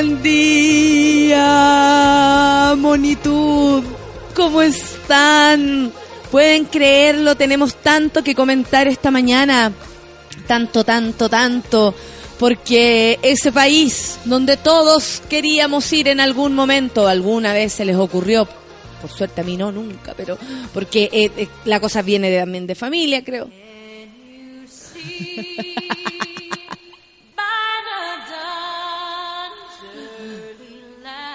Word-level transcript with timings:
Buen 0.00 0.22
día, 0.22 1.44
monitud. 2.78 3.84
¿Cómo 4.34 4.62
están? 4.62 5.92
Pueden 6.30 6.64
creerlo, 6.64 7.36
tenemos 7.36 7.74
tanto 7.74 8.24
que 8.24 8.34
comentar 8.34 8.88
esta 8.88 9.10
mañana. 9.10 9.70
Tanto, 10.46 10.84
tanto, 10.84 11.28
tanto. 11.28 11.94
Porque 12.38 13.18
ese 13.20 13.52
país 13.52 14.18
donde 14.24 14.56
todos 14.56 15.20
queríamos 15.28 15.92
ir 15.92 16.08
en 16.08 16.20
algún 16.20 16.54
momento, 16.54 17.06
alguna 17.06 17.52
vez 17.52 17.74
se 17.74 17.84
les 17.84 17.96
ocurrió, 17.96 18.48
por 19.02 19.10
suerte 19.10 19.42
a 19.42 19.44
mí 19.44 19.58
no, 19.58 19.70
nunca, 19.70 20.14
pero 20.16 20.38
porque 20.72 21.10
eh, 21.12 21.30
eh, 21.36 21.46
la 21.66 21.78
cosa 21.78 22.00
viene 22.00 22.34
también 22.34 22.66
de 22.66 22.74
familia, 22.74 23.22
creo. 23.22 23.50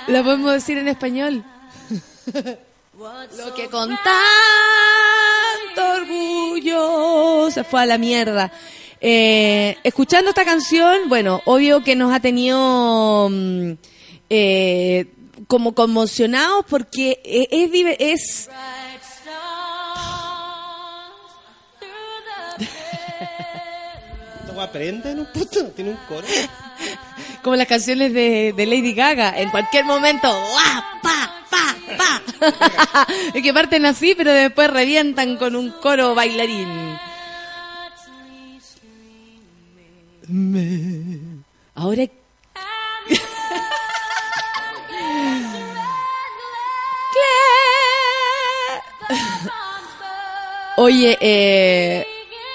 La 0.08 0.24
podemos 0.24 0.54
decir 0.54 0.78
en 0.78 0.88
español. 0.88 1.44
Lo 3.38 3.54
que 3.56 3.68
con 3.68 3.90
tanto 3.90 4.02
orgullo 6.02 7.52
se 7.52 7.64
fue 7.64 7.82
a 7.82 7.86
la 7.86 7.98
mierda. 7.98 8.52
Eh, 9.02 9.78
escuchando 9.84 10.30
esta 10.30 10.46
canción, 10.46 11.10
bueno, 11.10 11.42
obvio 11.46 11.84
que 11.84 11.96
nos 11.96 12.14
ha 12.14 12.20
tenido 12.20 13.30
mm, 13.30 13.72
eh, 14.30 15.08
como 15.48 15.76
conmocionados 15.76 16.66
porque 16.70 17.20
eh, 17.24 17.48
es, 17.52 17.98
es 18.00 18.50
¿Esta 24.56 24.64
weá 24.64 24.72
prende 24.72 25.12
en 25.12 25.20
un 25.20 25.26
punto? 25.26 25.66
¿Tiene 25.76 25.92
un 25.92 25.98
coro? 26.08 26.26
como 27.44 27.58
las 27.58 27.68
canciones 27.68 28.14
de, 28.14 28.54
de 28.56 28.66
Lady 28.66 28.94
Gaga. 28.94 29.38
En 29.38 29.50
cualquier 29.50 29.84
momento, 29.84 30.30
¡guau! 30.30 30.82
¡pa! 31.04 31.44
¡pa! 31.50 31.76
¡pa! 31.98 32.22
es 33.34 33.44
que 33.44 33.54
parten 33.54 33.86
así, 33.86 34.16
pero 34.16 34.32
después 34.32 34.70
revientan 34.70 35.36
con 35.36 35.58
un 35.58 35.72
coro 35.72 36.16
bailarín. 36.16 36.70
Ahora... 41.76 42.06
Oye, 50.78 51.18
eh, 51.20 52.06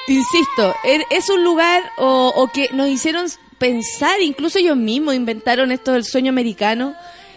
insisto, 0.08 0.74
er- 0.84 1.04
es 1.10 1.28
un 1.30 1.44
lugar 1.44 1.82
o, 1.96 2.48
que 2.52 2.68
nos 2.72 2.88
hicieron 2.88 3.26
pensar, 3.58 4.20
incluso 4.20 4.58
ellos 4.58 4.76
mismos 4.76 5.14
inventaron 5.14 5.70
esto 5.72 5.92
del 5.92 6.04
sueño 6.04 6.30
americano 6.30 6.94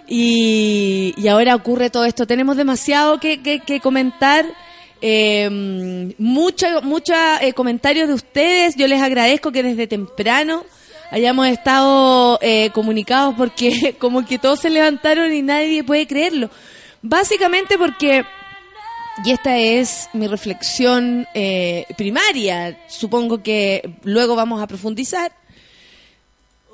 y, 0.07 1.13
y 1.18 1.28
ahora 1.28 1.56
ocurre 1.56 1.90
todo 1.90 2.06
esto. 2.06 2.25
Tenemos 2.28 2.57
demasiado 2.57 3.19
que, 3.19 3.41
que- 3.41 3.79
comentar, 3.79 4.46
eh, 5.02 6.13
mucho, 6.18 6.81
mucho 6.81 7.13
eh, 7.41 7.53
comentarios 7.53 8.07
de 8.07 8.13
ustedes. 8.13 8.75
Yo 8.75 8.88
les 8.88 9.02
agradezco 9.02 9.52
que 9.52 9.63
desde 9.63 9.88
temprano 9.88 10.63
hayamos 11.12 11.47
estado 11.47 12.40
eh, 12.41 12.69
comunicados 12.73 13.35
porque 13.38 13.96
como 14.00 14.25
que 14.25 14.40
todos 14.40 14.59
se 14.62 14.69
levantaron 14.69 15.31
y 15.34 15.41
nadie 15.41 15.84
puede 15.84 16.07
creerlo. 16.07 16.50
Básicamente 17.02 17.78
porque 17.78 18.23
y 19.25 19.31
esta 19.31 19.57
es 19.57 20.09
mi 20.13 20.28
reflexión 20.28 21.28
eh, 21.34 21.85
primaria. 21.97 22.78
Supongo 22.88 23.44
que 23.44 23.94
luego 24.03 24.35
vamos 24.35 24.62
a 24.62 24.68
profundizar. 24.68 25.31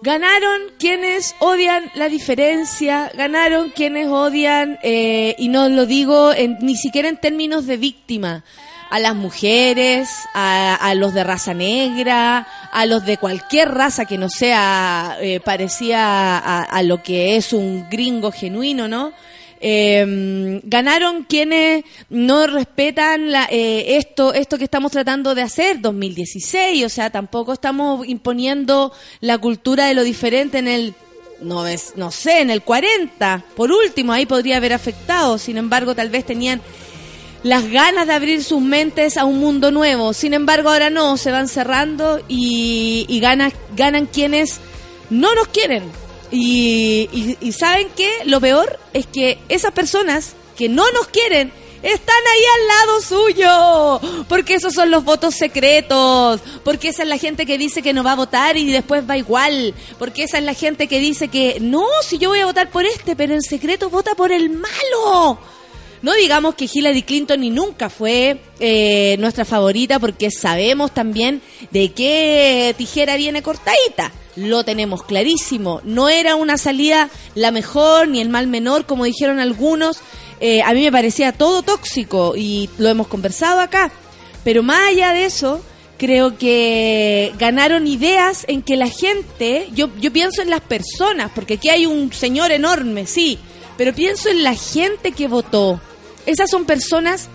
Ganaron 0.01 0.61
quienes 0.79 1.35
odian 1.39 1.91
la 1.95 2.07
diferencia, 2.07 3.11
ganaron 3.15 3.69
quienes 3.71 4.07
odian, 4.07 4.79
eh, 4.81 5.35
y 5.37 5.49
no 5.49 5.67
lo 5.67 5.85
digo 5.85 6.31
en- 6.33 6.57
ni 6.61 6.77
siquiera 6.77 7.09
en 7.09 7.17
términos 7.17 7.65
de 7.67 7.75
víctima, 7.75 8.45
a 8.89 8.97
las 8.99 9.13
mujeres, 9.13 10.09
a, 10.33 10.93
los 10.95 11.13
de 11.13 11.23
raza 11.25 11.53
negra, 11.53 12.47
a 12.71 12.85
los 12.85 13.05
de 13.05 13.17
cualquier 13.17 13.69
raza 13.71 14.05
que 14.05 14.17
no 14.17 14.29
sea 14.29 15.17
eh, 15.21 15.41
parecía 15.41 16.37
a, 16.37 16.63
a 16.63 16.81
lo 16.81 17.03
que 17.03 17.35
es 17.35 17.51
un 17.53 17.87
gringo 17.89 18.31
genuino, 18.31 18.87
¿no? 18.87 19.11
Eh, 19.61 20.61
ganaron 20.63 21.23
quienes 21.23 21.83
no 22.09 22.47
respetan 22.47 23.31
la, 23.31 23.45
eh, 23.51 23.97
esto 23.97 24.33
esto 24.33 24.57
que 24.57 24.63
estamos 24.63 24.89
tratando 24.91 25.35
de 25.35 25.41
hacer 25.41 25.81
2016 25.81 26.85
o 26.85 26.89
sea 26.89 27.09
tampoco 27.09 27.51
estamos 27.51 28.07
imponiendo 28.07 28.93
la 29.19 29.37
cultura 29.37 29.87
de 29.87 29.95
lo 29.95 30.03
diferente 30.03 30.59
en 30.59 30.69
el 30.69 30.93
no 31.41 31.67
es 31.67 31.93
no 31.97 32.09
sé 32.09 32.39
en 32.39 32.51
el 32.51 32.61
40 32.61 33.43
por 33.57 33.71
último 33.73 34.13
ahí 34.13 34.25
podría 34.25 34.55
haber 34.57 34.71
afectado 34.71 35.37
sin 35.37 35.57
embargo 35.57 35.93
tal 35.93 36.09
vez 36.09 36.25
tenían 36.25 36.61
las 37.43 37.69
ganas 37.69 38.07
de 38.07 38.13
abrir 38.13 38.43
sus 38.43 38.61
mentes 38.61 39.15
a 39.15 39.23
un 39.23 39.39
mundo 39.39 39.71
nuevo. 39.71 40.11
Sin 40.11 40.33
embargo, 40.33 40.69
ahora 40.69 40.89
no, 40.89 41.15
se 41.15 41.31
van 41.31 41.47
cerrando 41.47 42.19
y, 42.27 43.05
y 43.07 43.19
gana- 43.21 43.53
ganan 43.77 44.07
quienes 44.07 44.59
no 45.09 45.33
nos 45.35 45.47
quieren. 45.47 45.83
Y, 46.31 47.09
y- 47.11 47.37
y 47.41 47.51
¿saben 47.53 47.87
qué? 47.95 48.09
Lo 48.25 48.39
peor 48.39 48.79
es 48.93 49.05
que 49.07 49.39
esas 49.49 49.71
personas 49.71 50.33
que 50.57 50.69
no 50.69 50.89
nos 50.91 51.07
quieren 51.07 51.51
están 51.81 52.15
ahí 52.33 52.43
al 52.55 52.67
lado 52.67 53.01
suyo. 54.01 54.25
Porque 54.27 54.55
esos 54.55 54.73
son 54.73 54.91
los 54.91 55.03
votos 55.03 55.35
secretos. 55.35 56.41
Porque 56.63 56.89
esa 56.89 57.03
es 57.03 57.09
la 57.09 57.17
gente 57.17 57.45
que 57.45 57.57
dice 57.57 57.81
que 57.81 57.93
no 57.93 58.03
va 58.03 58.11
a 58.13 58.15
votar 58.17 58.57
y 58.57 58.71
después 58.71 59.09
va 59.09 59.17
igual. 59.17 59.73
Porque 59.97 60.23
esa 60.23 60.37
es 60.37 60.43
la 60.43 60.53
gente 60.53 60.87
que 60.87 60.99
dice 60.99 61.29
que 61.29 61.57
no, 61.61 61.85
si 62.03 62.17
yo 62.17 62.29
voy 62.29 62.39
a 62.39 62.45
votar 62.45 62.69
por 62.69 62.85
este, 62.85 63.15
pero 63.15 63.33
en 63.33 63.41
secreto 63.41 63.89
vota 63.89 64.13
por 64.15 64.31
el 64.31 64.49
malo. 64.49 65.39
No 66.01 66.13
digamos 66.13 66.55
que 66.55 66.69
Hillary 66.71 67.03
Clinton 67.03 67.41
ni 67.41 67.49
nunca 67.49 67.89
fue 67.89 68.39
eh, 68.61 69.17
nuestra 69.19 69.43
favorita 69.43 69.99
porque 69.99 70.31
sabemos 70.31 70.93
también 70.93 71.41
de 71.71 71.91
qué 71.91 72.73
tijera 72.77 73.17
viene 73.17 73.41
cortadita. 73.41 74.11
Lo 74.39 74.63
tenemos 74.63 75.03
clarísimo. 75.03 75.81
No 75.83 76.09
era 76.09 76.35
una 76.35 76.57
salida 76.57 77.09
la 77.35 77.51
mejor 77.51 78.07
ni 78.07 78.21
el 78.21 78.29
mal 78.29 78.47
menor, 78.47 78.85
como 78.85 79.03
dijeron 79.03 79.39
algunos. 79.39 79.99
Eh, 80.39 80.61
a 80.61 80.73
mí 80.73 80.81
me 80.83 80.91
parecía 80.91 81.33
todo 81.33 81.61
tóxico 81.61 82.33
y 82.35 82.69
lo 82.77 82.89
hemos 82.89 83.07
conversado 83.07 83.59
acá. 83.59 83.91
Pero 84.43 84.63
más 84.63 84.89
allá 84.89 85.11
de 85.13 85.25
eso, 85.25 85.61
creo 85.97 86.37
que 86.37 87.33
ganaron 87.37 87.85
ideas 87.85 88.45
en 88.47 88.61
que 88.61 88.77
la 88.77 88.87
gente, 88.87 89.67
yo, 89.73 89.89
yo 89.99 90.11
pienso 90.13 90.41
en 90.41 90.49
las 90.49 90.61
personas, 90.61 91.29
porque 91.35 91.55
aquí 91.55 91.69
hay 91.69 91.85
un 91.85 92.13
señor 92.13 92.51
enorme, 92.51 93.05
sí, 93.05 93.37
pero 93.77 93.93
pienso 93.93 94.29
en 94.29 94.43
la 94.43 94.55
gente 94.55 95.11
que 95.11 95.27
votó. 95.27 95.81
Esas 96.25 96.49
son 96.49 96.65
personas 96.65 97.27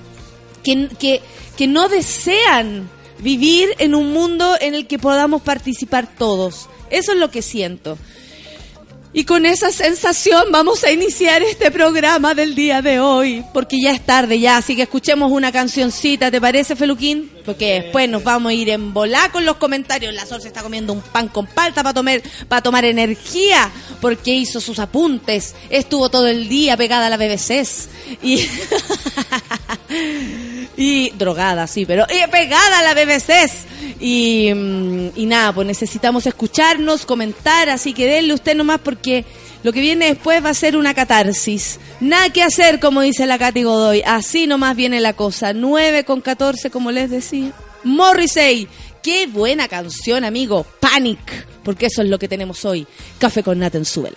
que, 0.62 0.88
que, 0.98 1.20
que 1.56 1.66
no 1.66 1.88
desean 1.88 2.88
vivir 3.18 3.68
en 3.78 3.94
un 3.94 4.12
mundo 4.12 4.56
en 4.60 4.74
el 4.74 4.86
que 4.86 4.98
podamos 4.98 5.42
participar 5.42 6.08
todos. 6.16 6.68
Eso 6.90 7.12
es 7.12 7.18
lo 7.18 7.30
que 7.30 7.42
siento. 7.42 7.98
Y 9.16 9.24
con 9.24 9.46
esa 9.46 9.70
sensación 9.70 10.46
vamos 10.50 10.82
a 10.82 10.90
iniciar 10.90 11.40
este 11.44 11.70
programa 11.70 12.34
del 12.34 12.56
día 12.56 12.82
de 12.82 12.98
hoy, 12.98 13.44
porque 13.54 13.80
ya 13.80 13.92
es 13.92 14.04
tarde 14.04 14.40
ya, 14.40 14.56
así 14.56 14.74
que 14.74 14.82
escuchemos 14.82 15.30
una 15.30 15.52
cancioncita, 15.52 16.32
¿te 16.32 16.40
parece, 16.40 16.74
Feluquín? 16.74 17.30
Porque 17.44 17.82
después 17.82 18.08
nos 18.08 18.24
vamos 18.24 18.50
a 18.50 18.54
ir 18.54 18.70
en 18.70 18.92
volar 18.92 19.30
con 19.30 19.44
los 19.44 19.58
comentarios. 19.58 20.12
La 20.14 20.26
Sol 20.26 20.42
se 20.42 20.48
está 20.48 20.64
comiendo 20.64 20.92
un 20.92 21.00
pan 21.00 21.28
con 21.28 21.46
palta 21.46 21.84
para 21.84 21.94
tomar, 21.94 22.20
para 22.48 22.60
tomar 22.60 22.84
energía, 22.84 23.70
porque 24.00 24.34
hizo 24.34 24.60
sus 24.60 24.80
apuntes, 24.80 25.54
estuvo 25.70 26.08
todo 26.08 26.26
el 26.26 26.48
día 26.48 26.76
pegada 26.76 27.06
a 27.06 27.10
la 27.10 27.16
BBC 27.16 27.64
y... 28.20 28.44
y 30.76 31.10
drogada, 31.10 31.66
sí, 31.66 31.86
pero 31.86 32.06
y 32.08 32.30
pegada 32.30 32.78
a 32.78 32.82
la 32.82 32.94
BBC. 32.94 33.50
Y, 34.00 34.52
mm, 34.54 35.08
y 35.16 35.26
nada, 35.26 35.52
pues 35.52 35.66
necesitamos 35.66 36.26
escucharnos, 36.26 37.06
comentar, 37.06 37.68
así 37.68 37.92
que 37.92 38.06
denle 38.06 38.34
usted 38.34 38.54
nomás 38.54 38.80
porque 38.80 39.24
lo 39.64 39.72
que 39.72 39.80
viene 39.80 40.06
después 40.06 40.44
va 40.44 40.50
a 40.50 40.54
ser 40.54 40.76
una 40.76 40.92
catarsis. 40.92 41.80
Nada 41.98 42.28
que 42.30 42.42
hacer, 42.42 42.80
como 42.80 43.00
dice 43.00 43.26
la 43.26 43.38
Katy 43.38 43.62
Godoy. 43.62 44.02
Así 44.04 44.46
nomás 44.46 44.76
viene 44.76 45.00
la 45.00 45.14
cosa. 45.14 45.54
9 45.54 46.04
con 46.04 46.20
14, 46.20 46.70
como 46.70 46.90
les 46.90 47.08
decía. 47.10 47.50
Morrissey. 47.82 48.68
Qué 49.02 49.26
buena 49.26 49.66
canción, 49.66 50.22
amigo. 50.24 50.66
Panic. 50.80 51.46
Porque 51.62 51.86
eso 51.86 52.02
es 52.02 52.10
lo 52.10 52.18
que 52.18 52.28
tenemos 52.28 52.66
hoy. 52.66 52.86
Café 53.18 53.42
con 53.42 53.58
Nata 53.58 53.78
en. 53.78 53.86
Panic 53.86 54.14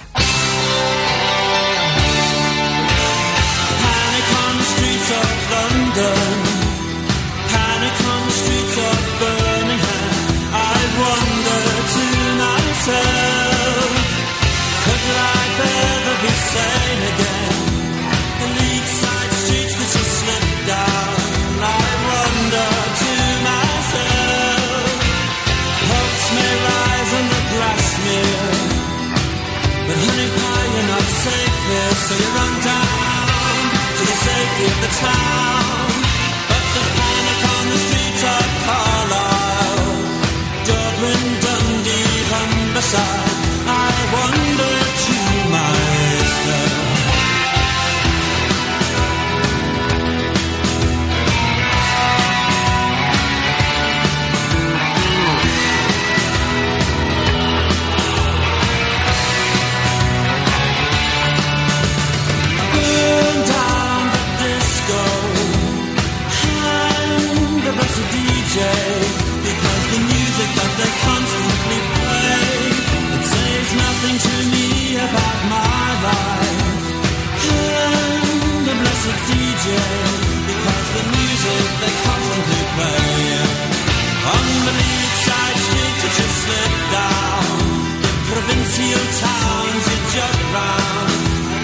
on 4.38 4.60
of 5.16 5.52
London. 5.52 6.27
So 32.08 32.16
you 32.16 32.30
run 32.40 32.54
down 32.64 33.60
to 33.98 34.04
the 34.12 34.18
safety 34.28 34.64
of 34.72 34.78
the 34.86 34.92
town. 35.08 35.88
But 36.50 36.88
panic 36.98 37.40
on 37.56 37.64
the 37.74 37.80
streets 37.86 38.24
of 38.36 38.46
Carlisle, 38.68 39.92
Dublin, 40.70 41.24
Dundee, 41.44 42.16
Humberside. 42.32 43.36
I 43.68 43.92
wonder 44.14 44.47
The 79.08 79.14
DJ, 79.14 79.68
because 80.52 80.88
the 80.96 81.04
music 81.16 81.66
they 81.80 81.94
constantly 82.04 82.64
play. 82.76 83.38
Side 85.28 85.60
slip 86.44 86.74
down, 86.92 87.44
the 88.04 88.12
provincial 88.28 89.06
towns 89.24 89.86
jog 90.12 90.40
round. 90.56 91.12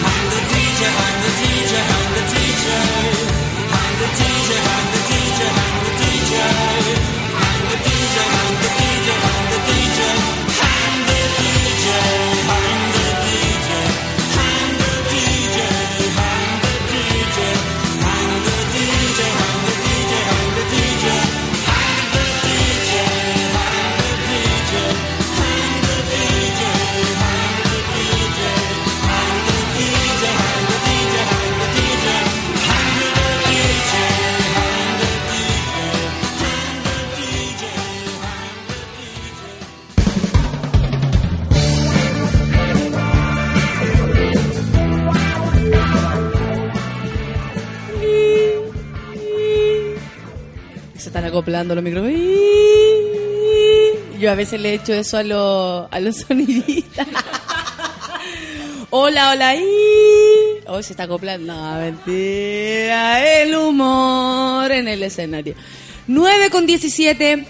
Hang 0.03 0.25
the 0.33 0.41
DJ, 0.51 0.81
hang 0.99 1.17
the 1.23 1.31
DJ, 1.39 1.73
hang 1.91 2.09
the 2.15 2.23
DJ. 2.31 3.02
Los 51.67 51.83
micrófonos. 51.83 52.19
Yo 54.19 54.31
a 54.31 54.35
veces 54.35 54.61
le 54.61 54.73
echo 54.73 54.93
eso 54.93 55.17
a, 55.17 55.23
los 55.23 55.87
a 55.91 55.99
los 55.99 56.15
sonidistas. 56.27 57.07
hola, 58.89 59.31
hola. 59.31 59.55
Hoy 60.67 60.83
se 60.83 60.93
está 60.93 61.03
acoplando. 61.03 61.53
No, 61.53 61.79
mentira. 61.79 63.41
El 63.41 63.55
humor 63.55 64.71
en 64.71 64.87
el 64.87 65.03
escenario. 65.03 65.55
9 66.07 66.49
con 66.49 66.65
17. 66.65 67.45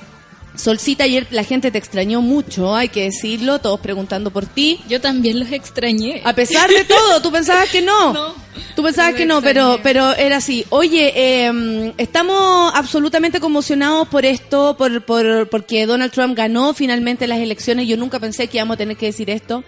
Solcita, 0.55 1.03
ayer 1.05 1.27
la 1.31 1.43
gente 1.43 1.71
te 1.71 1.79
extrañó 1.79 2.21
mucho, 2.21 2.75
hay 2.75 2.89
que 2.89 3.05
decirlo, 3.05 3.57
todos 3.57 3.79
preguntando 3.79 4.29
por 4.29 4.45
ti. 4.45 4.79
Yo 4.87 5.01
también 5.01 5.39
los 5.39 5.51
extrañé. 5.51 6.21
A 6.23 6.33
pesar 6.33 6.69
de 6.69 6.83
todo, 6.85 7.21
tú 7.21 7.31
pensabas 7.31 7.69
que 7.69 7.81
no. 7.81 8.13
No. 8.13 8.42
Tú 8.75 8.81
pensabas 8.83 9.11
No 9.11 9.17
que 9.17 9.25
no, 9.25 9.41
pero, 9.41 9.79
pero 9.83 10.13
era 10.15 10.37
así. 10.37 10.65
Oye, 10.69 11.11
eh, 11.15 11.93
estamos 11.97 12.71
absolutamente 12.75 13.39
conmocionados 13.39 14.07
por 14.07 14.25
esto, 14.25 14.75
por, 14.77 15.03
por, 15.03 15.47
porque 15.49 15.85
Donald 15.85 16.11
Trump 16.11 16.35
ganó 16.35 16.73
finalmente 16.73 17.27
las 17.27 17.39
elecciones. 17.39 17.87
Yo 17.87 17.97
nunca 17.97 18.19
pensé 18.19 18.47
que 18.47 18.57
íbamos 18.57 18.75
a 18.75 18.77
tener 18.77 18.97
que 18.97 19.07
decir 19.07 19.29
esto. 19.29 19.63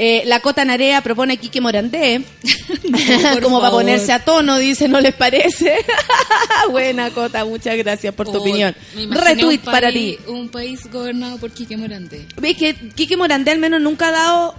Eh, 0.00 0.22
la 0.26 0.38
Cota 0.38 0.64
Narea 0.64 1.00
propone 1.02 1.34
a 1.34 1.36
Quique 1.36 1.60
Morandé, 1.60 2.22
por 3.34 3.42
como 3.42 3.58
para 3.58 3.72
ponerse 3.72 4.12
a 4.12 4.24
tono, 4.24 4.56
dice, 4.56 4.86
¿no 4.86 5.00
les 5.00 5.12
parece? 5.12 5.76
Buena 6.70 7.10
Cota, 7.10 7.44
muchas 7.44 7.76
gracias 7.76 8.14
por 8.14 8.26
tu 8.26 8.38
Oh, 8.38 8.40
opinión. 8.42 8.76
Retweet 9.10 9.58
para 9.58 9.90
ti. 9.90 10.16
Un 10.28 10.50
país 10.50 10.88
gobernado 10.92 11.38
por 11.38 11.50
Quique 11.50 11.76
Morante. 11.76 12.26
¿Ves 12.40 12.56
que 12.56 12.74
Quique 12.94 13.16
Morandé 13.16 13.50
al 13.50 13.58
menos 13.58 13.80
nunca 13.80 14.08
ha 14.08 14.12
dado 14.12 14.54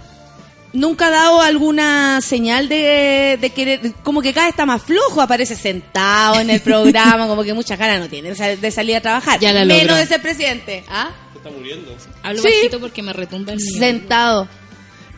nunca 0.72 1.06
ha 1.08 1.10
dado 1.10 1.40
alguna 1.40 2.20
señal 2.20 2.68
de, 2.68 3.38
de 3.40 3.50
querer, 3.50 3.92
como 4.02 4.22
que 4.22 4.32
cada 4.32 4.46
vez 4.46 4.52
está 4.52 4.66
más 4.66 4.82
flojo, 4.82 5.20
aparece 5.20 5.56
sentado 5.56 6.40
en 6.40 6.50
el 6.50 6.60
programa, 6.60 7.26
como 7.26 7.42
que 7.42 7.54
muchas 7.54 7.78
ganas 7.78 8.00
no 8.00 8.08
tiene 8.08 8.30
de 8.30 8.34
sal- 8.36 8.60
de 8.60 8.70
salir 8.70 8.96
a 8.96 9.00
trabajar, 9.00 9.38
Ya 9.40 9.52
la 9.52 9.64
menos 9.64 9.96
de 9.98 10.06
ser 10.06 10.22
presidente, 10.22 10.84
¿ah? 10.88 11.10
Se 11.32 11.38
está 11.38 11.50
muriendo. 11.50 11.96
Hablo 12.22 12.42
Sí. 12.42 12.48
bajito 12.48 12.80
porque 12.80 13.02
me 13.02 13.12
retumba 13.12 13.52
el. 13.52 13.60
Sentado. 13.60 14.48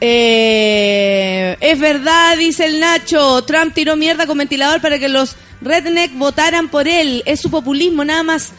Eh, 0.04 1.56
es 1.60 1.78
verdad, 1.78 2.36
dice 2.36 2.66
el 2.66 2.80
Nacho. 2.80 3.42
Trump 3.44 3.72
tiró 3.74 3.96
mierda 3.96 4.26
con 4.26 4.36
ventilador 4.38 4.80
para 4.80 4.98
que 4.98 5.08
los 5.08 5.36
redneck 5.60 6.12
votaran 6.14 6.68
por 6.68 6.88
él. 6.88 7.22
Es 7.26 7.40
su 7.40 7.50
populismo, 7.50 8.04
nada 8.04 8.22
más. 8.22 8.52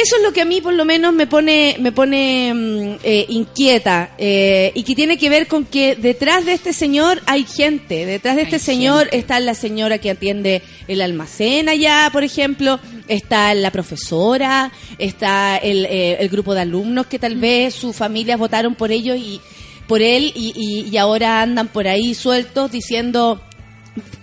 Eso 0.00 0.16
es 0.16 0.22
lo 0.22 0.32
que 0.32 0.42
a 0.42 0.44
mí 0.44 0.60
por 0.60 0.74
lo 0.74 0.84
menos 0.84 1.12
me 1.12 1.26
pone, 1.26 1.76
me 1.80 1.90
pone 1.90 2.52
mm, 2.54 2.98
eh, 3.02 3.26
inquieta 3.30 4.12
eh, 4.18 4.70
y 4.74 4.84
que 4.84 4.94
tiene 4.94 5.16
que 5.18 5.28
ver 5.28 5.48
con 5.48 5.64
que 5.64 5.96
detrás 5.96 6.44
de 6.46 6.52
este 6.52 6.72
señor 6.72 7.20
hay 7.26 7.44
gente. 7.44 8.06
Detrás 8.06 8.36
de 8.36 8.42
este 8.42 8.56
Hay 8.56 8.60
señor 8.60 9.00
gente. 9.04 9.16
está 9.18 9.40
la 9.40 9.54
señora 9.54 9.98
que 9.98 10.10
atiende 10.10 10.62
el 10.86 11.00
almacén 11.00 11.68
allá, 11.68 12.10
por 12.12 12.22
ejemplo, 12.22 12.78
está 13.08 13.52
la 13.54 13.72
profesora, 13.72 14.70
está 14.98 15.56
el, 15.56 15.86
eh, 15.86 16.18
el 16.20 16.28
grupo 16.28 16.54
de 16.54 16.60
alumnos 16.60 17.06
que 17.06 17.18
tal 17.18 17.34
vez 17.36 17.74
sus 17.74 17.96
familias 17.96 18.38
votaron 18.38 18.76
por 18.76 18.92
ellos 18.92 19.16
y 19.18 19.40
por 19.88 20.00
él 20.02 20.32
y, 20.36 20.52
y- 20.54 20.88
y 20.94 20.96
ahora 20.98 21.40
andan 21.42 21.66
por 21.68 21.88
ahí 21.88 22.14
sueltos 22.14 22.70
diciendo 22.70 23.40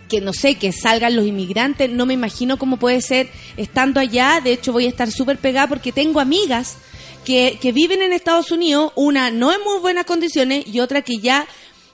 que 0.08 0.22
no 0.22 0.34
sé, 0.34 0.56
que 0.56 0.72
salgan 0.72 1.16
los 1.16 1.26
inmigrantes, 1.26 1.90
no 1.90 2.06
me 2.06 2.14
imagino 2.14 2.58
cómo 2.58 2.78
puede 2.78 3.02
ser 3.02 3.30
estando 3.58 4.00
allá, 4.00 4.42
de 4.44 4.54
hecho 4.54 4.72
voy 4.72 4.86
a 4.86 4.90
estar 4.90 5.12
súper 5.12 5.38
pegada 5.38 5.68
porque 5.68 5.92
tengo 5.92 6.20
amigas 6.20 6.78
que, 7.24 7.58
que 7.62 7.72
viven 7.72 8.02
en 8.02 8.14
Estados 8.14 8.52
Unidos, 8.52 8.92
una 8.96 9.32
no 9.32 9.52
en 9.52 9.62
muy 9.64 9.80
buenas 9.80 10.06
condiciones 10.06 10.66
y 10.68 10.80
otra 10.80 11.02
que 11.02 11.18
ya 11.18 11.48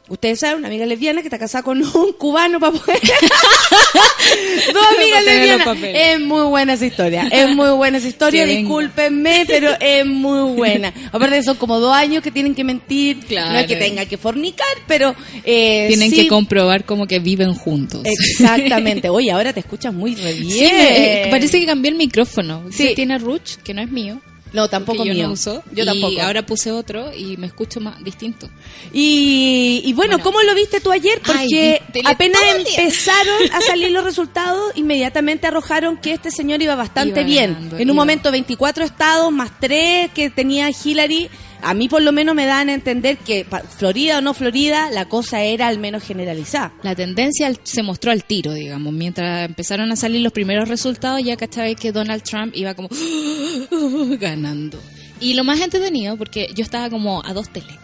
Ustedes 0.09 0.39
saben, 0.39 0.57
una 0.57 0.67
amiga 0.67 0.85
lesbiana 0.85 1.21
que 1.21 1.27
está 1.27 1.39
casada 1.39 1.63
con 1.63 1.81
un 1.81 2.13
cubano 2.17 2.59
para 2.59 2.73
poder... 2.73 2.99
Dos 4.73 4.83
amigas 4.97 5.23
lesbianas. 5.23 5.77
Es 5.83 6.19
muy 6.19 6.43
buena 6.47 6.73
esa 6.73 6.85
historia. 6.85 7.27
Es 7.31 7.49
muy 7.55 7.69
buena 7.71 7.97
esa 7.97 8.07
historia. 8.07 8.41
Que 8.43 8.47
venga. 8.47 8.59
Discúlpenme, 8.61 9.45
pero 9.47 9.69
es 9.79 10.05
muy 10.05 10.51
buena. 10.55 10.93
Aparte 11.11 11.41
son 11.43 11.55
como 11.57 11.79
dos 11.79 11.95
años 11.95 12.21
que 12.23 12.31
tienen 12.31 12.53
que 12.55 12.63
mentir. 12.63 13.17
No 13.17 13.21
es 13.21 13.27
Claro. 13.27 13.67
que 13.67 13.75
tengan 13.77 14.07
que 14.07 14.17
fornicar, 14.17 14.67
pero... 14.87 15.15
eh, 15.45 15.85
Tienen 15.87 16.09
sí- 16.09 16.23
que 16.23 16.27
comprobar 16.27 16.83
como 16.85 17.07
que 17.07 17.19
viven 17.19 17.53
juntos. 17.53 18.01
Exactamente. 18.05 19.09
Oye, 19.09 19.31
ahora 19.31 19.53
te 19.53 19.61
escuchas 19.61 19.93
muy 19.93 20.15
re 20.15 20.33
bien. 20.33 20.51
Sí, 20.51 20.71
me- 20.75 21.27
parece 21.31 21.59
que 21.59 21.65
cambié 21.65 21.91
el 21.91 21.97
micrófono. 21.97 22.63
Sí. 22.71 22.91
Tiene 22.95 23.17
Ruch, 23.17 23.55
que 23.63 23.73
no 23.73 23.81
es 23.81 23.89
mío. 23.89 24.19
No, 24.53 24.67
tampoco 24.69 25.03
que 25.03 25.09
yo 25.09 25.13
mío. 25.15 25.27
no 25.27 25.33
uso. 25.33 25.63
Yo 25.71 25.83
y 25.83 25.85
tampoco. 25.85 26.21
ahora 26.21 26.45
puse 26.45 26.71
otro 26.71 27.13
y 27.15 27.37
me 27.37 27.47
escucho 27.47 27.79
más 27.79 28.03
distinto. 28.03 28.49
Y, 28.91 29.81
y 29.85 29.93
bueno, 29.93 30.13
Bueno. 30.17 30.23
¿cómo 30.23 30.41
lo 30.43 30.53
viste 30.53 30.81
tú 30.81 30.91
ayer? 30.91 31.21
Porque 31.25 31.81
Ay, 31.93 32.01
apenas 32.05 32.41
empezaron 32.77 33.51
a 33.53 33.61
salir 33.61 33.91
los 33.91 34.03
resultados, 34.11 34.71
inmediatamente 34.75 35.47
arrojaron 35.47 35.97
que 35.97 36.13
este 36.13 36.31
señor 36.31 36.61
iba 36.61 36.75
bastante 36.75 37.21
Iba 37.21 37.27
bien. 37.27 37.69
en 37.77 37.89
un 37.89 37.95
momento 37.95 38.31
24 38.31 38.83
estados 38.83 39.31
más 39.31 39.51
3 39.59 40.11
que 40.13 40.29
tenía 40.29 40.69
Hillary. 40.69 41.29
A 41.63 41.73
mí 41.73 41.87
por 41.87 42.01
lo 42.01 42.11
menos 42.11 42.35
me 42.35 42.45
dan 42.45 42.69
a 42.69 42.73
entender 42.73 43.17
que 43.17 43.45
Florida 43.77 44.17
o 44.17 44.21
no 44.21 44.33
Florida, 44.33 44.89
la 44.91 45.05
cosa 45.05 45.43
era 45.43 45.67
al 45.67 45.79
menos 45.79 46.03
generalizada. 46.03 46.73
La 46.83 46.95
tendencia 46.95 47.51
se 47.63 47.83
mostró 47.83 48.11
al 48.11 48.23
tiro, 48.23 48.53
digamos. 48.53 48.93
Mientras 48.93 49.47
empezaron 49.47 49.91
a 49.91 49.95
salir 49.95 50.21
los 50.21 50.33
primeros 50.33 50.69
resultados, 50.69 51.23
ya 51.23 51.37
cachaba 51.37 51.73
que 51.75 51.91
Donald 51.91 52.23
Trump 52.23 52.53
iba 52.55 52.73
como 52.73 52.89
ganando. 54.19 54.79
Y 55.19 55.35
lo 55.35 55.43
más 55.43 55.61
entretenido, 55.61 56.17
porque 56.17 56.49
yo 56.55 56.63
estaba 56.63 56.89
como 56.89 57.23
a 57.23 57.33
dos 57.33 57.49
teles. 57.49 57.77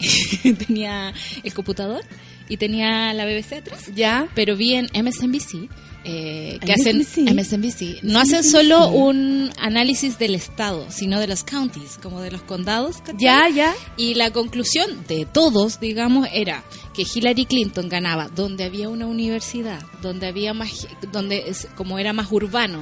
tenía 0.67 1.13
el 1.43 1.53
computador 1.53 2.03
y 2.49 2.57
tenía 2.57 3.13
la 3.13 3.25
BBC 3.25 3.53
atrás. 3.53 3.91
¿Ya? 3.95 4.27
Pero 4.33 4.55
vi 4.55 4.73
en 4.73 4.87
MSNBC 4.93 5.69
eh, 6.09 6.59
que 6.65 6.71
hacen 6.71 6.99
MSNBC. 6.99 8.01
No 8.03 8.19
hacen 8.19 8.43
solo 8.43 8.87
un 8.87 9.51
análisis 9.59 10.17
del 10.17 10.35
estado, 10.35 10.87
sino 10.89 11.19
de 11.19 11.27
los 11.27 11.43
counties, 11.43 11.99
como 12.01 12.21
de 12.21 12.31
los 12.31 12.41
condados. 12.43 12.97
¿cachai? 12.99 13.17
Ya, 13.19 13.49
ya. 13.49 13.75
Y 13.97 14.13
la 14.13 14.31
conclusión 14.31 15.05
de 15.09 15.25
todos, 15.25 15.81
digamos, 15.81 16.29
era 16.31 16.63
que 16.93 17.03
Hillary 17.03 17.45
Clinton 17.45 17.89
ganaba 17.89 18.29
donde 18.29 18.63
había 18.63 18.87
una 18.87 19.05
universidad, 19.05 19.81
donde 20.01 20.27
había 20.27 20.53
más, 20.53 20.87
donde 21.11 21.43
es, 21.47 21.67
como 21.75 21.99
era 21.99 22.13
más 22.13 22.31
urbano, 22.31 22.79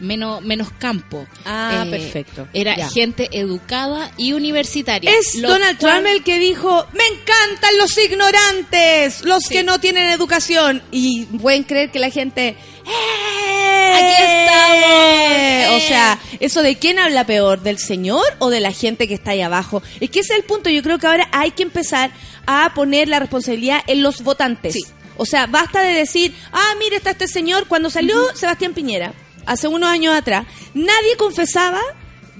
menos 0.00 0.42
menos 0.42 0.68
campo. 0.78 1.26
Ah, 1.44 1.84
eh, 1.86 1.90
perfecto. 1.90 2.48
Era 2.52 2.76
Ya. 2.76 2.88
gente 2.90 3.28
educada 3.32 4.10
y 4.16 4.32
universitaria. 4.32 5.10
Es 5.10 5.40
Donald 5.40 5.78
cual- 5.78 6.02
Trump 6.02 6.06
el 6.08 6.22
que 6.24 6.38
dijo, 6.38 6.86
me 6.92 7.04
encantan 7.06 7.78
los 7.78 7.96
ignorantes, 7.98 9.24
los 9.24 9.42
Sí. 9.44 9.54
que 9.54 9.62
no 9.62 9.80
tienen 9.80 10.08
educación. 10.10 10.82
Y 10.90 11.24
pueden 11.26 11.62
creer 11.64 11.90
que 11.90 11.98
la 11.98 12.10
gente... 12.10 12.56
¡Eh! 12.86 13.92
Aquí 13.94 14.22
estamos. 14.22 15.82
O 15.82 15.88
sea, 15.88 16.18
¿eso 16.40 16.62
de 16.62 16.76
quién 16.76 16.98
habla 16.98 17.24
peor? 17.26 17.60
¿Del 17.62 17.78
señor 17.78 18.24
o 18.38 18.50
de 18.50 18.60
la 18.60 18.72
gente 18.72 19.08
que 19.08 19.14
está 19.14 19.32
ahí 19.32 19.40
abajo? 19.42 19.82
Es 20.00 20.10
que 20.10 20.20
ese 20.20 20.34
es 20.34 20.38
el 20.40 20.44
punto. 20.44 20.70
Yo 20.70 20.82
creo 20.82 20.98
que 20.98 21.06
ahora 21.06 21.28
hay 21.32 21.50
que 21.52 21.62
empezar 21.62 22.10
a 22.46 22.72
poner 22.74 23.08
la 23.08 23.18
responsabilidad 23.18 23.80
en 23.86 24.02
los 24.02 24.22
votantes. 24.22 24.74
Sí. 24.74 24.84
O 25.16 25.24
sea, 25.24 25.46
basta 25.46 25.80
de 25.80 25.94
decir, 25.94 26.34
ah, 26.52 26.72
mire, 26.78 26.96
está 26.96 27.10
este 27.10 27.26
señor. 27.26 27.66
Cuando 27.68 27.88
salió 27.90 28.16
Sebastián 28.34 28.74
Piñera, 28.74 29.14
hace 29.46 29.68
unos 29.68 29.88
años 29.88 30.14
atrás, 30.14 30.46
nadie 30.74 31.16
confesaba 31.16 31.80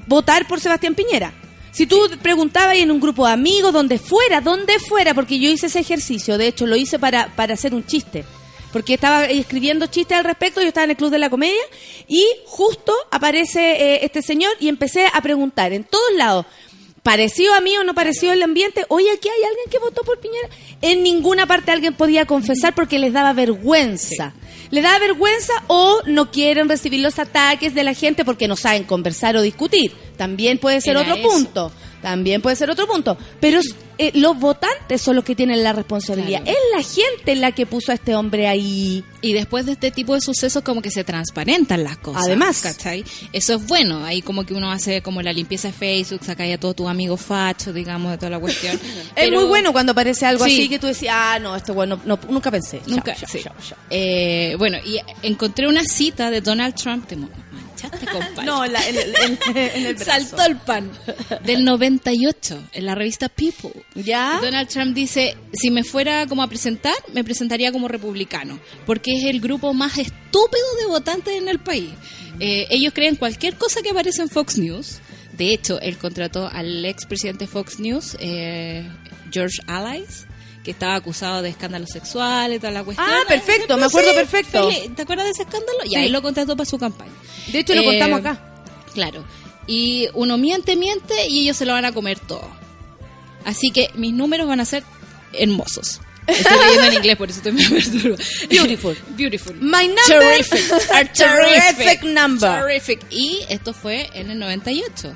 votar 0.07 0.47
por 0.47 0.61
Sebastián 0.61 0.95
Piñera. 0.95 1.33
Si 1.73 1.87
tú 1.87 1.99
preguntabas 2.23 2.77
en 2.77 2.91
un 2.91 3.01
grupo 3.01 3.27
de 3.27 3.35
amigos, 3.35 3.73
donde 3.73 3.99
fuera, 3.99 4.41
donde 4.41 4.79
fuera, 4.79 5.13
porque 5.15 5.39
yo 5.39 5.51
hice 5.51 5.67
ese 5.67 5.81
ejercicio, 5.81 6.39
de 6.39 6.49
hecho 6.49 6.67
lo 6.67 6.75
hice 6.75 6.99
para, 6.99 7.35
para 7.37 7.55
hacer 7.55 7.75
un 7.75 7.85
chiste, 7.85 8.25
porque 8.73 8.95
estaba 8.95 9.27
escribiendo 9.27 9.87
chistes 9.87 10.17
al 10.17 10.25
respecto, 10.25 10.61
yo 10.61 10.69
estaba 10.69 10.85
en 10.85 10.91
el 10.93 10.97
Club 10.97 11.11
de 11.11 11.19
la 11.19 11.31
Comedia, 11.31 11.61
y 12.09 12.25
justo 12.47 12.95
aparece 13.11 13.61
eh, 13.73 14.05
este 14.05 14.23
señor 14.23 14.53
y 14.59 14.69
empecé 14.69 15.07
a 15.13 15.21
preguntar 15.21 15.73
en 15.73 15.85
todos 15.85 16.15
lados, 16.17 16.47
¿parecido 17.07 17.55
a 17.55 17.61
mí 17.61 17.77
o 17.77 17.85
no 17.85 17.95
parecido 17.95 18.33
el 18.33 18.43
ambiente? 18.43 18.85
Oye, 18.89 19.09
aquí 19.13 19.29
hay 19.29 19.45
alguien 19.45 19.71
que 19.71 19.79
votó 19.79 20.03
por 20.03 20.19
Piñera. 20.19 20.49
En 20.83 21.05
ninguna 21.05 21.47
parte 21.47 21.71
alguien 21.71 21.95
podía 21.95 22.27
confesar 22.27 22.75
porque 22.75 22.99
les 22.99 23.13
daba 23.13 23.33
vergüenza. 23.33 24.35
Les 24.73 24.83
daba 24.83 24.99
vergüenza 24.99 25.53
o 25.69 26.01
no 26.07 26.33
quieren 26.33 26.69
recibir 26.69 26.99
los 26.99 27.21
ataques 27.21 27.77
de 27.77 27.85
la 27.85 27.95
gente 27.95 28.25
porque 28.25 28.49
no 28.49 28.57
saben 28.57 28.83
conversar 28.83 29.37
o 29.37 29.43
discutir. 29.43 29.93
También 30.17 30.59
puede 30.59 30.81
ser 30.81 30.97
Era 30.97 31.03
otro 31.03 31.15
eso. 31.15 31.29
punto. 31.29 31.73
También 32.07 32.41
puede 32.41 32.55
ser 32.55 32.71
otro 32.71 32.87
punto. 32.87 33.19
Pero 33.41 33.59
eh, 33.99 34.13
los 34.15 34.39
votantes 34.39 35.03
son 35.03 35.17
los 35.17 35.25
que 35.25 35.35
tienen 35.35 35.65
la 35.65 35.73
responsabilidad. 35.73 36.45
Claro. 36.45 36.57
Es 36.57 36.97
la 36.97 37.03
gente 37.03 37.35
la 37.35 37.51
que 37.51 37.67
puso 37.67 37.91
a 37.91 37.97
este 37.97 38.15
hombre 38.15 38.47
ahí. 38.47 39.03
Y 39.23 39.33
después 39.33 39.67
de 39.67 39.73
este 39.73 39.91
tipo 39.91 40.15
de 40.15 40.21
sucesos 40.21 40.63
como 40.63 40.83
que 40.83 40.93
se 40.93 41.03
transparentan 41.03 41.83
las 41.83 41.97
cosas. 41.97 42.23
Además. 42.27 42.61
¿cachai? 42.63 43.05
Eso 43.33 43.55
es 43.55 43.67
bueno. 43.67 44.05
Ahí 44.05 44.23
como 44.23 44.47
que 44.47 44.55
uno 44.55 44.71
hace 44.71 45.03
como 45.03 45.21
la 45.21 45.33
limpieza 45.33 45.67
de 45.67 45.75
Facebook, 45.75 46.21
saca 46.25 46.47
ya 46.47 46.59
todo 46.59 46.75
tu 46.75 46.89
amigo 46.89 47.17
facho, 47.17 47.73
digamos, 47.73 48.13
de 48.13 48.19
toda 48.19 48.31
la 48.31 48.39
cuestión. 48.39 48.79
Es 49.17 49.33
muy 49.33 49.45
bueno 49.47 49.73
cuando 49.73 49.91
aparece 49.91 50.27
algo 50.27 50.45
Sí. 50.45 50.53
así 50.53 50.69
que 50.69 50.79
tú 50.79 50.87
decías, 50.87 51.15
ah, 51.17 51.39
no, 51.41 51.57
esto 51.57 51.75
bueno, 51.75 51.99
no, 52.05 52.21
nunca 52.29 52.53
pensé. 52.53 52.83
Nunca, 52.87 53.17
chao, 53.17 53.29
sí. 53.29 53.41
chao. 53.43 53.55
Eh, 53.91 54.55
bueno, 54.59 54.79
y 54.85 55.01
encontré 55.23 55.67
una 55.67 55.83
cita 55.83 56.31
de 56.31 56.41
Donald 56.41 56.77
Trump. 56.77 57.09
Te 57.09 57.17
mo- 57.83 57.89
manchaste, 57.91 58.07
compadre. 58.07 58.45
No, 58.47 58.65
en, 58.65 58.73
la- 58.73 58.89
en 58.89 58.97
el- 58.97 59.15
en- 59.17 59.39
en 59.57 59.87
el 59.87 59.95
brazo. 59.95 60.11
Saltó 60.11 60.45
el 60.45 60.57
pan. 60.57 60.91
Del 61.45 61.65
98, 61.65 62.69
en 62.73 62.87
la 62.87 62.95
revista 62.95 63.29
People. 63.29 63.71
¿Ya? 63.95 64.39
Donald 64.43 64.69
Trump 64.69 64.95
dice, 64.95 65.37
si 65.53 65.71
me 65.71 65.85
fuera 65.85 66.27
como 66.27 66.43
a 66.43 66.49
presentar, 66.49 66.95
me 67.13 67.25
presentaría 67.25 67.73
como 67.73 67.89
republicano, 67.89 68.59
porque 68.87 69.17
es 69.17 69.25
el 69.25 69.41
grupo 69.41 69.73
más 69.75 69.99
estúpido 69.99 70.65
de 70.81 70.87
votantes 70.87 71.35
en 71.35 71.49
el 71.49 71.59
país. 71.59 71.91
Eh, 72.41 72.67
ellos 72.71 72.93
creen 72.95 73.17
cualquier 73.17 73.57
cosa 73.57 73.81
que 73.83 73.91
aparece 73.91 74.23
en 74.23 74.29
Fox 74.29 74.59
News. 74.59 74.99
De 75.33 75.53
hecho, 75.53 75.81
él 75.81 75.99
contrató 75.99 76.49
al 76.49 76.85
expresidente 76.85 77.47
Fox 77.47 77.79
News, 77.79 78.17
eh, 78.21 78.89
George 79.31 79.59
Allies, 79.67 80.27
que 80.67 80.73
estaba 80.73 80.97
acusado 80.97 81.43
de 81.43 81.49
escándalos 81.51 81.89
sexuales, 81.91 82.59
toda 82.61 82.73
la 82.73 82.83
cuestión. 82.83 83.09
Ah, 83.09 83.21
perfecto, 83.29 83.79
me 83.79 83.87
acuerdo 83.87 84.13
perfecto. 84.15 84.69
feliz. 84.69 84.95
¿Te 84.97 85.03
acuerdas 85.03 85.27
de 85.27 85.31
ese 85.31 85.43
escándalo? 85.45 85.79
Y 85.85 85.91
Sí. 85.91 85.95
ahí 85.97 86.09
lo 86.09 86.21
contrató 86.21 86.57
para 86.57 86.69
su 86.69 86.77
campaña. 86.77 87.13
De 87.53 87.61
hecho, 87.61 87.73
lo 87.77 87.83
Eh, 87.83 87.85
contamos 87.85 88.19
acá. 88.19 88.41
Claro. 88.93 89.25
Y 89.69 90.09
uno 90.15 90.37
miente, 90.39 90.75
miente 90.75 91.29
y 91.29 91.43
ellos 91.43 91.57
se 91.57 91.67
lo 91.67 91.73
van 91.73 91.85
a 91.85 91.93
comer 91.93 92.19
todo. 92.19 92.51
Así 93.45 93.71
que 93.71 93.91
mis 93.95 94.13
números 94.13 94.49
van 94.49 94.59
a 94.59 94.65
ser 94.65 94.83
hermosos. 95.33 96.01
Estoy 96.27 96.59
leyendo 96.59 96.87
en 96.89 96.93
inglés, 96.95 97.17
por 97.17 97.31
eso 97.31 97.39
estoy 97.39 97.53
medio 97.53 97.71
perturbada. 97.71 98.25
Beautiful. 98.51 98.97
Beautiful. 99.17 99.55
My 99.61 99.87
number. 99.87 100.05
Terrific. 100.09 100.73
Are 100.93 101.05
terrific. 101.15 101.77
Terrific 101.77 102.03
number. 102.03 102.51
Terrific. 102.61 103.07
Y 103.11 103.39
esto 103.49 103.73
fue 103.73 104.11
en 104.15 104.33
el 104.33 104.39
98. 104.41 105.15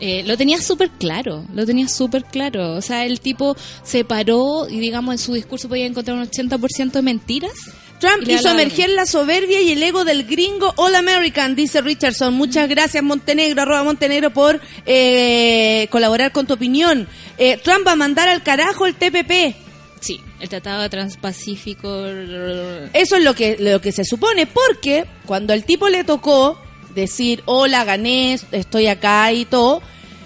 Eh, 0.00 0.22
lo 0.24 0.36
tenía 0.36 0.60
súper 0.60 0.90
claro, 0.90 1.44
lo 1.54 1.66
tenía 1.66 1.88
súper 1.88 2.24
claro. 2.24 2.74
O 2.74 2.82
sea, 2.82 3.04
el 3.04 3.20
tipo 3.20 3.56
se 3.82 4.04
paró 4.04 4.68
y, 4.68 4.78
digamos, 4.78 5.14
en 5.14 5.18
su 5.18 5.34
discurso 5.34 5.68
podía 5.68 5.86
encontrar 5.86 6.16
un 6.16 6.24
80% 6.24 6.92
de 6.92 7.02
mentiras. 7.02 7.52
Trump 7.98 8.28
hizo 8.28 8.48
emerger 8.48 8.90
la 8.90 9.06
soberbia 9.06 9.60
y 9.60 9.72
el 9.72 9.82
ego 9.82 10.04
del 10.04 10.24
gringo 10.24 10.72
All 10.76 10.94
American, 10.94 11.56
dice 11.56 11.80
Richardson. 11.80 12.32
Muchas 12.34 12.68
gracias, 12.68 13.02
Montenegro, 13.02 13.62
arroba 13.62 13.82
Montenegro, 13.82 14.32
por 14.32 14.60
eh, 14.86 15.88
colaborar 15.90 16.30
con 16.30 16.46
tu 16.46 16.54
opinión. 16.54 17.08
Eh, 17.38 17.58
Trump 17.62 17.86
va 17.86 17.92
a 17.92 17.96
mandar 17.96 18.28
al 18.28 18.44
carajo 18.44 18.86
el 18.86 18.94
TPP. 18.94 19.56
Sí, 20.00 20.20
el 20.38 20.48
Tratado 20.48 20.88
Transpacífico. 20.88 22.06
Eso 22.92 23.16
es 23.16 23.24
lo 23.24 23.34
que, 23.34 23.56
lo 23.58 23.80
que 23.80 23.90
se 23.90 24.04
supone, 24.04 24.46
porque 24.46 25.06
cuando 25.26 25.52
al 25.52 25.64
tipo 25.64 25.88
le 25.88 26.04
tocó 26.04 26.56
decir, 27.02 27.42
hola, 27.46 27.84
gané, 27.84 28.38
estoy 28.52 28.86
acá 28.86 29.32
y 29.32 29.44
todo, 29.44 29.82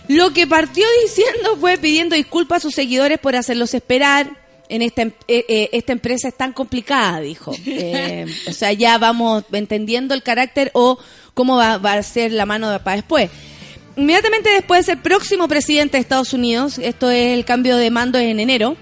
lo 0.09 0.33
que 0.33 0.47
partió 0.47 0.85
diciendo 1.03 1.57
fue 1.61 1.79
pidiendo 1.79 2.17
disculpas 2.17 2.59
a 2.59 2.61
sus 2.61 2.75
seguidores 2.75 3.19
por 3.19 3.37
hacerlos 3.37 3.75
esperar. 3.75 4.41
En 4.69 4.81
esta, 4.81 5.03
em- 5.03 5.13
eh, 5.29 5.45
eh, 5.49 5.69
esta 5.73 5.93
empresa 5.93 6.29
es 6.29 6.37
tan 6.37 6.53
complicada, 6.55 7.21
dijo. 7.21 7.55
Eh, 7.67 8.25
o 8.49 8.53
sea, 8.53 8.73
ya 8.73 8.97
vamos 8.97 9.45
entendiendo 9.53 10.15
el 10.15 10.23
carácter 10.23 10.71
o 10.73 10.99
cómo 11.35 11.57
va, 11.57 11.77
va 11.77 11.95
a 11.95 12.03
ser 12.03 12.33
la 12.33 12.47
mano 12.47 12.71
de 12.71 12.79
para 12.79 12.97
después. 12.97 13.31
Inmediatamente 13.97 14.49
después, 14.49 14.89
el 14.89 14.99
próximo 14.99 15.47
presidente 15.49 15.99
de 15.99 16.01
Estados 16.01 16.33
Unidos, 16.33 16.79
esto 16.79 17.11
es 17.11 17.35
el 17.35 17.45
cambio 17.45 17.77
de 17.77 17.91
mando 17.91 18.19
en 18.19 18.41
enero, 18.41 18.77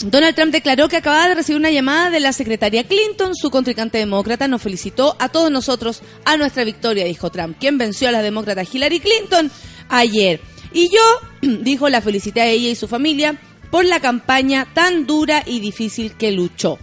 Donald 0.00 0.34
Trump 0.34 0.52
declaró 0.52 0.88
que 0.88 0.96
acababa 0.96 1.28
de 1.28 1.34
recibir 1.36 1.58
una 1.58 1.70
llamada 1.70 2.10
de 2.10 2.20
la 2.20 2.32
secretaria 2.32 2.84
Clinton. 2.84 3.34
Su 3.34 3.50
contrincante 3.50 3.98
demócrata 3.98 4.48
nos 4.48 4.62
felicitó 4.62 5.16
a 5.18 5.28
todos 5.28 5.50
nosotros 5.50 6.02
a 6.24 6.36
nuestra 6.36 6.64
victoria, 6.64 7.04
dijo 7.04 7.30
Trump, 7.30 7.56
quien 7.58 7.78
venció 7.78 8.08
a 8.08 8.12
la 8.12 8.22
demócrata 8.22 8.64
Hillary 8.70 9.00
Clinton 9.00 9.50
ayer. 9.88 10.40
Y 10.72 10.90
yo, 10.90 11.00
dijo, 11.62 11.88
la 11.88 12.00
felicité 12.00 12.42
a 12.42 12.46
ella 12.46 12.68
y 12.68 12.74
su 12.74 12.88
familia 12.88 13.36
por 13.70 13.84
la 13.84 14.00
campaña 14.00 14.66
tan 14.72 15.06
dura 15.06 15.42
y 15.46 15.60
difícil 15.60 16.12
que 16.12 16.32
luchó. 16.32 16.78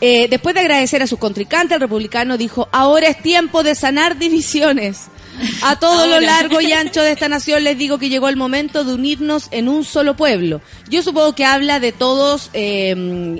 Eh, 0.00 0.26
después 0.28 0.54
de 0.54 0.62
agradecer 0.62 1.00
a 1.02 1.06
su 1.06 1.16
contrincante, 1.16 1.74
el 1.74 1.80
republicano 1.80 2.36
dijo, 2.36 2.68
ahora 2.72 3.06
es 3.08 3.22
tiempo 3.22 3.62
de 3.62 3.74
sanar 3.74 4.18
divisiones. 4.18 5.02
A 5.62 5.78
todo 5.78 6.06
lo 6.06 6.20
largo 6.20 6.60
y 6.60 6.72
ancho 6.72 7.02
de 7.02 7.12
esta 7.12 7.28
nación 7.28 7.64
les 7.64 7.76
digo 7.78 7.98
que 7.98 8.08
llegó 8.08 8.28
el 8.28 8.36
momento 8.36 8.84
de 8.84 8.94
unirnos 8.94 9.48
en 9.50 9.68
un 9.68 9.84
solo 9.84 10.16
pueblo. 10.16 10.60
Yo 10.88 11.02
supongo 11.02 11.34
que 11.34 11.44
habla 11.44 11.80
de 11.80 11.92
todos, 11.92 12.50
eh, 12.52 12.94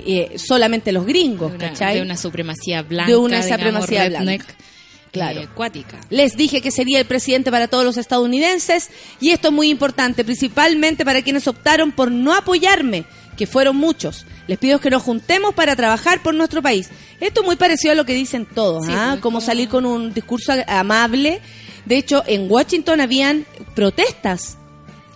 eh, 0.05 0.37
solamente 0.37 0.91
los 0.91 1.05
gringos, 1.05 1.51
de 1.51 1.57
una, 1.57 1.69
¿cachai? 1.69 1.95
de 1.95 2.01
una 2.01 2.17
supremacía 2.17 2.81
blanca, 2.81 3.11
De 3.11 3.17
una 3.17 3.41
digamos, 3.41 3.57
supremacía 3.85 4.03
redneck, 4.09 4.45
blanca. 4.45 4.63
Claro. 5.11 5.41
eh, 5.41 5.43
acuática. 5.43 5.99
Les 6.09 6.35
dije 6.35 6.61
que 6.61 6.71
sería 6.71 6.99
el 6.99 7.05
presidente 7.05 7.51
para 7.51 7.67
todos 7.67 7.85
los 7.85 7.97
estadounidenses 7.97 8.89
y 9.19 9.29
esto 9.29 9.49
es 9.49 9.53
muy 9.53 9.69
importante, 9.69 10.23
principalmente 10.25 11.05
para 11.05 11.21
quienes 11.21 11.47
optaron 11.47 11.91
por 11.91 12.09
no 12.11 12.33
apoyarme, 12.33 13.05
que 13.37 13.45
fueron 13.47 13.75
muchos. 13.77 14.25
Les 14.47 14.57
pido 14.57 14.79
que 14.79 14.89
nos 14.89 15.03
juntemos 15.03 15.53
para 15.53 15.75
trabajar 15.75 16.21
por 16.23 16.33
nuestro 16.33 16.61
país. 16.61 16.89
Esto 17.19 17.41
es 17.41 17.45
muy 17.45 17.55
parecido 17.55 17.93
a 17.93 17.95
lo 17.95 18.05
que 18.05 18.13
dicen 18.13 18.45
todos, 18.45 18.85
Sí, 18.87 18.91
¿ah? 18.93 19.11
como 19.21 19.37
como- 19.37 19.41
salir 19.41 19.69
con 19.69 19.85
un 19.85 20.13
discurso 20.13 20.51
amable. 20.67 21.41
De 21.85 21.97
hecho, 21.97 22.23
en 22.27 22.49
Washington 22.49 23.01
habían 23.01 23.45
protestas 23.75 24.57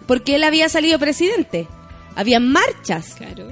porque 0.06 0.36
él 0.36 0.44
había 0.44 0.70
salido 0.70 1.00
presidente. 1.00 1.68
Habían 2.16 2.52
marchas. 2.52 3.16
Claro. 3.18 3.52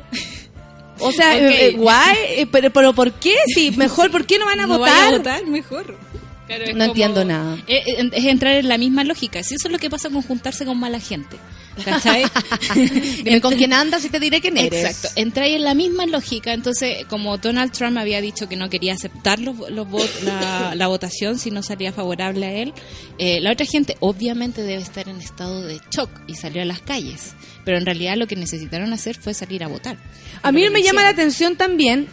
O 1.00 1.12
sea, 1.12 1.31
Ok. 1.36 1.41
eh, 1.41 1.67
eh, 1.67 1.72
guay, 1.77 2.17
eh, 2.38 2.48
pero, 2.51 2.72
pero 2.72 2.93
¿por 2.93 3.12
qué? 3.13 3.36
Si 3.53 3.72
mejor, 3.72 4.12
¿por 4.12 4.25
qué 4.25 4.39
no 4.39 4.45
van 4.45 4.60
a 4.62 4.67
No 4.67 4.77
votar? 4.77 4.93
vaya 4.93 5.07
a 5.07 5.17
votar, 5.17 5.45
mejor. 5.45 5.98
Claro, 6.47 6.65
No 6.75 6.83
entiendo 6.85 7.25
nada. 7.25 7.57
Es, 7.67 7.83
es- 7.87 8.05
es 8.13 8.25
entrar 8.25 8.55
en 8.55 8.67
la 8.69 8.77
misma 8.77 9.03
lógica. 9.03 9.41
Si 9.43 9.55
eso 9.55 9.67
es 9.67 9.71
lo 9.71 9.79
que 9.79 9.89
pasa 9.89 10.09
con 10.09 10.21
juntarse 10.21 10.65
con 10.65 10.79
mala 10.79 10.99
gente. 10.99 11.37
¿Cachai? 11.83 12.23
Dime 13.23 13.41
con 13.41 13.55
quién 13.55 13.73
andas 13.73 14.05
y 14.05 14.09
te 14.09 14.19
diré 14.19 14.39
quién 14.41 14.57
eres. 14.57 14.85
Exacto. 14.85 15.09
Entra 15.19 15.43
ahí 15.45 15.55
en 15.55 15.63
la 15.63 15.73
misma 15.73 16.05
lógica. 16.05 16.53
Entonces, 16.53 17.05
como 17.09 17.37
Donald 17.37 17.71
Trump 17.71 17.97
había 17.97 18.21
dicho 18.21 18.47
que 18.47 18.55
no 18.55 18.69
quería 18.69 18.93
aceptar 18.93 19.39
los, 19.39 19.57
los 19.71 19.87
vot- 19.87 20.21
la, 20.21 20.73
la 20.75 20.87
votación 20.87 21.37
si 21.37 21.51
no 21.51 21.63
salía 21.63 21.91
favorable 21.91 22.45
a 22.45 22.51
él, 22.53 22.73
eh, 23.17 23.41
la 23.41 23.51
otra 23.51 23.65
gente 23.65 23.97
obviamente 23.99 24.61
debe 24.61 24.81
estar 24.81 25.09
en 25.09 25.19
estado 25.19 25.63
de 25.65 25.79
shock 25.91 26.09
y 26.27 26.35
salió 26.35 26.61
a 26.61 26.65
las 26.65 26.79
calles. 26.81 27.33
Pero 27.65 27.77
en 27.77 27.85
realidad 27.85 28.15
lo 28.17 28.27
que 28.27 28.35
necesitaron 28.35 28.93
hacer 28.93 29.17
fue 29.17 29.33
salir 29.33 29.63
a 29.63 29.67
votar. 29.67 29.97
A 30.43 30.51
mí 30.51 30.69
me 30.69 30.83
llama 30.83 31.01
la 31.01 31.09
atención 31.09 31.55
también, 31.55 32.07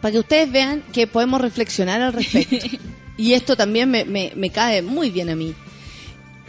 para 0.00 0.12
que 0.12 0.18
ustedes 0.18 0.50
vean 0.50 0.82
que 0.92 1.06
podemos 1.06 1.40
reflexionar 1.40 2.00
al 2.00 2.12
respecto. 2.12 2.56
y 3.16 3.32
esto 3.32 3.56
también 3.56 3.90
me, 3.90 4.04
me, 4.04 4.32
me 4.36 4.50
cae 4.50 4.82
muy 4.82 5.10
bien 5.10 5.30
a 5.30 5.36
mí. 5.36 5.54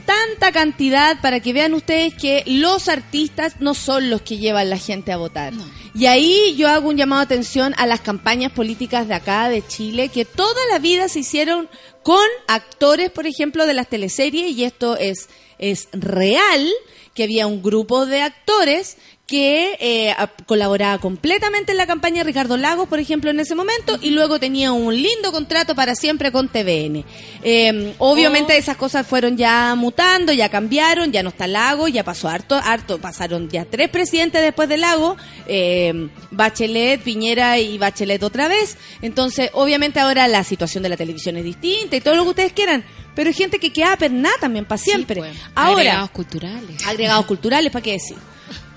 Tanta 0.05 0.51
cantidad 0.51 1.21
para 1.21 1.39
que 1.39 1.53
vean 1.53 1.73
ustedes 1.73 2.15
que 2.15 2.43
los 2.47 2.87
artistas 2.87 3.57
no 3.59 3.73
son 3.73 4.09
los 4.09 4.21
que 4.21 4.37
llevan 4.37 4.69
la 4.69 4.77
gente 4.77 5.11
a 5.11 5.17
votar. 5.17 5.53
No. 5.53 5.65
Y 5.93 6.05
ahí 6.05 6.55
yo 6.57 6.67
hago 6.67 6.89
un 6.89 6.97
llamado 6.97 7.19
de 7.19 7.25
atención 7.25 7.73
a 7.77 7.85
las 7.85 8.01
campañas 8.01 8.51
políticas 8.51 9.07
de 9.07 9.15
acá, 9.15 9.49
de 9.49 9.65
Chile, 9.65 10.09
que 10.09 10.25
toda 10.25 10.59
la 10.71 10.79
vida 10.79 11.09
se 11.09 11.19
hicieron 11.19 11.67
con 12.03 12.25
actores, 12.47 13.09
por 13.09 13.27
ejemplo, 13.27 13.65
de 13.65 13.73
las 13.73 13.89
teleseries, 13.89 14.55
y 14.55 14.63
esto 14.63 14.97
es, 14.97 15.29
es 15.57 15.89
real, 15.91 16.69
que 17.13 17.23
había 17.23 17.47
un 17.47 17.61
grupo 17.61 18.05
de 18.05 18.21
actores 18.21 18.97
que 19.29 19.77
eh, 19.79 20.15
colaboraba 20.47 20.97
completamente 20.97 21.71
en 21.71 21.77
la 21.77 21.85
campaña 21.85 22.17
de 22.17 22.23
Ricardo 22.23 22.57
Lagos, 22.57 22.87
por 22.87 22.97
ejemplo, 22.99 23.29
en 23.29 23.39
ese 23.39 23.53
momento, 23.53 23.99
y 24.01 24.09
luego 24.09 24.39
tenía 24.39 24.71
un 24.71 24.95
lindo 24.95 25.31
contrato 25.31 25.75
para 25.75 25.93
siempre 25.93 26.31
con 26.31 26.47
TVN. 26.49 27.05
Eh, 27.43 27.93
obviamente 27.99 28.53
Oh. 28.53 28.57
esas 28.57 28.75
cosas 28.75 29.05
fueron 29.05 29.37
ya 29.37 29.75
mutando, 29.75 30.33
ya 30.33 30.49
cambiaron, 30.49 31.11
ya 31.11 31.21
no 31.21 31.29
está 31.29 31.45
Lagos, 31.45 31.91
ya 31.91 32.03
pasó 32.03 32.27
harto, 32.27 32.55
harto, 32.55 32.97
pasaron 32.99 33.49
ya 33.49 33.65
tres 33.65 33.89
presidentes 33.89 34.41
después 34.41 34.67
de 34.67 34.77
Lagos, 34.77 35.17
eh, 35.47 36.09
Bachelet, 36.31 36.99
Piñera 37.01 37.59
y 37.59 37.77
Bachelet 37.77 38.23
otra 38.23 38.47
vez. 38.47 38.77
Entonces, 39.03 39.51
obviamente 39.53 39.99
ahora 39.99 40.27
la 40.27 40.43
situación 40.43 40.81
de 40.81 40.89
la 40.89 40.97
televisión 40.97 41.37
es 41.37 41.43
distinta 41.43 41.95
y 41.95 42.01
todo 42.01 42.15
lo 42.15 42.23
que 42.23 42.29
ustedes 42.29 42.53
quieran, 42.53 42.83
pero 43.13 43.27
hay 43.27 43.35
gente 43.35 43.59
que 43.59 43.71
queda 43.71 43.95
pernada 43.95 44.35
también 44.41 44.65
para 44.65 44.79
siempre. 44.79 45.21
Sí, 45.21 45.27
pues. 45.29 45.37
Ahora, 45.53 45.81
Agregados 45.81 46.09
culturales. 46.09 46.87
agregados 46.87 47.25
culturales, 47.27 47.71
¿para 47.71 47.83
qué 47.83 47.91
decir? 47.91 48.17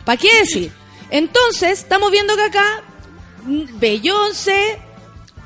¿Para 0.05 0.17
qué 0.17 0.29
decir? 0.41 0.73
Entonces, 1.11 1.81
estamos 1.81 2.11
viendo 2.11 2.35
que 2.37 2.43
acá 2.43 2.83
mm, 3.45 3.79
Beyoncé, 3.79 4.79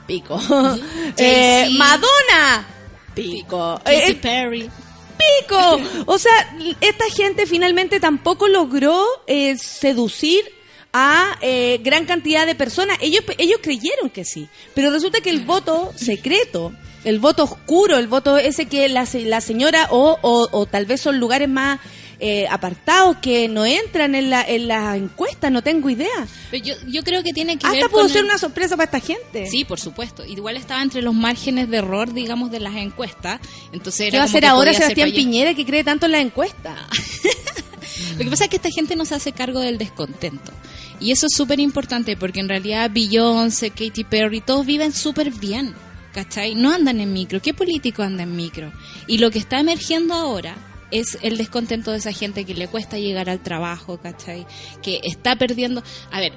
pico. 0.07 0.39
Eh. 1.17 1.69
Madonna, 1.77 2.67
pico. 3.15 3.81
Katy 3.85 3.97
Eh, 3.97 4.15
Perry. 4.21 4.71
pico. 5.19 5.81
O 6.07 6.19
sea, 6.19 6.57
esta 6.81 7.05
gente 7.11 7.47
finalmente 7.47 8.01
tampoco 8.01 8.49
logró 8.49 9.05
eh, 9.27 9.57
seducir 9.59 10.45
a 10.93 11.37
eh, 11.43 11.79
gran 11.83 12.07
cantidad 12.07 12.47
de 12.47 12.55
personas. 12.55 12.97
Ellos, 13.01 13.23
ellos 13.39 13.59
creyeron 13.63 14.09
que 14.11 14.25
sí, 14.25 14.49
pero 14.75 14.91
resulta 14.91 15.21
que 15.21 15.31
el 15.31 15.41
voto 15.41 15.93
secreto, 15.97 16.73
el 17.05 17.19
voto 17.19 17.45
oscuro, 17.45 17.99
el 17.99 18.07
voto 18.09 18.39
ese 18.39 18.67
que 18.67 18.89
la, 18.89 19.07
la 19.13 19.41
señora 19.43 19.89
o, 19.91 20.17
o, 20.23 20.49
o 20.53 20.67
tal 20.67 20.87
vez 20.87 21.01
son 21.03 21.19
lugares 21.19 21.49
más 21.51 21.81
eh, 22.19 22.47
apartados 22.51 23.17
que 23.19 23.49
no 23.49 23.67
entran 23.67 24.15
en 24.15 24.31
la, 24.31 24.43
en 24.43 24.69
la 24.69 24.97
encuesta, 24.97 25.51
no 25.51 25.63
tengo 25.63 25.91
idea. 25.91 26.27
Pero 26.51 26.65
yo, 26.65 26.75
yo 26.89 27.03
creo 27.03 27.23
que 27.23 27.33
tiene 27.33 27.59
que 27.59 27.67
ver 27.69 27.77
Hasta 27.77 27.89
pudo 27.91 28.01
con 28.03 28.09
ser 28.09 28.19
el- 28.21 28.25
una 28.27 28.39
sorpresa 28.39 28.77
para 28.77 28.85
esta 28.87 29.01
gente. 29.01 29.47
Sí, 29.51 29.65
por 29.65 29.79
supuesto. 29.79 30.25
Igual 30.25 30.57
estaba 30.57 30.83
entre 30.83 31.03
los 31.03 31.15
márgenes 31.15 31.69
de 31.69 31.77
error, 31.79 32.13
digamos, 32.13 32.51
de 32.51 32.61
las 32.61 32.75
encuestas. 32.77 33.41
Entonces 33.73 34.03
¿Qué 34.03 34.09
era 34.09 34.19
va 34.19 34.23
a 34.25 34.27
hacer 34.27 34.45
ahora 34.47 34.73
Sebastián. 34.73 35.11
Piñera 35.13 35.55
que 35.55 35.65
cree 35.67 35.85
tanto 35.85 36.07
en 36.07 36.13
la 36.13 36.21
encuesta? 36.21 36.77
Lo 38.19 38.25
que 38.25 38.31
pasa 38.31 38.45
es 38.45 38.51
que 38.51 38.57
esta 38.57 38.71
gente 38.71 38.97
no 38.97 39.05
se 39.05 39.15
hace 39.15 39.33
cargo 39.33 39.61
del 39.61 39.79
descontento. 39.79 40.53
Y 41.01 41.13
eso 41.13 41.27
es 41.27 41.37
súper 41.37 41.61
importante 41.61 42.17
porque 42.17 42.41
en 42.41 42.49
realidad 42.49 42.91
Beyoncé, 42.93 43.71
Katy 43.71 44.05
Perry, 44.05 44.41
todos 44.41 44.65
viven 44.65 44.93
súper 44.93 45.31
bien. 45.31 45.75
¿Cachai? 46.13 46.55
No 46.55 46.73
andan 46.73 46.99
en 47.01 47.13
micro. 47.13 47.43
¿Qué 47.43 47.53
político 47.53 48.03
anda 48.03 48.23
en 48.23 48.35
micro? 48.37 48.73
Y 49.07 49.19
lo 49.19 49.31
que 49.31 49.39
está 49.39 49.61
emergiendo 49.61 50.15
ahora 50.15 50.57
es 50.91 51.19
el 51.23 51.37
descontento 51.37 51.91
de 51.93 51.99
esa 51.99 52.13
gente 52.13 52.45
que 52.45 52.55
le 52.55 52.69
cuesta 52.69 52.99
llegar 52.99 53.29
al 53.31 53.41
trabajo, 53.41 53.99
¿cachai? 53.99 54.47
Que 54.83 55.01
está 55.03 55.37
perdiendo... 55.37 55.83
A 56.11 56.21
ver, 56.21 56.33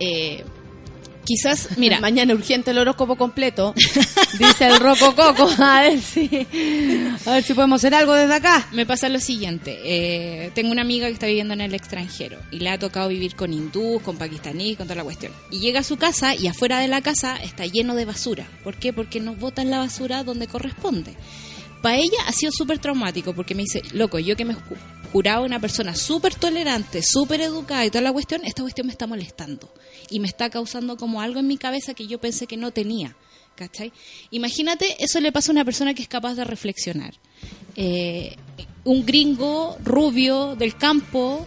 eh, 0.00 0.44
quizás, 1.28 1.68
mira, 1.76 2.00
Mañana 2.00 2.32
urgente 2.32 2.70
el 2.70 2.78
horóscopo 2.78 3.16
completo. 3.16 3.74
Dice 4.38 4.66
el 4.66 4.80
Roco 4.80 5.14
Coco. 5.14 5.48
A 5.58 5.82
ver 5.82 6.00
si. 6.00 6.46
A 7.26 7.32
ver 7.32 7.42
si 7.42 7.54
podemos 7.54 7.80
hacer 7.80 7.94
algo 7.94 8.14
desde 8.14 8.34
acá. 8.34 8.66
Me 8.72 8.86
pasa 8.86 9.08
lo 9.08 9.20
siguiente, 9.20 9.78
eh, 9.84 10.50
tengo 10.54 10.72
una 10.72 10.82
amiga 10.82 11.06
que 11.06 11.12
está 11.12 11.26
viviendo 11.26 11.54
en 11.54 11.60
el 11.60 11.74
extranjero 11.74 12.38
y 12.50 12.60
le 12.60 12.70
ha 12.70 12.78
tocado 12.78 13.08
vivir 13.08 13.36
con 13.36 13.52
hindús, 13.52 14.00
con 14.02 14.16
pakistaníes, 14.16 14.78
con 14.78 14.86
toda 14.86 14.96
la 14.96 15.04
cuestión. 15.04 15.32
Y 15.50 15.60
llega 15.60 15.80
a 15.80 15.84
su 15.84 15.96
casa 15.96 16.34
y 16.34 16.46
afuera 16.46 16.78
de 16.78 16.88
la 16.88 17.02
casa 17.02 17.36
está 17.36 17.66
lleno 17.66 17.94
de 17.94 18.06
basura. 18.06 18.46
¿Por 18.64 18.76
qué? 18.76 18.92
Porque 18.92 19.20
no 19.20 19.34
botan 19.34 19.70
la 19.70 19.78
basura 19.78 20.24
donde 20.24 20.46
corresponde. 20.46 21.14
Para 21.82 21.96
ella 21.96 22.18
ha 22.26 22.32
sido 22.32 22.52
súper 22.52 22.78
traumático 22.78 23.34
porque 23.34 23.54
me 23.54 23.62
dice, 23.62 23.82
loco, 23.92 24.18
yo 24.18 24.36
que 24.36 24.44
me 24.44 24.54
ju- 24.54 24.76
juraba 25.12 25.44
una 25.44 25.60
persona 25.60 25.94
súper 25.94 26.34
tolerante, 26.34 27.02
súper 27.02 27.40
educada 27.40 27.84
y 27.86 27.90
toda 27.90 28.02
la 28.02 28.12
cuestión, 28.12 28.42
esta 28.44 28.62
cuestión 28.62 28.86
me 28.88 28.92
está 28.92 29.06
molestando 29.06 29.72
y 30.10 30.20
me 30.20 30.26
está 30.28 30.50
causando 30.50 30.96
como 30.96 31.20
algo 31.20 31.38
en 31.40 31.46
mi 31.46 31.56
cabeza 31.56 31.94
que 31.94 32.06
yo 32.06 32.18
pensé 32.20 32.46
que 32.46 32.56
no 32.56 32.70
tenía. 32.72 33.16
¿Cachai? 33.56 33.92
Imagínate, 34.30 35.02
eso 35.02 35.18
le 35.20 35.32
pasa 35.32 35.50
a 35.50 35.52
una 35.54 35.64
persona 35.64 35.92
que 35.92 36.02
es 36.02 36.08
capaz 36.08 36.34
de 36.34 36.44
reflexionar. 36.44 37.14
Eh, 37.74 38.36
un 38.84 39.04
gringo 39.04 39.76
rubio 39.84 40.54
del 40.54 40.76
campo 40.76 41.44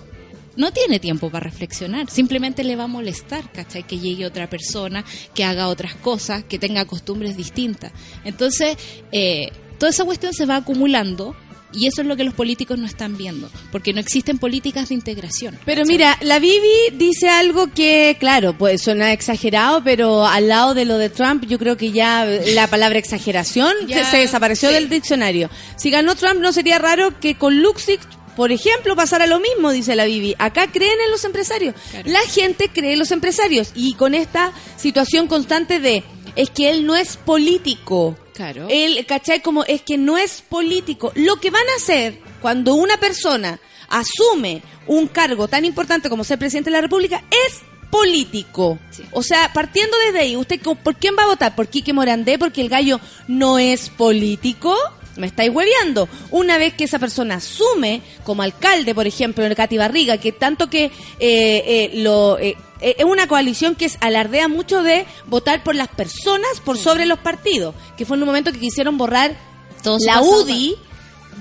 no 0.57 0.73
tiene 0.73 0.99
tiempo 0.99 1.29
para 1.29 1.45
reflexionar, 1.49 2.09
simplemente 2.09 2.65
le 2.65 2.75
va 2.75 2.83
a 2.83 2.87
molestar, 2.87 3.49
¿cachai? 3.53 3.83
Que 3.87 3.97
llegue 3.97 4.25
otra 4.25 4.49
persona, 4.49 5.05
que 5.33 5.45
haga 5.45 5.69
otras 5.69 5.95
cosas, 5.95 6.43
que 6.43 6.59
tenga 6.59 6.83
costumbres 6.83 7.37
distintas. 7.37 7.93
Entonces, 8.25 8.75
eh, 9.13 9.49
toda 9.81 9.89
esa 9.89 10.05
cuestión 10.05 10.31
se 10.31 10.45
va 10.45 10.57
acumulando 10.57 11.35
y 11.73 11.87
eso 11.87 12.03
es 12.03 12.07
lo 12.07 12.15
que 12.15 12.23
los 12.23 12.35
políticos 12.35 12.77
no 12.77 12.85
están 12.85 13.17
viendo, 13.17 13.49
porque 13.71 13.93
no 13.93 13.99
existen 13.99 14.37
políticas 14.37 14.89
de 14.89 14.93
integración. 14.93 15.57
Pero 15.65 15.81
¿cachai? 15.81 15.95
mira, 15.95 16.17
la 16.21 16.37
Bibi 16.37 16.91
dice 16.93 17.29
algo 17.29 17.65
que, 17.65 18.15
claro, 18.19 18.55
pues 18.55 18.83
suena 18.83 19.11
exagerado, 19.11 19.83
pero 19.83 20.27
al 20.27 20.49
lado 20.49 20.75
de 20.75 20.85
lo 20.85 20.99
de 20.99 21.09
Trump, 21.09 21.45
yo 21.47 21.57
creo 21.57 21.77
que 21.77 21.91
ya 21.91 22.25
la 22.25 22.67
palabra 22.67 22.99
exageración 22.99 23.73
Ya, 23.87 24.05
se 24.05 24.17
desapareció 24.17 24.69
sí. 24.69 24.75
del 24.75 24.87
diccionario. 24.87 25.49
Si 25.77 25.89
ganó 25.89 26.13
Trump, 26.13 26.41
no 26.41 26.53
sería 26.53 26.77
raro 26.77 27.19
que 27.19 27.33
con 27.33 27.63
Luxix, 27.63 28.07
por 28.35 28.51
ejemplo, 28.51 28.95
pasara 28.95 29.25
lo 29.25 29.39
mismo, 29.39 29.71
dice 29.71 29.95
la 29.95 30.05
Bibi. 30.05 30.35
Acá 30.37 30.67
creen 30.71 30.99
en 31.03 31.09
los 31.09 31.25
empresarios. 31.25 31.73
Claro. 31.89 32.07
La 32.07 32.21
gente 32.21 32.69
cree 32.71 32.93
en 32.93 32.99
los 32.99 33.09
empresarios. 33.09 33.71
Y 33.73 33.95
con 33.95 34.13
esta 34.13 34.53
situación 34.77 35.25
constante 35.25 35.79
de, 35.79 36.03
es 36.35 36.51
que 36.51 36.69
él 36.69 36.85
no 36.85 36.95
es 36.95 37.17
político. 37.17 38.15
Claro. 38.33 38.67
Él, 38.69 39.05
¿cachai? 39.05 39.41
Como 39.41 39.63
es 39.65 39.81
que 39.81 39.97
no 39.97 40.17
es 40.17 40.41
político. 40.41 41.11
Lo 41.15 41.37
que 41.37 41.51
van 41.51 41.67
a 41.73 41.77
hacer 41.77 42.19
cuando 42.41 42.75
una 42.75 42.97
persona 42.97 43.59
asume 43.89 44.63
un 44.87 45.07
cargo 45.07 45.47
tan 45.47 45.65
importante 45.65 46.09
como 46.09 46.23
ser 46.23 46.39
presidente 46.39 46.69
de 46.69 46.77
la 46.77 46.81
República 46.81 47.23
es 47.29 47.59
político. 47.89 48.79
Sí. 48.89 49.03
O 49.11 49.21
sea, 49.21 49.51
partiendo 49.53 49.95
desde 50.05 50.19
ahí, 50.19 50.35
¿usted 50.35 50.59
por 50.61 50.95
quién 50.95 51.15
va 51.17 51.23
a 51.23 51.27
votar? 51.27 51.55
¿Por 51.55 51.67
Quique 51.67 51.93
Morandé? 51.93 52.39
¿Porque 52.39 52.61
el 52.61 52.69
gallo 52.69 52.99
no 53.27 53.59
es 53.59 53.89
político? 53.89 54.75
Me 55.17 55.28
estáis 55.28 55.52
hueveando. 55.54 56.08
Una 56.32 56.58
vez 56.58 56.74
que 56.74 56.86
esa 56.86 56.97
persona 57.00 57.36
asume, 57.36 58.02
como 58.24 58.43
alcalde, 58.43 58.95
por 58.95 59.08
ejemplo, 59.08 59.45
en 59.45 59.54
Cati 59.56 59.78
Barriga, 59.78 60.17
que 60.17 60.32
tanto 60.32 60.69
que 60.69 60.86
eh, 60.86 60.91
eh, 61.19 61.91
lo... 61.95 62.39
eh, 62.39 62.56
eh, 62.80 62.95
es 62.97 63.06
una 63.06 63.28
coalición 63.28 63.76
que 63.76 63.86
es, 63.86 63.97
alardea 64.02 64.47
mucho 64.47 64.82
de 64.84 65.06
votar 65.28 65.63
por 65.63 65.76
las 65.76 65.88
personas 65.89 66.60
por 66.63 66.78
sobre 66.78 67.06
los 67.06 67.19
partidos, 67.19 67.76
que 67.97 68.06
fue 68.06 68.15
en 68.17 68.24
un 68.24 68.28
momento 68.28 68.52
que 68.52 68.60
quisieron 68.60 68.97
borrar 68.97 69.36
Todo 69.84 70.00
su 70.00 70.06
la. 70.06 70.21
UDI 70.21 70.76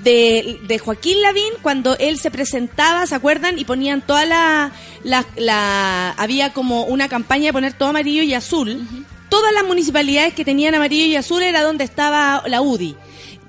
de, 0.03 0.59
de 0.67 0.79
Joaquín 0.79 1.21
Lavín 1.23 1.53
cuando 1.63 1.97
él 1.99 2.19
se 2.19 2.31
presentaba, 2.31 3.07
¿se 3.07 3.15
acuerdan? 3.15 3.59
Y 3.59 3.65
ponían 3.65 4.01
toda 4.07 4.25
la, 4.25 4.73
la, 5.05 5.25
la- 5.37 6.11
había 6.13 6.53
como 6.53 6.85
una 6.85 7.09
campaña 7.09 7.47
de 7.47 7.53
poner 7.53 7.73
todo 7.73 7.89
amarillo 7.91 8.23
y 8.23 8.35
azul. 8.35 8.87
Todas 9.29 9.53
las 9.53 9.65
municipalidades 9.65 10.35
que 10.35 10.45
tenían 10.45 10.75
amarillo 10.75 11.05
y 11.07 11.17
azul 11.17 11.43
era 11.43 11.63
donde 11.63 11.85
estaba 11.85 12.43
la 12.47 12.61
UDI. 12.63 12.97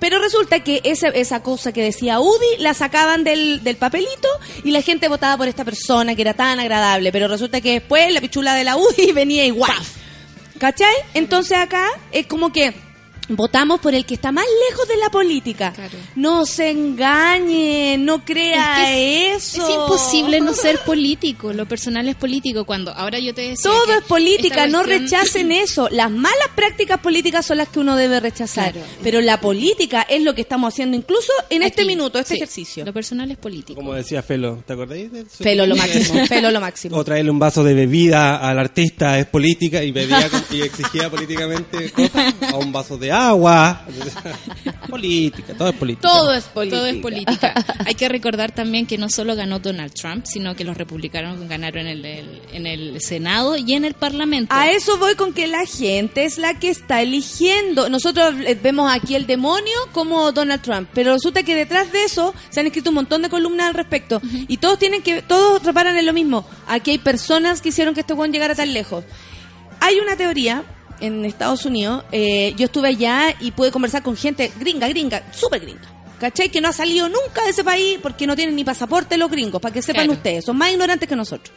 Pero 0.02 0.20
resulta 0.20 0.62
que 0.62 0.82
esa, 0.84 1.10
esa 1.10 1.44
cosa 1.44 1.72
que 1.72 1.84
decía 1.84 2.20
UDI 2.20 2.58
la 2.58 2.74
sacaban 2.74 3.24
del, 3.24 3.64
del 3.64 3.76
papelito 3.76 4.28
y 4.64 4.72
la 4.72 4.82
gente 4.82 5.08
votaba 5.08 5.38
por 5.38 5.48
esta 5.48 5.64
persona 5.64 6.16
que 6.16 6.24
era 6.24 6.34
tan 6.34 6.60
agradable. 6.60 7.12
Pero 7.12 7.28
resulta 7.28 7.62
que 7.62 7.74
después 7.74 8.12
la 8.12 8.20
pichula 8.20 8.56
de 8.56 8.64
la 8.64 8.78
UDI 8.78 9.12
venía 9.14 9.46
igual. 9.46 9.78
¿Cachai? 10.58 10.96
Entonces 11.14 11.56
acá 11.56 11.88
es 12.12 12.26
como 12.26 12.52
que 12.52 12.74
votamos 13.36 13.80
por 13.80 13.94
el 13.94 14.06
que 14.06 14.16
está 14.16 14.32
más 14.32 14.46
lejos 14.70 14.88
de 14.88 14.98
la 14.98 15.10
política. 15.10 15.72
Claro. 15.74 15.98
No 16.16 16.46
se 16.46 16.70
engañe, 16.70 17.98
no 17.98 18.24
crea 18.24 18.92
Es 18.92 19.56
eso. 19.56 19.68
Es 19.68 19.76
imposible 19.76 20.42
no 20.42 20.54
ser 20.54 20.80
político, 20.80 21.54
lo 21.54 21.66
personal 21.66 22.08
es 22.08 22.16
político. 22.16 22.66
Cuando 22.66 22.92
ahora 22.92 23.20
yo 23.20 23.34
te 23.34 23.42
decía. 23.42 23.70
Todo 23.72 23.86
que 23.86 23.98
es 23.98 24.04
política, 24.04 24.68
no 24.68 24.84
rechacen 24.84 25.52
eso. 25.52 25.90
Las 25.90 26.12
malas 26.12 26.50
prácticas 26.56 27.00
políticas 27.00 27.46
son 27.46 27.58
las 27.58 27.70
que 27.70 27.80
uno 27.80 27.96
debe 27.96 28.20
rechazar. 28.20 28.74
Claro. 28.74 28.88
Pero 29.04 29.22
la 29.22 29.40
política 29.40 30.06
es 30.10 30.22
lo 30.22 30.34
que 30.34 30.42
estamos 30.42 30.74
haciendo 30.74 30.98
incluso 30.98 31.32
en 31.50 31.64
este 31.64 31.86
minuto, 31.86 32.20
este 32.20 32.36
sí, 32.36 32.38
ejercicio. 32.38 32.86
Lo 32.86 32.94
personal 32.94 33.30
es 33.32 33.38
político. 33.38 33.80
Como 33.80 33.94
decía 33.94 34.22
Felo, 34.22 34.64
¿te 34.66 34.74
acordáis? 34.74 35.12
de 35.12 35.26
Felo 35.26 35.66
lo 35.66 35.76
máximo, 35.76 36.26
felo 36.28 36.52
lo 36.52 36.62
máximo. 36.62 36.98
O 36.98 37.04
traerle 37.04 37.32
un 37.32 37.40
vaso 37.40 37.64
de 37.64 37.74
bebida 37.74 38.38
al 38.38 38.60
artista 38.60 39.18
es 39.20 39.26
política 39.26 39.84
y 39.84 39.92
bebía 39.92 40.30
y 40.52 40.62
exigía 40.62 41.10
políticamente 41.10 41.92
cosas 41.92 42.34
a 42.52 42.58
un 42.58 42.72
vaso 42.72 42.98
de 42.98 43.12
agua. 43.30 43.82
política, 44.90 45.54
todo 45.58 45.70
es 45.70 45.76
política. 45.76 46.08
Todo 46.08 46.34
es 46.34 46.44
política. 46.46 46.78
Todo 46.78 46.88
es 46.88 46.96
política. 46.98 47.66
Hay 47.86 47.96
que 47.96 48.10
recordar 48.10 48.52
también 48.52 48.86
que 48.86 48.98
no 48.98 49.10
solo 49.10 49.36
ganó 49.36 49.60
Donald 49.60 49.94
Trump, 49.94 50.26
sino 50.26 50.56
que 50.56 50.64
los 50.64 50.78
republicanos 50.78 51.40
ganaron 51.48 51.88
en 51.88 51.98
el, 52.00 52.06
el- 52.06 52.42
en 52.54 52.68
el 52.68 53.02
Senado 53.02 53.56
y 53.58 53.74
en 53.74 53.86
el 53.86 53.94
Parlamento. 53.94 54.54
A 54.54 54.70
eso 54.72 54.98
voy 54.98 55.16
con 55.16 55.34
que 55.34 55.48
la 55.48 55.66
gente 55.66 56.26
es 56.26 56.38
la 56.38 56.60
que 56.60 56.70
está 56.70 57.02
eligiendo. 57.02 57.90
Nosotros 57.90 58.34
eh, 58.46 58.58
vemos 58.62 58.92
aquí 58.92 59.16
el 59.16 59.26
demonio 59.28 59.76
como 59.92 60.32
Donald 60.32 60.62
Trump, 60.62 60.90
pero 60.94 61.14
resulta 61.14 61.44
que 61.44 61.56
detrás 61.56 61.92
de 61.92 62.04
eso 62.04 62.34
se 62.50 62.60
han 62.60 62.66
escrito 62.68 62.90
un 62.90 62.96
montón 62.96 63.22
de 63.22 63.30
columnas 63.30 63.68
al 63.68 63.74
respecto 63.74 64.22
y 64.48 64.58
todos 64.58 64.78
tienen 64.80 65.02
que 65.02 65.22
todos 65.22 65.64
reparan 65.64 65.96
en 65.98 66.06
lo 66.06 66.14
mismo. 66.14 66.46
Aquí 66.68 66.92
hay 66.92 66.98
personas 66.98 67.62
que 67.62 67.70
hicieron 67.70 67.94
que 67.94 68.02
este 68.02 68.14
Juan 68.14 68.32
llegara 68.32 68.56
tan 68.56 68.74
lejos. 68.74 69.04
Hay 69.80 70.00
una 70.00 70.16
teoría 70.16 70.64
en 71.02 71.26
Estados 71.26 71.66
Unidos, 71.66 72.04
eh, 72.12 72.54
yo 72.58 72.66
estuve 72.66 72.90
allá 72.90 73.36
y 73.40 73.52
pude 73.52 73.72
conversar 73.72 74.04
con 74.04 74.16
gente 74.16 74.52
gringa, 74.60 74.88
gringa, 74.88 75.24
súper 75.32 75.60
gringa. 75.62 75.82
¿Cachai? 76.20 76.50
Que 76.50 76.62
no 76.62 76.68
ha 76.70 76.74
salido 76.74 77.10
nunca 77.10 77.44
de 77.44 77.50
ese 77.50 77.64
país 77.64 77.98
porque 78.02 78.28
no 78.28 78.36
tienen 78.36 78.56
ni 78.56 78.64
pasaporte 78.64 79.18
los 79.18 79.32
gringos, 79.32 79.60
para 79.60 79.74
que 79.74 79.82
sepan 79.82 80.06
Claro. 80.06 80.18
ustedes, 80.18 80.46
son 80.46 80.56
más 80.56 80.72
ignorantes 80.72 81.10
que 81.10 81.16
nosotros. 81.16 81.52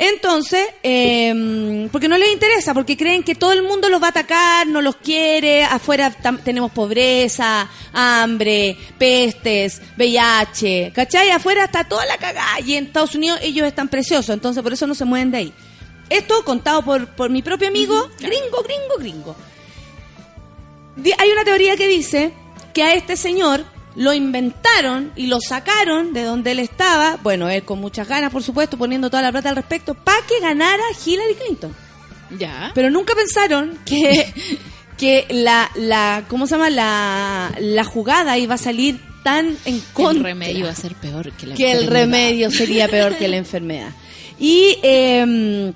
Entonces, 0.00 0.64
eh, 0.84 1.88
porque 1.90 2.06
no 2.06 2.16
les 2.16 2.32
interesa, 2.32 2.72
porque 2.72 2.96
creen 2.96 3.24
que 3.24 3.34
todo 3.34 3.50
el 3.52 3.64
mundo 3.64 3.88
los 3.88 4.00
va 4.00 4.06
a 4.06 4.10
atacar, 4.10 4.68
no 4.68 4.80
los 4.80 4.94
quiere, 4.94 5.64
afuera 5.64 6.14
tenemos 6.44 6.70
pobreza, 6.70 7.68
hambre, 7.92 8.76
pestes, 8.96 9.82
VIH, 9.96 10.92
¿cachai? 10.94 11.30
Afuera 11.30 11.64
está 11.64 11.82
toda 11.82 12.06
la 12.06 12.16
cagada 12.18 12.60
y 12.64 12.74
en 12.74 12.84
Estados 12.86 13.16
Unidos 13.16 13.40
ellos 13.42 13.66
están 13.66 13.88
preciosos, 13.88 14.30
entonces 14.30 14.62
por 14.62 14.72
eso 14.72 14.86
no 14.86 14.94
se 14.94 15.04
mueven 15.04 15.32
de 15.32 15.38
ahí. 15.38 15.52
Esto 16.10 16.44
contado 16.44 16.82
por, 16.82 17.06
por 17.08 17.30
mi 17.30 17.42
propio 17.42 17.68
amigo, 17.68 18.08
gringo, 18.18 18.62
gringo, 18.62 18.94
gringo. 18.98 19.36
Di- 20.96 21.12
Hay 21.18 21.30
una 21.30 21.44
teoría 21.44 21.76
que 21.76 21.88
dice 21.88 22.32
que 22.74 22.82
a 22.82 22.94
este 22.94 23.16
señor 23.16 23.64
lo 23.94 24.12
inventaron 24.14 25.12
y 25.16 25.26
lo 25.26 25.40
sacaron 25.40 26.12
de 26.12 26.22
donde 26.22 26.52
él 26.52 26.60
estaba, 26.60 27.18
bueno, 27.22 27.48
él 27.48 27.64
con 27.64 27.80
muchas 27.80 28.06
ganas, 28.08 28.30
por 28.30 28.42
supuesto, 28.42 28.76
poniendo 28.78 29.10
toda 29.10 29.22
la 29.22 29.32
plata 29.32 29.48
al 29.50 29.56
respecto, 29.56 29.94
para 29.94 30.24
que 30.26 30.38
ganara 30.40 30.82
Hillary 31.04 31.34
Clinton. 31.34 31.74
Ya. 32.38 32.70
Pero 32.74 32.90
nunca 32.90 33.14
pensaron 33.14 33.78
que, 33.84 34.32
que 34.96 35.26
la, 35.30 35.70
la, 35.74 36.24
¿cómo 36.28 36.46
se 36.46 36.52
llama? 36.54 36.70
La, 36.70 37.52
la 37.58 37.84
jugada 37.84 38.38
iba 38.38 38.54
a 38.54 38.58
salir 38.58 39.00
tan 39.24 39.56
en 39.64 39.80
contra 39.92 40.18
el 40.18 40.24
remedio 40.24 40.66
va 40.66 40.70
a 40.70 40.76
ser 40.76 40.94
peor 40.94 41.32
que 41.32 41.46
la 41.46 41.54
que 41.56 41.72
el 41.72 41.78
enfermedad. 41.84 42.00
remedio 42.00 42.50
sería 42.52 42.88
peor 42.88 43.16
que 43.16 43.26
la 43.28 43.36
enfermedad. 43.38 43.90
Y, 44.38 44.78
eh, 44.82 45.72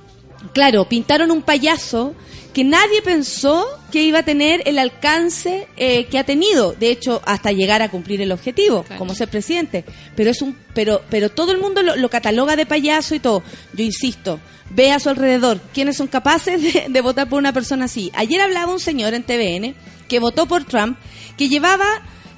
claro, 0.53 0.89
pintaron 0.89 1.31
un 1.31 1.43
payaso 1.43 2.15
que 2.53 2.65
nadie 2.65 3.01
pensó 3.01 3.67
que 3.91 4.03
iba 4.03 4.19
a 4.19 4.23
tener 4.25 4.63
el 4.67 4.79
alcance 4.79 5.69
eh, 5.79 6.05
que 6.07 6.19
ha 6.19 6.25
tenido, 6.25 6.73
de 6.73 6.91
hecho, 6.91 7.23
hasta 7.25 7.51
llegar 7.51 7.81
a 7.81 7.89
cumplir 7.91 8.21
el 8.21 8.31
objetivo, 8.31 8.83
Claro. 8.83 8.99
como 8.99 9.15
ser 9.15 9.29
presidente. 9.29 9.85
Pero 10.15 10.31
es 10.31 10.43
un, 10.43 10.55
pero, 10.75 11.01
pero 11.09 11.31
todo 11.31 11.53
el 11.53 11.59
mundo 11.59 11.83
lo, 11.83 11.97
lo 11.97 12.11
cataloga 12.11 12.55
de 12.57 12.67
payaso 12.67 13.15
y 13.15 13.21
todo. 13.21 13.43
Yo 13.73 13.85
insisto, 13.85 14.39
ve 14.69 14.93
a 14.93 15.01
su 15.01 15.09
alrededor 15.09 15.61
quiénes 15.73 15.97
son 15.97 16.09
capaces 16.09 16.61
de, 16.61 16.87
de 16.91 17.01
votar 17.01 17.27
por 17.29 17.39
una 17.39 17.55
persona 17.55 17.87
así. 17.87 18.11
Ayer 18.15 18.41
hablaba 18.43 18.71
un 18.71 18.81
señor 18.81 19.15
en 19.15 19.23
TVN 19.23 19.75
que 20.07 20.19
votó 20.19 20.45
por 20.47 20.65
Trump, 20.65 20.99
que 21.39 21.49
llevaba 21.49 21.87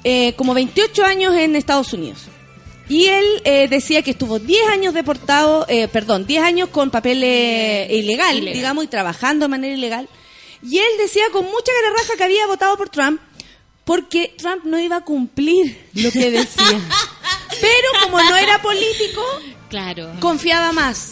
eh, 0.05 0.33
como 0.37 0.53
28 0.53 1.03
años 1.03 1.35
en 1.35 1.57
Estados 1.57 1.91
Unidos. 1.91 2.27
Y 2.87 3.05
él 3.05 3.25
eh, 3.45 3.67
decía 3.67 4.01
que 4.03 4.11
estuvo 4.11 4.37
10 4.39 4.67
años 4.69 4.93
deportado, 4.93 5.65
eh, 5.67 5.87
perdón, 5.87 6.25
10 6.27 6.43
años 6.43 6.69
con 6.69 6.91
papel 6.91 7.21
eh, 7.23 7.87
ilegal, 7.91 8.37
Ilegal. 8.37 8.53
digamos, 8.53 8.83
y 8.83 8.87
trabajando 8.87 9.45
de 9.45 9.49
manera 9.49 9.73
ilegal. 9.73 10.07
Y 10.61 10.77
él 10.77 10.91
decía 10.99 11.23
con 11.31 11.45
mucha 11.45 11.71
raja 11.97 12.13
que 12.17 12.23
había 12.23 12.45
votado 12.47 12.77
por 12.77 12.89
Trump 12.89 13.19
porque 13.83 14.33
Trump 14.37 14.63
no 14.65 14.79
iba 14.79 14.97
a 14.97 15.01
cumplir 15.01 15.87
lo 15.93 16.11
que 16.11 16.31
decía. 16.31 16.79
Pero 17.61 17.87
como 18.03 18.21
no 18.21 18.35
era 18.35 18.61
político, 18.61 19.21
Claro. 19.69 20.11
confiaba 20.19 20.71
más. 20.71 21.11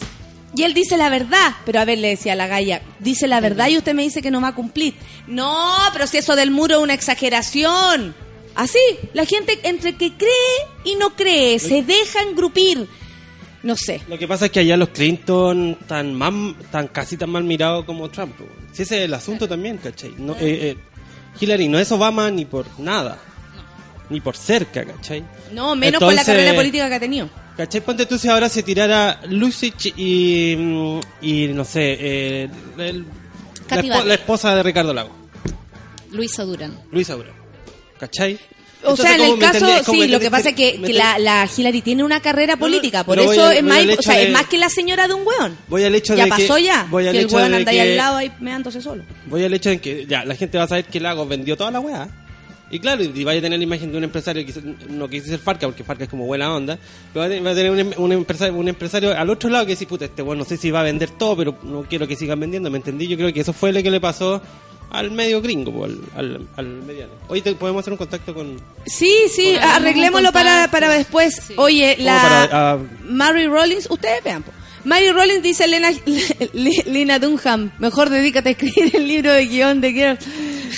Y 0.56 0.64
él 0.64 0.74
dice 0.76 0.98
la 0.98 1.10
verdad, 1.10 1.56
pero 1.66 1.80
a 1.80 1.86
ver, 1.86 1.98
le 1.98 2.10
decía 2.10 2.34
a 2.34 2.36
la 2.36 2.46
galla, 2.46 2.84
dice 3.00 3.28
la 3.28 3.40
verdad 3.40 3.70
y 3.70 3.78
usted 3.78 3.96
me 3.96 4.04
dice 4.04 4.22
que 4.22 4.30
no 4.30 4.40
va 4.40 4.50
a 4.50 4.56
cumplir. 4.56 4.94
No, 5.26 5.74
pero 5.94 6.06
si 6.06 6.18
eso 6.18 6.36
del 6.36 6.52
muro 6.52 6.76
es 6.78 6.82
una 6.84 6.94
exageración. 6.94 8.16
Así, 8.56 8.80
la 9.14 9.26
gente 9.26 9.60
entre 9.64 9.96
que 9.96 10.14
cree 10.16 10.68
y 10.84 10.96
no 10.96 11.16
cree, 11.16 11.58
se 11.60 11.82
deja 11.84 12.22
engrupir. 12.22 12.88
No 13.64 13.76
sé. 13.78 14.02
Lo 14.10 14.18
que 14.20 14.28
pasa 14.28 14.46
es 14.46 14.52
que 14.52 14.60
allá 14.60 14.76
los 14.78 14.90
Clinton 14.90 15.78
tan 15.88 16.14
más, 16.14 16.34
tan 16.70 16.88
casi 16.90 17.16
tan 17.18 17.30
mal 17.30 17.44
mirados 17.46 17.86
como 17.86 18.10
Trump. 18.10 18.36
Si 18.74 18.84
ese 18.84 18.98
es 19.00 19.06
el 19.06 19.14
asunto 19.14 19.48
también, 19.48 19.78
¿cachai? 19.78 20.14
No, 20.18 20.34
eh, 20.34 20.38
eh, 20.42 20.78
Hillary 21.40 21.68
no 21.70 21.80
es 21.80 21.92
Obama 21.92 22.30
ni 22.30 22.46
por 22.46 22.66
nada. 22.80 23.18
Ni 24.10 24.20
por 24.20 24.36
cerca, 24.36 24.84
¿cachai? 24.84 25.24
No, 25.54 25.76
menos 25.76 26.00
por 26.00 26.14
la 26.14 26.24
carrera 26.26 26.54
política 26.54 26.90
que 26.90 26.96
ha 26.96 27.00
tenido. 27.00 27.30
¿Cachai? 27.56 27.82
Ponte 27.82 28.06
tú 28.06 28.18
si 28.18 28.28
ahora 28.28 28.50
se 28.50 28.62
tirara 28.64 29.22
Lucich 29.30 29.94
y, 29.96 30.56
mm, 30.58 31.00
y 31.22 31.48
no 31.48 31.64
sé, 31.64 31.98
eh, 32.00 32.50
el- 32.78 33.06
la 33.70 34.14
esposa 34.14 34.54
de 34.56 34.62
Ricardo 34.62 34.94
Lago, 34.94 35.10
Luisa 36.12 36.44
Durán. 36.44 36.78
Luisa 36.92 37.16
Durán. 37.16 37.34
¿Cachai? 38.08 38.34
O 38.86 38.90
Entonces, 38.92 39.06
sea, 39.06 39.16
en 39.16 39.22
¿cómo 39.22 39.34
el 39.36 39.40
caso, 39.40 39.92
sí, 39.94 40.08
lo 40.10 40.20
que 40.20 40.30
pasa 40.30 40.50
es 40.50 40.56
que, 40.56 40.82
que 40.82 40.92
la, 40.92 41.18
la 41.18 41.48
Hillary 41.56 41.82
tiene 41.82 42.04
una 42.04 42.20
carrera 42.20 42.58
política, 42.58 43.06
por 43.06 43.18
eso 43.18 43.50
es 43.50 43.64
más, 43.64 43.80
o 43.98 44.02
sea, 44.02 44.16
de- 44.18 44.24
es 44.26 44.32
más 44.32 44.46
que 44.48 44.58
la 44.58 44.70
señora 44.70 45.08
de 45.08 45.14
un 45.14 45.26
weón. 45.26 45.58
Voy 45.70 45.86
al 45.86 45.96
hecho 45.96 46.14
ya 46.16 46.26
de 46.26 46.32
que... 46.32 46.42
pasó 46.42 46.58
ya. 46.58 46.86
Voy 46.92 47.08
al 47.08 47.14
si 47.16 47.22
el 47.22 47.28
weón 47.28 47.52
de 47.52 47.58
anda 47.60 47.72
ahí 47.72 47.78
que- 47.78 47.82
al 47.92 47.96
lado 47.98 48.18
ahí 48.18 48.32
meándose 48.42 48.82
solo. 48.82 49.04
Voy 49.28 49.42
al 49.46 49.54
hecho 49.54 49.70
de 49.70 49.80
que 49.80 50.06
ya 50.06 50.26
la 50.26 50.36
gente 50.36 50.58
va 50.58 50.66
a 50.66 50.68
saber 50.68 50.84
que 50.84 51.00
Lagos 51.00 51.30
vendió 51.30 51.56
toda 51.56 51.72
la 51.72 51.80
weá. 51.80 52.10
Y 52.72 52.80
claro, 52.80 53.04
y 53.04 53.24
vaya 53.24 53.40
a 53.40 53.42
tener 53.42 53.58
la 53.60 53.64
imagen 53.64 53.90
de 53.90 53.98
un 54.00 54.04
empresario 54.04 54.46
que 54.46 54.54
no 54.90 55.08
quise 55.08 55.28
ser 55.28 55.40
Farca, 55.40 55.66
porque 55.66 55.86
Farca 55.86 56.04
es 56.04 56.10
como 56.10 56.26
buena 56.26 56.54
onda. 56.54 56.78
Pero 57.14 57.22
va 57.22 57.52
a 57.52 57.56
tener- 57.56 57.72
un, 57.72 57.80
em- 57.80 57.94
un 57.96 58.12
empresario, 58.12 58.54
un 58.56 58.68
empresario 58.68 59.18
al 59.18 59.30
otro 59.30 59.50
lado 59.50 59.66
que 59.66 59.72
dice, 59.74 59.86
puta, 59.86 60.04
este 60.06 60.22
bueno, 60.24 60.44
no 60.44 60.50
sé 60.50 60.58
si 60.58 60.72
va 60.72 60.82
a 60.82 60.84
vender 60.84 61.10
todo, 61.12 61.38
pero 61.38 61.58
no 61.64 61.84
quiero 61.84 62.06
que 62.06 62.18
sigan 62.18 62.38
vendiendo, 62.42 62.70
¿me 62.70 62.80
entendí? 62.80 63.08
Yo 63.08 63.16
creo 63.16 63.32
que 63.32 63.40
eso 63.40 63.54
fue 63.54 63.72
lo 63.72 63.82
que 63.82 63.92
le 63.92 64.02
pasó 64.02 64.42
al 64.94 65.12
medio 65.12 65.42
gringo, 65.42 65.84
al, 65.84 66.00
al, 66.16 66.48
al 66.56 66.66
mediano. 66.84 67.12
Hoy 67.28 67.42
te- 67.42 67.56
podemos 67.56 67.82
hacer 67.82 67.92
un 67.94 67.98
contacto 67.98 68.34
con... 68.34 68.62
Sí, 68.86 69.12
sí, 69.34 69.54
Podemos 69.56 69.76
arreglémoslo 69.76 70.32
para, 70.32 70.70
para 70.72 70.90
después. 70.90 71.42
Sí. 71.48 71.54
Oye, 71.58 71.98
la 72.00 72.22
para, 72.22 72.72
ah, 72.74 72.78
Mary 73.04 73.48
Rollins, 73.48 73.88
ustedes 73.90 74.24
vean. 74.24 74.44
po. 74.44 74.52
Mary 74.86 75.12
Rollins 75.12 75.42
dice 75.42 75.66
Lena, 75.68 75.92
Dunham, 77.20 77.72
mejor 77.80 78.10
dedícate 78.10 78.50
a 78.50 78.52
escribir 78.52 78.96
el 78.96 79.08
libro 79.08 79.32
de 79.32 79.46
guion 79.48 79.82
de 79.82 79.92
Girl. 79.94 80.18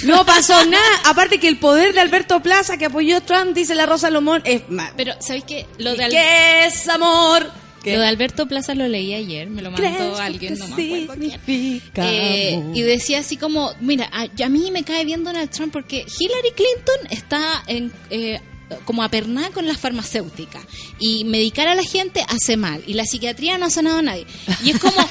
No 0.03 0.25
pasó 0.25 0.63
nada, 0.69 0.83
aparte 1.05 1.39
que 1.39 1.47
el 1.47 1.57
poder 1.57 1.93
de 1.93 2.01
Alberto 2.01 2.39
Plaza 2.41 2.77
que 2.77 2.85
apoyó 2.85 3.21
Trump, 3.21 3.53
dice 3.55 3.73
la 3.75 3.85
Rosa 3.85 4.09
Lomón, 4.11 4.41
es 4.45 4.69
más. 4.69 4.91
Pero, 4.95 5.13
¿sabéis 5.19 5.43
qué? 5.45 5.65
Lo 5.79 5.95
de, 5.95 6.07
¿Qué 6.09 6.65
es 6.67 6.87
amor? 6.87 7.47
Lo 7.93 7.99
de 8.01 8.07
Alberto 8.07 8.47
Plaza 8.47 8.75
lo 8.75 8.87
leí 8.87 9.13
ayer, 9.13 9.49
me 9.49 9.61
lo 9.61 9.73
¿Crees 9.73 9.99
mandó 9.99 10.17
alguien, 10.17 10.57
no 10.57 10.67
me 10.67 11.03
acuerdo 11.03 11.21
quién. 11.21 11.31
significa 11.31 12.11
Eh, 12.11 12.63
y 12.73 12.81
decía 12.81 13.19
así 13.19 13.37
como, 13.37 13.73
mira, 13.81 14.09
a, 14.11 14.27
a 14.43 14.49
mí 14.49 14.71
me 14.71 14.83
cae 14.83 15.05
bien 15.05 15.23
Donald 15.23 15.49
Trump 15.49 15.71
porque 15.71 16.05
Hillary 16.19 16.51
Clinton 16.55 17.07
está 17.11 17.63
en, 17.67 17.91
eh, 18.09 18.39
como 18.85 19.03
apernada 19.03 19.49
con 19.51 19.67
las 19.67 19.77
farmacéuticas 19.77 20.63
y 20.99 21.23
medicar 21.25 21.67
a 21.67 21.75
la 21.75 21.83
gente 21.83 22.25
hace 22.27 22.57
mal 22.57 22.83
y 22.87 22.93
la 22.93 23.05
psiquiatría 23.05 23.57
no 23.57 23.65
ha 23.65 23.69
sanado 23.69 23.99
a 23.99 24.01
nadie. 24.01 24.25
Y 24.63 24.71
es 24.71 24.79
como, 24.79 24.95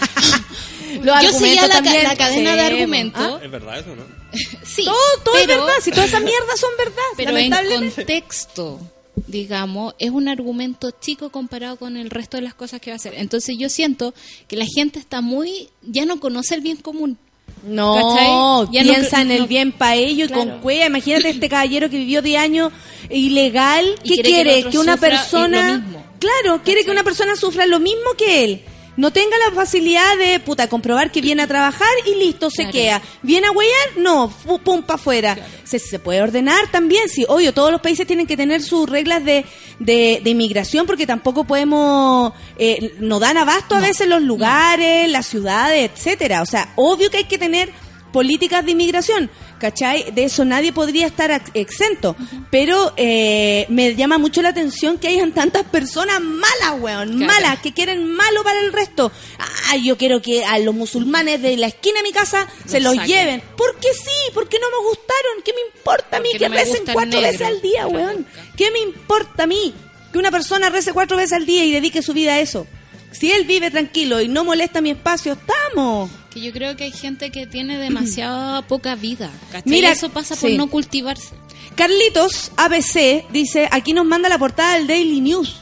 Los 1.03 1.23
yo 1.23 1.33
seguía 1.33 1.63
la, 1.63 1.69
también, 1.69 2.03
la 2.05 2.17
cadena 2.17 2.55
de 2.55 2.63
argumentos, 2.63 3.43
¿Es 3.43 3.51
verdad 3.51 3.79
eso, 3.79 3.95
no? 3.97 4.05
sí, 4.65 4.85
Todo, 4.85 4.97
todo 5.25 5.35
pero, 5.35 5.53
es 5.53 5.59
verdad, 5.61 5.75
si 5.83 5.91
toda 5.91 6.05
esa 6.07 6.21
mierda 6.21 6.57
son 6.57 6.71
verdad, 6.79 7.03
pero 7.17 7.37
en 7.37 7.91
contexto. 7.91 8.81
Digamos, 9.29 9.95
es 9.99 10.11
un 10.11 10.29
argumento 10.29 10.91
chico 10.91 11.31
comparado 11.31 11.77
con 11.77 11.97
el 11.97 12.11
resto 12.11 12.37
de 12.37 12.43
las 12.43 12.55
cosas 12.55 12.81
que 12.81 12.91
va 12.91 12.95
a 12.95 12.97
hacer. 12.97 13.15
Entonces 13.17 13.57
yo 13.59 13.69
siento 13.69 14.15
que 14.49 14.57
la 14.57 14.67
gente 14.67 14.99
está 14.99 15.21
muy, 15.21 15.69
ya 15.83 16.05
no 16.05 16.21
conoce 16.21 16.55
el 16.55 16.61
bien 16.61 16.77
común. 16.79 17.19
No. 17.67 18.71
Ya 18.71 18.83
piensa 18.83 19.23
en 19.23 19.31
el 19.31 19.41
no- 19.43 19.47
bien 19.47 19.73
para 19.73 19.95
ellos 19.97 20.29
y 20.29 20.33
Claro. 20.33 20.51
con 20.51 20.61
cueva. 20.61 20.87
Imagínate 20.87 21.31
este 21.31 21.49
caballero 21.49 21.89
que 21.89 21.97
vivió 21.97 22.21
10 22.21 22.39
años 22.41 22.73
ilegal. 23.11 23.87
Y 24.03 24.17
¿Qué 24.17 24.23
quiere 24.23 24.33
que 24.57 24.61
quiere? 24.61 24.71
Que, 24.71 24.79
una 24.79 24.97
persona. 24.97 25.85
Claro, 26.19 26.61
quiere 26.63 26.85
que 26.85 26.91
una 26.91 27.05
persona 27.05 27.37
sufra 27.37 27.67
lo 27.67 27.81
mismo 27.81 28.13
que 28.19 28.45
él. 28.45 28.61
No 28.97 29.11
tenga 29.13 29.37
la 29.49 29.55
facilidad 29.55 30.17
de, 30.19 30.39
puta, 30.41 30.69
comprobar 30.69 31.11
que 31.11 31.21
viene 31.21 31.43
a 31.43 31.47
trabajar 31.49 31.89
y 32.07 32.15
listo, 32.15 32.49
se 32.49 32.63
Claro. 32.63 32.73
queda. 32.73 33.03
¿Viene 33.23 33.49
a 33.49 33.51
huellar? 33.51 33.97
No, 33.97 34.33
pum, 34.63 34.83
para 34.83 34.95
afuera. 34.95 35.37
Se, 35.65 35.79
se 35.81 35.99
puede 35.99 36.23
ordenar 36.23 36.71
también, 36.71 37.09
sí. 37.09 37.25
Obvio, 37.29 37.53
todos 37.53 37.73
los 37.73 37.81
países 37.81 38.07
tienen 38.07 38.27
que 38.27 38.37
tener 38.37 38.63
sus 38.63 38.89
reglas 38.89 39.25
de, 39.25 39.45
de, 39.81 40.21
de 40.23 40.31
inmigración 40.31 40.87
porque 40.87 41.07
tampoco 41.07 41.45
podemos, 41.45 42.33
eh, 42.59 42.95
no 43.01 43.19
dan 43.19 43.37
abasto 43.37 43.75
a 43.75 43.81
veces 43.81 44.07
los 44.07 44.23
lugares, 44.23 45.09
las 45.11 45.27
ciudades, 45.27 45.91
etcétera. 45.93 46.43
O 46.43 46.47
sea, 46.47 46.73
obvio 46.77 47.11
que 47.11 47.17
hay 47.19 47.25
que 47.25 47.39
tener 47.39 47.73
políticas 48.13 48.65
de 48.65 48.71
inmigración, 48.71 49.29
¿cachai? 49.59 50.11
De 50.13 50.25
eso 50.25 50.45
nadie 50.45 50.73
podría 50.73 51.07
estar 51.07 51.31
ex- 51.31 51.51
exento. 51.55 52.17
Pero 52.51 52.93
eh, 52.97 53.67
me 53.69 53.95
llama 53.95 54.19
mucho 54.19 54.43
la 54.43 54.51
atención 54.51 54.99
que 54.99 55.09
hayan 55.09 55.33
tantas 55.33 55.65
personas 55.65 56.21
malas, 56.21 56.81
weón, 56.81 57.17
Claro. 57.17 57.33
malas, 57.33 57.59
que 57.61 57.73
quieren 57.73 58.07
malo 58.13 58.43
para 58.45 58.61
el 58.61 58.73
resto. 58.73 59.11
Ah, 59.39 59.77
yo 59.77 59.97
quiero 59.97 60.21
que 60.23 60.45
a 60.45 60.59
los 60.59 60.75
musulmanes 60.75 61.41
de 61.43 61.57
la 61.57 61.67
esquina 61.69 61.97
de 61.99 62.03
mi 62.03 62.13
casa 62.13 62.47
se 62.67 62.81
los 62.81 62.95
saquen. 62.95 63.09
lleven. 63.09 63.43
¿Por 63.57 63.79
qué 63.81 63.89
sí? 63.95 64.33
¿Por 64.33 64.49
qué 64.49 64.59
no 64.59 64.67
me 64.71 64.87
gustaron? 64.89 65.43
¿Qué 65.45 65.53
me 65.53 65.61
importa 65.77 66.17
a 66.17 66.21
mí 66.21 66.29
Porque 66.33 66.45
que 66.45 66.49
no 66.49 66.55
recen 66.57 66.83
cuatro 66.93 67.21
negro. 67.21 67.21
veces 67.33 67.47
al 67.47 67.61
día, 67.63 67.87
weón? 67.87 68.27
¿Qué 68.57 68.71
me 68.71 68.81
importa 68.81 69.45
a 69.45 69.47
mí 69.47 69.75
que 70.13 70.19
una 70.19 70.31
persona 70.31 70.69
rece 70.71 70.93
cuatro 70.93 71.17
veces 71.17 71.33
al 71.33 71.47
día 71.47 71.65
y 71.65 71.73
dedique 71.73 72.03
su 72.03 72.13
vida 72.13 72.35
a 72.35 72.41
eso? 72.41 72.67
Si 73.13 73.31
él 73.31 73.45
vive 73.45 73.71
tranquilo 73.71 74.21
y 74.21 74.27
no 74.29 74.45
molesta 74.45 74.81
mi 74.81 74.91
espacio, 74.91 75.35
estamos. 75.35 76.11
Que 76.35 76.41
yo 76.41 76.53
creo 76.53 76.77
que 76.77 76.85
hay 76.85 76.93
gente 76.93 77.31
que 77.31 77.47
tiene 77.47 77.79
demasiada 77.79 78.63
poca 78.69 78.97
vida. 78.97 79.31
¿cachai? 79.53 79.71
Mira, 79.71 79.93
eso 79.93 80.11
pasa 80.11 80.35
por 80.35 80.51
sí. 80.51 80.57
no 80.57 80.69
cultivarse. 80.69 81.35
Carlitos 81.77 82.51
ABC 82.57 83.25
dice, 83.31 83.69
aquí 83.71 83.93
nos 83.93 84.05
manda 84.05 84.29
la 84.29 84.39
portada 84.39 84.75
del 84.75 84.87
Daily 84.87 85.21
News. 85.21 85.57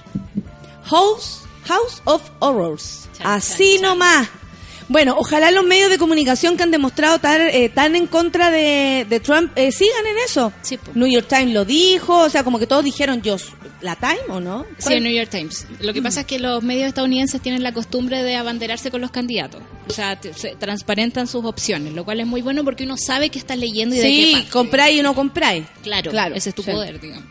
House, 0.85 1.43
House 1.67 2.03
of 2.05 2.23
Horrors. 2.41 3.09
Chan, 3.17 3.27
Así 3.27 3.79
chan, 3.81 3.99
chan. 3.99 4.42
Bueno, 4.89 5.15
ojalá 5.19 5.51
los 5.51 5.65
medios 5.65 5.91
de 5.91 5.99
comunicación 5.99 6.57
que 6.57 6.63
han 6.63 6.71
demostrado 6.71 7.17
estar 7.17 7.41
eh, 7.41 7.69
tan 7.69 7.97
en 7.97 8.07
contra 8.07 8.51
de, 8.51 9.07
de 9.09 9.21
Trump 9.21 9.53
eh, 9.57 9.73
sigan 9.73 10.07
en 10.07 10.17
eso. 10.25 10.53
Sí, 10.63 10.77
po. 10.77 10.91
New 10.95 11.09
York 11.09 11.27
Times 11.29 11.55
lo 11.55 11.65
dijo, 11.65 12.19
o 12.19 12.29
sea, 12.29 12.45
como 12.45 12.59
que 12.59 12.67
todos 12.67 12.85
dijeron 12.85 13.23
yo, 13.23 13.37
¿la 13.81 13.97
Time 13.97 14.19
o 14.29 14.41
no? 14.41 14.67
Sí, 14.79 15.01
New 15.01 15.13
York 15.13 15.31
Times. 15.31 15.67
Lo 15.81 15.93
que 15.93 16.03
pasa 16.03 16.21
es 16.21 16.27
que 16.27 16.39
los 16.39 16.63
medios 16.63 16.89
estadounidenses 16.89 17.41
tienen 17.41 17.63
la 17.63 17.73
costumbre 17.73 18.23
de 18.23 18.37
abanderarse 18.37 18.91
con 18.91 19.01
los 19.01 19.11
candidatos. 19.11 19.63
O 19.89 19.93
sea, 19.93 20.19
se 20.35 20.57
transparentan 20.57 21.27
sus 21.27 21.45
opciones, 21.45 21.93
lo 21.95 22.05
cual 22.05 22.21
es 22.21 22.27
muy 22.27 22.43
bueno 22.43 22.65
porque 22.65 22.85
uno 22.85 22.97
sabe 22.97 23.31
que 23.31 23.39
está 23.39 23.57
leyendo 23.57 23.95
y 23.95 23.99
de 23.99 24.05
qué 24.05 24.25
Sí, 24.27 24.33
parte. 24.35 24.51
compráis 24.51 24.99
y 24.99 25.03
no 25.03 25.15
compráis. 25.15 25.65
Claro, 25.83 26.11
Claro, 26.11 26.35
ese 26.35 26.51
es 26.51 26.55
tu 26.55 26.63
sí. 26.63 26.71
poder, 26.71 27.01
digamos. 27.01 27.25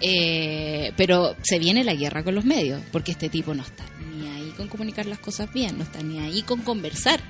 Eh, 0.00 0.92
pero 0.96 1.34
se 1.42 1.58
viene 1.58 1.82
la 1.82 1.94
guerra 1.94 2.22
con 2.22 2.34
los 2.34 2.44
medios, 2.44 2.80
porque 2.92 3.12
este 3.12 3.28
tipo 3.30 3.54
no 3.54 3.62
está 3.62 3.84
con 4.56 4.68
comunicar 4.68 5.06
las 5.06 5.18
cosas 5.18 5.52
bien, 5.52 5.78
no 5.78 5.84
está 5.84 6.02
ni 6.02 6.18
ahí 6.18 6.42
con 6.42 6.62
conversar. 6.62 7.20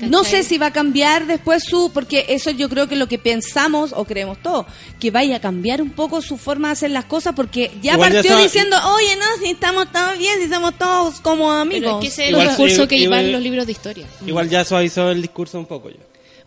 No 0.00 0.24
sé 0.24 0.42
si 0.42 0.58
va 0.58 0.66
a 0.66 0.72
cambiar 0.72 1.26
después 1.26 1.64
su, 1.64 1.90
porque 1.92 2.26
eso 2.28 2.50
yo 2.50 2.68
creo 2.68 2.86
que 2.86 2.96
lo 2.96 3.08
que 3.08 3.18
pensamos 3.18 3.92
o 3.96 4.04
creemos 4.04 4.42
todos, 4.42 4.66
que 5.00 5.10
vaya 5.10 5.36
a 5.36 5.40
cambiar 5.40 5.80
un 5.80 5.90
poco 5.90 6.20
su 6.20 6.36
forma 6.36 6.68
de 6.68 6.72
hacer 6.72 6.90
las 6.90 7.06
cosas, 7.06 7.34
porque 7.34 7.70
ya 7.80 7.94
Igual 7.94 8.12
ya 8.12 8.18
partió 8.20 8.36
diciendo, 8.38 8.76
oye, 8.94 9.16
no, 9.16 9.24
si 9.42 9.50
estamos 9.52 9.90
todos 9.90 10.18
bien, 10.18 10.38
si 10.40 10.48
somos 10.48 10.76
todos 10.78 11.20
como 11.20 11.44
Pero 11.48 11.52
amigos. 11.60 11.94
es 11.94 12.00
que 12.00 12.06
ese 12.08 12.24
es 12.24 12.30
Igual- 12.30 12.42
el 12.42 12.48
discurso 12.48 12.88
que 12.88 12.98
llevan 12.98 13.32
los 13.32 13.40
libros 13.40 13.64
de 13.66 13.72
historia. 13.72 14.06
Igual 14.26 14.50
ya 14.50 14.64
suavizó 14.64 15.10
el 15.10 15.22
discurso 15.22 15.58
un 15.58 15.66
poco 15.66 15.88
ya. 15.90 15.96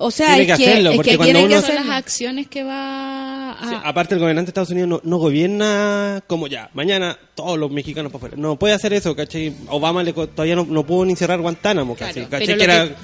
O 0.01 0.09
sea, 0.12 0.35
tiene 0.35 0.41
es 0.41 0.47
que 0.47 0.53
hacerlo, 0.53 0.89
es 0.89 0.95
porque 0.95 1.12
que 1.12 1.17
cuando 1.17 1.33
tiene 1.33 1.47
que 1.49 1.55
uno- 1.57 1.65
Son 1.67 1.75
las 1.75 1.89
acciones 1.89 2.47
que 2.47 2.63
va 2.63 3.51
a... 3.51 3.69
Sí, 3.69 3.75
aparte 3.83 4.15
el 4.15 4.19
gobernante 4.19 4.47
de 4.47 4.49
Estados 4.51 4.71
Unidos 4.71 4.89
no, 4.89 5.01
no 5.03 5.17
gobierna 5.17 6.23
como 6.27 6.47
ya, 6.47 6.69
mañana 6.73 7.17
todos 7.35 7.59
los 7.59 7.69
mexicanos 7.69 8.12
para 8.12 8.17
afuera. 8.25 8.35
No 8.38 8.57
puede 8.57 8.73
hacer 8.73 8.93
eso, 8.93 9.15
¿cachai? 9.15 9.53
Obama 9.67 10.01
le, 10.03 10.13
todavía 10.13 10.55
no, 10.55 10.65
no 10.67 10.85
pudo 10.85 11.05
ni 11.05 11.15
cerrar 11.15 11.39
Guantánamo, 11.41 11.95
casi, 11.95 12.13
pero 12.15 12.29
¿cachai? 12.29 12.47
lo 12.47 12.57
Que 12.57 12.63
era- 12.63 12.88
que- 12.88 12.95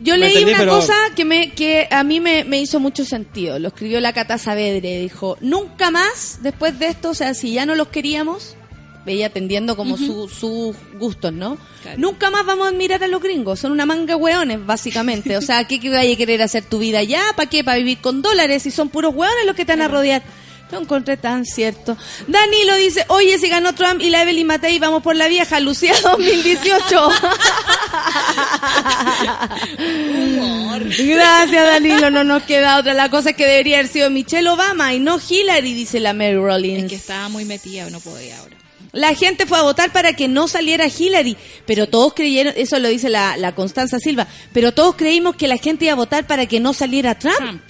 Yo 0.00 0.14
¿me 0.14 0.18
leí 0.20 0.28
entendí? 0.32 0.50
una 0.50 0.58
Pero- 0.58 0.72
cosa 0.76 0.94
que 1.14 1.24
me 1.24 1.50
que 1.52 1.86
a 1.90 2.02
mí 2.04 2.20
me, 2.20 2.44
me 2.44 2.60
hizo 2.60 2.80
mucho 2.80 3.04
sentido. 3.04 3.58
Lo 3.58 3.68
escribió 3.68 4.00
la 4.00 4.12
Cata 4.12 4.38
Saavedre. 4.38 4.98
Dijo, 5.00 5.36
nunca 5.40 5.90
más 5.90 6.38
después 6.42 6.78
de 6.78 6.86
esto, 6.86 7.10
o 7.10 7.14
sea, 7.14 7.34
si 7.34 7.52
ya 7.52 7.66
no 7.66 7.74
los 7.74 7.88
queríamos, 7.88 8.56
veía 9.06 9.26
atendiendo 9.28 9.76
como 9.76 9.96
su- 9.96 10.28
sus 10.28 10.76
gustos, 10.98 11.32
¿no? 11.32 11.56
Claro. 11.82 11.98
Nunca 11.98 12.30
más 12.30 12.44
vamos 12.44 12.66
a 12.66 12.70
admirar 12.70 13.02
a 13.02 13.08
los 13.08 13.22
gringos. 13.22 13.58
Son 13.60 13.72
una 13.72 13.86
manga 13.86 14.14
de 14.14 14.14
hueones, 14.16 14.64
básicamente. 14.64 15.36
O 15.36 15.40
sea, 15.42 15.64
¿qué, 15.64 15.80
qué 15.80 15.88
vaya 15.90 16.12
a 16.12 16.16
querer 16.16 16.42
hacer 16.42 16.64
tu 16.64 16.78
vida 16.78 17.02
ya? 17.02 17.22
¿Para 17.36 17.48
qué? 17.48 17.64
¿Para 17.64 17.78
vivir 17.78 17.98
con 17.98 18.22
dólares? 18.22 18.62
Si 18.64 18.70
son 18.70 18.88
puros 18.90 19.14
hueones 19.14 19.46
los 19.46 19.56
que 19.56 19.64
te 19.64 19.72
van 19.72 19.82
a 19.82 19.88
rodear. 19.88 20.22
Lo 20.70 20.78
encontré 20.80 21.16
tan 21.16 21.44
cierto. 21.46 21.96
Danilo 22.28 22.76
dice, 22.76 23.04
oye, 23.08 23.38
si 23.38 23.48
ganó 23.48 23.74
Trump 23.74 24.00
y 24.02 24.08
la 24.10 24.22
Evelyn 24.22 24.46
Matei, 24.46 24.78
vamos 24.78 25.02
por 25.02 25.16
la 25.16 25.26
vieja, 25.26 25.58
Lucía 25.58 25.94
2018. 26.04 27.10
Gracias, 30.98 31.66
Danilo, 31.66 32.10
no 32.10 32.22
nos 32.24 32.42
queda 32.44 32.78
otra. 32.78 32.94
La 32.94 33.10
cosa 33.10 33.30
es 33.30 33.36
que 33.36 33.46
debería 33.46 33.78
haber 33.78 33.88
sido 33.90 34.10
Michelle 34.10 34.48
Obama 34.48 34.94
y 34.94 35.00
no 35.00 35.18
Hillary, 35.26 35.74
dice 35.74 36.00
la 36.00 36.12
Mary 36.14 36.36
Rollins. 36.36 36.84
Es 36.84 36.88
que 36.90 36.96
estaba 36.96 37.28
muy 37.28 37.44
metida, 37.44 37.88
no 37.90 38.00
podía 38.00 38.38
ahora. 38.38 38.56
La 38.92 39.14
gente 39.14 39.46
fue 39.46 39.58
a 39.58 39.62
votar 39.62 39.92
para 39.92 40.14
que 40.14 40.28
no 40.28 40.48
saliera 40.48 40.86
Hillary, 40.86 41.36
pero 41.66 41.88
todos 41.88 42.14
creyeron, 42.14 42.52
eso 42.56 42.78
lo 42.78 42.88
dice 42.88 43.08
la, 43.08 43.36
la 43.36 43.54
Constanza 43.54 43.98
Silva, 43.98 44.26
pero 44.52 44.72
todos 44.72 44.96
creímos 44.96 45.36
que 45.36 45.48
la 45.48 45.58
gente 45.58 45.84
iba 45.84 45.92
a 45.92 45.96
votar 45.96 46.26
para 46.26 46.46
que 46.46 46.60
no 46.60 46.72
saliera 46.72 47.18
Trump. 47.18 47.36
Trump. 47.36 47.62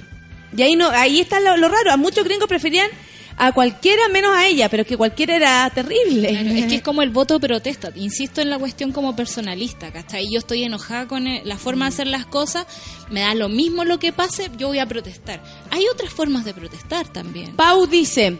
Y 0.56 0.62
ahí 0.62 0.76
no, 0.76 0.88
ahí 0.90 1.20
está 1.20 1.40
lo, 1.40 1.56
lo 1.56 1.68
raro. 1.68 1.92
A 1.92 1.96
muchos 1.96 2.24
gringos 2.24 2.48
preferían 2.48 2.90
a 3.37 3.52
cualquiera 3.52 4.09
menos 4.09 4.37
a 4.37 4.46
ella, 4.46 4.68
pero 4.68 4.83
es 4.83 4.87
que 4.87 4.96
cualquiera 4.96 5.35
era 5.35 5.70
terrible. 5.70 6.28
Claro, 6.28 6.50
es 6.50 6.66
que 6.66 6.74
es 6.76 6.83
como 6.83 7.00
el 7.02 7.11
voto 7.11 7.38
de 7.38 7.48
protesta. 7.48 7.90
Insisto 7.94 8.42
en 8.42 8.50
la 8.50 8.59
cuestión 8.59 8.92
como 8.92 9.16
personalista, 9.16 9.90
¿cachai? 9.90 10.26
Yo 10.30 10.40
estoy 10.40 10.64
enojada 10.64 11.09
con 11.09 11.24
la 11.44 11.56
forma 11.56 11.87
de 11.87 11.88
hacer 11.88 12.06
las 12.06 12.26
cosas, 12.26 12.66
me 13.11 13.20
da 13.20 13.35
lo 13.35 13.48
mismo 13.48 13.85
lo 13.85 13.98
que 13.98 14.12
pase, 14.12 14.50
yo 14.59 14.68
voy 14.68 14.78
a 14.78 14.87
protestar. 14.87 15.42
Hay 15.70 15.85
otras 15.92 16.12
formas 16.12 16.44
de 16.44 16.52
protestar 16.52 17.09
también. 17.09 17.56
Pau 17.56 17.87
dice, 17.87 18.38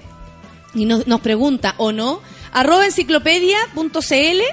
y 0.75 0.85
nos, 0.85 1.07
nos 1.07 1.21
pregunta, 1.21 1.75
¿o 1.79 1.93
no? 1.93 2.21
Arroba 2.53 2.87
enciclopedia.cl, 2.87 3.79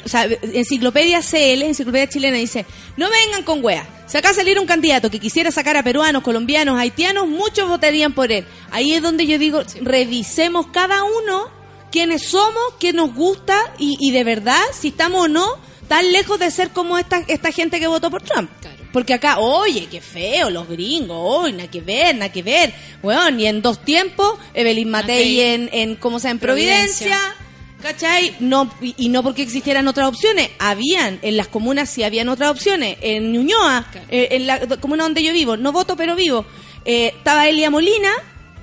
o 0.05 0.09
sea, 0.09 0.27
enciclopedia 0.53 1.21
CL, 1.21 1.63
enciclopedia 1.63 2.07
chilena, 2.07 2.37
dice, 2.37 2.65
no 2.95 3.09
vengan 3.09 3.43
con 3.43 3.63
wea. 3.63 3.87
Si 4.05 4.17
acá 4.17 4.33
saliera 4.33 4.61
un 4.61 4.67
candidato 4.67 5.09
que 5.09 5.19
quisiera 5.19 5.51
sacar 5.51 5.77
a 5.77 5.83
peruanos, 5.83 6.23
colombianos, 6.23 6.79
haitianos, 6.79 7.27
muchos 7.27 7.67
votarían 7.67 8.13
por 8.13 8.31
él. 8.31 8.45
Ahí 8.71 8.93
es 8.93 9.01
donde 9.01 9.25
yo 9.25 9.37
digo, 9.39 9.63
revisemos 9.81 10.67
cada 10.67 11.03
uno 11.03 11.49
quiénes 11.91 12.29
somos, 12.29 12.75
qué 12.79 12.93
nos 12.93 13.13
gusta 13.13 13.73
y, 13.79 13.97
y 13.99 14.11
de 14.11 14.23
verdad, 14.23 14.61
si 14.73 14.89
estamos 14.89 15.25
o 15.25 15.27
no 15.27 15.67
tan 15.87 16.11
lejos 16.11 16.39
de 16.39 16.51
ser 16.51 16.69
como 16.69 16.97
esta, 16.97 17.23
esta 17.27 17.51
gente 17.51 17.79
que 17.79 17.87
votó 17.87 18.11
por 18.11 18.21
Trump. 18.21 18.49
Claro. 18.61 18.77
Porque 18.91 19.13
acá, 19.13 19.39
oye, 19.39 19.87
qué 19.89 20.01
feo, 20.01 20.49
los 20.49 20.67
gringos, 20.67 21.17
oye, 21.19 21.53
nada 21.53 21.69
que 21.69 21.81
ver, 21.81 22.15
nada 22.15 22.31
que 22.31 22.43
ver. 22.43 22.73
Bueno, 23.01 23.39
y 23.39 23.45
en 23.45 23.61
dos 23.61 23.83
tiempos, 23.83 24.39
Evelyn 24.53 24.89
Matei 24.89 25.41
en, 25.41 25.69
en, 25.71 25.95
¿cómo 25.95 26.19
se 26.19 26.27
llama? 26.27 26.31
En 26.31 26.39
Providencia. 26.39 27.07
Providencia. 27.07 27.46
¿Cachai? 27.81 28.35
No, 28.39 28.71
y, 28.81 29.09
no 29.09 29.21
porque 29.23 29.43
existieran 29.43 29.87
otras 29.87 30.07
opciones. 30.07 30.49
Habían, 30.59 31.19
en 31.21 31.37
las 31.37 31.47
comunas 31.47 31.89
sí 31.89 32.03
habían 32.03 32.27
otras 32.29 32.49
opciones. 32.49 32.97
En 33.01 33.31
Ñuñoa, 33.31 33.87
Claro. 33.91 34.07
eh, 34.09 34.29
en 34.31 34.47
la 34.47 34.59
comuna 34.79 35.03
donde 35.03 35.23
yo 35.23 35.31
vivo, 35.31 35.57
no 35.57 35.71
voto 35.71 35.95
pero 35.95 36.15
vivo, 36.15 36.45
eh, 36.85 37.13
estaba 37.17 37.47
Elia 37.47 37.69
Molina, 37.69 38.11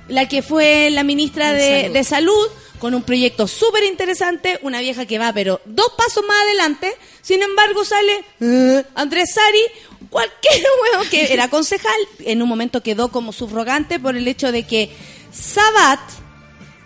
la 0.09 0.27
que 0.27 0.41
fue 0.41 0.89
la 0.91 1.03
ministra 1.03 1.53
De 1.53 1.59
de, 1.61 1.81
Salud. 1.81 1.93
de 1.93 2.03
Salud, 2.03 2.47
con 2.79 2.93
un 2.93 3.03
proyecto 3.03 3.47
súper 3.47 3.83
interesante, 3.85 4.59
una 4.63 4.81
vieja 4.81 5.05
que 5.05 5.17
va, 5.17 5.31
pero 5.31 5.61
dos 5.65 5.93
pasos 5.97 6.23
más 6.27 6.37
adelante. 6.43 6.93
Sin 7.21 7.41
embargo, 7.41 7.85
sale 7.85 8.23
eh, 8.41 8.83
Andrés 8.95 9.33
Sari, 9.33 9.61
cualquier 10.09 10.61
huevo 10.91 11.09
que 11.09 11.31
era 11.33 11.47
concejal, 11.49 11.95
en 12.19 12.41
un 12.41 12.49
momento 12.49 12.83
quedó 12.83 13.07
como 13.11 13.31
subrogante 13.31 13.97
por 13.97 14.17
el 14.17 14.27
hecho 14.27 14.51
de 14.51 14.63
que 14.63 14.91
Sabat 15.31 15.99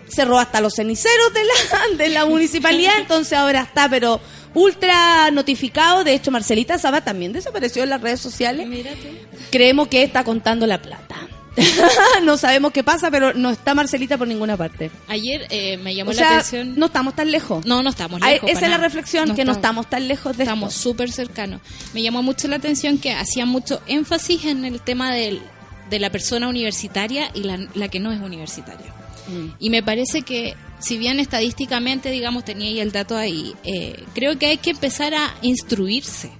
cerró 0.10 0.39
hasta 0.39 0.62
los 0.62 0.76
ceniceros 0.76 1.34
de 1.34 1.41
la, 1.43 1.98
de 2.04 2.10
la 2.10 2.26
municipalidad, 2.26 2.93
entonces 3.00 3.34
ahora 3.34 3.62
está, 3.62 3.89
pero 3.89 4.19
ultra 4.54 5.32
notificado. 5.32 6.04
De 6.04 6.13
hecho, 6.13 6.32
Marcelita 6.32 6.78
Sabat 6.78 7.06
también 7.06 7.34
desapareció 7.34 7.84
en 7.84 7.89
las 7.89 8.02
redes 8.02 8.19
sociales. 8.19 8.67
Mírate. 8.67 9.26
Creemos 9.52 9.88
que 9.88 10.04
está 10.04 10.24
contando 10.24 10.67
la 10.67 10.82
plata. 10.82 11.15
no 12.24 12.38
sabemos 12.38 12.72
qué 12.72 12.84
pasa, 12.84 13.12
pero 13.12 13.34
no 13.34 13.50
está 13.50 13.74
Marcelita 13.76 14.17
por 14.17 14.28
ninguna 14.28 14.56
parte. 14.56 14.91
Ayer 15.08 15.45
eh, 15.50 15.78
me 15.78 15.93
llamó 15.93 16.12
O 16.12 16.13
la 16.13 16.30
atención. 16.30 16.76
no 16.78 16.88
estamos 16.88 17.15
tan 17.15 17.32
lejos. 17.32 17.65
no, 17.65 17.84
no 17.84 17.89
estamos 17.89 18.19
Ay, 18.24 18.36
lejos. 18.36 18.50
Esa 18.52 18.65
es 18.65 18.72
la 18.72 18.78
reflexión, 18.78 19.36
que 19.36 19.45
no 19.45 19.54
estamos 19.54 19.89
tan 19.89 20.08
lejos 20.08 20.38
de 20.38 20.43
Estamos 20.43 20.74
súper 20.74 21.12
cercanos. 21.12 21.62
Me 21.93 22.02
llamó 22.02 22.24
mucho 22.24 22.48
la 22.48 22.58
atención 22.58 22.98
que 22.98 23.13
hacía 23.13 23.45
mucho 23.45 23.82
énfasis 23.88 24.45
en 24.45 24.65
el 24.65 24.82
tema 24.82 25.13
del, 25.13 25.41
de 25.89 26.00
la 26.00 26.12
persona 26.12 26.48
universitaria 26.48 27.30
y 27.34 27.43
la, 27.43 27.60
la 27.74 27.88
que 27.89 28.00
no 28.00 28.12
es 28.12 28.19
universitaria. 28.19 28.93
Mm. 29.30 29.54
Y 29.60 29.70
me 29.70 29.84
parece 29.84 30.22
que 30.24 30.56
si 30.80 30.98
bien 30.98 31.20
estadísticamente, 31.20 32.10
digamos, 32.10 32.46
tenía 32.46 32.68
ahí 32.70 32.80
el 32.80 32.92
dato 32.92 33.15
ahí, 33.18 33.54
eh, 33.63 34.04
creo 34.13 34.38
que 34.39 34.48
hay 34.48 34.58
que 34.58 34.72
empezar 34.72 35.13
a 35.13 35.36
instruirse. 35.42 36.32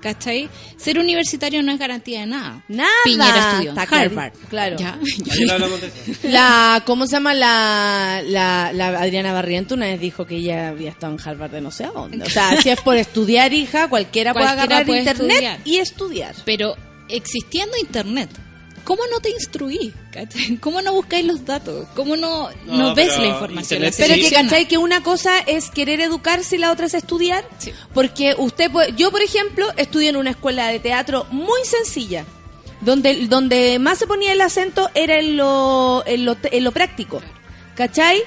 ¿Cachai? 0.00 0.50
Ser 0.76 0.98
universitario 0.98 1.62
no 1.62 1.72
es 1.72 1.78
garantía 1.78 2.20
de 2.20 2.26
nada. 2.26 2.62
Nada. 2.68 2.90
Piñera 3.04 3.52
estudió 3.52 3.70
en 3.70 3.78
Harvard. 3.78 4.32
claro. 4.50 4.76
Ya. 4.76 4.98
La, 6.24 6.82
¿cómo 6.84 7.06
se 7.06 7.12
llama 7.12 7.32
la, 7.32 8.20
la, 8.22 8.70
la 8.74 8.88
Adriana 8.88 9.32
Barriento? 9.32 9.74
Una 9.74 9.86
vez 9.86 9.98
dijo 9.98 10.26
que 10.26 10.36
ella 10.36 10.68
había 10.68 10.90
estado 10.90 11.14
en 11.14 11.26
Harvard 11.26 11.52
de 11.52 11.62
no 11.62 11.70
sé 11.70 11.84
a 11.84 11.90
dónde. 11.90 12.22
O 12.22 12.28
sea, 12.28 12.60
si 12.60 12.68
es 12.68 12.78
por 12.82 12.98
estudiar, 12.98 13.54
hija, 13.54 13.88
cualquiera, 13.88 14.34
puede 14.34 14.46
agarrar 14.46 14.84
puede 14.84 14.98
internet 14.98 15.30
estudiar. 15.30 15.60
y 15.64 15.76
estudiar. 15.78 16.34
Pero 16.44 16.76
existiendo 17.08 17.74
internet, 17.78 18.28
¿cómo 18.84 19.02
no 19.10 19.20
te 19.20 19.30
instruí? 19.30 19.92
¿Cachai? 20.12 20.56
¿Cómo 20.58 20.80
no 20.82 20.92
buscáis 20.92 21.24
los 21.24 21.44
datos? 21.44 21.86
¿Cómo 21.96 22.16
no, 22.16 22.50
no, 22.66 22.76
No, 22.76 22.94
ves 22.94 23.16
la 23.18 23.26
información? 23.26 23.82
internet 23.82 23.94
la 23.98 24.06
sí. 24.06 24.12
Pero 24.12 24.28
que? 24.28 24.34
¿cachai? 24.34 24.68
Que 24.68 24.78
una 24.78 25.02
cosa 25.02 25.38
es 25.40 25.70
querer 25.70 26.00
educarse 26.00 26.56
y 26.56 26.58
la 26.58 26.70
otra 26.70 26.86
es 26.86 26.94
estudiar. 26.94 27.44
Sí. 27.58 27.72
Porque 27.92 28.34
usted 28.38 28.70
puede, 28.70 28.92
yo 28.94 29.10
por 29.10 29.22
ejemplo, 29.22 29.66
estudié 29.76 30.10
en 30.10 30.16
una 30.16 30.30
escuela 30.30 30.68
de 30.68 30.78
teatro 30.78 31.26
muy 31.30 31.60
sencilla. 31.64 32.24
Donde, 32.80 33.26
donde 33.28 33.78
más 33.78 33.98
se 33.98 34.06
ponía 34.06 34.32
el 34.32 34.40
acento 34.42 34.90
era 34.94 35.18
en 35.18 35.38
lo, 35.38 36.02
en 36.06 36.26
lo, 36.26 36.36
en 36.42 36.64
lo 36.64 36.70
práctico. 36.72 37.22
¿Cachai? 37.74 38.22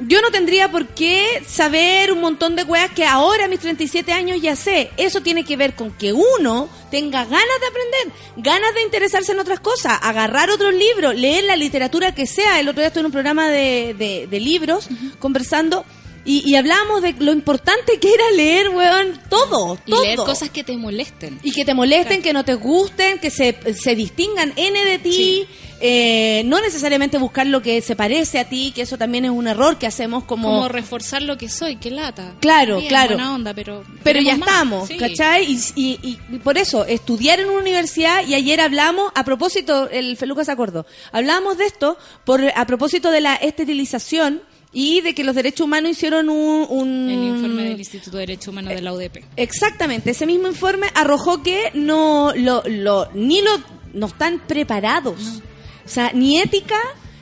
Yo 0.00 0.20
no 0.22 0.30
tendría 0.30 0.70
por 0.70 0.86
qué 0.86 1.42
saber 1.46 2.12
un 2.12 2.20
montón 2.20 2.54
de 2.54 2.62
weas 2.62 2.90
que 2.92 3.04
ahora 3.04 3.46
a 3.46 3.48
mis 3.48 3.58
37 3.58 4.12
años 4.12 4.40
ya 4.40 4.54
sé. 4.54 4.90
Eso 4.96 5.22
tiene 5.22 5.44
que 5.44 5.56
ver 5.56 5.74
con 5.74 5.90
que 5.90 6.12
uno 6.12 6.68
tenga 6.90 7.24
ganas 7.24 7.60
de 7.60 7.66
aprender, 7.66 8.20
ganas 8.36 8.74
de 8.74 8.82
interesarse 8.82 9.32
en 9.32 9.40
otras 9.40 9.58
cosas, 9.60 9.98
agarrar 10.02 10.50
otros 10.50 10.72
libros, 10.72 11.16
leer 11.16 11.44
la 11.44 11.56
literatura 11.56 12.14
que 12.14 12.26
sea. 12.26 12.60
El 12.60 12.68
otro 12.68 12.80
día 12.80 12.88
estuve 12.88 13.00
en 13.00 13.06
un 13.06 13.12
programa 13.12 13.48
de, 13.48 13.94
de- 13.98 14.26
de 14.28 14.40
libros 14.40 14.88
conversando 15.18 15.84
y, 16.28 16.48
y 16.48 16.54
hablábamos 16.56 17.02
de 17.02 17.14
lo 17.18 17.32
importante 17.32 17.98
que 17.98 18.12
era 18.12 18.24
leer, 18.36 18.68
weón, 18.68 19.18
todo, 19.28 19.78
Y 19.86 19.90
todo. 19.90 20.02
leer 20.02 20.18
cosas 20.18 20.50
que 20.50 20.62
te 20.62 20.76
molesten. 20.76 21.38
Y 21.42 21.52
que 21.52 21.64
te 21.64 21.74
molesten, 21.74 22.22
que 22.22 22.32
no 22.32 22.44
te 22.44 22.54
gusten, 22.54 23.18
que 23.18 23.30
se, 23.30 23.56
se 23.74 23.94
distingan 23.94 24.52
N 24.56 24.84
de 24.84 24.98
ti. 24.98 25.46
eh, 25.80 26.42
no 26.46 26.60
necesariamente 26.60 27.18
buscar 27.18 27.46
lo 27.46 27.62
que 27.62 27.80
se 27.82 27.94
parece 27.94 28.40
a 28.40 28.48
ti, 28.48 28.72
que 28.74 28.82
eso 28.82 28.98
también 28.98 29.24
es 29.24 29.30
un 29.30 29.46
error 29.46 29.78
que 29.78 29.86
hacemos 29.86 30.24
como... 30.24 30.48
Como 30.48 30.68
reforzar 30.68 31.22
lo 31.22 31.38
que 31.38 31.48
soy, 31.48 31.76
qué 31.76 31.92
lata. 31.92 32.34
Claro, 32.40 32.78
Bien, 32.78 32.88
claro. 32.88 33.14
Buena 33.14 33.32
onda, 33.34 33.54
pero. 33.54 33.84
pero 34.02 34.20
ya 34.20 34.36
más. 34.36 34.48
estamos, 34.48 34.88
Sí. 34.88 34.96
¿cachai? 34.96 35.44
Y, 35.44 35.58
y- 35.76 36.18
y 36.32 36.38
por 36.38 36.58
eso, 36.58 36.84
estudiar 36.84 37.38
en 37.38 37.48
una 37.48 37.60
universidad, 37.60 38.26
y 38.26 38.34
ayer 38.34 38.60
hablamos, 38.60 39.12
a 39.14 39.22
propósito, 39.24 39.88
el 39.88 40.16
Feluca 40.16 40.44
se 40.44 40.50
acordó, 40.50 40.84
hablamos 41.12 41.58
de 41.58 41.66
esto 41.66 41.96
por 42.24 42.42
a 42.56 42.66
propósito 42.66 43.12
de 43.12 43.20
la 43.20 43.36
esterilización 43.36 44.42
y 44.72 45.00
de 45.00 45.14
que 45.14 45.24
los 45.24 45.34
derechos 45.34 45.64
humanos 45.64 45.92
hicieron 45.92 46.28
un... 46.28 46.66
un- 46.68 47.08
El 47.10 47.24
informe 47.36 47.62
del 47.64 47.78
Instituto 47.78 48.16
de 48.18 48.22
Derechos 48.26 48.48
Humanos 48.48 48.74
de 48.74 48.82
la 48.82 48.92
UDP. 48.92 49.24
Exactamente, 49.36 50.10
ese 50.10 50.26
mismo 50.26 50.46
informe 50.48 50.88
arrojó 50.94 51.42
que 51.42 51.70
no 51.74 52.32
lo, 52.36 52.62
lo 52.66 53.08
ni 53.14 53.40
lo 53.40 53.50
no 53.94 54.06
están 54.06 54.40
preparados. 54.46 55.40
O 55.84 55.88
sea, 55.88 56.12
ni 56.12 56.38
ética 56.38 56.76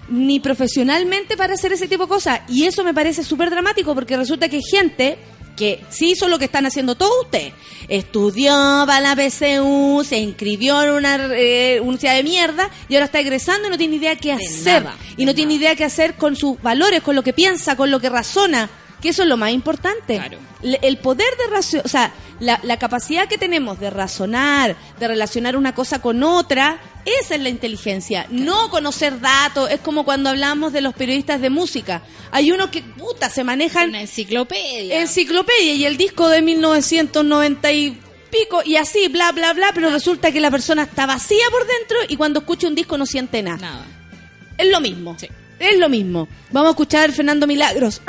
ni 0.08 0.40
profesionalmente 0.40 1.36
para 1.36 1.54
hacer 1.54 1.72
ese 1.72 1.86
tipo 1.88 2.04
de 2.04 2.08
cosas. 2.08 2.40
Y 2.48 2.64
eso 2.64 2.82
me 2.84 2.92
parece 2.94 3.22
súper 3.24 3.50
dramático 3.50 3.94
porque 3.94 4.16
resulta 4.16 4.48
que 4.48 4.60
gente 4.62 5.16
que 5.56 5.80
sí 5.88 6.12
hizo 6.12 6.28
lo 6.28 6.38
que 6.38 6.44
están 6.44 6.66
haciendo 6.66 6.94
todos 6.94 7.24
ustedes. 7.24 7.52
Estudió 7.88 8.52
para 8.86 9.00
la 9.00 9.16
PCU, 9.16 10.04
se 10.04 10.18
inscribió 10.18 10.82
en 10.82 10.90
una 10.90 11.16
eh, 11.34 11.80
universidad 11.80 12.14
de 12.14 12.22
mierda 12.22 12.70
y 12.88 12.94
ahora 12.94 13.06
está 13.06 13.20
egresando 13.20 13.68
y 13.68 13.70
no 13.70 13.78
tiene 13.78 13.96
idea 13.96 14.16
qué 14.16 14.32
hacer. 14.32 14.84
nada, 14.84 14.96
y 15.16 15.24
no 15.24 15.34
tiene 15.34 15.54
idea 15.54 15.74
qué 15.74 15.84
hacer 15.84 16.14
con 16.14 16.36
sus 16.36 16.60
valores, 16.62 17.02
con 17.02 17.16
lo 17.16 17.22
que 17.22 17.32
piensa, 17.32 17.76
con 17.76 17.90
lo 17.90 17.98
que 17.98 18.10
razona. 18.10 18.70
Que 19.06 19.10
eso 19.10 19.22
es 19.22 19.28
lo 19.28 19.36
más 19.36 19.52
importante. 19.52 20.16
Claro. 20.16 20.38
El 20.82 20.98
poder 20.98 21.28
de 21.38 21.46
racio- 21.54 21.80
o 21.84 21.88
sea, 21.88 22.12
la, 22.40 22.58
la 22.64 22.76
capacidad 22.76 23.28
que 23.28 23.38
tenemos 23.38 23.78
de 23.78 23.88
razonar, 23.88 24.74
de 24.98 25.06
relacionar 25.06 25.56
una 25.56 25.76
cosa 25.76 26.00
con 26.02 26.24
otra, 26.24 26.78
esa 27.04 27.36
es 27.36 27.40
la 27.40 27.48
inteligencia. 27.50 28.26
No 28.30 28.68
conocer 28.68 29.20
datos, 29.20 29.70
es 29.70 29.78
como 29.78 30.04
cuando 30.04 30.30
hablamos 30.30 30.72
de 30.72 30.80
los 30.80 30.92
periodistas 30.92 31.40
de 31.40 31.50
música. 31.50 32.02
Hay 32.32 32.50
unos 32.50 32.70
que, 32.70 32.82
puta, 32.82 33.30
se 33.30 33.44
manejan 33.44 33.90
Una 33.90 34.00
enciclopedia. 34.00 35.00
enciclopedia 35.00 35.74
y 35.74 35.84
el 35.84 35.96
disco 35.96 36.28
de 36.28 36.42
1990 36.42 37.72
y 37.72 38.00
pico 38.30 38.60
y 38.64 38.74
así, 38.74 39.06
bla, 39.06 39.30
bla, 39.30 39.52
bla, 39.52 39.70
pero 39.72 39.88
resulta 39.90 40.32
que 40.32 40.40
la 40.40 40.50
persona 40.50 40.82
está 40.82 41.06
vacía 41.06 41.44
por 41.52 41.64
dentro 41.64 41.96
y 42.08 42.16
cuando 42.16 42.40
escucha 42.40 42.66
un 42.66 42.74
disco 42.74 42.98
no 42.98 43.06
siente 43.06 43.40
nada. 43.42 43.58
Nada. 43.58 43.86
Es 44.58 44.68
lo 44.68 44.80
mismo. 44.80 45.16
Sí. 45.16 45.28
Es 45.58 45.78
lo 45.78 45.88
mismo. 45.88 46.28
Vamos 46.50 46.68
a 46.68 46.70
escuchar 46.70 47.12
Fernando 47.12 47.46
Milagros. 47.46 48.02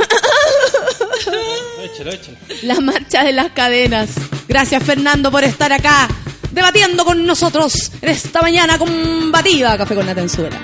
Échalo, 1.84 2.12
échalo. 2.12 2.38
La 2.64 2.80
marcha 2.80 3.24
de 3.24 3.34
las 3.34 3.52
cadenas. 3.52 4.10
Gracias 4.48 4.84
Fernando 4.84 5.32
por 5.32 5.44
estar 5.44 5.72
acá 5.72 6.08
debatiendo 6.52 7.06
con 7.06 7.26
nosotros 7.26 7.92
en 8.02 8.10
esta 8.10 8.42
mañana 8.42 8.78
combativa 8.78 9.78
Café 9.78 9.96
con 9.96 10.06
la 10.06 10.16
Tenzuela. 10.16 10.60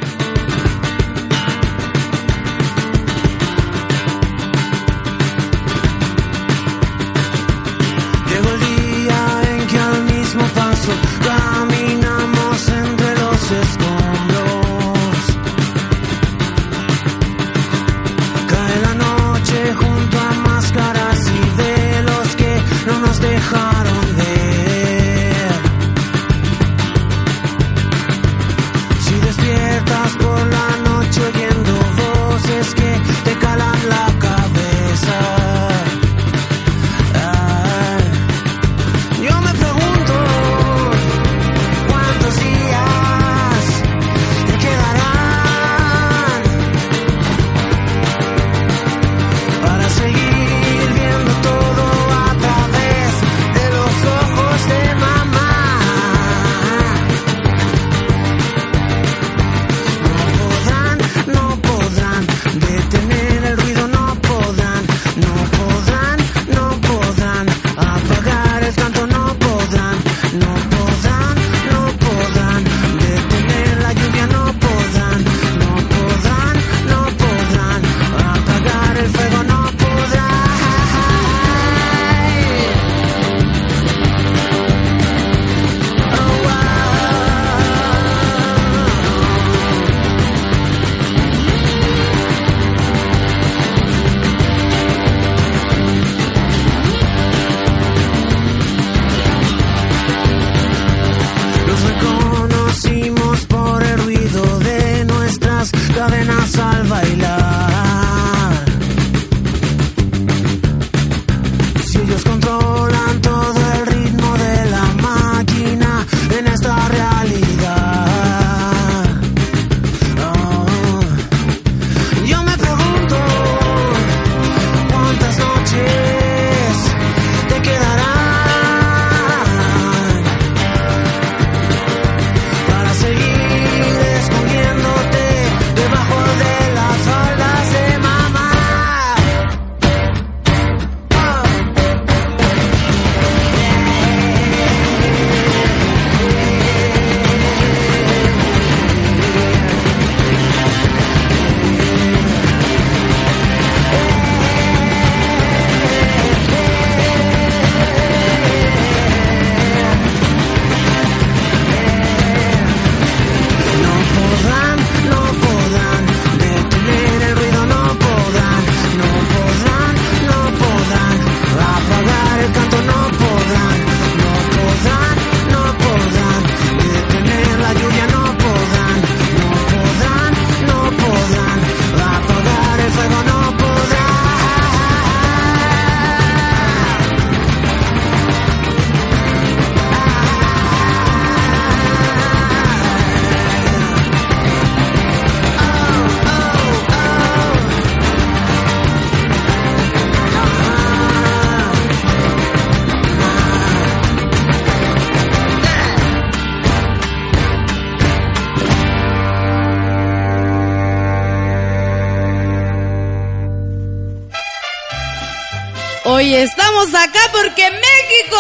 Porque 217.34 217.64
México, 217.64 218.38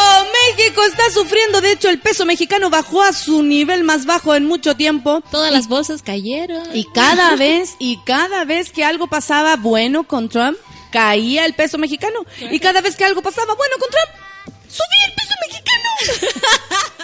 México 0.55 0.83
está 0.85 1.09
sufriendo. 1.11 1.59
De 1.61 1.71
hecho, 1.73 1.89
el 1.89 1.99
peso 1.99 2.25
mexicano 2.25 2.69
bajó 2.69 3.01
a 3.03 3.11
su 3.11 3.43
nivel 3.43 3.83
más 3.83 4.05
bajo 4.05 4.35
en 4.35 4.45
mucho 4.45 4.75
tiempo. 4.75 5.21
Todas 5.31 5.51
las 5.51 5.67
bolsas 5.67 6.01
cayeron. 6.01 6.63
Y 6.73 6.85
cada 6.93 7.35
vez, 7.37 7.75
y 7.79 7.97
cada 8.05 8.45
vez 8.45 8.71
que 8.71 8.83
algo 8.85 9.07
pasaba 9.07 9.55
bueno 9.55 10.03
con 10.05 10.29
Trump, 10.29 10.57
caía 10.91 11.45
el 11.45 11.53
peso 11.53 11.77
mexicano. 11.77 12.25
Y 12.51 12.59
cada 12.59 12.81
vez 12.81 12.95
que 12.95 13.03
algo 13.03 13.21
pasaba 13.21 13.53
bueno 13.55 13.75
con 13.79 13.89
Trump, 13.89 14.55
subía 14.67 15.05
el 15.07 15.13
peso 15.13 15.33
mexicano. 15.47 16.43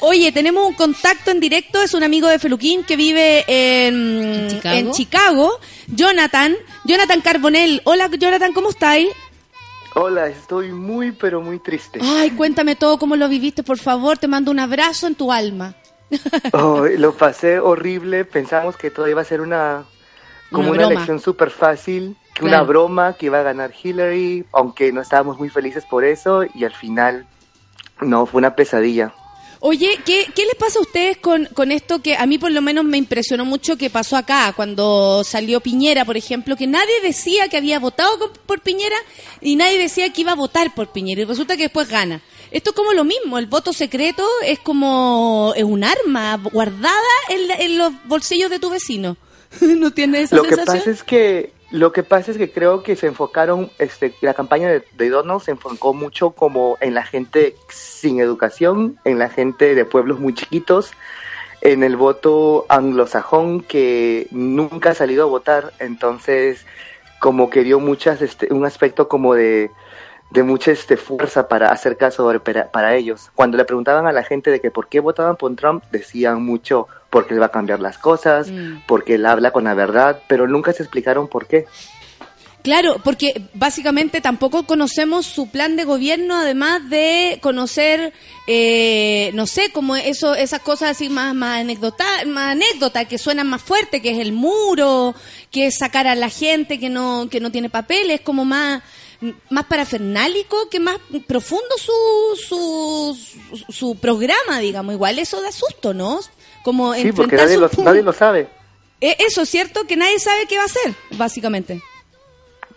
Oye, 0.00 0.30
tenemos 0.30 0.64
un 0.64 0.74
contacto 0.74 1.32
en 1.32 1.40
directo, 1.40 1.82
es 1.82 1.92
un 1.92 2.04
amigo 2.04 2.28
de 2.28 2.38
Feluquín 2.38 2.84
que 2.84 2.96
vive 2.96 3.44
en, 3.48 4.44
¿En 4.44 4.48
Chicago? 4.48 4.76
en 4.78 4.92
Chicago. 4.92 5.60
Jonathan, 5.88 6.56
Jonathan 6.84 7.20
Carbonell. 7.20 7.82
Hola, 7.84 8.08
Jonathan, 8.16 8.52
¿cómo 8.52 8.70
estáis? 8.70 9.08
Hola, 10.00 10.28
estoy 10.28 10.70
muy 10.70 11.10
pero 11.10 11.40
muy 11.40 11.58
triste. 11.58 11.98
Ay, 12.00 12.30
cuéntame 12.30 12.76
todo 12.76 12.98
cómo 12.98 13.16
lo 13.16 13.28
viviste, 13.28 13.64
por 13.64 13.78
favor. 13.78 14.16
Te 14.16 14.28
mando 14.28 14.52
un 14.52 14.60
abrazo 14.60 15.08
en 15.08 15.14
tu 15.16 15.32
alma. 15.32 15.74
Oh, 16.52 16.86
lo 16.86 17.12
pasé 17.12 17.58
horrible, 17.58 18.24
pensamos 18.24 18.76
que 18.76 18.90
todo 18.90 19.08
iba 19.08 19.20
a 19.20 19.24
ser 19.24 19.40
una 19.40 19.84
como 20.50 20.70
Una 20.70 20.86
una, 20.86 20.94
elección 20.94 21.20
súper 21.20 21.50
fácil, 21.50 22.16
que 22.32 22.40
Claro. 22.42 22.62
una 22.62 22.62
broma, 22.62 23.12
que 23.14 23.26
iba 23.26 23.40
a 23.40 23.42
ganar 23.42 23.72
Hillary, 23.82 24.46
aunque 24.52 24.92
no 24.92 25.02
estábamos 25.02 25.38
muy 25.38 25.50
felices 25.50 25.84
por 25.84 26.04
eso 26.04 26.44
y 26.54 26.64
al 26.64 26.72
final 26.72 27.26
no, 28.00 28.24
fue 28.24 28.38
una 28.38 28.54
pesadilla. 28.54 29.12
Oye, 29.60 29.98
¿qué, 30.06 30.26
qué 30.36 30.44
les 30.46 30.54
pasa 30.54 30.78
a 30.78 30.82
ustedes 30.82 31.16
con, 31.16 31.46
con 31.46 31.72
esto 31.72 32.00
que 32.00 32.16
a 32.16 32.26
mí 32.26 32.38
por 32.38 32.52
lo 32.52 32.62
menos 32.62 32.84
me 32.84 32.96
impresionó 32.96 33.44
mucho 33.44 33.76
que 33.76 33.90
pasó 33.90 34.16
acá 34.16 34.52
cuando 34.54 35.24
salió 35.24 35.60
Piñera, 35.60 36.04
por 36.04 36.16
ejemplo, 36.16 36.54
que 36.56 36.68
nadie 36.68 37.00
decía 37.02 37.48
que 37.48 37.56
había 37.56 37.80
votado 37.80 38.18
con- 38.20 38.30
por 38.46 38.60
Piñera 38.60 38.94
y 39.40 39.56
nadie 39.56 39.78
decía 39.78 40.12
que 40.12 40.20
iba 40.20 40.32
a 40.32 40.36
votar 40.36 40.72
por 40.74 40.92
Piñera 40.92 41.22
y 41.22 41.24
resulta 41.24 41.56
que 41.56 41.64
después 41.64 41.88
gana. 41.88 42.22
Esto 42.52 42.70
es 42.70 42.76
como 42.76 42.92
lo 42.92 43.02
mismo, 43.04 43.36
el 43.36 43.46
voto 43.46 43.72
secreto 43.72 44.24
es 44.44 44.60
como 44.60 45.52
es 45.56 45.64
un 45.64 45.82
arma 45.82 46.36
guardada 46.52 46.94
en, 47.28 47.48
la- 47.48 47.56
en 47.56 47.78
los 47.78 47.92
bolsillos 48.04 48.50
de 48.50 48.60
tu 48.60 48.70
vecino. 48.70 49.16
¿No 49.60 49.90
tienes 49.90 50.24
esa 50.24 50.36
Lo 50.36 50.42
que 50.44 50.50
sensación? 50.54 50.78
pasa 50.78 50.90
es 50.90 51.02
que 51.02 51.52
lo 51.70 51.92
que 51.92 52.02
pasa 52.02 52.30
es 52.30 52.38
que 52.38 52.50
creo 52.50 52.82
que 52.82 52.96
se 52.96 53.06
enfocaron, 53.06 53.70
este, 53.78 54.14
la 54.22 54.34
campaña 54.34 54.68
de, 54.68 54.84
de 54.96 55.08
Donald 55.10 55.42
se 55.42 55.50
enfocó 55.50 55.92
mucho 55.92 56.30
como 56.30 56.78
en 56.80 56.94
la 56.94 57.04
gente 57.04 57.56
sin 57.68 58.20
educación, 58.20 58.98
en 59.04 59.18
la 59.18 59.28
gente 59.28 59.74
de 59.74 59.84
pueblos 59.84 60.18
muy 60.18 60.34
chiquitos, 60.34 60.92
en 61.60 61.82
el 61.82 61.96
voto 61.96 62.64
anglosajón 62.68 63.60
que 63.60 64.28
nunca 64.30 64.90
ha 64.90 64.94
salido 64.94 65.24
a 65.24 65.26
votar, 65.26 65.72
entonces 65.78 66.64
como 67.20 67.50
que 67.50 67.64
dio 67.64 67.80
muchas, 67.80 68.22
este, 68.22 68.52
un 68.52 68.64
aspecto 68.64 69.08
como 69.08 69.34
de, 69.34 69.70
de 70.30 70.42
mucha 70.42 70.70
este, 70.70 70.96
fuerza 70.96 71.48
para 71.48 71.70
hacer 71.70 71.96
caso 71.96 72.32
para, 72.42 72.70
para 72.70 72.94
ellos. 72.94 73.30
Cuando 73.34 73.56
le 73.56 73.64
preguntaban 73.64 74.06
a 74.06 74.12
la 74.12 74.22
gente 74.22 74.50
de 74.50 74.60
que 74.60 74.70
por 74.70 74.88
qué 74.88 75.00
votaban 75.00 75.36
por 75.36 75.54
Trump, 75.56 75.84
decían 75.90 76.42
mucho 76.42 76.86
porque 77.10 77.34
él 77.34 77.40
va 77.42 77.46
a 77.46 77.50
cambiar 77.50 77.80
las 77.80 77.98
cosas, 77.98 78.50
Mm. 78.50 78.82
porque 78.86 79.14
él 79.14 79.26
habla 79.26 79.50
con 79.50 79.64
la 79.64 79.74
verdad, 79.74 80.20
pero 80.28 80.46
nunca 80.46 80.72
se 80.72 80.82
explicaron 80.82 81.28
por 81.28 81.46
qué. 81.46 81.66
Claro, 82.62 83.00
porque 83.04 83.48
básicamente 83.54 84.20
tampoco 84.20 84.66
conocemos 84.66 85.24
su 85.26 85.48
plan 85.48 85.76
de 85.76 85.84
gobierno, 85.84 86.36
además 86.36 86.90
de 86.90 87.38
conocer, 87.40 88.12
eh, 88.48 89.30
no 89.32 89.46
sé, 89.46 89.70
como 89.70 89.94
eso, 89.96 90.34
esas 90.34 90.60
cosas 90.60 90.90
así 90.90 91.08
más, 91.08 91.34
más 91.34 91.60
anécdota, 91.60 92.04
más 92.26 92.52
anécdota, 92.52 93.04
que 93.06 93.16
suenan 93.16 93.46
más 93.48 93.62
fuerte, 93.62 94.02
que 94.02 94.10
es 94.10 94.18
el 94.18 94.32
muro, 94.32 95.14
que 95.52 95.68
es 95.68 95.78
sacar 95.78 96.08
a 96.08 96.16
la 96.16 96.28
gente 96.30 96.78
que 96.80 96.90
no, 96.90 97.28
que 97.30 97.40
no 97.40 97.52
tiene 97.52 97.70
papeles, 97.70 98.20
como 98.22 98.44
más, 98.44 98.82
más 99.50 99.64
parafernálico, 99.66 100.68
que 100.68 100.80
más 100.80 100.96
profundo 101.28 101.74
su, 101.78 102.36
su, 102.44 103.16
su, 103.56 103.72
su 103.72 103.96
programa, 103.96 104.58
digamos. 104.58 104.92
Igual 104.94 105.20
eso 105.20 105.40
da 105.40 105.52
susto, 105.52 105.94
¿no? 105.94 106.20
Como 106.68 106.92
Sí, 106.92 107.12
porque 107.12 107.36
nadie 107.36 107.56
sus 107.56 107.78
lo, 107.78 107.84
nadie 107.84 108.02
lo 108.02 108.12
sabe. 108.12 108.46
Eh, 109.00 109.16
Eso, 109.20 109.46
¿cierto? 109.46 109.84
Que 109.86 109.96
nadie 109.96 110.18
sabe 110.18 110.44
qué 110.46 110.56
va 110.58 110.64
a 110.64 110.66
hacer, 110.66 110.92
básicamente. 111.16 111.80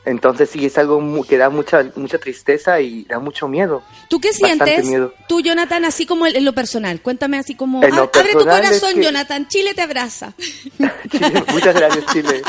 Entonces 0.05 0.49
sí, 0.49 0.65
es 0.65 0.77
algo 0.77 0.99
mu- 1.01 1.23
que 1.25 1.37
da 1.37 1.49
mucha, 1.49 1.83
mucha 1.95 2.17
tristeza 2.17 2.79
y 2.79 3.03
da 3.03 3.19
mucho 3.19 3.47
miedo. 3.49 3.83
¿Tú 4.09 4.19
qué 4.21 4.31
sientes? 4.33 4.85
miedo. 4.87 5.13
Tú, 5.27 5.41
Jonathan, 5.41 5.83
así 5.85 6.05
como 6.07 6.25
en 6.25 6.43
lo 6.45 6.53
personal. 6.53 7.01
Cuéntame 7.01 7.37
así 7.37 7.53
como... 7.53 7.81
Ah, 7.83 8.09
abre 8.13 8.31
tu 8.31 8.39
corazón, 8.45 8.95
que- 8.95 9.03
Jonathan. 9.03 9.47
Chile 9.49 9.73
te 9.75 9.81
abraza. 9.81 10.33
Chile, 11.11 11.43
muchas 11.51 11.75
gracias, 11.75 12.05
Chile. 12.13 12.41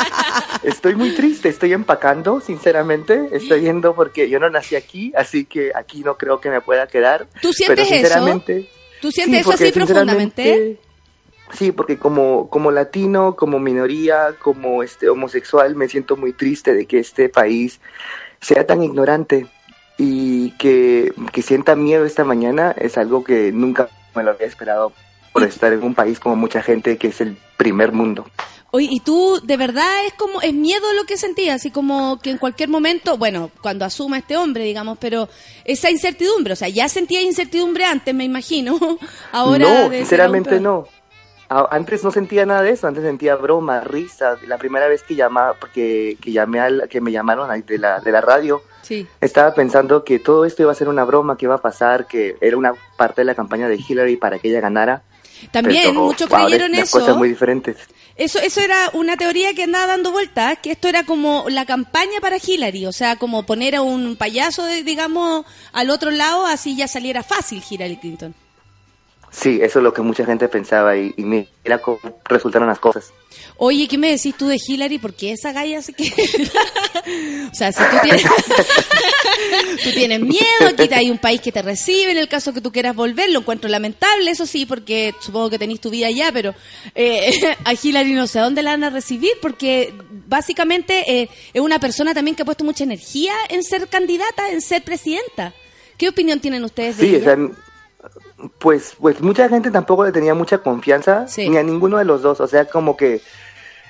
Estoy 0.63 0.95
muy 0.95 1.11
triste, 1.15 1.49
estoy 1.49 1.73
empacando, 1.73 2.41
sinceramente. 2.41 3.29
Estoy 3.33 3.63
yendo 3.63 3.95
porque 3.97 4.31
yo 4.31 4.39
no 4.39 4.49
nací 4.49 4.77
aquí, 4.77 5.13
así 5.17 5.45
que 5.45 5.73
aquí 5.75 6.03
no 6.05 6.17
creo 6.17 6.41
que 6.41 6.51
me 6.51 6.61
pueda 6.63 6.87
quedar. 6.87 7.27
¿Tú 7.43 7.53
sientes 7.53 7.87
Pero 7.89 7.97
eso? 8.01 8.07
sinceramente, 8.09 8.71
¿Tú 9.03 9.11
sientes 9.11 9.41
eso 9.41 9.51
así 9.51 9.73
profundamente? 9.73 10.79
Sí, 11.53 11.71
porque 11.73 11.99
como, 11.99 12.49
como 12.49 12.71
latino, 12.71 13.37
como 13.37 13.59
minoría, 13.59 14.35
como 14.41 14.83
este 14.83 15.09
homosexual, 15.09 15.77
me 15.77 15.89
siento 15.89 16.17
muy 16.17 16.33
triste 16.33 16.75
de 16.75 16.87
que 16.87 16.99
este 16.99 17.29
país 17.29 17.81
sea 18.41 18.67
tan 18.67 18.83
ignorante 18.83 19.47
y 19.99 20.51
que, 20.53 21.13
que 21.33 21.43
sienta 21.43 21.77
miedo 21.77 22.05
esta 22.05 22.25
mañana 22.25 22.75
es 22.79 22.97
algo 22.97 23.23
que 23.23 23.53
nunca 23.53 23.89
me 24.15 24.23
lo 24.23 24.31
había 24.31 24.47
esperado 24.47 24.93
por 25.33 25.45
estar 25.45 25.73
en 25.73 25.83
un 25.83 25.95
país 25.95 26.19
como 26.19 26.37
mucha 26.37 26.63
gente 26.63 26.97
que 26.97 27.09
es 27.09 27.21
el 27.21 27.37
primer 27.57 27.93
mundo. 27.93 28.27
Oye, 28.75 28.89
¿y 28.91 29.01
tú 29.01 29.39
de 29.45 29.59
verdad 29.59 30.07
es 30.07 30.15
como, 30.15 30.41
es 30.41 30.55
miedo 30.55 30.85
lo 30.95 31.05
que 31.05 31.19
sentías? 31.19 31.57
Así 31.57 31.71
como 31.71 32.19
que 32.21 32.31
en 32.31 32.39
cualquier 32.39 32.71
momento, 32.71 33.19
bueno, 33.19 33.51
cuando 33.61 33.85
asuma 33.85 34.19
este 34.19 34.39
hombre, 34.39 34.65
digamos, 34.65 34.97
pero 34.99 35.29
esa 35.67 35.91
incertidumbre, 35.91 36.55
o 36.55 36.57
sea, 36.57 36.71
ya 36.71 36.89
sentía 36.89 37.21
incertidumbre 37.21 37.85
antes, 37.85 38.15
me 38.15 38.25
imagino. 38.25 38.79
Ahora 39.33 39.89
no, 39.89 39.91
sinceramente 39.91 40.59
no. 40.59 40.89
Antes 41.71 42.03
no 42.05 42.11
sentía 42.11 42.47
nada 42.47 42.63
de 42.63 42.71
eso, 42.71 42.87
antes 42.87 43.03
sentía 43.03 43.37
broma, 43.37 43.81
risa. 43.81 44.37
La 44.47 44.59
primera 44.59 44.89
vez 44.89 45.03
que 45.03 45.15
llamaba, 45.15 45.55
porque 45.59 46.17
que 46.21 46.33
llamé 46.33 46.61
al, 46.61 46.89
que 46.89 47.01
me 47.01 47.13
llamaron 47.13 47.49
de 47.67 47.79
la, 47.79 48.01
de 48.01 48.13
la 48.13 48.21
radio, 48.21 48.63
Sí. 48.83 49.07
estaba 49.21 49.55
pensando 49.55 50.03
que 50.05 50.19
todo 50.19 50.45
esto 50.45 50.63
iba 50.63 50.73
a 50.73 50.75
ser 50.75 50.89
una 50.89 51.05
broma, 51.05 51.37
que 51.37 51.45
iba 51.47 51.55
a 51.55 51.59
pasar, 51.63 52.07
que 52.07 52.37
era 52.41 52.57
una 52.57 52.75
parte 52.97 53.21
de 53.21 53.27
la 53.27 53.35
campaña 53.35 53.69
de 53.69 53.77
Hillary 53.77 54.17
para 54.17 54.39
que 54.39 54.49
ella 54.49 54.61
ganara. 54.61 55.03
También, 55.51 55.89
Pero, 55.91 56.03
muchos 56.05 56.29
wow, 56.29 56.41
creyeron 56.47 56.75
eso. 56.75 56.99
cosas 56.99 57.17
muy 57.17 57.29
diferentes. 57.29 57.77
Eso, 58.17 58.39
eso 58.39 58.61
era 58.61 58.91
una 58.93 59.17
teoría 59.17 59.55
que 59.55 59.63
andaba 59.65 59.87
dando 59.87 60.13
vueltas, 60.13 60.59
que 60.63 60.71
esto 60.73 60.87
era 60.89 61.05
como 61.05 61.47
la 61.49 61.65
campaña 61.65 62.21
para 62.21 62.37
Hillary, 62.45 62.87
o 62.87 62.93
sea, 62.93 63.17
como 63.17 63.45
poner 63.45 63.75
a 63.75 63.83
un 63.83 64.17
payaso, 64.17 64.65
de- 64.65 64.83
digamos, 64.83 65.45
al 65.73 65.91
otro 65.91 66.11
lado, 66.11 66.45
así 66.47 66.77
ya 66.77 66.87
saliera 66.89 67.23
fácil 67.23 67.63
Hillary 67.69 67.97
Clinton. 67.97 68.35
Sí, 69.33 69.61
eso 69.63 69.79
es 69.79 69.83
lo 69.83 69.95
que 69.95 70.03
mucha 70.03 70.27
gente 70.27 70.47
pensaba 70.47 70.95
y, 70.95 71.15
y 71.17 71.25
mira 71.25 71.79
cómo 71.81 71.99
resultaron 72.25 72.69
las 72.69 72.79
cosas. 72.79 73.13
Oye, 73.57 73.89
¿qué 73.89 73.97
me 73.97 74.11
decís 74.11 74.35
tú 74.37 74.47
de 74.47 74.59
Hillary? 74.65 74.99
Porque 74.99 75.33
esa 75.33 75.53
galla 75.53 75.81
se 75.81 75.95
que... 75.95 76.05
o 77.51 77.55
sea, 77.55 77.73
si 77.73 77.79
tú 77.83 77.97
tienes... 78.03 78.23
tú 79.85 79.91
tienes 79.93 80.21
miedo, 80.21 80.69
aquí 80.69 80.89
hay 80.93 81.11
un 81.11 81.17
país 81.17 81.41
que 81.41 81.51
te 81.51 81.63
recibe 81.63 82.13
en 82.13 82.19
el 82.19 82.29
caso 82.29 82.53
que 82.53 82.61
tú 82.61 82.71
quieras 82.71 82.95
volver, 82.95 83.31
lo 83.31 83.41
encuentro 83.41 83.71
lamentable, 83.71 84.31
eso 84.31 84.45
sí, 84.45 84.67
porque 84.67 85.15
supongo 85.21 85.49
que 85.49 85.59
tenéis 85.59 85.81
tu 85.81 85.89
vida 85.89 86.09
allá, 86.09 86.31
pero 86.31 86.55
eh, 86.95 87.33
a 87.65 87.73
Hillary 87.73 88.13
no 88.13 88.27
sé 88.27 88.39
a 88.39 88.43
dónde 88.45 88.63
la 88.63 88.73
van 88.73 88.85
a 88.85 88.91
recibir, 88.91 89.33
porque 89.41 89.95
básicamente 90.29 91.05
eh, 91.23 91.29
es 91.55 91.61
una 91.63 91.79
persona 91.79 92.13
también 92.13 92.35
que 92.37 92.43
ha 92.43 92.47
puesto 92.47 92.65
mucha 92.65 92.85
energía 92.85 93.33
en 93.49 93.63
ser 93.63 93.89
candidata, 93.89 94.51
en 94.51 94.61
ser 94.61 94.83
presidenta. 94.83 95.55
¿Qué 95.97 96.09
opinión 96.09 96.41
tienen 96.41 96.65
ustedes 96.65 96.97
de 96.97 97.07
Sí, 97.07 97.15
o 97.15 97.17
ella? 97.19 97.25
sea, 97.37 97.49
pues, 98.59 98.95
pues 99.01 99.21
mucha 99.21 99.49
gente 99.49 99.71
tampoco 99.71 100.05
le 100.05 100.13
tenía 100.13 100.35
mucha 100.35 100.59
confianza 100.59 101.27
Sí. 101.29 101.49
ni 101.49 101.57
a 101.57 101.63
ninguno 101.63 101.99
de 101.99 102.05
los 102.05 102.23
dos. 102.23 102.41
O 102.41 102.47
sea, 102.47 102.65
como 102.67 102.97
que 102.97 103.21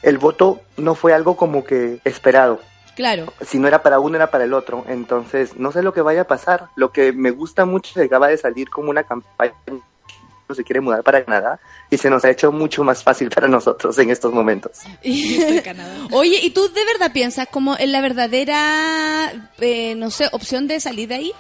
el 0.02 0.18
voto 0.18 0.60
no 0.76 0.94
fue 0.94 1.12
algo 1.14 1.36
como 1.36 1.64
que 1.64 1.98
esperado. 2.04 2.60
Claro. 2.94 3.32
Si 3.46 3.58
no 3.58 3.68
era 3.68 3.82
para 3.82 3.98
uno, 4.00 4.16
era 4.16 4.30
para 4.30 4.44
el 4.44 4.52
otro. 4.52 4.84
Entonces, 4.88 5.56
no 5.56 5.72
sé 5.72 5.82
lo 5.82 5.94
que 5.94 6.02
vaya 6.02 6.22
a 6.22 6.26
pasar. 6.26 6.66
Lo 6.76 6.92
que 6.92 7.12
me 7.12 7.30
gusta 7.30 7.64
mucho 7.64 7.90
es 7.90 7.94
que 7.94 8.04
acaba 8.14 8.28
de 8.28 8.36
salir 8.36 8.68
como 8.68 8.90
una 8.90 9.04
campaña 9.04 9.54
que 9.66 10.54
se 10.54 10.64
quiere 10.64 10.82
mudar 10.82 11.02
para 11.02 11.24
Canadá 11.24 11.58
y 11.88 11.96
se 11.96 12.10
nos 12.10 12.22
ha 12.26 12.30
hecho 12.30 12.52
mucho 12.52 12.84
más 12.84 13.02
fácil 13.02 13.30
para 13.30 13.48
nosotros 13.48 13.98
en 13.98 14.10
estos 14.10 14.34
momentos. 14.34 14.72
Oye, 16.10 16.40
¿y 16.42 16.50
tú 16.50 16.68
de 16.70 16.84
verdad 16.84 17.12
piensas 17.14 17.48
como 17.50 17.76
en 17.78 17.92
la 17.92 18.02
verdadera, 18.02 19.32
eh, 19.60 19.94
no 19.94 20.10
sé, 20.10 20.28
opción 20.32 20.66
de 20.68 20.80
salir 20.80 21.08
de 21.08 21.14
ahí? 21.14 21.32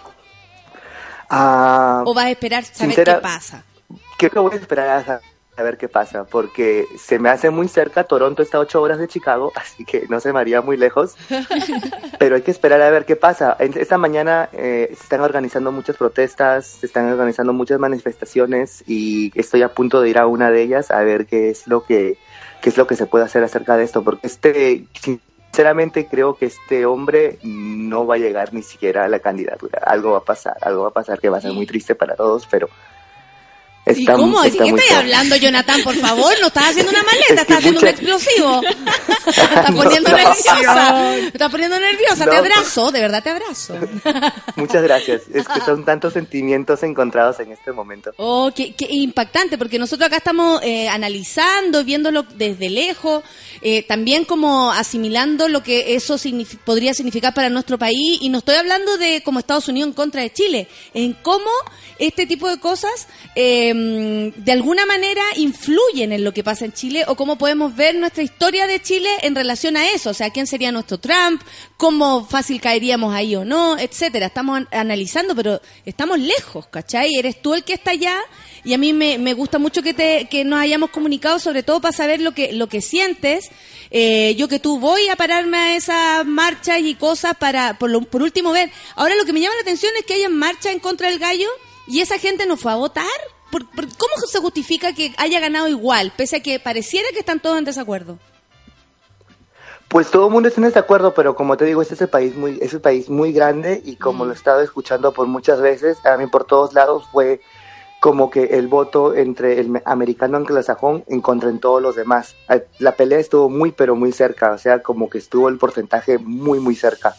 ¿O 1.30 2.12
vas 2.14 2.24
a 2.26 2.30
esperar 2.30 2.64
saber 2.64 2.94
Sincera- 2.94 3.14
qué 3.16 3.20
pasa? 3.22 3.64
creo 4.18 4.30
que 4.30 4.38
voy 4.38 4.52
a 4.54 4.56
esperar 4.56 4.88
a, 5.10 5.20
a 5.60 5.62
ver 5.64 5.76
qué 5.76 5.88
pasa, 5.88 6.24
porque 6.24 6.86
se 6.96 7.18
me 7.18 7.28
hace 7.28 7.50
muy 7.50 7.66
cerca, 7.68 8.04
Toronto 8.04 8.40
está 8.42 8.58
a 8.58 8.60
ocho 8.60 8.80
horas 8.80 8.98
de 8.98 9.08
Chicago, 9.08 9.52
así 9.56 9.84
que 9.84 10.06
no 10.08 10.20
se 10.20 10.32
me 10.32 10.38
haría 10.40 10.60
muy 10.62 10.76
lejos, 10.76 11.16
pero 12.18 12.36
hay 12.36 12.42
que 12.42 12.50
esperar 12.52 12.80
a 12.82 12.90
ver 12.90 13.04
qué 13.04 13.16
pasa. 13.16 13.56
Esta 13.58 13.98
mañana 13.98 14.48
eh, 14.52 14.88
se 14.96 15.02
están 15.02 15.20
organizando 15.22 15.72
muchas 15.72 15.96
protestas, 15.96 16.66
se 16.66 16.86
están 16.86 17.10
organizando 17.10 17.52
muchas 17.52 17.78
manifestaciones 17.80 18.84
y 18.86 19.32
estoy 19.38 19.62
a 19.62 19.74
punto 19.74 20.00
de 20.00 20.10
ir 20.10 20.18
a 20.18 20.26
una 20.26 20.50
de 20.50 20.62
ellas 20.62 20.90
a 20.90 21.02
ver 21.02 21.26
qué 21.26 21.50
es 21.50 21.66
lo 21.66 21.84
que 21.84 22.16
qué 22.60 22.68
es 22.70 22.76
lo 22.76 22.86
que 22.86 22.94
se 22.94 23.06
puede 23.06 23.24
hacer 23.24 23.42
acerca 23.42 23.76
de 23.76 23.82
esto, 23.82 24.04
porque 24.04 24.24
este 24.26 24.84
sinceramente 25.52 26.06
creo 26.06 26.34
que 26.34 26.46
este 26.46 26.86
hombre 26.86 27.38
no 27.42 28.06
va 28.06 28.14
a 28.14 28.18
llegar 28.18 28.54
ni 28.54 28.62
siquiera 28.62 29.04
a 29.04 29.08
la 29.08 29.18
candidatura. 29.18 29.82
Algo 29.84 30.12
va 30.12 30.18
a 30.18 30.24
pasar, 30.24 30.56
algo 30.62 30.84
va 30.84 30.88
a 30.88 30.92
pasar 30.92 31.20
que 31.20 31.28
va 31.28 31.36
a 31.36 31.40
ser 31.42 31.52
muy 31.52 31.66
triste 31.66 31.94
para 31.94 32.16
todos, 32.16 32.46
pero 32.50 32.70
¿Y 33.84 34.00
está, 34.02 34.12
cómo? 34.14 34.40
¿De 34.42 34.48
está 34.48 34.64
qué 34.64 34.70
fuerte. 34.70 34.94
hablando, 34.94 35.36
Jonathan? 35.36 35.82
Por 35.82 35.96
favor, 35.96 36.32
no 36.40 36.46
estás 36.46 36.70
haciendo 36.70 36.90
una 36.92 37.02
maleta, 37.02 37.34
Es 37.34 37.40
estás 37.40 37.58
haciendo 37.58 37.80
un 37.80 37.88
explosivo. 37.88 38.62
Me 39.26 39.30
estás 39.30 39.70
No, 39.70 39.76
poniendo 39.82 40.10
no. 40.10 40.16
nerviosa. 40.16 40.92
Me 41.14 41.26
estás 41.26 41.50
poniendo 41.50 41.78
nerviosa. 41.80 42.30
Te 42.30 42.36
abrazo, 42.36 42.92
de 42.92 43.00
verdad 43.00 43.22
te 43.24 43.30
abrazo. 43.30 43.74
Muchas 44.56 44.82
gracias. 44.84 45.22
Es 45.34 45.48
que 45.48 45.60
son 45.64 45.84
tantos 45.84 46.12
sentimientos 46.12 46.82
encontrados 46.84 47.40
en 47.40 47.50
este 47.52 47.72
momento. 47.72 48.12
Oh, 48.18 48.52
qué, 48.54 48.72
qué 48.74 48.86
impactante, 48.90 49.58
porque 49.58 49.78
nosotros 49.80 50.06
acá 50.06 50.16
estamos 50.18 50.60
eh, 50.62 50.88
analizando, 50.88 51.84
viéndolo 51.84 52.22
desde 52.22 52.70
lejos, 52.70 53.24
eh, 53.62 53.82
también 53.82 54.24
como 54.24 54.70
asimilando 54.72 55.48
lo 55.48 55.62
que 55.62 55.94
eso 55.96 56.16
podría 56.64 56.94
significar 56.94 57.34
para 57.34 57.50
nuestro 57.50 57.78
país, 57.78 58.18
y 58.20 58.28
no 58.28 58.38
estoy 58.38 58.56
hablando 58.56 58.96
de 58.96 59.22
como 59.24 59.38
Estados 59.40 59.68
Unidos 59.68 59.88
en 59.88 59.94
contra 59.94 60.22
de 60.22 60.32
Chile, 60.32 60.68
en 60.94 61.14
cómo 61.14 61.50
este 61.98 62.26
tipo 62.26 62.48
de 62.48 62.58
cosas 62.58 63.08
eh, 63.34 63.71
de 63.74 64.52
alguna 64.52 64.86
manera 64.86 65.22
influyen 65.36 66.12
en 66.12 66.24
lo 66.24 66.32
que 66.32 66.44
pasa 66.44 66.64
en 66.64 66.72
Chile, 66.72 67.04
o 67.06 67.14
cómo 67.16 67.36
podemos 67.38 67.74
ver 67.74 67.94
nuestra 67.94 68.22
historia 68.22 68.66
de 68.66 68.80
Chile 68.80 69.08
en 69.22 69.34
relación 69.34 69.76
a 69.76 69.88
eso, 69.90 70.10
o 70.10 70.14
sea, 70.14 70.30
quién 70.30 70.46
sería 70.46 70.72
nuestro 70.72 70.98
Trump, 70.98 71.42
cómo 71.76 72.24
fácil 72.26 72.60
caeríamos 72.60 73.14
ahí 73.14 73.34
o 73.36 73.44
no, 73.44 73.78
etcétera. 73.78 74.26
Estamos 74.26 74.58
an- 74.58 74.68
analizando, 74.72 75.34
pero 75.34 75.60
estamos 75.84 76.18
lejos, 76.18 76.66
¿cachai? 76.68 77.14
Eres 77.16 77.40
tú 77.42 77.54
el 77.54 77.64
que 77.64 77.72
está 77.74 77.90
allá 77.92 78.16
y 78.64 78.74
a 78.74 78.78
mí 78.78 78.92
me, 78.92 79.34
gusta 79.34 79.58
mucho 79.58 79.82
que 79.82 79.94
te 79.94 80.28
que 80.30 80.44
nos 80.44 80.60
hayamos 80.60 80.90
comunicado, 80.90 81.38
sobre 81.38 81.62
todo 81.62 81.80
para 81.80 81.96
saber 81.96 82.20
lo 82.20 82.32
que 82.32 82.52
lo 82.52 82.68
que 82.68 82.80
sientes. 82.80 83.50
Eh, 83.90 84.34
yo 84.36 84.48
que 84.48 84.58
tú 84.58 84.78
voy 84.78 85.08
a 85.08 85.16
pararme 85.16 85.58
a 85.58 85.76
esas 85.76 86.24
marchas 86.24 86.78
y 86.80 86.94
cosas 86.94 87.34
para 87.38 87.78
por, 87.78 87.90
lo- 87.90 88.02
por 88.02 88.22
último 88.22 88.52
ver. 88.52 88.70
Ahora 88.96 89.14
lo 89.16 89.24
que 89.24 89.32
me 89.32 89.40
llama 89.40 89.54
la 89.56 89.62
atención 89.62 89.92
es 89.98 90.06
que 90.06 90.14
haya 90.14 90.28
marcha 90.28 90.70
en 90.70 90.78
contra 90.78 91.10
del 91.10 91.18
gallo 91.18 91.48
y 91.88 92.00
esa 92.00 92.18
gente 92.18 92.46
no 92.46 92.56
fue 92.56 92.72
a 92.72 92.76
votar. 92.76 93.04
¿Por- 93.52 93.66
por- 93.66 93.86
¿Cómo 93.98 94.14
se 94.26 94.38
justifica 94.40 94.94
que 94.94 95.12
haya 95.18 95.38
ganado 95.38 95.68
igual, 95.68 96.10
pese 96.16 96.36
a 96.36 96.40
que 96.40 96.58
pareciera 96.58 97.06
que 97.12 97.18
están 97.18 97.38
todos 97.38 97.58
en 97.58 97.66
desacuerdo? 97.66 98.18
Pues 99.88 100.10
todo 100.10 100.26
el 100.28 100.32
mundo 100.32 100.48
está 100.48 100.58
en 100.62 100.68
desacuerdo, 100.68 101.12
pero 101.12 101.36
como 101.36 101.58
te 101.58 101.66
digo, 101.66 101.82
este 101.82 101.92
es 101.92 102.00
el 102.00 102.08
país 102.08 102.34
muy, 102.34 102.58
es 102.62 102.72
un 102.72 102.80
país 102.80 103.10
muy 103.10 103.30
grande 103.34 103.82
y 103.84 103.96
como 103.96 104.24
lo 104.24 104.32
he 104.32 104.34
estado 104.34 104.62
escuchando 104.62 105.12
por 105.12 105.26
muchas 105.26 105.60
veces, 105.60 105.98
a 106.06 106.16
mí 106.16 106.26
por 106.28 106.44
todos 106.44 106.72
lados 106.72 107.04
fue 107.12 107.42
como 108.00 108.30
que 108.30 108.44
el 108.56 108.68
voto 108.68 109.14
entre 109.14 109.60
el 109.60 109.68
me- 109.68 109.82
americano 109.84 110.38
anglosajón 110.38 111.04
en 111.08 111.20
contra 111.20 111.50
en 111.50 111.60
todos 111.60 111.82
los 111.82 111.94
demás. 111.94 112.34
Ah, 112.48 112.60
La 112.78 112.96
pelea 112.96 113.18
estuvo 113.18 113.50
muy, 113.50 113.70
pero 113.72 113.94
muy 113.94 114.12
cerca, 114.12 114.52
o 114.52 114.58
sea, 114.58 114.82
como 114.82 115.10
que 115.10 115.18
estuvo 115.18 115.50
el 115.50 115.58
porcentaje 115.58 116.16
muy, 116.16 116.58
muy 116.58 116.74
cerca. 116.74 117.14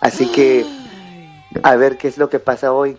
Así 0.00 0.28
que 0.28 0.64
a 1.64 1.74
ver 1.74 1.98
qué 1.98 2.06
es 2.06 2.16
lo 2.16 2.28
que 2.30 2.38
pasa 2.38 2.72
hoy. 2.72 2.96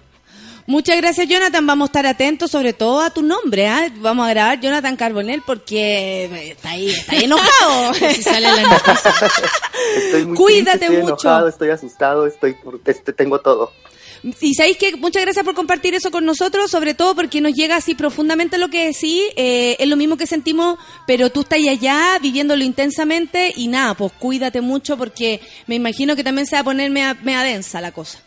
Muchas 0.68 0.98
gracias, 0.98 1.28
Jonathan. 1.28 1.66
Vamos 1.68 1.86
a 1.86 1.90
estar 1.90 2.06
atentos 2.08 2.50
sobre 2.50 2.74
todo 2.74 3.02
a 3.02 3.12
tu 3.12 3.22
nombre. 3.22 3.68
¿ah? 3.68 3.88
Vamos 3.98 4.26
a 4.26 4.30
grabar 4.32 4.60
Jonathan 4.60 4.96
Carbonell 4.96 5.44
porque 5.46 6.50
está 6.52 6.72
ahí, 6.72 6.90
está 6.90 7.14
ahí 7.14 7.24
enojado. 7.26 7.94
Si 8.16 8.24
sale 8.24 8.48
la 8.52 8.62
noticia. 8.64 9.14
Estoy 9.98 10.26
muy 10.26 10.38
Cuídate 10.38 10.80
triste, 10.80 10.86
estoy 10.98 11.12
mucho. 11.12 11.28
enojado, 11.28 11.48
estoy 11.50 11.70
asustado, 11.70 12.26
estoy, 12.26 12.56
este, 12.86 13.14
tengo 13.14 13.40
todo. 13.40 13.72
Y 14.42 14.56
sabéis 14.56 14.78
que 14.78 14.96
muchas 14.96 15.22
gracias 15.22 15.46
por 15.46 15.54
compartir 15.54 15.94
eso 15.94 16.10
con 16.10 16.26
nosotros, 16.26 16.72
sobre 16.72 16.96
todo 16.96 17.14
porque 17.14 17.42
nos 17.42 17.54
llega 17.54 17.76
así 17.76 17.94
profundamente 17.94 18.58
lo 18.58 18.70
que 18.70 18.86
decís. 18.88 19.22
eh, 19.36 19.76
es 19.78 19.88
lo 19.88 19.96
mismo 19.98 20.18
que 20.18 20.26
sentimos, 20.26 20.80
pero 21.06 21.30
tú 21.30 21.42
estás 21.42 21.60
allá 21.60 22.18
viviéndolo 22.20 22.64
intensamente 22.64 23.54
y 23.56 23.68
nada, 23.68 23.94
pues 23.94 24.12
cuídate 24.18 24.62
mucho 24.62 24.98
porque 24.98 25.42
me 25.68 25.76
imagino 25.76 26.16
que 26.16 26.24
también 26.24 26.48
se 26.48 26.56
va 26.56 26.62
a 26.62 26.64
poner 26.64 26.90
mea, 26.90 27.16
mea 27.22 27.44
densa 27.44 27.82
la 27.82 27.92
cosa. 27.92 28.18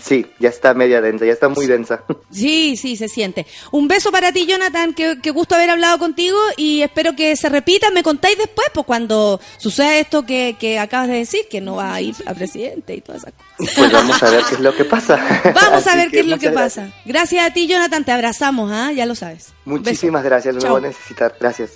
Sí, 0.00 0.26
ya 0.38 0.48
está 0.48 0.74
media 0.74 1.00
densa, 1.00 1.24
ya 1.26 1.32
está 1.32 1.48
muy 1.48 1.66
densa. 1.66 2.04
Sí, 2.30 2.76
sí, 2.76 2.96
se 2.96 3.08
siente. 3.08 3.46
Un 3.72 3.88
beso 3.88 4.12
para 4.12 4.30
ti, 4.32 4.46
Jonathan. 4.46 4.92
Qué, 4.94 5.18
qué 5.22 5.30
gusto 5.30 5.54
haber 5.54 5.70
hablado 5.70 5.98
contigo 5.98 6.36
y 6.56 6.82
espero 6.82 7.16
que 7.16 7.34
se 7.36 7.48
repita. 7.48 7.90
Me 7.90 8.02
contáis 8.02 8.36
después, 8.38 8.68
pues 8.72 8.86
cuando 8.86 9.40
suceda 9.56 9.96
esto 9.96 10.24
que, 10.26 10.56
que 10.60 10.78
acabas 10.78 11.08
de 11.08 11.14
decir, 11.14 11.40
que 11.50 11.60
no 11.60 11.76
va 11.76 11.94
a 11.94 12.00
ir 12.00 12.14
a 12.26 12.34
presidente 12.34 12.94
y 12.94 13.00
todas 13.00 13.22
esas 13.22 13.32
cosas. 13.34 13.74
Pues 13.76 13.92
vamos 13.92 14.22
a 14.22 14.30
ver 14.30 14.44
qué 14.48 14.54
es 14.54 14.60
lo 14.60 14.74
que 14.74 14.84
pasa. 14.84 15.42
Vamos 15.54 15.86
a 15.86 15.96
ver 15.96 16.10
qué 16.10 16.20
es 16.20 16.26
lo 16.26 16.38
que 16.38 16.50
muchas 16.50 16.62
pasa. 16.62 16.80
gracias. 16.82 17.04
Gracias 17.06 17.50
a 17.50 17.52
ti, 17.52 17.66
Jonathan. 17.66 18.04
Te 18.04 18.12
abrazamos, 18.12 18.70
¿ah? 18.72 18.92
Ya 18.92 19.04
lo 19.06 19.14
sabes. 19.14 19.46
Beso. 19.46 19.54
Muchísimas 19.64 20.22
gracias, 20.22 20.54
lo 20.54 20.60
Chao. 20.60 20.70
voy 20.72 20.84
a 20.84 20.88
necesitar. 20.88 21.34
Gracias. 21.40 21.70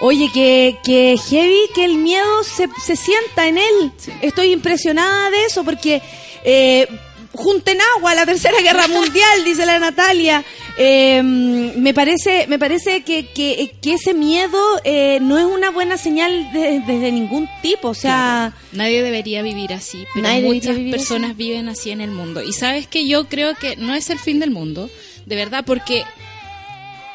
Oye, 0.00 0.30
que, 0.32 0.76
que 0.84 1.16
heavy 1.28 1.70
que 1.74 1.84
el 1.84 1.96
miedo 1.96 2.44
se, 2.44 2.68
se 2.84 2.96
sienta 2.96 3.48
en 3.48 3.56
él. 3.58 3.92
Estoy 4.20 4.52
impresionada 4.52 5.30
de 5.30 5.44
eso 5.44 5.64
porque 5.64 6.02
eh, 6.46 6.86
junten 7.34 7.76
agua, 7.98 8.14
la 8.14 8.24
tercera 8.24 8.58
guerra 8.62 8.88
mundial, 8.88 9.44
dice 9.44 9.66
la 9.66 9.78
Natalia. 9.78 10.42
Eh, 10.78 11.22
me 11.22 11.92
parece, 11.92 12.46
me 12.46 12.58
parece 12.58 13.02
que, 13.02 13.26
que, 13.28 13.76
que 13.82 13.94
ese 13.94 14.14
miedo 14.14 14.58
eh, 14.84 15.18
no 15.20 15.38
es 15.38 15.44
una 15.44 15.70
buena 15.70 15.96
señal 15.98 16.50
de- 16.52 16.80
desde 16.80 17.12
ningún 17.12 17.48
tipo. 17.62 17.88
O 17.88 17.94
sea, 17.94 18.54
Nadie 18.72 19.02
debería 19.02 19.42
vivir 19.42 19.72
así, 19.74 20.06
pero 20.14 20.28
Nadie 20.28 20.42
muchas 20.42 20.78
personas 20.90 21.36
viven 21.36 21.68
así 21.68 21.90
en 21.90 22.00
el 22.00 22.10
mundo. 22.10 22.42
Y 22.42 22.52
sabes 22.54 22.86
que 22.86 23.06
yo 23.06 23.26
creo 23.28 23.54
que 23.54 23.76
no 23.76 23.94
es 23.94 24.08
el 24.08 24.18
fin 24.18 24.38
del 24.40 24.50
mundo, 24.50 24.88
de 25.26 25.36
verdad, 25.36 25.64
porque 25.66 26.04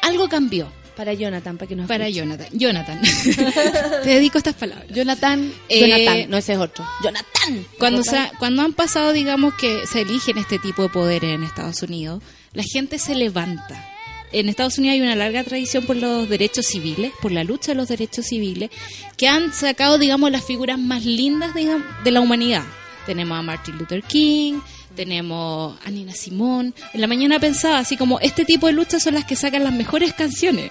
algo 0.02 0.28
cambió 0.28 0.72
para 0.94 1.14
Jonathan, 1.14 1.56
para 1.58 1.68
que 1.68 1.76
nos 1.76 1.86
para 1.88 2.06
escuche. 2.08 2.20
Jonathan. 2.20 2.48
Jonathan, 2.52 3.00
te 4.02 4.10
dedico 4.10 4.38
estas 4.38 4.54
palabras. 4.54 4.86
Jonathan, 4.90 5.52
Eh, 5.68 5.80
Jonathan, 5.80 6.30
no 6.30 6.36
ese 6.36 6.52
es 6.54 6.58
otro. 6.58 6.86
Jonathan. 7.02 7.66
Cuando, 7.78 8.02
se 8.02 8.18
cuando 8.38 8.62
han 8.62 8.72
pasado, 8.72 9.12
digamos, 9.12 9.54
que 9.54 9.86
se 9.86 10.02
eligen 10.02 10.38
este 10.38 10.58
tipo 10.58 10.82
de 10.82 10.88
poderes 10.88 11.34
en 11.34 11.42
Estados 11.44 11.82
Unidos, 11.82 12.22
la 12.52 12.62
gente 12.62 12.98
se 12.98 13.14
levanta. 13.14 13.88
En 14.32 14.48
Estados 14.48 14.78
Unidos 14.78 14.94
hay 14.94 15.00
una 15.02 15.14
larga 15.14 15.44
tradición 15.44 15.84
por 15.84 15.96
los 15.96 16.28
derechos 16.28 16.66
civiles, 16.66 17.12
por 17.20 17.32
la 17.32 17.44
lucha 17.44 17.72
de 17.72 17.74
los 17.76 17.88
derechos 17.88 18.26
civiles, 18.26 18.70
que 19.18 19.28
han 19.28 19.52
sacado, 19.52 19.98
digamos, 19.98 20.30
las 20.30 20.44
figuras 20.44 20.78
más 20.78 21.04
lindas 21.04 21.52
de 21.54 22.10
la 22.10 22.20
humanidad. 22.20 22.64
Tenemos 23.04 23.38
a 23.38 23.42
Martin 23.42 23.76
Luther 23.76 24.02
King, 24.02 24.60
tenemos 24.92 25.78
a 25.84 25.90
Nina 25.90 26.12
Simón. 26.12 26.74
En 26.92 27.00
la 27.00 27.06
mañana 27.06 27.40
pensaba 27.40 27.78
así 27.78 27.96
como, 27.96 28.20
este 28.20 28.44
tipo 28.44 28.66
de 28.66 28.72
luchas 28.72 29.02
son 29.02 29.14
las 29.14 29.24
que 29.24 29.36
sacan 29.36 29.64
las 29.64 29.72
mejores 29.72 30.12
canciones 30.12 30.70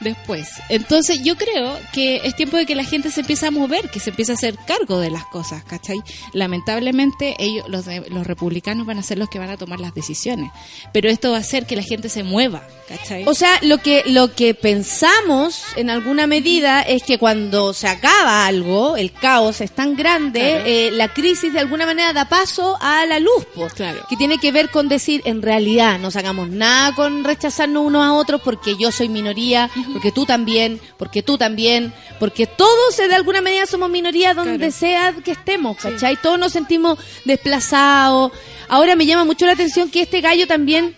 después. 0.00 0.48
Entonces 0.68 1.22
yo 1.22 1.36
creo 1.36 1.78
que 1.92 2.20
es 2.24 2.34
tiempo 2.36 2.56
de 2.56 2.66
que 2.66 2.74
la 2.74 2.84
gente 2.84 3.10
se 3.10 3.20
empiece 3.20 3.46
a 3.46 3.50
mover, 3.50 3.90
que 3.90 4.00
se 4.00 4.10
empiece 4.10 4.32
a 4.32 4.34
hacer 4.36 4.56
cargo 4.66 5.00
de 5.00 5.10
las 5.10 5.24
cosas, 5.26 5.64
¿cachai? 5.64 5.98
Lamentablemente 6.32 7.34
ellos, 7.38 7.68
los, 7.68 7.84
de- 7.84 8.08
los 8.10 8.26
republicanos 8.26 8.86
van 8.86 8.98
a 8.98 9.02
ser 9.02 9.18
los 9.18 9.28
que 9.28 9.38
van 9.38 9.50
a 9.50 9.56
tomar 9.56 9.80
las 9.80 9.94
decisiones, 9.94 10.50
pero 10.92 11.10
esto 11.10 11.30
va 11.32 11.36
a 11.38 11.40
hacer 11.40 11.66
que 11.66 11.76
la 11.76 11.82
gente 11.82 12.08
se 12.08 12.22
mueva, 12.22 12.62
¿cachai? 12.88 13.24
O 13.26 13.34
sea, 13.34 13.58
lo 13.62 13.78
que 13.78 14.02
lo 14.06 14.34
que 14.34 14.54
pensamos 14.54 15.62
en 15.76 15.90
alguna 15.90 16.26
medida 16.26 16.82
es 16.82 17.02
que 17.02 17.18
cuando 17.18 17.74
se 17.74 17.88
acaba 17.88 18.46
algo, 18.46 18.96
el 18.96 19.12
caos 19.12 19.60
es 19.60 19.70
tan 19.72 19.96
grande, 19.96 20.40
Claro. 20.40 20.64
eh, 20.66 20.90
la 20.92 21.12
crisis 21.12 21.52
de 21.52 21.60
alguna 21.60 21.86
manera 21.86 22.12
da 22.12 22.28
paso 22.28 22.76
a 22.80 23.04
la 23.06 23.18
luz, 23.18 23.46
pues, 23.54 23.72
Claro. 23.74 24.06
que 24.08 24.16
tiene 24.16 24.38
que 24.38 24.52
ver 24.52 24.70
con 24.70 24.88
decir, 24.88 25.22
en 25.24 25.42
realidad 25.42 25.98
no 25.98 26.10
sacamos 26.10 26.48
nada 26.48 26.94
con 26.94 27.24
rechazarnos 27.24 27.84
unos 27.84 28.04
a 28.04 28.12
otros 28.14 28.40
porque 28.42 28.76
yo 28.78 28.90
soy 28.92 29.08
minoría, 29.08 29.70
porque 29.92 30.12
tú 30.12 30.24
también, 30.26 30.80
porque 30.96 31.22
tú 31.22 31.36
también, 31.38 31.92
porque 32.18 32.46
todos 32.46 32.98
eh, 32.98 33.08
de 33.08 33.14
alguna 33.14 33.40
medida 33.40 33.66
somos 33.66 33.90
minoría 33.90 34.34
donde 34.34 34.56
Claro. 34.58 34.72
sea 34.72 35.14
que 35.24 35.32
estemos, 35.32 35.76
¿cachai? 35.76 36.16
Todos 36.22 36.38
nos 36.38 36.52
sentimos 36.52 36.98
desplazados. 37.24 38.32
Ahora 38.68 38.96
me 38.96 39.06
llama 39.06 39.24
mucho 39.24 39.46
la 39.46 39.52
atención 39.52 39.90
que 39.90 40.02
este 40.02 40.20
gallo 40.20 40.46
también 40.46 40.96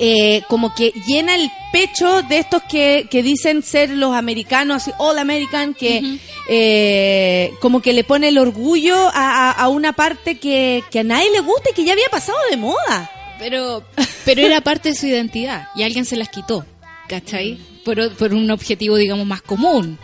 eh, 0.00 0.42
como 0.48 0.74
que 0.74 0.92
llena 1.06 1.36
el 1.36 1.48
pecho 1.72 2.22
de 2.22 2.38
estos 2.38 2.62
que, 2.64 3.06
que 3.08 3.22
dicen 3.22 3.62
ser 3.62 3.90
los 3.90 4.14
americanos, 4.16 4.82
así, 4.82 4.90
all 4.98 5.16
American, 5.18 5.74
que 5.74 6.18
eh, 6.48 7.52
como 7.60 7.80
que 7.80 7.92
le 7.92 8.02
pone 8.02 8.28
el 8.28 8.38
orgullo 8.38 8.96
a, 9.14 9.50
a- 9.50 9.52
a 9.52 9.68
una 9.68 9.92
parte 9.92 10.38
que, 10.38 10.82
que 10.90 11.00
a 11.00 11.04
nadie 11.04 11.30
le 11.30 11.40
gusta 11.40 11.70
y 11.70 11.74
que 11.74 11.84
ya 11.84 11.92
había 11.92 12.08
pasado 12.08 12.38
de 12.50 12.56
moda. 12.56 13.10
Pero, 13.38 13.84
pero 14.24 14.40
era 14.40 14.60
parte 14.62 14.88
de 14.88 14.94
su 14.96 15.06
identidad 15.06 15.68
y 15.76 15.82
alguien 15.82 16.04
se 16.06 16.16
las 16.16 16.30
quitó, 16.30 16.64
¿cachai? 17.08 17.58
Por, 17.84 18.14
por 18.16 18.34
un 18.34 18.50
objetivo, 18.50 18.96
digamos, 18.96 19.26
más 19.26 19.42
común. 19.42 19.98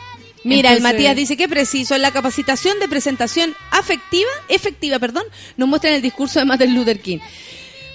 Mira, 0.44 0.72
el 0.72 0.80
Matías 0.80 1.14
dice 1.14 1.36
que 1.36 1.48
preciso, 1.48 1.94
en 1.94 2.02
la 2.02 2.10
capacitación 2.10 2.78
de 2.80 2.88
presentación 2.88 3.54
afectiva, 3.70 4.30
efectiva, 4.48 4.98
perdón, 4.98 5.24
nos 5.56 5.68
muestran 5.68 5.94
el 5.94 6.02
discurso 6.02 6.40
de 6.40 6.44
Martin 6.44 6.74
Luther 6.74 7.00
King. 7.00 7.18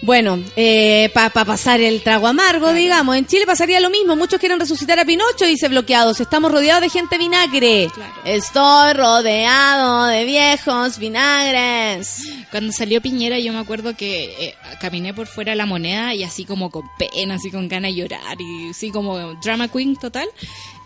Bueno, 0.02 0.40
eh, 0.56 1.10
para 1.14 1.44
pasar 1.44 1.82
el 1.82 2.04
trago 2.04 2.28
amargo, 2.28 2.72
digamos, 2.72 3.18
en 3.18 3.26
Chile 3.26 3.46
pasaría 3.46 3.80
lo 3.80 3.90
mismo. 3.90 4.16
Muchos 4.16 4.40
quieren 4.40 4.60
resucitar 4.60 5.00
a 5.00 5.06
Pinocho, 5.06 5.46
dice 5.46 5.68
bloqueados. 5.68 6.20
Estamos 6.20 6.52
rodeados 6.52 6.84
de 6.84 6.90
gente 6.90 7.18
vinagre. 7.18 7.90
Claro. 7.94 8.14
Estoy 8.24 8.94
rodeado 8.94 10.06
de 10.06 10.24
viejos 10.26 11.00
vinagres. 11.00 12.22
Cuando 12.52 12.72
salió 12.72 13.02
Piñera, 13.02 13.40
yo 13.40 13.52
me 13.54 13.60
acuerdo 13.60 13.96
que 13.96 14.26
eh, 14.40 14.56
caminé 14.80 15.14
por 15.14 15.26
fuera 15.26 15.54
de 15.54 15.58
la 15.58 15.66
moneda 15.66 16.14
y 16.14 16.24
así 16.24 16.46
como 16.46 16.70
con 16.70 16.84
pena, 17.00 17.36
así 17.36 17.50
con 17.50 17.68
ganas 17.68 17.92
de 17.92 17.98
llorar 17.98 18.40
y 18.40 18.70
así 18.70 18.92
como 18.92 19.34
drama 19.36 19.68
queen 19.68 19.96
total. 19.96 20.30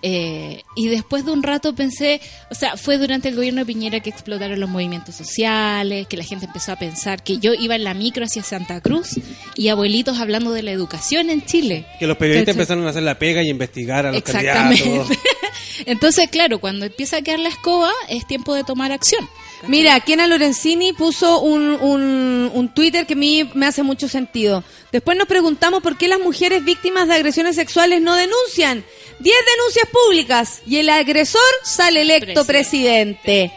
Eh, 0.03 0.63
y 0.75 0.87
después 0.87 1.25
de 1.25 1.31
un 1.31 1.43
rato 1.43 1.75
pensé, 1.75 2.21
o 2.49 2.55
sea, 2.55 2.75
fue 2.77 2.97
durante 2.97 3.29
el 3.29 3.35
gobierno 3.35 3.61
de 3.61 3.65
Piñera 3.65 3.99
que 3.99 4.09
explotaron 4.09 4.59
los 4.59 4.69
movimientos 4.69 5.15
sociales, 5.15 6.07
que 6.07 6.17
la 6.17 6.23
gente 6.23 6.45
empezó 6.45 6.71
a 6.71 6.75
pensar 6.75 7.23
que 7.23 7.37
yo 7.37 7.53
iba 7.53 7.75
en 7.75 7.83
la 7.83 7.93
micro 7.93 8.25
hacia 8.25 8.43
Santa 8.43 8.81
Cruz 8.81 9.19
y 9.55 9.67
abuelitos 9.69 10.19
hablando 10.19 10.51
de 10.51 10.63
la 10.63 10.71
educación 10.71 11.29
en 11.29 11.45
Chile. 11.45 11.85
Que 11.99 12.07
los 12.07 12.17
periodistas 12.17 12.55
empezaron 12.55 12.85
a 12.87 12.89
hacer 12.89 13.03
la 13.03 13.19
pega 13.19 13.43
y 13.43 13.49
investigar 13.49 14.05
a 14.05 14.11
los 14.11 14.19
Exactamente. 14.19 14.83
candidatos. 14.83 15.17
Entonces, 15.85 16.29
claro, 16.29 16.59
cuando 16.59 16.85
empieza 16.85 17.17
a 17.17 17.21
quedar 17.21 17.39
la 17.39 17.49
escoba, 17.49 17.91
es 18.09 18.25
tiempo 18.25 18.53
de 18.55 18.63
tomar 18.63 18.91
acción. 18.91 19.27
Mira, 19.67 19.99
Kiana 19.99 20.27
Lorenzini 20.27 20.93
puso 20.93 21.39
un, 21.41 21.77
un, 21.81 22.51
un 22.53 22.69
Twitter 22.73 23.05
que 23.05 23.13
a 23.13 23.17
mí 23.17 23.49
me 23.53 23.65
hace 23.67 23.83
mucho 23.83 24.07
sentido. 24.07 24.63
Después 24.91 25.17
nos 25.17 25.27
preguntamos 25.27 25.81
por 25.83 25.97
qué 25.97 26.07
las 26.07 26.19
mujeres 26.19 26.63
víctimas 26.63 27.07
de 27.07 27.15
agresiones 27.15 27.55
sexuales 27.55 28.01
no 28.01 28.15
denuncian. 28.15 28.83
Diez 29.19 29.37
denuncias 29.57 29.87
públicas 29.91 30.61
y 30.65 30.77
el 30.77 30.89
agresor 30.89 31.41
sale 31.63 32.01
electo 32.01 32.45
presidente. 32.45 33.51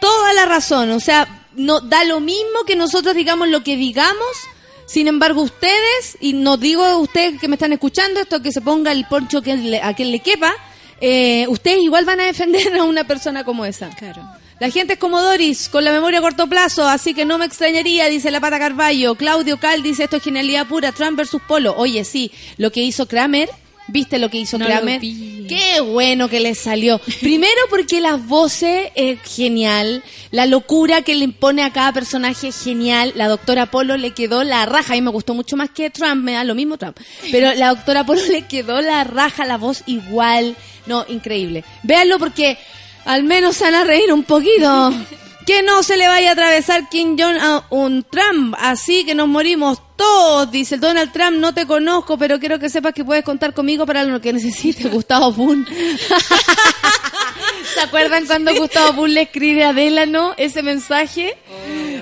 Toda 0.00 0.32
la 0.32 0.46
razón, 0.46 0.90
o 0.90 1.00
sea, 1.00 1.46
no 1.54 1.80
da 1.80 2.04
lo 2.04 2.20
mismo 2.20 2.64
que 2.66 2.76
nosotros 2.76 3.14
digamos 3.14 3.48
lo 3.48 3.62
que 3.62 3.76
digamos. 3.76 4.28
Sin 4.86 5.06
embargo, 5.08 5.42
ustedes, 5.42 6.16
y 6.20 6.32
no 6.32 6.56
digo 6.56 6.82
a 6.84 6.96
ustedes 6.96 7.40
que 7.40 7.46
me 7.48 7.54
están 7.54 7.72
escuchando, 7.72 8.18
esto 8.20 8.42
que 8.42 8.50
se 8.50 8.60
ponga 8.60 8.90
el 8.92 9.04
poncho 9.06 9.40
que 9.40 9.56
le- 9.56 9.80
a 9.80 9.94
quien 9.94 10.10
le 10.10 10.18
quepa, 10.20 10.52
eh, 11.00 11.46
ustedes 11.48 11.78
igual 11.82 12.04
van 12.04 12.18
a 12.20 12.24
defender 12.24 12.76
a 12.76 12.82
una 12.84 13.04
persona 13.04 13.44
como 13.44 13.64
esa. 13.64 13.88
Claro. 13.90 14.22
La 14.60 14.70
gente 14.70 14.92
es 14.92 14.98
como 14.98 15.22
Doris, 15.22 15.70
con 15.70 15.84
la 15.84 15.90
memoria 15.90 16.18
a 16.18 16.22
corto 16.22 16.46
plazo, 16.46 16.86
así 16.86 17.14
que 17.14 17.24
no 17.24 17.38
me 17.38 17.46
extrañaría, 17.46 18.10
dice 18.10 18.30
la 18.30 18.40
pata 18.40 18.58
Carballo. 18.58 19.14
Claudio 19.14 19.58
Cal 19.58 19.82
dice 19.82 20.04
esto 20.04 20.18
es 20.18 20.22
genialidad 20.22 20.66
pura, 20.66 20.92
Trump 20.92 21.16
versus 21.16 21.40
Polo. 21.48 21.74
Oye, 21.78 22.04
sí, 22.04 22.30
lo 22.58 22.70
que 22.70 22.82
hizo 22.82 23.08
Kramer, 23.08 23.48
¿viste 23.88 24.18
lo 24.18 24.28
que 24.28 24.36
hizo 24.36 24.58
No 24.58 24.66
Kramer? 24.66 25.00
Qué 25.00 25.80
bueno 25.80 26.28
que 26.28 26.40
le 26.40 26.54
salió. 26.54 27.00
Primero 27.22 27.58
porque 27.70 28.02
las 28.02 28.26
voces 28.26 28.90
es 28.96 29.18
genial, 29.22 30.04
la 30.30 30.44
locura 30.44 31.00
que 31.00 31.14
le 31.14 31.24
impone 31.24 31.62
a 31.62 31.72
cada 31.72 31.94
personaje 31.94 32.48
es 32.48 32.62
genial. 32.62 33.14
La 33.14 33.28
doctora 33.28 33.70
Polo 33.70 33.96
le 33.96 34.10
quedó 34.10 34.44
la 34.44 34.66
raja, 34.66 34.92
a 34.92 34.96
mí 34.96 35.00
me 35.00 35.10
gustó 35.10 35.32
mucho 35.32 35.56
más 35.56 35.70
que 35.70 35.88
Trump, 35.88 36.22
me 36.22 36.32
da 36.32 36.44
lo 36.44 36.54
mismo 36.54 36.76
Trump. 36.76 36.98
Pero 37.32 37.54
la 37.54 37.68
doctora 37.68 38.04
Polo 38.04 38.20
le 38.26 38.42
quedó 38.42 38.82
la 38.82 39.04
raja, 39.04 39.46
la 39.46 39.56
voz 39.56 39.84
igual. 39.86 40.54
No, 40.84 41.06
increíble. 41.08 41.64
Véanlo 41.82 42.18
porque 42.18 42.58
al 43.04 43.24
menos 43.24 43.56
se 43.56 43.64
van 43.64 43.74
a 43.74 43.84
reír 43.84 44.12
un 44.12 44.24
poquito. 44.24 44.92
Que 45.46 45.62
no 45.62 45.82
se 45.82 45.96
le 45.96 46.06
vaya 46.06 46.28
a 46.28 46.32
atravesar 46.34 46.88
Kim 46.90 47.16
Jong 47.18 47.38
a 47.40 47.64
un 47.70 48.04
Trump, 48.04 48.54
así 48.58 49.04
que 49.04 49.16
nos 49.16 49.26
morimos 49.26 49.80
todos, 49.96 50.48
dice 50.50 50.76
el 50.76 50.80
Donald 50.80 51.10
Trump, 51.12 51.38
no 51.38 51.52
te 51.52 51.66
conozco, 51.66 52.16
pero 52.18 52.38
quiero 52.38 52.58
que 52.60 52.68
sepas 52.68 52.92
que 52.92 53.04
puedes 53.04 53.24
contar 53.24 53.52
conmigo 53.52 53.84
para 53.84 54.04
lo 54.04 54.20
que 54.20 54.32
necesites, 54.32 54.88
Gustavo 54.92 55.32
Pun. 55.34 55.66
¿Se 57.74 57.80
acuerdan 57.80 58.26
cuando 58.26 58.54
Gustavo 58.54 58.94
Pun 58.94 59.14
le 59.14 59.22
escribe 59.22 59.64
a 59.64 59.72
Delano 59.72 60.34
ese 60.36 60.62
mensaje? 60.62 61.36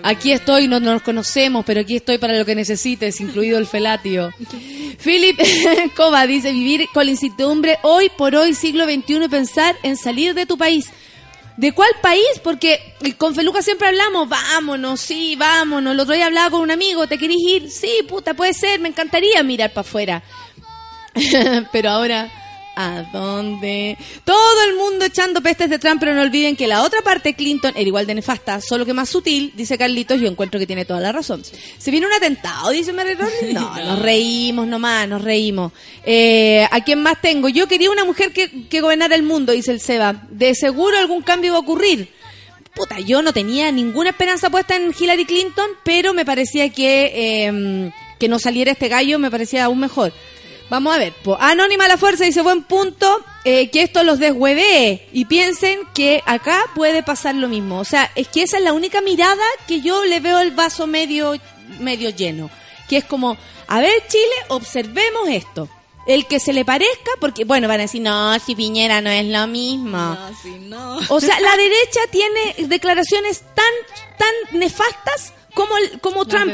Aquí 0.03 0.33
estoy, 0.33 0.69
no 0.69 0.81
nos 0.81 1.03
conocemos, 1.03 1.65
pero 1.65 1.81
aquí 1.81 1.97
estoy 1.97 2.19
para 2.19 2.37
lo 2.37 2.45
que 2.45 2.55
necesites, 2.55 3.21
incluido 3.21 3.59
el 3.59 3.67
felatio. 3.67 4.33
Philip 5.05 5.39
Cova 5.97 6.27
dice, 6.27 6.53
vivir 6.53 6.87
con 6.93 7.07
la 7.07 7.13
incertidumbre 7.13 7.79
hoy 7.83 8.11
por 8.17 8.35
hoy, 8.35 8.55
siglo 8.55 8.85
XXI, 8.85 9.25
y 9.25 9.29
pensar 9.29 9.77
en 9.83 9.97
salir 9.97 10.35
de 10.35 10.47
tu 10.47 10.59
país. 10.59 10.87
¿De 11.57 11.73
cuál 11.73 11.91
país? 12.01 12.41
Porque 12.45 12.95
con 13.19 13.35
Feluca 13.35 13.63
siempre 13.63 13.89
hablamos, 13.89 14.29
vámonos, 14.29 15.01
sí, 15.01 15.35
vámonos. 15.37 15.93
El 15.93 16.01
otro 16.01 16.15
día 16.15 16.27
hablaba 16.27 16.51
con 16.51 16.61
un 16.61 16.71
amigo, 16.71 17.09
¿te 17.09 17.19
querís 17.19 17.43
ir? 17.49 17.71
Sí, 17.71 17.91
puta, 18.09 18.35
puede 18.35 18.55
ser, 18.55 18.79
me 18.79 18.89
encantaría 18.89 19.43
mirar 19.43 19.73
para 19.73 19.81
afuera. 19.81 20.23
pero 21.73 21.91
ahora, 21.91 22.31
¿a 22.79 23.03
dónde? 23.13 23.99
Todo 24.25 24.63
el 24.69 24.77
mundo 24.77 25.05
echando 25.05 25.43
pestes 25.43 25.69
de 25.69 25.81
Trump, 25.81 25.99
pero 25.99 26.15
no 26.15 26.23
olviden 26.23 26.55
que 26.55 26.69
la 26.69 26.83
otra 26.83 27.03
parte, 27.03 27.35
Clinton, 27.35 27.73
era 27.75 27.83
igual 27.87 28.07
de 28.07 28.15
nefasta, 28.15 28.61
solo 28.61 28.87
que 28.87 28.95
más 28.95 29.09
sutil, 29.09 29.53
dice 29.57 29.77
Carlitos, 29.77 30.21
yo 30.21 30.29
encuentro 30.29 30.61
que 30.61 30.67
tiene 30.67 30.85
toda 30.85 31.01
la 31.01 31.11
razón. 31.11 31.43
¿Se 31.77 31.91
viene 31.91 32.07
un 32.07 32.13
atentado, 32.13 32.71
dice 32.71 32.93
Mary 32.93 33.15
Rollins? 33.15 33.53
No, 33.53 33.77
nos 33.85 33.99
reímos 33.99 34.69
nomás, 34.69 35.09
nos 35.09 35.23
reímos. 35.23 35.73
Eh, 36.05 36.69
¿A 36.71 36.85
quién 36.85 37.03
más 37.03 37.21
tengo? 37.21 37.49
Yo 37.49 37.67
quería 37.67 37.91
una 37.91 38.05
mujer 38.05 38.33
que, 38.33 38.69
que 38.69 38.81
gobernara 38.81 39.17
el 39.17 39.25
mundo, 39.25 39.53
dice 39.53 39.73
el 39.73 39.81
Seba. 39.81 40.23
De 40.31 40.55
seguro 40.55 40.99
algún 40.99 41.23
cambio 41.23 41.53
va 41.55 41.59
a 41.59 41.63
ocurrir. 41.63 42.09
Puta, 42.77 43.01
yo 43.01 43.23
no 43.23 43.33
tenía 43.33 43.73
ninguna 43.73 44.11
esperanza 44.11 44.51
puesta 44.51 44.77
en 44.77 44.95
Hillary 44.97 45.25
Clinton, 45.25 45.69
pero 45.83 46.15
me 46.15 46.25
parecía 46.25 46.69
que, 46.69 47.11
eh, 47.13 47.91
que 48.21 48.29
no 48.29 48.39
saliera 48.39 48.71
este 48.71 48.87
gallo, 48.87 49.19
me 49.19 49.33
parecía 49.33 49.65
aún 49.65 49.81
mejor. 49.81 50.13
Vamos 50.71 50.95
a 50.95 50.99
ver. 50.99 51.13
po. 51.25 51.37
Anónima 51.41 51.89
la 51.89 51.97
Fuerza 51.97 52.25
dice, 52.25 52.43
buen 52.43 52.63
punto, 52.63 53.25
eh, 53.45 53.71
que 53.71 53.83
esto 53.83 54.03
los 54.03 54.19
deshuevee 54.19 55.09
y 55.13 55.25
piensen 55.25 55.81
que 55.95 56.23
acá 56.27 56.65
puede 56.75 57.03
pasar 57.03 57.35
lo 57.35 57.49
mismo. 57.49 57.79
O 57.79 57.85
sea, 57.85 58.11
es 58.15 58.29
que 58.29 58.43
esa 58.43 58.59
es 58.59 58.65
la 58.65 58.73
única 58.73 59.01
mirada 59.01 59.45
que 59.67 59.81
yo 59.81 60.05
le 60.05 60.21
veo 60.21 60.41
el 60.41 60.51
vaso 60.51 60.87
medio, 60.87 61.35
medio 61.81 62.11
lleno. 62.11 62.51
Que 62.89 62.99
es 62.99 63.05
como, 63.05 63.37
a 63.67 63.81
ver 63.81 63.93
Chile, 64.09 64.35
observemos 64.49 65.29
esto. 65.29 65.69
El 66.07 66.27
que 66.27 66.41
se 66.41 66.55
le 66.55 66.65
parezca, 66.65 67.11
porque, 67.21 67.45
bueno, 67.45 67.69
van 67.69 67.81
a 67.81 67.83
decir, 67.83 68.01
no, 68.01 68.39
si 68.39 68.55
Piñera 68.55 69.03
no 69.03 69.11
es 69.11 69.27
lo 69.27 69.47
mismo. 69.47 69.99
No, 69.99 70.31
sí, 70.43 70.57
no. 70.59 70.99
O 71.09 71.21
sea, 71.21 71.39
la 71.39 71.55
derecha 71.55 72.01
tiene 72.11 72.67
declaraciones 72.67 73.43
tan, 73.55 73.73
tan 74.17 74.59
nefastas 74.59 75.35
como, 75.53 75.77
el, 75.77 76.01
como 76.01 76.25
Trump. 76.25 76.51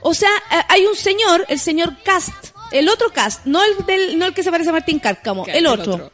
O 0.00 0.14
sea, 0.14 0.30
eh, 0.50 0.62
hay 0.68 0.86
un 0.86 0.96
señor, 0.96 1.44
el 1.48 1.60
señor 1.60 1.96
Cast, 2.02 2.32
el 2.72 2.88
otro 2.88 3.10
Cast, 3.12 3.44
no 3.46 3.62
el, 3.64 3.84
del, 3.86 4.18
no 4.18 4.26
el 4.26 4.34
que 4.34 4.42
se 4.42 4.50
parece 4.50 4.70
a 4.70 4.72
Martín 4.72 4.98
Cárcamo, 4.98 5.44
el 5.46 5.54
el 5.56 5.66
otro. 5.66 5.94
otro. 5.94 6.12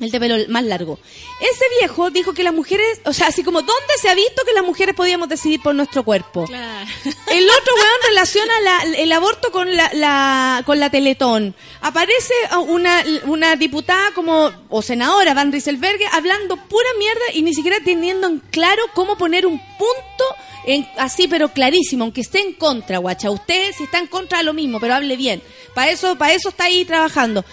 El 0.00 0.10
de 0.10 0.18
pelo 0.18 0.34
más 0.48 0.64
largo. 0.64 0.98
Ese 1.40 1.64
viejo 1.78 2.10
dijo 2.10 2.34
que 2.34 2.42
las 2.42 2.52
mujeres, 2.52 3.00
o 3.04 3.12
sea, 3.12 3.28
así 3.28 3.44
como, 3.44 3.60
¿dónde 3.62 3.94
se 4.02 4.08
ha 4.08 4.14
visto 4.16 4.42
que 4.44 4.52
las 4.52 4.64
mujeres 4.64 4.92
podíamos 4.96 5.28
decidir 5.28 5.62
por 5.62 5.72
nuestro 5.72 6.02
cuerpo? 6.02 6.46
Claro. 6.46 6.84
El 7.30 7.48
otro 7.48 7.74
weón 7.76 8.00
relaciona 8.08 8.60
la- 8.60 8.82
el 8.98 9.12
aborto 9.12 9.52
con 9.52 9.76
la, 9.76 9.88
la- 9.94 10.62
con 10.66 10.80
la 10.80 10.90
Teletón. 10.90 11.54
Aparece 11.80 12.34
una, 12.66 13.04
una 13.26 13.54
diputada 13.54 14.10
como, 14.16 14.50
o 14.68 14.82
senadora, 14.82 15.32
Van 15.32 15.52
Rieselberghe, 15.52 16.06
hablando 16.10 16.56
pura 16.56 16.88
mierda 16.98 17.22
y 17.32 17.42
ni 17.42 17.54
siquiera 17.54 17.76
teniendo 17.84 18.26
en 18.26 18.40
claro 18.50 18.82
cómo 18.94 19.16
poner 19.16 19.46
un 19.46 19.60
punto 19.78 20.24
en, 20.66 20.88
así, 20.98 21.28
pero 21.28 21.50
clarísimo, 21.50 22.04
aunque 22.04 22.22
esté 22.22 22.40
en 22.40 22.54
contra, 22.54 22.98
guacha. 22.98 23.30
Usted 23.30 23.72
si 23.76 23.84
está 23.84 23.98
en 23.98 24.06
contra 24.06 24.42
lo 24.42 24.54
mismo, 24.54 24.80
pero 24.80 24.94
hable 24.94 25.16
bien. 25.16 25.42
Para 25.74 25.90
eso, 25.90 26.16
para 26.16 26.32
eso 26.32 26.48
está 26.48 26.64
ahí 26.64 26.84
trabajando. 26.84 27.44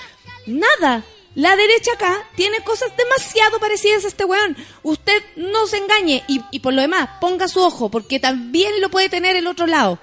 Nada. 0.45 1.03
La 1.33 1.55
derecha 1.55 1.93
acá 1.93 2.27
tiene 2.35 2.61
cosas 2.61 2.91
demasiado 2.97 3.57
parecidas 3.59 4.03
a 4.03 4.09
este 4.09 4.25
weón. 4.25 4.57
Usted 4.83 5.23
no 5.37 5.65
se 5.65 5.77
engañe 5.77 6.23
y, 6.27 6.41
y 6.51 6.59
por 6.59 6.73
lo 6.73 6.81
demás, 6.81 7.09
ponga 7.21 7.47
su 7.47 7.61
ojo, 7.61 7.89
porque 7.89 8.19
también 8.19 8.81
lo 8.81 8.89
puede 8.89 9.07
tener 9.07 9.37
el 9.37 9.47
otro 9.47 9.65
lado. 9.65 9.97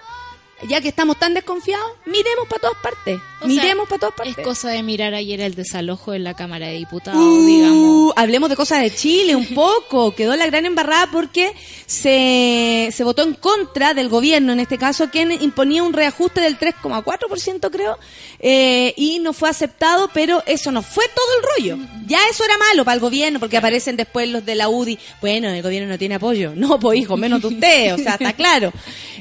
Ya 0.67 0.81
que 0.81 0.89
estamos 0.89 1.19
tan 1.19 1.35
desconfiados, 1.35 1.93
miremos 2.07 2.49
para 2.49 2.63
todas 2.63 2.79
partes. 2.83 3.21
O 3.41 3.47
miremos 3.47 3.89
sea, 3.89 3.99
para 3.99 4.01
todas 4.01 4.14
partes. 4.14 4.39
Es 4.39 4.45
cosa 4.45 4.70
de 4.70 4.82
mirar 4.82 5.14
ayer 5.14 5.41
el 5.41 5.55
desalojo 5.55 6.14
en 6.14 6.24
la 6.24 6.34
Cámara 6.34 6.66
de 6.66 6.74
Diputados, 6.74 7.20
Uh, 7.22 7.47
digamos. 7.47 8.12
Hablemos 8.16 8.49
de 8.49 8.57
cosas 8.57 8.80
de 8.80 8.95
Chile 8.95 9.36
un 9.36 9.55
poco. 9.55 10.14
Quedó 10.16 10.34
la 10.36 10.47
gran 10.47 10.66
embarrada 10.66 11.09
porque 11.11 11.53
se, 11.86 12.91
se 12.93 13.05
votó 13.05 13.22
en 13.22 13.34
contra 13.34 13.95
del 13.95 14.09
gobierno, 14.09 14.53
en 14.53 14.61
este 14.61 14.78
caso, 14.78 15.11
quien 15.11 15.30
imponía 15.32 15.82
un 15.82 15.93
reajuste 15.93 16.41
del 16.41 16.59
3,4%, 16.59 17.70
creo, 17.70 17.99
eh, 18.41 18.93
y 18.97 19.18
no 19.20 19.32
fue 19.32 19.49
aceptado, 19.49 20.11
pero 20.12 20.43
eso 20.47 20.72
no 20.72 20.82
fue 20.82 21.05
todo 21.14 21.26
el 21.36 21.76
rollo. 21.76 21.89
Ya 22.07 22.18
eso 22.30 22.45
era 22.45 22.59
malo 22.59 22.84
para 22.84 22.95
el 22.95 23.01
gobierno, 23.01 23.39
porque 23.39 23.57
aparecen 23.57 23.97
después 23.97 24.28
los 24.28 24.45
de 24.45 24.55
la 24.55 24.68
UDI. 24.68 24.99
Bueno, 25.20 25.49
el 25.49 25.62
gobierno 25.62 25.89
no 25.89 25.99
tiene 25.99 26.16
apoyo. 26.16 26.53
No, 26.55 26.78
pues 26.78 26.99
hijo, 26.99 27.16
menos 27.16 27.41
de 27.41 27.49
usted, 27.49 27.95
o 27.95 27.99
sea, 27.99 28.14
está 28.14 28.32
claro. 28.34 28.72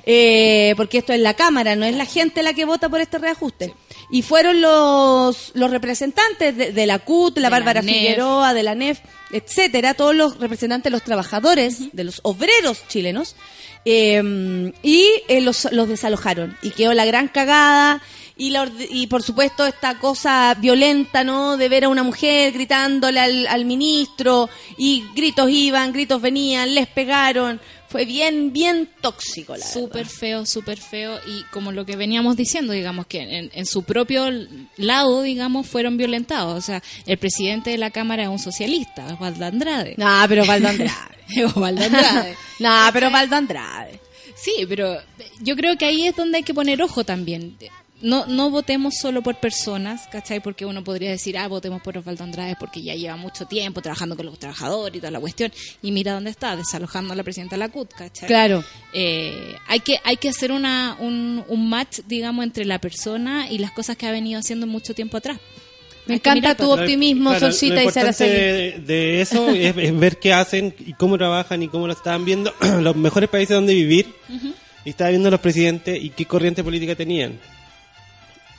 Eh, 0.05 0.73
porque 0.77 0.99
esto 0.99 1.13
es 1.13 1.19
la 1.19 1.33
Cámara, 1.33 1.75
no 1.75 1.85
es 1.85 1.95
la 1.95 2.05
gente 2.05 2.41
la 2.41 2.53
que 2.53 2.65
vota 2.65 2.89
por 2.89 3.01
este 3.01 3.17
reajuste. 3.17 3.73
Y 4.09 4.21
fueron 4.21 4.61
los, 4.61 5.51
los 5.53 5.69
representantes 5.69 6.55
de, 6.55 6.71
de 6.71 6.85
la 6.85 6.99
CUT, 6.99 7.37
la 7.37 7.49
De 7.49 7.51
Bárbara. 7.51 7.81
Figueroa, 7.81 8.53
de 8.53 8.63
la 8.63 8.73
NEF, 8.73 8.99
etcétera, 9.31 9.95
todos 9.95 10.15
los 10.15 10.37
representantes 10.39 10.85
de 10.85 10.91
los 10.91 11.03
trabajadores, 11.03 11.93
de 11.93 12.03
los 12.05 12.21
obreros 12.23 12.87
chilenos, 12.87 13.35
eh, 13.83 14.71
y 14.83 15.05
eh, 15.27 15.41
los, 15.41 15.67
los 15.71 15.87
desalojaron. 15.87 16.57
Y 16.61 16.71
quedó 16.71 16.93
la 16.93 17.05
gran 17.05 17.27
cagada. 17.27 18.01
Y, 18.39 18.51
la 18.51 18.69
y 18.91 19.07
por 19.07 19.23
supuesto 19.23 19.65
esta 19.65 19.97
cosa 19.97 20.55
violenta, 20.59 21.23
¿no? 21.23 21.57
De 21.57 21.69
ver 21.69 21.85
a 21.85 21.89
una 21.89 22.03
mujer 22.03 22.53
gritándole 22.53 23.19
al, 23.19 23.47
al 23.47 23.65
ministro 23.65 24.47
y 24.77 25.05
gritos 25.15 25.49
iban, 25.49 25.91
gritos 25.91 26.21
venían, 26.21 26.75
les 26.75 26.87
pegaron. 26.87 27.59
Fue 27.89 28.03
bien, 28.05 28.51
bien 28.51 28.89
tóxico, 29.01 29.55
la 29.55 29.65
Súper 29.65 30.03
verdad. 30.03 30.11
feo, 30.19 30.45
súper 30.45 30.77
feo. 30.79 31.19
Y 31.25 31.43
como 31.51 31.71
lo 31.71 31.85
que 31.85 31.95
veníamos 31.95 32.35
diciendo, 32.35 32.73
digamos 32.73 33.07
que 33.07 33.21
en, 33.21 33.49
en 33.53 33.65
su 33.65 33.83
propio 33.83 34.29
lado, 34.75 35.21
digamos, 35.21 35.67
fueron 35.67 35.95
violentados. 35.95 36.57
O 36.57 36.61
sea, 36.61 36.83
el 37.05 37.17
presidente 37.17 37.69
de 37.69 37.77
la 37.77 37.91
Cámara 37.91 38.23
es 38.23 38.29
un 38.29 38.39
socialista, 38.39 39.05
Osvaldo 39.13 39.45
Andrade. 39.45 39.95
No, 39.97 40.25
pero 40.27 40.43
Andrade. 40.43 40.91
Osvaldo 41.45 41.83
Andrade. 41.85 42.35
no, 42.59 42.89
pero 42.91 43.09
Valdo 43.09 43.35
Andrade. 43.35 43.99
Sí, 44.35 44.65
pero 44.67 45.01
yo 45.41 45.55
creo 45.55 45.77
que 45.77 45.85
ahí 45.85 46.07
es 46.07 46.15
donde 46.15 46.37
hay 46.37 46.43
que 46.43 46.53
poner 46.53 46.81
ojo 46.81 47.03
también. 47.03 47.57
No, 47.99 48.27
no 48.27 48.51
votemos 48.51 48.93
solo 49.01 49.23
por 49.23 49.39
personas, 49.39 50.07
¿cachai? 50.11 50.39
Porque 50.39 50.65
uno 50.67 50.83
podría 50.83 51.09
decir, 51.09 51.35
ah, 51.37 51.47
votemos 51.47 51.81
por 51.81 51.97
Osvaldo 51.97 52.23
Andrade 52.23 52.55
porque 52.59 52.81
ya 52.83 52.93
lleva 52.93 53.17
mucho 53.17 53.45
tiempo 53.45 53.81
trabajando 53.81 54.15
con 54.15 54.27
los 54.27 54.37
trabajadores 54.37 54.95
y 54.95 54.99
toda 54.99 55.09
la 55.09 55.19
cuestión. 55.19 55.51
Y 55.81 55.91
mira 55.91 56.13
dónde 56.13 56.29
está, 56.29 56.55
desalojando 56.55 57.13
a 57.13 57.15
la 57.15 57.23
presidenta 57.23 57.55
de 57.55 57.59
la 57.59 57.69
CUT, 57.69 57.91
¿cachai? 57.93 58.27
Claro. 58.27 58.63
Eh, 58.93 59.55
hay 59.67 59.79
que 59.79 59.99
hay 60.03 60.17
que 60.17 60.29
hacer 60.29 60.51
una, 60.51 60.95
un, 60.99 61.43
un 61.47 61.69
match, 61.69 62.01
digamos, 62.07 62.43
entre 62.45 62.65
la 62.65 62.77
persona 62.79 63.49
y 63.49 63.57
las 63.57 63.71
cosas 63.71 63.97
que 63.97 64.05
ha 64.05 64.11
venido 64.11 64.39
haciendo 64.39 64.67
mucho 64.67 64.93
tiempo 64.93 65.17
atrás. 65.17 65.39
Me 66.05 66.13
Hay 66.13 66.17
encanta 66.19 66.55
tu 66.55 66.71
optimismo, 66.71 67.31
Claro, 67.31 67.47
Solcita 67.47 67.81
lo 67.83 67.89
y 67.89 67.91
Saraceni. 67.91 68.31
de, 68.31 68.79
de 68.85 69.21
eso 69.21 69.49
es, 69.55 69.75
es 69.75 69.99
ver 69.99 70.19
qué 70.19 70.33
hacen 70.33 70.73
y 70.85 70.93
cómo 70.93 71.17
trabajan 71.17 71.63
y 71.63 71.67
cómo 71.67 71.87
lo 71.87 71.93
estaban 71.93 72.23
viendo 72.25 72.53
los 72.79 72.95
mejores 72.95 73.27
países 73.27 73.55
donde 73.55 73.73
vivir 73.73 74.13
y 74.85 74.91
estaba 74.91 75.09
viendo 75.09 75.29
los 75.31 75.39
presidentes 75.41 76.01
y 76.01 76.11
qué 76.11 76.25
corriente 76.25 76.63
política 76.63 76.93
tenían. 76.95 77.39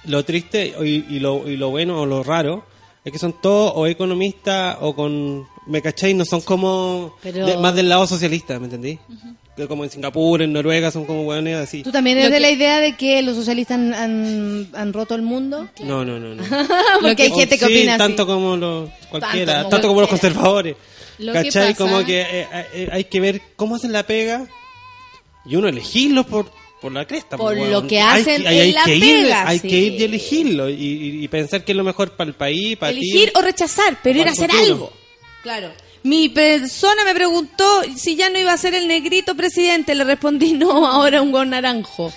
Lo 0.05 0.25
triste 0.25 0.75
y, 0.81 1.05
y 1.17 1.19
lo, 1.21 1.49
y 1.49 1.57
lo 1.57 1.71
bueno 1.71 2.01
o 2.01 2.07
lo 2.07 2.23
raro 2.23 2.65
es 3.05 3.13
que 3.13 3.19
son 3.19 3.35
todos 3.41 3.73
o 3.75 3.87
economistas 3.87 4.77
o 4.81 4.95
con... 4.95 5.47
¿Me 5.67 5.83
cacháis? 5.83 6.15
No 6.17 6.25
son 6.25 6.41
como... 6.41 7.15
Pero- 7.23 7.45
de- 7.47 7.57
más 7.59 7.75
del 7.75 7.89
lado 7.89 8.07
socialista, 8.07 8.59
¿me 8.59 8.67
entendí? 8.67 8.99
Que 9.57 9.67
Como 9.67 9.85
en 9.85 9.91
Singapur, 9.91 10.41
en 10.41 10.53
Noruega, 10.53 10.91
son 10.91 11.05
como 11.05 11.23
hueones 11.25 11.57
así. 11.57 11.83
¿Tú 11.83 11.91
también 11.93 12.17
eres 12.19 12.31
de 12.31 12.41
la 12.41 12.51
idea 12.51 12.81
de 12.81 12.97
que 12.97 13.21
los 13.23 13.35
socialistas 13.37 13.75
han, 13.77 13.93
han, 13.93 14.69
han 14.73 14.93
roto 14.93 15.15
el 15.15 15.23
mundo? 15.23 15.69
No, 15.85 16.05
no, 16.05 16.19
no. 16.19 16.35
no. 16.37 16.43
Porque 17.03 17.25
hay 17.25 17.31
O 17.33 17.37
gente 17.39 17.59
que 17.59 17.67
sí, 17.67 17.73
opina 17.77 17.95
así. 17.95 17.99
tanto 17.99 18.27
como 18.27 18.57
los 18.57 18.89
cualquiera, 19.11 19.55
Tanto 19.55 19.69
tanto, 19.71 19.89
como 19.89 20.01
los 20.01 20.09
conservadores. 20.11 20.77
Lo 21.19 21.33
que 21.33 21.43
¿Cachai? 21.45 21.73
pasa- 21.73 21.85
Como 21.85 22.05
que 22.07 22.21
eh, 22.21 22.47
eh, 22.73 22.89
hay 22.93 23.05
que 23.05 23.19
ver 23.21 23.43
cómo 23.57 23.75
hacen 23.75 23.93
la 23.93 24.05
pega 24.05 24.47
y 25.45 25.57
uno 25.57 25.67
elegirlo 25.69 26.25
por, 26.25 26.47
por 26.81 26.93
la 26.93 27.07
cresta. 27.07 27.37
Por 27.37 27.57
pues, 27.57 27.71
lo 27.71 27.87
que 27.87 28.01
hacen 28.01 28.47
hay, 28.47 28.57
en 28.59 28.63
hay 28.65 28.73
la 28.73 28.85
que 28.85 28.97
ir, 28.97 29.33
Hay 29.33 29.59
sí. 29.59 29.69
que 29.69 29.77
ir 29.77 30.01
y 30.01 30.05
elegirlo 30.05 30.69
y, 30.71 30.75
y- 30.75 31.25
y 31.25 31.29
pensar 31.29 31.65
que 31.65 31.73
es 31.73 31.77
lo 31.77 31.85
mejor 31.85 32.13
para 32.13 32.29
el 32.29 32.35
país, 32.35 32.77
para 32.77 32.93
Elegir 32.93 33.31
ti. 33.31 33.39
o 33.39 33.43
rechazar, 33.43 33.99
pero 34.03 34.21
ir 34.21 34.29
a 34.29 34.31
hacer 34.33 34.51
futuro. 34.51 34.73
algo. 34.73 34.93
Claro. 35.43 35.73
Mi 36.05 36.29
persona 36.29 37.05
me 37.05 37.15
preguntó 37.15 37.83
si 37.97 38.15
ya 38.15 38.31
no 38.31 38.39
iba 38.39 38.53
a 38.53 38.57
ser 38.57 38.75
el 38.75 38.87
negrito 38.87 39.35
presidente. 39.35 39.95
Le 39.95 40.05
respondí, 40.05 40.53
no, 40.55 40.87
ahora 40.87 41.21
un 41.21 41.33
gol 41.33 41.51
naranjo. 41.51 42.13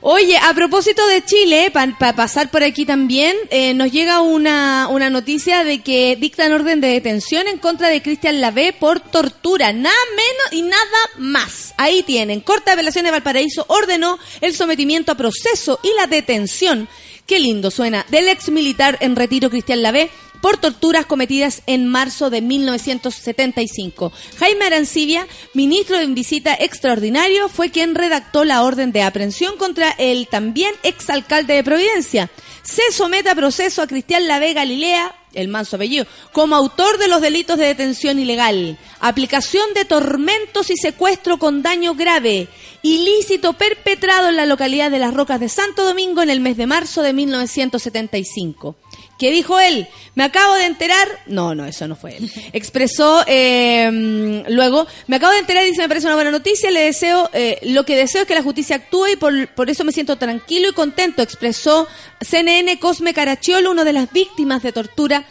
Oye, 0.00 0.36
a 0.38 0.54
propósito 0.54 1.06
de 1.08 1.24
Chile, 1.24 1.70
para 1.72 2.14
pasar 2.14 2.50
por 2.50 2.62
aquí 2.62 2.86
también, 2.86 3.36
eh, 3.50 3.74
nos 3.74 3.90
llega 3.90 4.20
una, 4.20 4.88
una 4.88 5.10
noticia 5.10 5.64
de 5.64 5.82
que 5.82 6.16
dictan 6.16 6.52
orden 6.52 6.80
de 6.80 6.88
detención 6.88 7.48
en 7.48 7.58
contra 7.58 7.88
de 7.88 8.02
Cristian 8.02 8.40
Lavé 8.40 8.72
por 8.72 9.00
tortura. 9.00 9.72
Nada 9.72 9.96
menos 10.10 10.52
y 10.52 10.62
nada 10.62 11.10
más. 11.18 11.74
Ahí 11.76 12.02
tienen. 12.02 12.40
Corte 12.40 12.70
de 12.70 12.72
Apelaciones 12.72 13.08
de 13.08 13.18
Valparaíso 13.18 13.64
ordenó 13.68 14.18
el 14.40 14.54
sometimiento 14.54 15.12
a 15.12 15.16
proceso 15.16 15.80
y 15.82 15.90
la 15.96 16.06
detención. 16.06 16.88
Qué 17.26 17.40
lindo 17.40 17.72
suena. 17.72 18.06
Del 18.08 18.28
ex 18.28 18.50
militar 18.50 18.98
en 19.00 19.16
retiro 19.16 19.50
Cristian 19.50 19.82
Lavé 19.82 20.10
por 20.40 20.58
torturas 20.58 21.06
cometidas 21.06 21.62
en 21.66 21.86
marzo 21.86 22.30
de 22.30 22.40
1975. 22.40 24.12
Jaime 24.38 24.64
Arancibia, 24.66 25.26
ministro 25.54 25.98
en 25.98 26.14
visita 26.14 26.54
extraordinario, 26.54 27.48
fue 27.48 27.70
quien 27.70 27.94
redactó 27.94 28.44
la 28.44 28.62
orden 28.62 28.92
de 28.92 29.02
aprehensión 29.02 29.56
contra 29.56 29.90
el 29.98 30.28
también 30.28 30.74
exalcalde 30.82 31.54
de 31.54 31.64
Providencia. 31.64 32.30
Se 32.62 32.82
somete 32.90 33.30
a 33.30 33.34
proceso 33.34 33.82
a 33.82 33.86
Cristian 33.86 34.26
Lavé 34.26 34.52
Galilea, 34.52 35.14
el 35.34 35.48
manso 35.48 35.76
apellido, 35.76 36.06
como 36.32 36.56
autor 36.56 36.98
de 36.98 37.08
los 37.08 37.20
delitos 37.20 37.58
de 37.58 37.66
detención 37.66 38.18
ilegal, 38.18 38.78
aplicación 39.00 39.72
de 39.74 39.84
tormentos 39.84 40.70
y 40.70 40.76
secuestro 40.76 41.38
con 41.38 41.62
daño 41.62 41.94
grave, 41.94 42.48
ilícito 42.82 43.52
perpetrado 43.52 44.28
en 44.30 44.36
la 44.36 44.46
localidad 44.46 44.90
de 44.90 44.98
Las 44.98 45.14
Rocas 45.14 45.38
de 45.38 45.48
Santo 45.48 45.84
Domingo 45.84 46.22
en 46.22 46.30
el 46.30 46.40
mes 46.40 46.56
de 46.56 46.66
marzo 46.66 47.02
de 47.02 47.12
1975. 47.12 48.76
¿Qué 49.18 49.30
dijo 49.30 49.58
él? 49.58 49.88
Me 50.14 50.24
acabo 50.24 50.54
de 50.54 50.66
enterar. 50.66 51.08
No, 51.26 51.54
no, 51.54 51.64
eso 51.64 51.88
no 51.88 51.96
fue 51.96 52.16
él. 52.16 52.30
Expresó 52.52 53.24
eh, 53.26 54.44
luego, 54.48 54.86
me 55.06 55.16
acabo 55.16 55.32
de 55.32 55.38
enterar 55.38 55.64
y 55.64 55.70
dice, 55.70 55.82
me 55.82 55.88
parece 55.88 56.06
una 56.06 56.16
buena 56.16 56.30
noticia. 56.30 56.70
Le 56.70 56.80
deseo, 56.80 57.30
eh, 57.32 57.58
lo 57.62 57.84
que 57.84 57.96
deseo 57.96 58.22
es 58.22 58.28
que 58.28 58.34
la 58.34 58.42
justicia 58.42 58.76
actúe 58.76 59.08
y 59.12 59.16
por, 59.16 59.48
por 59.48 59.70
eso 59.70 59.84
me 59.84 59.92
siento 59.92 60.16
tranquilo 60.16 60.68
y 60.68 60.74
contento. 60.74 61.22
Expresó 61.22 61.88
CNN 62.20 62.78
Cosme 62.78 63.14
Carachiolo, 63.14 63.70
una 63.70 63.84
de 63.84 63.94
las 63.94 64.12
víctimas 64.12 64.62
de 64.62 64.72
tortura, 64.72 65.24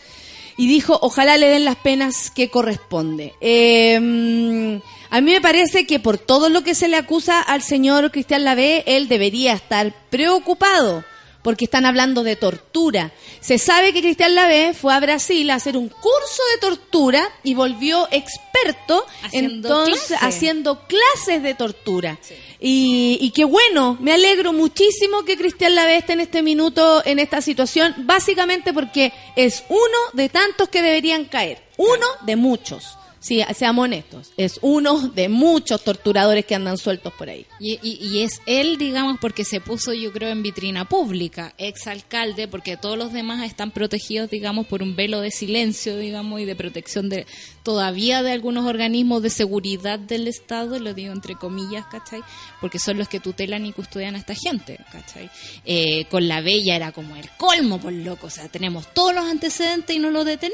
y 0.57 0.67
dijo, 0.67 0.97
ojalá 1.01 1.37
le 1.37 1.47
den 1.47 1.65
las 1.65 1.75
penas 1.75 2.31
que 2.31 2.49
corresponde. 2.49 3.33
Eh, 3.41 4.79
a 5.09 5.21
mí 5.21 5.31
me 5.31 5.41
parece 5.41 5.85
que 5.85 5.99
por 5.99 6.17
todo 6.17 6.49
lo 6.49 6.63
que 6.63 6.75
se 6.75 6.87
le 6.87 6.97
acusa 6.97 7.41
al 7.41 7.61
señor 7.61 8.11
Cristian 8.11 8.43
Lavé, 8.43 8.83
él 8.87 9.07
debería 9.07 9.53
estar 9.53 9.93
preocupado 10.09 11.03
porque 11.45 11.65
están 11.65 11.85
hablando 11.85 12.23
de 12.23 12.35
tortura. 12.35 13.11
Se 13.39 13.59
sabe 13.59 13.93
que 13.93 14.01
Cristian 14.01 14.33
Lavé 14.33 14.73
fue 14.73 14.95
a 14.95 14.99
Brasil 14.99 15.47
a 15.51 15.55
hacer 15.55 15.77
un 15.77 15.89
curso 15.89 16.41
de 16.53 16.59
tortura 16.59 17.29
y 17.43 17.53
volvió 17.53 18.07
experto 18.09 19.05
Haciendo 19.21 19.67
entonces 19.67 20.07
clases. 20.07 20.27
haciendo 20.27 20.87
clases 20.87 21.43
de 21.43 21.53
tortura. 21.53 22.17
Y, 22.59 23.19
y 23.21 23.29
qué 23.29 23.45
bueno, 23.45 23.95
me 24.01 24.11
alegro 24.13 24.53
muchísimo 24.53 25.23
que 25.23 25.37
Cristian 25.37 25.75
Lavé 25.75 25.97
esté 25.97 26.13
en 26.13 26.21
este 26.21 26.41
minuto, 26.41 27.03
en 27.05 27.19
esta 27.19 27.41
situación, 27.41 27.93
básicamente 27.99 28.73
porque 28.73 29.13
es 29.35 29.65
uno 29.69 29.97
de 30.13 30.29
tantos 30.29 30.69
que 30.69 30.81
deberían 30.81 31.25
caer, 31.25 31.61
uno 31.77 32.07
de 32.25 32.37
muchos. 32.37 32.97
Sí, 33.25 33.41
seamos 33.55 33.85
honestos, 33.85 34.31
es 34.37 34.59
uno 34.61 34.99
de 35.09 35.29
muchos 35.29 35.83
torturadores 35.83 36.45
que 36.45 36.53
andan 36.53 36.77
sueltos 36.77 37.11
por 37.13 37.27
ahí. 37.27 37.47
Y, 37.59 37.79
y- 37.81 37.97
y 37.99 38.21
es 38.21 38.39
él, 38.45 38.77
digamos, 38.77 39.17
porque 39.19 39.43
se 39.43 39.59
puso, 39.61 39.93
yo 39.93 40.11
creo, 40.13 40.29
en 40.29 40.43
vitrina 40.43 40.85
pública, 40.87 41.55
exalcalde, 41.57 42.47
porque 42.47 42.77
todos 42.77 42.99
los 42.99 43.13
demás 43.13 43.43
están 43.43 43.71
protegidos, 43.71 44.29
digamos, 44.29 44.67
por 44.67 44.83
un 44.83 44.95
velo 44.95 45.21
de 45.21 45.31
silencio, 45.31 45.97
digamos, 45.97 46.39
y 46.39 46.45
de 46.45 46.55
protección 46.55 47.09
de 47.09 47.25
todavía 47.63 48.21
de 48.21 48.31
algunos 48.31 48.65
organismos 48.65 49.23
de 49.23 49.31
seguridad 49.31 49.97
del 49.97 50.27
Estado, 50.27 50.77
lo 50.77 50.93
digo 50.93 51.11
entre 51.11 51.33
comillas, 51.33 51.87
¿cachai? 51.87 52.21
Porque 52.61 52.77
son 52.77 52.99
los 52.99 53.07
que 53.09 53.19
tutelan 53.19 53.65
y 53.65 53.73
custodian 53.73 54.13
a 54.13 54.19
esta 54.19 54.35
gente, 54.35 54.77
¿cachai? 54.91 55.31
Eh, 55.65 56.05
con 56.11 56.27
la 56.27 56.41
Bella 56.41 56.75
era 56.75 56.91
como 56.91 57.15
el 57.15 57.27
colmo, 57.37 57.79
por 57.79 57.91
loco, 57.91 58.27
o 58.27 58.29
sea, 58.29 58.49
tenemos 58.49 58.93
todos 58.93 59.15
los 59.15 59.25
antecedentes 59.25 59.95
y 59.95 59.97
no 59.99 60.11
lo 60.11 60.23
detení. 60.23 60.53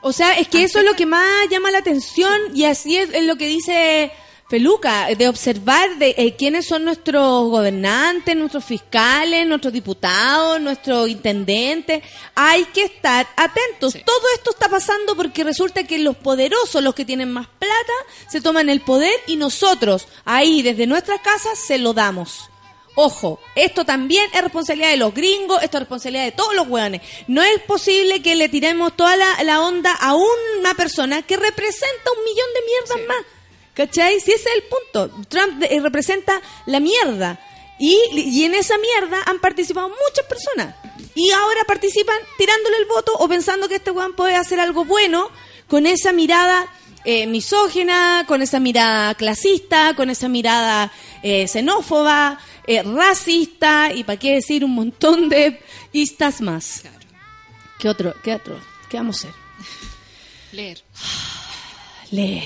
O 0.00 0.12
sea, 0.12 0.38
es 0.38 0.48
que 0.48 0.62
eso 0.62 0.78
es 0.78 0.84
lo 0.84 0.94
que 0.94 1.06
más 1.06 1.48
llama 1.50 1.70
la 1.70 1.78
atención 1.78 2.40
y 2.54 2.64
así 2.64 2.96
es, 2.96 3.10
es 3.12 3.24
lo 3.24 3.36
que 3.36 3.46
dice 3.46 4.12
Feluca, 4.48 5.08
de 5.14 5.28
observar 5.28 5.98
de 5.98 6.14
eh, 6.16 6.34
quiénes 6.34 6.66
son 6.66 6.82
nuestros 6.84 7.50
gobernantes, 7.50 8.34
nuestros 8.34 8.64
fiscales, 8.64 9.46
nuestros 9.46 9.74
diputados, 9.74 10.58
nuestros 10.58 11.06
intendentes. 11.06 12.02
Hay 12.34 12.64
que 12.66 12.84
estar 12.84 13.26
atentos. 13.36 13.92
Sí. 13.92 14.02
Todo 14.06 14.22
esto 14.36 14.52
está 14.52 14.70
pasando 14.70 15.14
porque 15.14 15.44
resulta 15.44 15.84
que 15.84 15.98
los 15.98 16.16
poderosos, 16.16 16.82
los 16.82 16.94
que 16.94 17.04
tienen 17.04 17.30
más 17.30 17.46
plata, 17.58 17.92
se 18.30 18.40
toman 18.40 18.70
el 18.70 18.80
poder 18.80 19.12
y 19.26 19.36
nosotros 19.36 20.08
ahí 20.24 20.62
desde 20.62 20.86
nuestras 20.86 21.20
casas 21.20 21.58
se 21.58 21.76
lo 21.76 21.92
damos. 21.92 22.48
Ojo, 23.00 23.38
esto 23.54 23.84
también 23.84 24.28
es 24.34 24.42
responsabilidad 24.42 24.90
de 24.90 24.96
los 24.96 25.14
gringos, 25.14 25.62
esto 25.62 25.76
es 25.76 25.82
responsabilidad 25.82 26.24
de 26.24 26.32
todos 26.32 26.52
los 26.56 26.66
hueones. 26.66 27.00
No 27.28 27.44
es 27.44 27.60
posible 27.60 28.20
que 28.22 28.34
le 28.34 28.48
tiremos 28.48 28.96
toda 28.96 29.16
la, 29.16 29.40
la 29.44 29.60
onda 29.60 29.92
a 29.92 30.16
una 30.16 30.74
persona 30.74 31.22
que 31.22 31.36
representa 31.36 32.10
un 32.16 32.24
millón 32.24 32.46
de 32.54 32.60
mierdas 32.66 33.06
más. 33.06 33.26
¿Cachai? 33.74 34.18
Si 34.18 34.32
ese 34.32 34.48
es 34.48 34.56
el 34.56 34.64
punto. 34.64 35.14
Trump 35.28 35.62
eh, 35.62 35.78
representa 35.78 36.42
la 36.66 36.80
mierda. 36.80 37.38
Y, 37.78 37.96
y 38.14 38.44
en 38.44 38.56
esa 38.56 38.76
mierda 38.78 39.22
han 39.26 39.38
participado 39.38 39.90
muchas 39.90 40.26
personas. 40.28 40.74
Y 41.14 41.30
ahora 41.30 41.62
participan 41.68 42.18
tirándole 42.36 42.78
el 42.78 42.86
voto 42.86 43.12
o 43.16 43.28
pensando 43.28 43.68
que 43.68 43.76
este 43.76 43.92
weón 43.92 44.16
puede 44.16 44.34
hacer 44.34 44.58
algo 44.58 44.84
bueno 44.84 45.30
con 45.68 45.86
esa 45.86 46.12
mirada 46.12 46.68
eh, 47.04 47.28
misógena, 47.28 48.24
con 48.26 48.42
esa 48.42 48.58
mirada 48.58 49.14
clasista, 49.14 49.94
con 49.94 50.10
esa 50.10 50.28
mirada 50.28 50.92
eh, 51.22 51.46
xenófoba, 51.46 52.38
eh, 52.68 52.82
racista 52.82 53.90
y 53.94 54.04
para 54.04 54.18
qué 54.18 54.34
decir 54.34 54.62
un 54.62 54.72
montón 54.72 55.30
de 55.30 55.58
istas 55.90 56.42
más. 56.42 56.80
Claro. 56.82 56.98
¿Qué 57.78 57.88
otro? 57.88 58.14
¿Qué 58.22 58.34
otro? 58.34 58.60
¿Qué 58.90 58.98
vamos 58.98 59.24
a 59.24 59.28
hacer? 59.28 59.40
Leer. 60.52 60.82
Leer. 62.10 62.42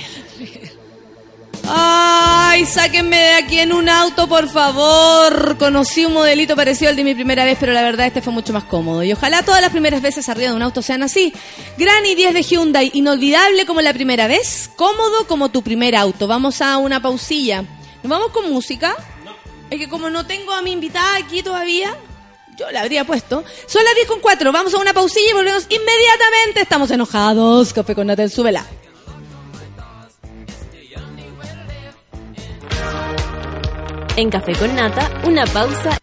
Ay, 1.68 2.66
sáquenme 2.66 3.16
de 3.16 3.33
aquí 3.35 3.59
en 3.59 3.73
un 3.73 3.89
auto, 3.89 4.29
por 4.29 4.49
favor. 4.49 5.59
Conocí 5.59 6.05
un 6.05 6.12
modelito 6.12 6.55
parecido 6.55 6.91
al 6.91 6.97
de 6.97 7.03
mi 7.03 7.16
primera 7.16 7.45
vez, 7.45 7.57
pero 7.59 7.73
la 7.73 7.83
verdad 7.83 8.07
este 8.07 8.23
fue 8.23 8.33
mucho 8.33 8.53
más 8.53 8.64
cómodo. 8.64 9.03
Y 9.03 9.12
ojalá 9.12 9.43
todas 9.43 9.61
las 9.61 9.70
primeras 9.70 10.03
veces 10.03 10.29
arriba 10.29 10.51
de 10.51 10.57
un 10.57 10.62
auto 10.62 10.83
sean 10.83 11.03
así. 11.03 11.33
Granny 11.79 12.14
10 12.14 12.35
de 12.35 12.43
Hyundai, 12.43 12.91
inolvidable 12.95 13.66
como 13.66 13.81
la 13.81 13.93
primera 13.93 14.29
vez, 14.29 14.70
cómodo 14.77 15.27
como 15.27 15.49
tu 15.49 15.62
primer 15.62 15.97
auto. 15.97 16.29
Vamos 16.29 16.61
a 16.61 16.77
una 16.77 17.03
pausilla. 17.03 17.62
¿Nos 18.03 18.11
vamos 18.11 18.31
con 18.31 18.49
música? 18.53 18.97
Es 19.73 19.79
que 19.79 19.89
como 19.89 20.11
no 20.11 20.27
tengo 20.27 20.53
a 20.53 20.61
mi 20.61 20.70
invitada 20.70 21.16
aquí 21.16 21.43
todavía, 21.43 21.97
yo 22.59 22.70
la 22.73 22.83
habría 22.83 23.07
puesto. 23.07 23.43
Son 23.66 23.83
las 23.83 23.95
10 23.95 24.07
con 24.07 24.20
4. 24.20 24.53
Vamos 24.53 24.75
a 24.75 24.79
una 24.79 24.93
pausilla 24.93 25.31
y 25.31 25.33
volvemos 25.33 25.62
inmediatamente. 25.70 26.61
Estamos 26.61 26.91
enojados. 26.91 27.73
Café 27.73 27.95
con 27.95 28.07
Natel, 28.07 28.31
súbela. 28.31 28.66
En 34.16 34.29
Café 34.29 34.53
con 34.57 34.77
Nata, 34.77 35.11
una 35.25 35.47
pausa. 35.47 35.99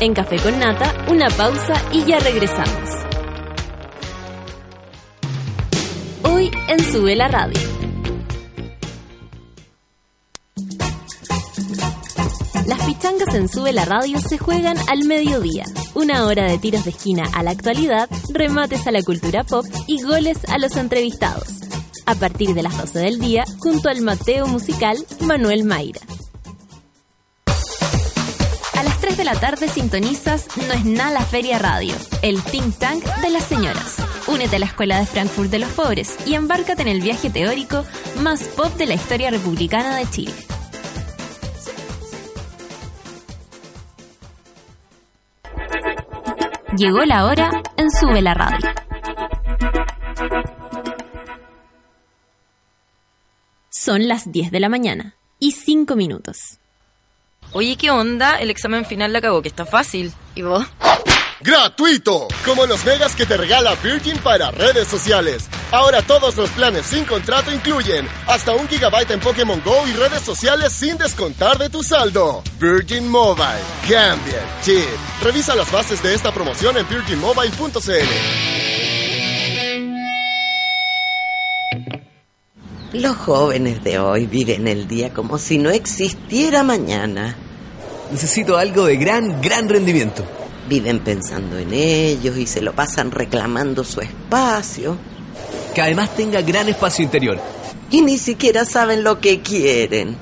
En 0.00 0.14
Café 0.14 0.36
con 0.38 0.58
Nata, 0.58 0.94
una 1.08 1.28
pausa 1.28 1.74
y 1.92 2.06
ya 2.06 2.18
regresamos. 2.20 2.88
Hoy 6.22 6.50
en 6.68 6.90
Sube 6.90 7.14
la 7.14 7.28
Radio. 7.28 7.81
Las 12.66 12.80
pichangas 12.84 13.34
en 13.34 13.48
Sube 13.48 13.72
la 13.72 13.84
Radio 13.84 14.20
se 14.20 14.38
juegan 14.38 14.76
al 14.88 15.04
mediodía. 15.04 15.64
Una 15.94 16.26
hora 16.26 16.44
de 16.44 16.58
tiros 16.58 16.84
de 16.84 16.90
esquina 16.90 17.24
a 17.34 17.42
la 17.42 17.50
actualidad, 17.50 18.08
remates 18.32 18.86
a 18.86 18.92
la 18.92 19.02
cultura 19.02 19.42
pop 19.42 19.66
y 19.88 20.00
goles 20.02 20.38
a 20.48 20.58
los 20.58 20.76
entrevistados. 20.76 21.48
A 22.06 22.14
partir 22.14 22.54
de 22.54 22.62
las 22.62 22.76
12 22.78 23.00
del 23.00 23.18
día, 23.18 23.44
junto 23.58 23.88
al 23.88 24.00
Mateo 24.00 24.46
musical 24.46 24.96
Manuel 25.20 25.64
Mayra. 25.64 26.00
A 28.74 28.82
las 28.84 29.00
3 29.00 29.16
de 29.16 29.24
la 29.24 29.34
tarde 29.34 29.68
sintonizas 29.68 30.46
No 30.56 30.72
es 30.72 30.84
nada 30.84 31.10
la 31.10 31.24
Feria 31.24 31.58
Radio, 31.58 31.94
el 32.22 32.42
think 32.42 32.76
tank 32.78 33.04
de 33.22 33.30
las 33.30 33.44
señoras. 33.44 33.96
Únete 34.28 34.56
a 34.56 34.58
la 34.60 34.66
Escuela 34.66 35.00
de 35.00 35.06
Frankfurt 35.06 35.50
de 35.50 35.58
los 35.58 35.70
Pobres 35.70 36.16
y 36.26 36.34
embárcate 36.34 36.82
en 36.82 36.88
el 36.88 37.00
viaje 37.00 37.28
teórico 37.28 37.84
más 38.20 38.44
pop 38.44 38.72
de 38.76 38.86
la 38.86 38.94
historia 38.94 39.30
republicana 39.30 39.96
de 39.96 40.08
Chile. 40.08 40.32
Llegó 46.76 47.04
la 47.04 47.26
hora 47.26 47.50
en 47.76 47.90
Sube 47.90 48.22
la 48.22 48.32
Radio. 48.32 48.70
Son 53.68 54.08
las 54.08 54.32
10 54.32 54.50
de 54.50 54.60
la 54.60 54.70
mañana 54.70 55.14
y 55.38 55.52
5 55.52 55.94
minutos. 55.96 56.58
Oye, 57.52 57.76
¿qué 57.76 57.90
onda? 57.90 58.38
El 58.38 58.48
examen 58.48 58.86
final 58.86 59.12
la 59.12 59.20
cagó, 59.20 59.42
que 59.42 59.48
está 59.48 59.66
fácil. 59.66 60.12
¿Y 60.34 60.42
vos? 60.42 60.64
¡Gratuito! 61.44 62.28
Como 62.44 62.66
los 62.66 62.84
megas 62.84 63.16
que 63.16 63.26
te 63.26 63.36
regala 63.36 63.74
Virgin 63.82 64.16
para 64.18 64.52
redes 64.52 64.86
sociales. 64.86 65.48
Ahora 65.72 66.00
todos 66.00 66.36
los 66.36 66.48
planes 66.50 66.86
sin 66.86 67.04
contrato 67.04 67.50
incluyen 67.50 68.06
hasta 68.28 68.52
un 68.52 68.68
gigabyte 68.68 69.10
en 69.10 69.18
Pokémon 69.18 69.60
Go 69.64 69.84
y 69.88 69.92
redes 69.92 70.22
sociales 70.22 70.72
sin 70.72 70.96
descontar 70.98 71.58
de 71.58 71.68
tu 71.68 71.82
saldo. 71.82 72.44
Virgin 72.60 73.08
Mobile. 73.08 73.58
Cambia 73.82 74.38
el 74.38 74.64
chip. 74.64 74.86
Revisa 75.20 75.56
las 75.56 75.70
bases 75.72 76.00
de 76.00 76.14
esta 76.14 76.32
promoción 76.32 76.76
en 76.76 76.88
virginmobile.cl. 76.88 78.52
Los 82.92 83.16
jóvenes 83.16 83.82
de 83.82 83.98
hoy 83.98 84.26
viven 84.26 84.68
el 84.68 84.86
día 84.86 85.12
como 85.12 85.38
si 85.38 85.58
no 85.58 85.70
existiera 85.70 86.62
mañana. 86.62 87.36
Necesito 88.12 88.58
algo 88.58 88.84
de 88.84 88.96
gran, 88.96 89.42
gran 89.42 89.68
rendimiento. 89.68 90.24
Viven 90.72 91.00
pensando 91.00 91.58
en 91.58 91.74
ellos 91.74 92.38
y 92.38 92.46
se 92.46 92.62
lo 92.62 92.72
pasan 92.72 93.10
reclamando 93.10 93.84
su 93.84 94.00
espacio. 94.00 94.96
Que 95.74 95.82
además 95.82 96.16
tenga 96.16 96.40
gran 96.40 96.66
espacio 96.66 97.04
interior. 97.04 97.38
Y 97.90 98.00
ni 98.00 98.16
siquiera 98.16 98.64
saben 98.64 99.04
lo 99.04 99.20
que 99.20 99.42
quieren. 99.42 100.16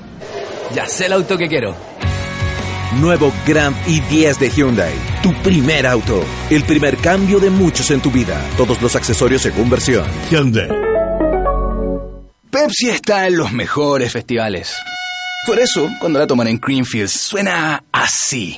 Ya 0.75 0.89
sé 0.89 1.05
el 1.05 1.13
auto 1.13 1.37
que 1.37 1.47
quiero. 1.47 1.73
Nuevo 2.99 3.31
Grand 3.47 3.77
i10 3.85 4.39
de 4.39 4.49
Hyundai. 4.49 4.93
Tu 5.23 5.33
primer 5.35 5.87
auto. 5.87 6.21
El 6.49 6.65
primer 6.65 6.97
cambio 6.97 7.39
de 7.39 7.49
muchos 7.49 7.89
en 7.89 8.01
tu 8.01 8.11
vida. 8.11 8.45
Todos 8.57 8.81
los 8.81 8.93
accesorios 8.97 9.43
según 9.43 9.69
versión. 9.69 10.05
Hyundai. 10.29 10.67
Pepsi 12.49 12.89
está 12.89 13.25
en 13.25 13.37
los 13.37 13.53
mejores 13.53 14.11
festivales. 14.11 14.75
Por 15.47 15.59
eso, 15.59 15.89
cuando 16.01 16.19
la 16.19 16.27
toman 16.27 16.47
en 16.47 16.59
Greenfields, 16.59 17.13
suena 17.13 17.85
así. 17.93 18.57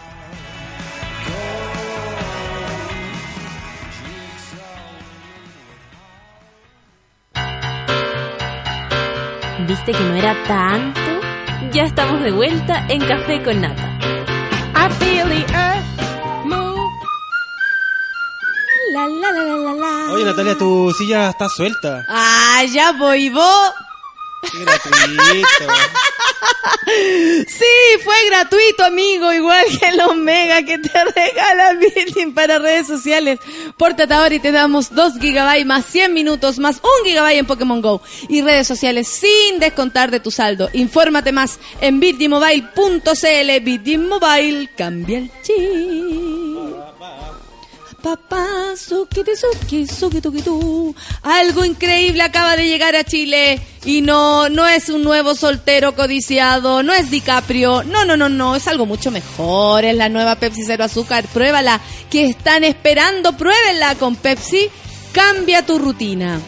¿Viste 9.71 9.93
que 9.93 10.03
no 10.03 10.15
era 10.15 10.35
tanto? 10.49 10.99
Ya 11.71 11.83
estamos 11.83 12.21
de 12.21 12.33
vuelta 12.33 12.85
en 12.89 12.99
Café 13.07 13.41
con 13.41 13.61
Nata. 13.61 13.97
I 14.75 14.89
feel 14.99 15.29
the 15.29 15.45
earth 15.53 15.85
move. 16.43 16.91
La, 18.93 19.07
la, 19.07 19.31
la, 19.31 19.43
la, 19.43 19.55
la, 19.55 19.73
la. 19.73 20.11
Oye, 20.11 20.25
Natalia, 20.25 20.57
tu 20.57 20.91
silla 20.91 21.29
está 21.29 21.47
suelta. 21.47 22.05
Ah, 22.09 22.65
ya 22.69 22.91
voy, 22.91 23.29
vos. 23.29 23.73
Gratuito. 24.41 25.73
Sí, 27.47 27.65
fue 28.03 28.15
gratuito, 28.27 28.83
amigo, 28.83 29.31
igual 29.31 29.65
que 29.79 29.91
los 29.93 30.15
mega 30.15 30.63
que 30.63 30.77
te 30.77 30.89
regala 31.15 31.73
Virgin 31.73 32.33
para 32.33 32.59
redes 32.59 32.87
sociales. 32.87 33.39
Pórtate 33.77 34.13
ahora 34.13 34.35
y 34.35 34.39
te 34.39 34.51
damos 34.51 34.93
2 34.93 35.19
gigabytes 35.19 35.65
más 35.65 35.85
100 35.85 36.13
minutos 36.13 36.59
más 36.59 36.77
1 36.77 36.89
gigabyte 37.05 37.39
en 37.39 37.45
Pokémon 37.45 37.81
Go 37.81 38.01
y 38.27 38.41
redes 38.41 38.67
sociales 38.67 39.07
sin 39.07 39.59
descontar 39.59 40.11
de 40.11 40.19
tu 40.19 40.31
saldo. 40.31 40.69
Infórmate 40.73 41.31
más 41.31 41.59
en 41.79 41.99
virginmobile.cl. 41.99 43.59
Virgin 43.61 44.07
Mobile, 44.07 44.69
cambia 44.75 45.19
el 45.19 45.31
chip. 45.43 46.20
Papá, 48.01 48.75
suquiti, 48.75 49.31
suqui, 49.35 49.85
suqui, 49.85 50.21
tuqui, 50.21 50.41
tú. 50.41 50.95
Algo 51.21 51.63
increíble 51.63 52.23
acaba 52.23 52.55
de 52.55 52.67
llegar 52.67 52.95
a 52.95 53.03
Chile. 53.03 53.61
Y 53.85 54.01
no, 54.01 54.49
no 54.49 54.67
es 54.67 54.89
un 54.89 55.03
nuevo 55.03 55.35
soltero 55.35 55.95
codiciado, 55.95 56.81
no 56.81 56.93
es 56.93 57.11
DiCaprio. 57.11 57.83
No, 57.83 58.03
no, 58.03 58.17
no, 58.17 58.27
no, 58.27 58.55
es 58.55 58.67
algo 58.67 58.87
mucho 58.87 59.11
mejor. 59.11 59.85
Es 59.85 59.95
la 59.95 60.09
nueva 60.09 60.35
Pepsi 60.35 60.63
Cero 60.65 60.85
Azúcar. 60.85 61.25
Pruébala. 61.31 61.79
Que 62.09 62.25
están 62.25 62.63
esperando? 62.63 63.37
Pruébenla 63.37 63.93
con 63.95 64.15
Pepsi. 64.15 64.67
Cambia 65.11 65.63
tu 65.63 65.77
rutina. 65.77 66.39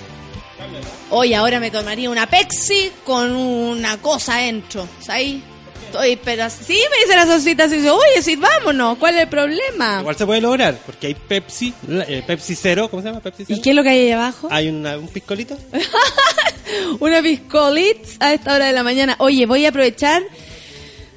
Hoy 1.12 1.36
ahora 1.36 1.60
me 1.60 1.70
tomaría 1.70 2.10
una 2.10 2.26
Pepsi 2.26 2.92
con 3.04 3.32
una 3.32 3.98
cosa 3.98 4.38
dentro. 4.38 4.88
¿Sabes? 5.00 5.53
Estoy, 5.94 6.16
pero 6.24 6.50
sí 6.50 6.74
me 6.90 7.04
dice 7.06 7.16
la 7.16 7.28
socita 7.28 7.68
y 7.68 7.88
oye, 7.88 8.22
sí, 8.24 8.36
vámonos, 8.36 8.98
¿cuál 8.98 9.14
es 9.16 9.22
el 9.22 9.28
problema? 9.30 10.00
Igual 10.00 10.16
se 10.16 10.26
puede 10.26 10.42
lograr, 10.42 10.76
porque 10.86 11.08
hay 11.08 11.14
Pepsi, 11.14 11.72
eh, 11.88 12.24
Pepsi 12.26 12.56
Cero, 12.56 12.88
¿cómo 12.90 13.04
se 13.04 13.10
llama? 13.10 13.22
Pepsi 13.22 13.44
Cero. 13.46 13.60
¿Y 13.60 13.62
qué 13.62 13.70
es 13.70 13.76
lo 13.76 13.84
que 13.84 13.90
hay 13.90 14.00
ahí 14.00 14.12
abajo? 14.12 14.48
Hay 14.50 14.70
una- 14.70 14.98
un 14.98 15.08
piscolito. 15.08 15.56
Una 17.00 17.22
piscolits 17.22 18.16
a 18.20 18.34
esta 18.34 18.56
hora 18.56 18.66
de 18.66 18.74
la 18.74 18.82
mañana. 18.84 19.16
Oye, 19.20 19.46
voy 19.46 19.66
a 19.66 19.70
aprovechar. 19.70 20.24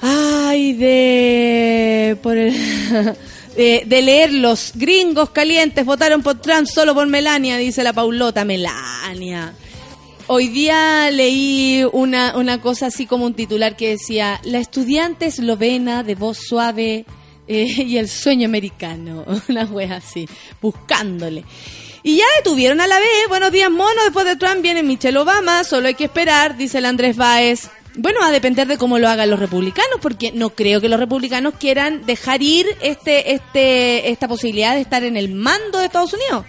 Ay, 0.03 0.75
de. 0.75 2.17
Por 2.23 2.37
el. 2.37 2.55
De, 3.57 3.85
de 3.87 4.03
leer 4.03 4.35
los 4.35 4.73
gringos 4.75 5.31
calientes 5.31 5.83
votaron 5.87 6.23
por 6.23 6.39
Trump 6.43 6.67
solo 6.69 6.93
por 6.95 7.07
Melania, 7.07 7.57
dice 7.57 7.83
la 7.83 7.95
Paulota. 7.95 8.45
Melania. 8.45 9.55
Hoy 10.29 10.49
día 10.49 11.09
leí 11.13 11.85
una, 11.93 12.37
una 12.37 12.61
cosa 12.61 12.87
así 12.87 13.07
como 13.07 13.27
un 13.27 13.35
titular 13.35 13.77
que 13.77 13.91
decía, 13.91 14.41
la 14.43 14.59
estudiante 14.59 15.27
eslovena 15.27 16.03
de 16.03 16.17
voz 16.17 16.39
suave 16.39 17.05
eh, 17.47 17.65
y 17.87 17.97
el 17.97 18.09
sueño 18.09 18.47
americano. 18.47 19.25
Una 19.49 19.65
wea 19.67 19.97
así, 19.97 20.29
buscándole. 20.61 21.45
Y 22.03 22.17
ya 22.17 22.25
detuvieron 22.39 22.81
a 22.81 22.89
la 22.89 22.99
vez. 22.99 23.29
Buenos 23.29 23.53
días, 23.53 23.71
mono. 23.71 24.03
Después 24.03 24.27
de 24.27 24.35
Trump 24.35 24.63
viene 24.63 24.83
Michelle 24.83 25.17
Obama. 25.17 25.63
Solo 25.63 25.87
hay 25.87 25.95
que 25.95 26.05
esperar, 26.05 26.57
dice 26.57 26.79
el 26.79 26.87
Andrés 26.87 27.17
Báez. 27.17 27.71
Bueno, 27.97 28.21
a 28.25 28.33
depender 28.33 28.67
de 28.67 28.79
cómo 28.79 28.99
lo 28.99 29.09
hagan 29.09 29.31
los 29.31 29.39
republicanos, 29.39 30.01
porque 30.03 30.33
no 30.33 30.51
creo 30.51 30.81
que 30.81 30.89
los 30.89 30.99
republicanos 30.99 31.55
quieran 31.55 32.05
dejar 32.05 32.43
ir 32.43 32.67
este, 32.83 33.33
este, 33.33 34.11
esta 34.11 34.27
posibilidad 34.27 34.75
de 34.75 34.81
estar 34.81 35.05
en 35.05 35.17
el 35.17 35.33
mando 35.33 35.79
de 35.79 35.87
Estados 35.87 36.13
Unidos. 36.13 36.45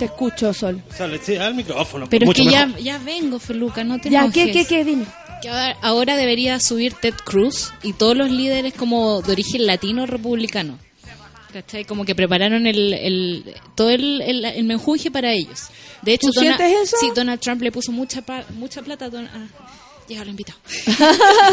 Te 0.00 0.06
escucho, 0.06 0.52
Sol. 0.52 0.82
Sale, 0.96 1.20
sí, 1.22 1.36
al 1.36 1.54
micrófono. 1.54 2.08
Pero 2.10 2.28
es 2.30 2.34
que 2.36 2.44
ya, 2.46 2.66
mejor. 2.66 2.82
ya 2.82 2.98
vengo, 2.98 3.38
Feluca, 3.38 3.84
no 3.84 4.00
te 4.00 4.10
Ya. 4.10 4.28
¿qué, 4.32 4.50
qué, 4.50 4.64
qué? 4.66 4.84
Dime. 4.84 5.04
Que 5.42 5.48
ahora, 5.50 5.76
ahora 5.82 6.16
debería 6.16 6.58
subir 6.58 6.94
Ted 6.94 7.14
Cruz 7.24 7.72
y 7.82 7.92
todos 7.92 8.16
los 8.16 8.30
líderes 8.30 8.74
como 8.74 9.22
de 9.22 9.32
origen 9.32 9.66
latino 9.66 10.06
republicano. 10.06 10.78
¿Cachai? 11.52 11.84
Como 11.84 12.04
que 12.04 12.14
prepararon 12.14 12.66
el, 12.66 12.92
el- 12.94 13.54
todo 13.74 13.90
el, 13.90 14.20
el, 14.22 14.44
el 14.44 14.64
menjunje 14.64 15.10
para 15.10 15.32
ellos. 15.32 15.64
De 16.02 16.12
hecho, 16.14 16.28
¿Tú 16.28 16.40
Dona- 16.40 16.56
sientes 16.56 16.82
eso? 16.88 16.96
Sí, 17.00 17.10
Donald 17.14 17.40
Trump 17.40 17.60
le 17.62 17.72
puso 17.72 17.90
mucha 17.92 18.22
pa- 18.22 18.44
mucha 18.56 18.82
plata 18.82 19.06
a 19.06 19.10
Don- 19.10 19.26
ah, 19.26 19.46
llega 20.08 20.24
lo 20.24 20.30
invitado. 20.30 20.58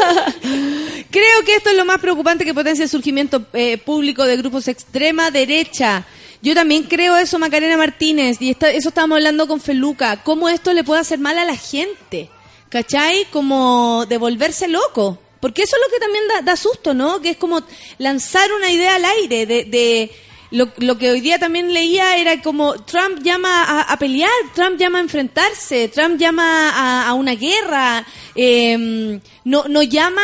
Creo 1.12 1.44
que 1.46 1.56
esto 1.56 1.70
es 1.70 1.76
lo 1.78 1.86
más 1.86 2.00
preocupante 2.00 2.46
que 2.46 2.54
potencia 2.54 2.84
el 2.84 2.90
surgimiento 2.90 3.46
eh, 3.54 3.78
público 3.78 4.24
de 4.26 4.38
grupos 4.38 4.68
extrema 4.68 5.32
derecha. 5.32 6.06
Yo 6.42 6.54
también 6.54 6.84
creo 6.84 7.18
eso, 7.18 7.40
Macarena 7.40 7.78
Martínez, 7.78 8.38
y 8.40 8.52
esta- 8.52 8.70
eso 8.72 8.90
estábamos 8.90 9.18
hablando 9.18 9.48
con 9.48 9.60
Feluca, 9.60 10.22
cómo 10.24 10.50
esto 10.50 10.74
le 10.74 10.84
puede 10.84 11.02
hacer 11.02 11.20
mal 11.20 11.38
a 11.38 11.46
la 11.46 11.56
gente, 11.56 12.30
¿cachai? 12.70 13.26
Como 13.32 14.06
de 14.08 14.18
volverse 14.18 14.68
loco. 14.68 15.20
Porque 15.40 15.64
eso 15.64 15.76
es 15.76 15.82
lo 15.88 15.94
que 15.94 16.00
también 16.04 16.24
da, 16.28 16.42
da 16.42 16.56
susto, 16.56 16.94
¿no? 16.94 17.22
Que 17.22 17.30
es 17.32 17.38
como 17.38 17.62
lanzar 18.00 18.52
una 18.54 18.72
idea 18.72 18.96
al 18.96 19.06
aire 19.06 19.46
de... 19.46 19.64
de 19.66 20.12
lo, 20.52 20.70
lo 20.78 20.98
que 20.98 21.12
hoy 21.12 21.22
día 21.22 21.40
también 21.40 21.74
leía 21.74 22.18
era 22.18 22.42
como 22.42 22.76
Trump 22.76 23.22
llama 23.22 23.82
a, 23.82 24.00
pelear, 24.00 24.32
Trump 24.56 24.80
llama 24.80 25.00
a 25.00 25.02
enfrentarse, 25.02 25.90
Trump 25.90 26.18
llama 26.18 27.08
a, 27.08 27.14
una 27.14 27.36
guerra, 27.36 28.06
eh, 28.36 29.20
no, 29.44 29.66
no 29.68 29.84
llama 29.84 30.22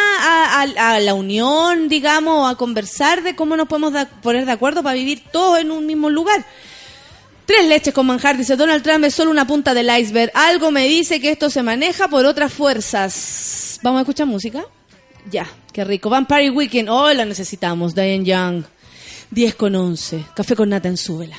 a, 0.62 1.00
la 1.00 1.14
unión, 1.14 1.90
digamos, 1.90 2.52
a 2.52 2.56
conversar 2.56 3.24
de 3.24 3.36
cómo 3.36 3.58
nos 3.58 3.68
podemos 3.68 3.94
poner 4.22 4.46
de 4.46 4.52
acuerdo 4.52 4.82
para 4.82 4.96
vivir 4.96 5.24
todos 5.32 5.60
en 5.60 5.72
un 5.72 5.86
mismo 5.86 6.10
lugar. 6.10 6.46
Tres 7.46 7.68
leches 7.68 7.94
con 7.94 8.06
manjar, 8.06 8.38
dice 8.38 8.56
Donald 8.56 8.82
Trump, 8.82 9.04
es 9.04 9.16
solo 9.16 9.30
una 9.30 9.46
punta 9.46 9.74
del 9.74 9.90
iceberg. 10.00 10.32
Algo 10.34 10.72
me 10.72 10.88
dice 10.88 11.20
que 11.20 11.32
esto 11.32 11.50
se 11.50 11.62
maneja 11.62 12.08
por 12.08 12.26
otras 12.26 12.54
fuerzas. 12.54 13.80
¿Vamos 13.84 14.00
a 14.00 14.02
escuchar 14.04 14.28
música? 14.28 14.64
Ya, 15.30 15.50
qué 15.74 15.84
rico. 15.84 16.10
Vampire 16.10 16.50
Weekend, 16.50 16.88
oh, 16.90 17.12
la 17.12 17.26
necesitamos. 17.26 17.94
Diane 17.94 18.24
Young, 18.24 18.64
10 19.34 19.56
con 19.56 19.76
11. 19.76 20.26
Café 20.36 20.56
con 20.56 20.70
nata 20.70 20.88
en 20.88 20.98
súbela. 20.98 21.38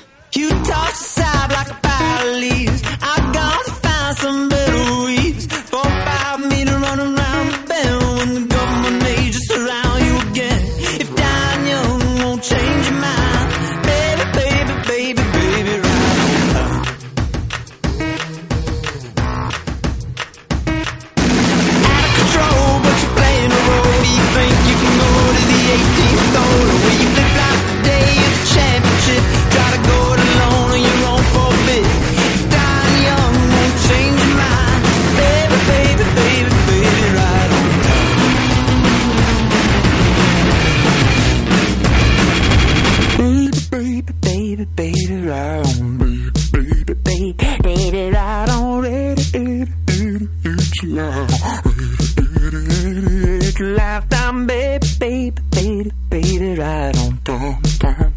Right 56.64 56.96
on, 56.98 57.18
time, 57.24 58.14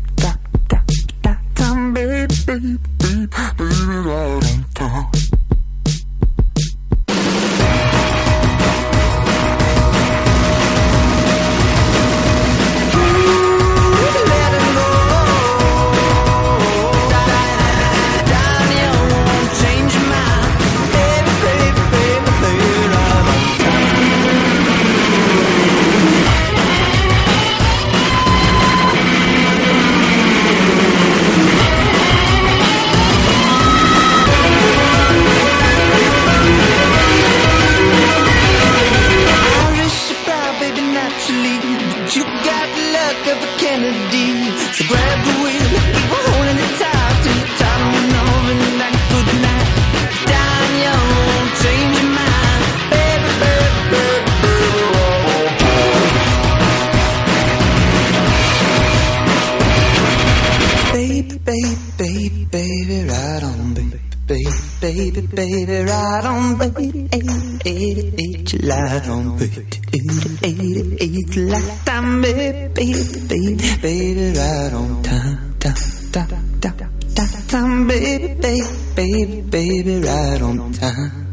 time, 1.55 1.93
baby, 1.93 2.33
baby, 2.45 2.77
baby, 2.97 3.27
baby, 3.57 4.46
baby, 64.97 65.21
baby, 65.27 65.83
right 65.83 66.25
on, 66.25 66.57
baby, 66.57 67.07
eight, 67.13 67.61
eight, 67.65 68.13
eight, 68.17 68.53
you 68.53 68.59
light 68.67 69.07
on, 69.07 69.37
baby, 69.37 69.67
eight, 69.93 70.43
eight, 70.43 70.97
eight, 71.01 71.37
lifetime, 71.37 72.21
baby, 72.21 72.73
baby, 72.73 73.55
baby, 73.81 74.37
right 74.37 74.73
on. 74.73 75.03
Time, 75.03 75.55
time, 75.59 75.75
time, 76.11 76.89
time, 77.15 77.47
time, 77.47 77.87
baby, 77.87 78.33
baby, 78.41 79.41
baby, 79.41 80.01
right 80.01 80.41
on 80.41 80.71
time. 80.73 81.26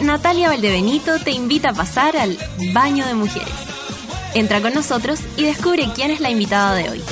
Natalia 0.00 0.48
Valdebenito 0.48 1.18
te 1.18 1.30
invita 1.32 1.70
a 1.70 1.74
pasar 1.74 2.16
al 2.16 2.38
baño 2.72 3.04
de 3.06 3.14
mujeres. 3.14 3.48
Entra 4.34 4.60
con 4.60 4.72
nosotros 4.74 5.18
y 5.36 5.42
descubre 5.44 5.88
quién 5.94 6.10
es 6.10 6.20
la 6.20 6.30
invitada 6.30 6.74
de 6.76 6.90
hoy. 6.90 7.02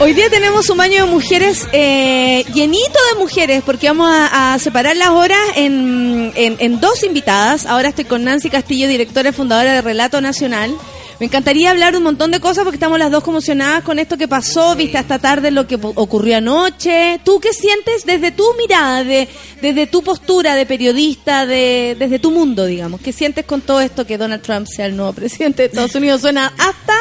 Hoy 0.00 0.12
día 0.12 0.28
tenemos 0.28 0.68
un 0.70 0.76
baño 0.76 1.04
de 1.06 1.10
mujeres 1.10 1.66
eh, 1.72 2.44
llenito 2.52 2.98
de 3.12 3.18
mujeres 3.18 3.62
porque 3.64 3.88
vamos 3.88 4.08
a, 4.10 4.52
a 4.54 4.58
separar 4.58 4.96
las 4.96 5.10
horas 5.10 5.38
en, 5.56 6.32
en- 6.34 6.56
en 6.58 6.80
dos 6.80 7.02
invitadas. 7.04 7.64
Ahora 7.66 7.88
estoy 7.88 8.04
con 8.04 8.24
Nancy 8.24 8.50
Castillo, 8.50 8.86
directora 8.88 9.30
y 9.30 9.32
fundadora 9.32 9.72
de 9.72 9.82
Relato 9.82 10.20
Nacional. 10.20 10.74
Me 11.20 11.26
encantaría 11.26 11.70
hablar 11.70 11.92
de 11.92 11.98
un 11.98 12.04
montón 12.04 12.30
de 12.32 12.40
cosas 12.40 12.64
porque 12.64 12.76
estamos 12.76 12.98
las 12.98 13.10
dos 13.10 13.22
conmocionadas 13.22 13.84
con 13.84 13.98
esto 13.98 14.16
que 14.18 14.26
pasó, 14.26 14.74
viste 14.74 14.98
esta 14.98 15.18
tarde 15.18 15.50
lo 15.52 15.66
que 15.66 15.78
ocurrió 15.80 16.38
anoche. 16.38 17.20
¿Tú 17.24 17.38
qué 17.40 17.52
sientes 17.52 18.04
desde 18.04 18.32
tu 18.32 18.44
mirada, 18.58 19.04
de, 19.04 19.28
desde 19.62 19.86
tu 19.86 20.02
postura 20.02 20.54
de 20.56 20.66
periodista, 20.66 21.46
de, 21.46 21.96
desde 21.98 22.18
tu 22.18 22.30
mundo, 22.32 22.66
digamos? 22.66 23.00
¿Qué 23.00 23.12
sientes 23.12 23.44
con 23.44 23.60
todo 23.60 23.80
esto 23.80 24.04
que 24.06 24.18
Donald 24.18 24.42
Trump 24.42 24.66
sea 24.66 24.86
el 24.86 24.96
nuevo 24.96 25.12
presidente 25.14 25.62
de 25.62 25.66
Estados 25.68 25.94
Unidos? 25.94 26.20
Suena 26.20 26.52
hasta 26.58 26.94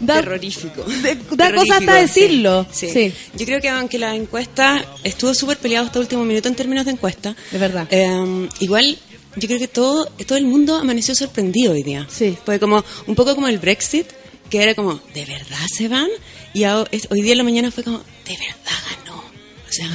Da- 0.00 0.14
terrorífico. 0.20 0.84
da 1.32 1.52
cosa 1.52 1.78
hasta 1.78 1.94
decirlo. 1.94 2.64
Sí, 2.70 2.88
Sí. 2.90 3.12
Yo 3.34 3.44
creo 3.44 3.60
que 3.60 3.68
aunque 3.68 3.98
la 3.98 4.14
encuesta 4.14 4.84
estuvo 5.02 5.34
súper 5.34 5.58
peleado 5.58 5.86
hasta 5.86 5.98
último 5.98 6.24
minuto 6.24 6.46
en 6.46 6.54
términos 6.54 6.84
de 6.84 6.92
encuesta, 6.92 7.34
De 7.50 7.58
verdad. 7.58 7.88
eh, 7.90 8.48
igual 8.60 8.96
yo 9.38 9.46
creo 9.48 9.58
que 9.58 9.68
todo, 9.68 10.06
todo 10.26 10.38
el 10.38 10.44
mundo 10.44 10.76
amaneció 10.76 11.14
sorprendido 11.14 11.72
hoy 11.72 11.82
día. 11.82 12.06
Sí. 12.10 12.36
Fue 12.44 12.58
como 12.60 12.84
un 13.06 13.14
poco 13.14 13.34
como 13.34 13.48
el 13.48 13.58
Brexit, 13.58 14.06
que 14.50 14.62
era 14.62 14.74
como, 14.74 15.00
¿de 15.14 15.24
verdad 15.24 15.58
se 15.76 15.88
van? 15.88 16.08
Y 16.54 16.64
hoy 16.64 17.20
día 17.22 17.32
en 17.32 17.38
la 17.38 17.44
mañana 17.44 17.70
fue 17.70 17.84
como, 17.84 17.98
¿de 17.98 18.36
verdad 18.36 18.78
ganó? 19.04 19.18
O 19.18 19.70
sea, 19.72 19.88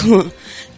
como, 0.00 0.24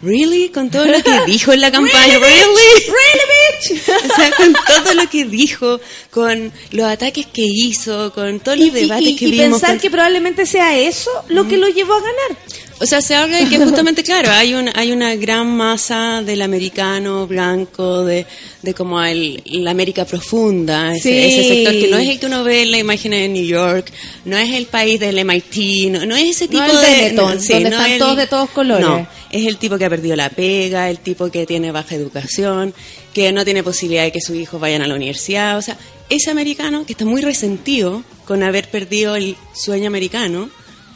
¿really? 0.01 0.49
Con 0.49 0.69
todo 0.69 0.85
lo 0.85 1.01
que 1.01 1.21
dijo 1.25 1.53
en 1.53 1.61
la 1.61 1.71
campaña, 1.77 2.17
¿really? 2.17 2.91
O 4.11 4.15
sea, 4.15 4.31
con 4.35 4.53
todo 4.53 4.93
lo 4.95 5.07
que 5.09 5.25
dijo, 5.25 5.79
con 6.09 6.51
los 6.71 6.85
ataques 6.87 7.27
que 7.27 7.43
hizo, 7.45 8.11
con 8.11 8.39
todos 8.39 8.57
los 8.57 8.67
Y, 8.67 8.71
debates 8.71 9.07
y- 9.07 9.15
que 9.15 9.25
y 9.27 9.31
vimos. 9.31 9.49
pensar 9.59 9.69
con- 9.71 9.79
que 9.79 9.91
probablemente 9.91 10.45
sea 10.45 10.77
eso 10.77 11.11
lo 11.29 11.47
que 11.47 11.57
lo 11.57 11.67
llevó 11.69 11.93
a 11.93 11.99
ganar. 11.99 12.37
O 12.81 12.85
sea, 12.87 12.99
se 12.99 13.13
habla 13.13 13.37
de 13.37 13.47
que 13.47 13.57
justamente, 13.59 14.01
claro, 14.03 14.31
hay, 14.31 14.55
un, 14.55 14.67
hay 14.73 14.91
una 14.91 15.15
gran 15.15 15.47
masa 15.55 16.23
del 16.23 16.41
americano 16.41 17.27
blanco, 17.27 18.03
de, 18.03 18.25
de 18.63 18.73
como 18.73 18.99
el, 19.03 19.41
la 19.45 19.69
América 19.69 20.03
profunda, 20.03 20.91
ese, 20.95 21.01
Sí. 21.03 21.17
ese 21.39 21.47
sector 21.47 21.73
que 21.73 21.87
no 21.89 21.97
es 21.99 22.09
el 22.09 22.19
que 22.19 22.25
uno 22.25 22.43
ve 22.43 22.63
en 22.63 22.71
la 22.71 22.79
imagen 22.79 23.11
de 23.11 23.27
New 23.29 23.45
York, 23.45 23.91
no 24.25 24.35
es 24.35 24.49
el 24.55 24.65
país 24.65 24.99
del 24.99 25.23
MIT, 25.23 25.91
no, 25.91 26.05
no 26.07 26.15
es 26.15 26.29
ese 26.37 26.47
tipo 26.47 26.63
No 26.63 26.71
el 26.71 26.81
de... 26.81 26.87
Benetton, 26.87 27.39
sí, 27.39 27.53
donde 27.53 27.69
no 27.69 27.75
están 27.77 27.91
el- 27.91 27.99
todos 27.99 28.17
de 28.17 28.27
todos 28.27 28.49
colores. 28.49 28.85
No, 28.87 29.07
es 29.29 29.45
el 29.45 29.57
tipo 29.57 29.77
que 29.77 29.85
ha 29.85 29.89
perdido 29.89 30.15
la 30.15 30.29
pega, 30.29 30.89
el 30.89 30.97
tipo 30.97 31.29
que 31.29 31.45
tiene 31.45 31.71
baja 31.71 31.93
educación, 31.93 32.73
que 33.13 33.31
no 33.31 33.45
tiene 33.45 33.61
posibilidad 33.61 34.03
de 34.05 34.11
que 34.11 34.21
sus 34.21 34.35
hijos 34.37 34.59
vayan 34.59 34.81
a 34.81 34.87
la 34.87 34.95
universidad, 34.95 35.55
o 35.57 35.61
sea, 35.61 35.77
ese 36.09 36.31
americano 36.31 36.83
que 36.85 36.93
está 36.93 37.05
muy 37.05 37.21
resentido 37.21 38.03
con 38.25 38.41
haber 38.41 38.69
perdido 38.69 39.15
el 39.15 39.35
sueño 39.53 39.85
americano, 39.87 40.49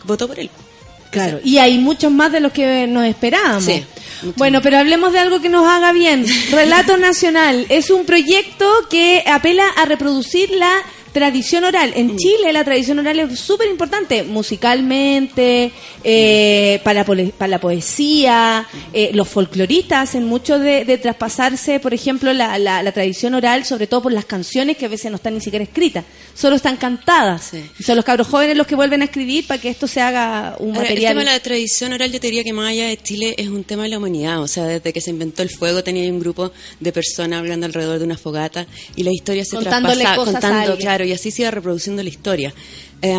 votó 0.03 0.27
por 0.27 0.39
él. 0.39 0.49
Claro, 1.15 1.39
y 1.43 1.59
hay 1.59 1.77
muchos 1.77 2.11
más 2.11 2.31
de 2.33 2.41
los 2.41 2.51
que 2.51 2.87
nos 2.87 3.05
esperábamos. 3.05 3.63
Sí, 3.63 3.85
bueno, 4.35 4.61
pero 4.61 4.77
hablemos 4.77 5.13
de 5.13 5.19
algo 5.19 5.39
que 5.39 5.47
nos 5.47 5.65
haga 5.65 5.93
bien. 5.93 6.25
Relato 6.51 6.97
Nacional 6.97 7.65
es 7.69 7.89
un 7.89 8.05
proyecto 8.05 8.69
que 8.89 9.23
apela 9.25 9.65
a 9.77 9.85
reproducir 9.85 10.49
la 10.51 10.73
tradición 11.15 11.63
oral. 11.63 11.91
Mm. 11.95 11.99
En 11.99 12.17
Chile 12.17 12.51
la 12.53 12.63
tradición 12.65 12.99
oral 12.99 13.17
es 13.21 13.39
súper 13.39 13.67
importante, 13.69 14.23
musicalmente, 14.23 15.71
eh, 16.03 16.79
para, 16.83 17.05
para 17.05 17.47
la 17.47 17.59
poesía. 17.59 18.67
eh, 18.93 19.11
los 19.13 19.27
folcloristas 19.27 20.09
hacen 20.09 20.25
mucho 20.25 20.59
de, 20.59 20.83
de 20.85 20.97
traspasarse, 20.97 21.79
por 21.79 21.93
ejemplo, 21.93 22.33
la, 22.33 22.57
la- 22.59 22.83
la 22.83 22.91
tradición 22.91 23.33
oral, 23.33 23.63
sobre 23.65 23.87
todo 23.87 24.01
por 24.03 24.11
las 24.11 24.25
canciones 24.25 24.75
que 24.77 24.85
a 24.85 24.89
veces 24.89 25.09
no 25.09 25.15
están 25.15 25.33
ni 25.35 25.41
siquiera 25.41 25.63
escritas, 25.63 26.03
solo 26.33 26.57
están 26.57 26.75
cantadas. 26.77 27.51
Y 27.79 27.83
son 27.83 27.95
los 27.95 28.03
cabros 28.05 28.27
jóvenes 28.27 28.57
los 28.57 28.67
que 28.67 28.75
vuelven 28.75 29.01
a 29.01 29.05
escribir 29.05 29.47
para 29.47 29.59
que 29.61 29.69
esto 29.69 29.87
se 29.87 30.01
haga 30.01 30.55
un 30.59 30.69
Ahora, 30.75 30.81
material. 30.89 30.97
El 30.97 31.09
tema 31.19 31.19
de 31.31 31.37
la 31.37 31.39
tradición 31.39 31.93
oral, 31.93 32.11
yo 32.11 32.19
te 32.19 32.27
diría 32.27 32.43
que 32.43 32.51
más 32.53 32.69
allá 32.69 32.87
de 32.87 32.97
Chile 32.97 33.35
es 33.37 33.47
un 33.47 33.63
tema 33.63 33.83
de 33.83 33.89
la 33.89 33.97
humanidad. 33.97 34.41
O 34.41 34.47
sea, 34.47 34.65
desde 34.65 34.91
que 34.91 34.99
se 35.01 35.09
inventó 35.11 35.41
el 35.41 35.49
fuego 35.49 35.81
tenía 35.83 36.11
un 36.11 36.19
grupo 36.19 36.51
de 36.79 36.91
personas 36.91 37.39
hablando 37.39 37.65
alrededor 37.65 37.99
de 37.99 38.05
una 38.05 38.17
fogata 38.17 38.67
y 38.97 39.03
la 39.03 39.11
historia 39.11 39.43
se 39.45 39.55
Contándole 39.55 40.01
traspasaba, 40.03 40.25
cosas 40.25 40.41
contando, 40.41 40.77
claro, 40.77 41.04
y 41.05 41.11
así 41.13 41.31
se 41.31 41.43
iba 41.43 41.51
reproduciendo 41.51 42.03
la 42.03 42.09
historia. 42.09 42.53
Eh, 43.01 43.13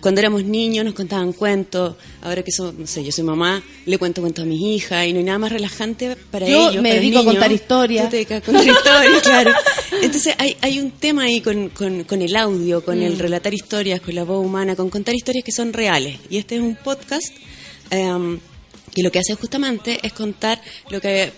cuando 0.00 0.20
éramos 0.20 0.44
niños 0.44 0.84
nos 0.84 0.94
contaban 0.94 1.32
cuentos, 1.32 1.94
ahora 2.22 2.42
que 2.42 2.50
soy, 2.50 2.72
no 2.76 2.86
sé, 2.86 3.04
yo 3.04 3.12
soy 3.12 3.24
mamá, 3.24 3.62
le 3.86 3.98
cuento 3.98 4.20
cuentos 4.20 4.44
a 4.44 4.46
mis 4.46 4.60
hijas 4.60 5.06
y 5.06 5.12
no 5.12 5.18
hay 5.18 5.24
nada 5.24 5.38
más 5.38 5.52
relajante 5.52 6.16
para 6.30 6.46
Yo 6.48 6.70
ellos. 6.70 6.82
me 6.82 6.94
dedico 6.94 7.20
a 7.20 7.24
contar 7.24 7.52
historias. 7.52 8.04
Tú 8.06 8.10
te 8.10 8.16
dedicas 8.16 8.42
a 8.42 8.44
contar 8.44 8.66
historias, 8.66 9.22
claro. 9.22 9.52
Entonces 10.02 10.34
hay, 10.38 10.56
hay 10.60 10.78
un 10.80 10.90
tema 10.92 11.22
ahí 11.24 11.40
con, 11.40 11.68
con- 11.70 12.04
con 12.04 12.22
el 12.22 12.34
audio, 12.36 12.84
con 12.84 13.00
el 13.02 13.14
Mm. 13.14 13.18
relatar 13.18 13.54
historias, 13.54 14.00
con 14.00 14.14
la 14.14 14.24
voz 14.24 14.44
humana, 14.44 14.74
con 14.76 14.90
contar 14.90 15.14
historias 15.14 15.44
que 15.44 15.52
son 15.52 15.72
reales. 15.72 16.18
Y 16.30 16.38
este 16.38 16.56
es 16.56 16.60
un 16.62 16.76
podcast 16.76 17.28
em, 17.90 18.38
que 18.94 19.02
lo 19.02 19.12
que 19.12 19.18
hace 19.20 19.34
justamente 19.34 19.98
es 20.02 20.12
contar 20.12 20.60
lo 20.90 21.00
que 21.00 21.30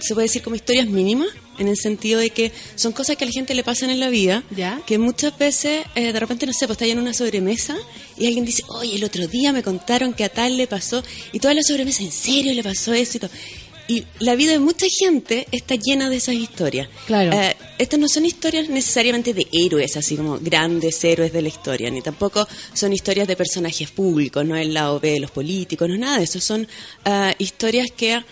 se 0.00 0.14
puede 0.14 0.26
decir 0.26 0.42
como 0.42 0.56
historias 0.56 0.86
mínimas, 0.86 1.28
en 1.58 1.68
el 1.68 1.76
sentido 1.76 2.20
de 2.20 2.30
que 2.30 2.52
son 2.74 2.92
cosas 2.92 3.16
que 3.16 3.24
a 3.24 3.26
la 3.26 3.32
gente 3.32 3.54
le 3.54 3.62
pasan 3.62 3.90
en 3.90 4.00
la 4.00 4.08
vida, 4.08 4.42
que 4.86 4.98
muchas 4.98 5.36
veces, 5.38 5.84
eh, 5.94 6.12
de 6.12 6.20
repente, 6.20 6.46
no 6.46 6.52
sé, 6.52 6.66
pues 6.66 6.80
está 6.80 6.86
en 6.86 6.98
una 6.98 7.14
sobremesa 7.14 7.76
y 8.16 8.26
alguien 8.26 8.44
dice, 8.44 8.62
oye, 8.68 8.96
el 8.96 9.04
otro 9.04 9.26
día 9.26 9.52
me 9.52 9.62
contaron 9.62 10.12
que 10.12 10.24
a 10.24 10.28
tal 10.28 10.56
le 10.56 10.66
pasó, 10.66 11.02
y 11.32 11.38
toda 11.38 11.54
la 11.54 11.62
sobremesa, 11.62 12.02
¿en 12.02 12.12
serio 12.12 12.52
le 12.54 12.62
pasó 12.62 12.92
eso? 12.92 13.18
Y, 13.18 13.20
todo. 13.20 13.30
y 13.88 14.04
la 14.18 14.34
vida 14.34 14.52
de 14.52 14.58
mucha 14.58 14.86
gente 14.98 15.46
está 15.52 15.74
llena 15.74 16.08
de 16.08 16.16
esas 16.16 16.34
historias. 16.34 16.88
Claro. 17.06 17.32
Eh, 17.32 17.56
estas 17.78 18.00
no 18.00 18.08
son 18.08 18.24
historias 18.24 18.68
necesariamente 18.68 19.34
de 19.34 19.46
héroes, 19.52 19.96
así 19.96 20.16
como 20.16 20.38
grandes 20.38 21.04
héroes 21.04 21.32
de 21.32 21.42
la 21.42 21.48
historia, 21.48 21.90
ni 21.90 22.00
tampoco 22.00 22.48
son 22.72 22.92
historias 22.92 23.28
de 23.28 23.36
personajes 23.36 23.90
públicos, 23.90 24.44
no 24.44 24.56
es 24.56 24.66
el 24.66 24.74
lado 24.74 25.00
B 25.00 25.10
de 25.10 25.20
los 25.20 25.30
políticos, 25.30 25.86
no 25.88 25.94
es 25.94 26.00
nada 26.00 26.18
de 26.18 26.24
eso. 26.24 26.40
Son 26.40 26.66
ah, 27.04 27.34
historias 27.38 27.90
que 27.90 28.22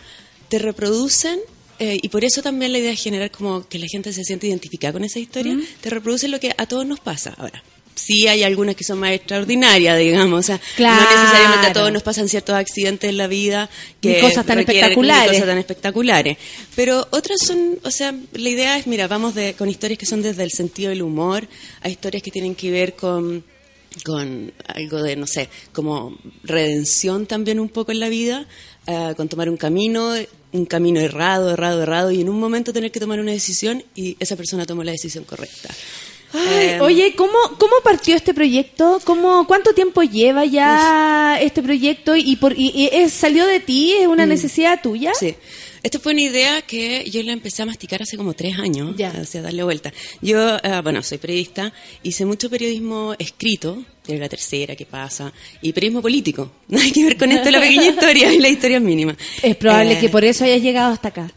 te 0.51 0.59
reproducen 0.59 1.39
eh, 1.79 1.99
y 2.03 2.09
por 2.11 2.25
eso 2.25 2.43
también 2.43 2.73
la 2.73 2.79
idea 2.79 2.93
es 2.93 3.03
generar 3.03 3.31
como 3.31 3.67
que 3.67 3.79
la 3.79 3.87
gente 3.91 4.13
se 4.13 4.23
siente 4.25 4.47
identificada 4.49 4.93
con 4.93 5.05
esa 5.05 5.19
historia, 5.19 5.57
te 5.81 5.89
reproducen 5.89 6.31
lo 6.31 6.39
que 6.39 6.53
a 6.59 6.67
todos 6.67 6.85
nos 6.85 7.01
pasa. 7.01 7.33
Ahora, 7.39 7.63
sí 7.95 8.29
hay 8.29 8.43
algunas 8.43 8.75
que 8.77 8.85
son 8.85 8.99
más 8.99 9.13
extraordinarias, 9.13 9.99
digamos, 9.99 10.41
o 10.41 10.43
sea, 10.43 10.61
Claro. 10.77 11.03
no 11.03 11.11
necesariamente 11.23 11.67
a 11.69 11.73
todos 11.73 11.91
nos 11.93 12.03
pasan 12.03 12.29
ciertos 12.29 12.55
accidentes 12.55 13.09
en 13.09 13.17
la 13.17 13.29
vida 13.29 13.71
Ni 14.03 14.13
que 14.13 14.21
cosas 14.21 14.45
tan 14.45 14.59
espectaculares. 14.59 15.31
cosas 15.33 15.47
tan 15.47 15.59
espectaculares. 15.59 16.37
Pero 16.77 17.07
otras 17.13 17.39
son, 17.47 17.79
o 17.83 17.91
sea, 17.91 18.15
la 18.33 18.49
idea 18.49 18.77
es, 18.77 18.87
mira, 18.87 19.09
vamos 19.09 19.35
de, 19.35 19.55
con 19.55 19.71
historias 19.71 19.99
que 19.99 20.07
son 20.07 20.21
desde 20.21 20.43
el 20.43 20.51
sentido 20.51 20.91
del 20.91 21.01
humor, 21.03 21.47
a 21.81 21.89
historias 21.89 22.23
que 22.23 22.31
tienen 22.31 22.55
que 22.55 22.71
ver 22.71 22.95
con 22.95 23.43
con 24.05 24.53
algo 24.69 25.03
de, 25.03 25.17
no 25.17 25.27
sé, 25.27 25.49
como 25.73 26.17
redención 26.45 27.27
también 27.27 27.59
un 27.59 27.69
poco 27.69 27.91
en 27.91 27.99
la 27.99 28.09
vida, 28.09 28.47
eh, 28.87 29.15
con 29.17 29.29
tomar 29.29 29.51
un 29.51 29.57
camino, 29.57 30.15
un 30.53 30.65
camino 30.67 31.01
errado, 31.01 31.51
errado, 31.53 31.83
errado, 31.83 32.11
y 32.11 32.21
en 32.21 32.29
un 32.29 32.39
momento 32.41 32.73
tener 32.73 32.91
que 32.91 33.01
tomar 33.01 33.21
una 33.21 33.33
decisión 33.33 33.83
y 33.95 34.17
esa 34.21 34.37
persona 34.37 34.67
tomó 34.67 34.83
la 34.85 34.93
decisión 34.93 35.25
correcta. 35.25 35.69
Ay, 36.33 36.41
Eh, 36.69 36.81
oye, 36.81 37.15
¿cómo, 37.17 37.33
¿cómo 37.59 37.75
partió 37.83 38.15
este 38.15 38.33
proyecto? 38.35 39.01
¿Cómo, 39.05 39.47
¿Cuánto 39.49 39.73
tiempo 39.75 40.03
lleva 40.03 40.45
ya 40.45 41.39
este 41.41 41.61
proyecto? 41.63 42.15
¿Y, 42.17 42.37
por, 42.37 42.53
y, 42.57 42.71
y 42.75 42.89
es- 42.93 43.13
salió 43.13 43.47
de 43.47 43.59
ti? 43.61 43.93
¿Es 43.93 44.07
una 44.07 44.27
Mm. 44.27 44.29
necesidad 44.29 44.81
tuya? 44.83 45.13
Sí. 45.15 45.35
Esta 45.83 45.99
fue 45.99 46.13
una 46.13 46.23
idea 46.23 46.63
que 46.63 47.09
yo 47.11 47.23
la 47.23 47.33
empecé 47.33 47.63
a 47.63 47.67
masticar 47.67 48.03
hace 48.03 48.17
como 48.17 48.35
tres 48.35 48.59
años, 48.59 48.95
o 49.21 49.25
sea, 49.25 49.43
darle 49.43 49.63
vuelta. 49.63 49.93
Yo, 50.21 50.57
eh, 50.57 50.81
bueno, 50.83 51.03
soy 51.03 51.19
periodista, 51.19 51.73
hice 52.03 52.25
mucho 52.27 52.51
periodismo 52.51 53.15
escrito, 53.19 53.83
de 54.07 54.19
la 54.19 54.29
tercera, 54.29 54.75
¿qué 54.75 54.87
pasa? 54.87 55.33
Y 55.63 55.73
periodismo 55.73 56.03
político. 56.03 56.51
No 56.69 56.81
hay 56.81 56.91
que 56.93 57.03
ver 57.05 57.17
con 57.17 57.31
esto 57.33 57.51
la 57.51 57.61
pequeña 57.61 57.87
historia 57.91 58.33
y 58.33 58.39
la 58.39 58.49
historia 58.49 58.79
mínima. 58.81 59.17
Es 59.43 59.57
probable 59.57 59.95
Eh, 59.95 59.99
que 60.01 60.09
por 60.09 60.25
eso 60.25 60.45
hayas 60.45 60.63
llegado 60.63 60.93
hasta 60.93 61.09
acá. 61.09 61.31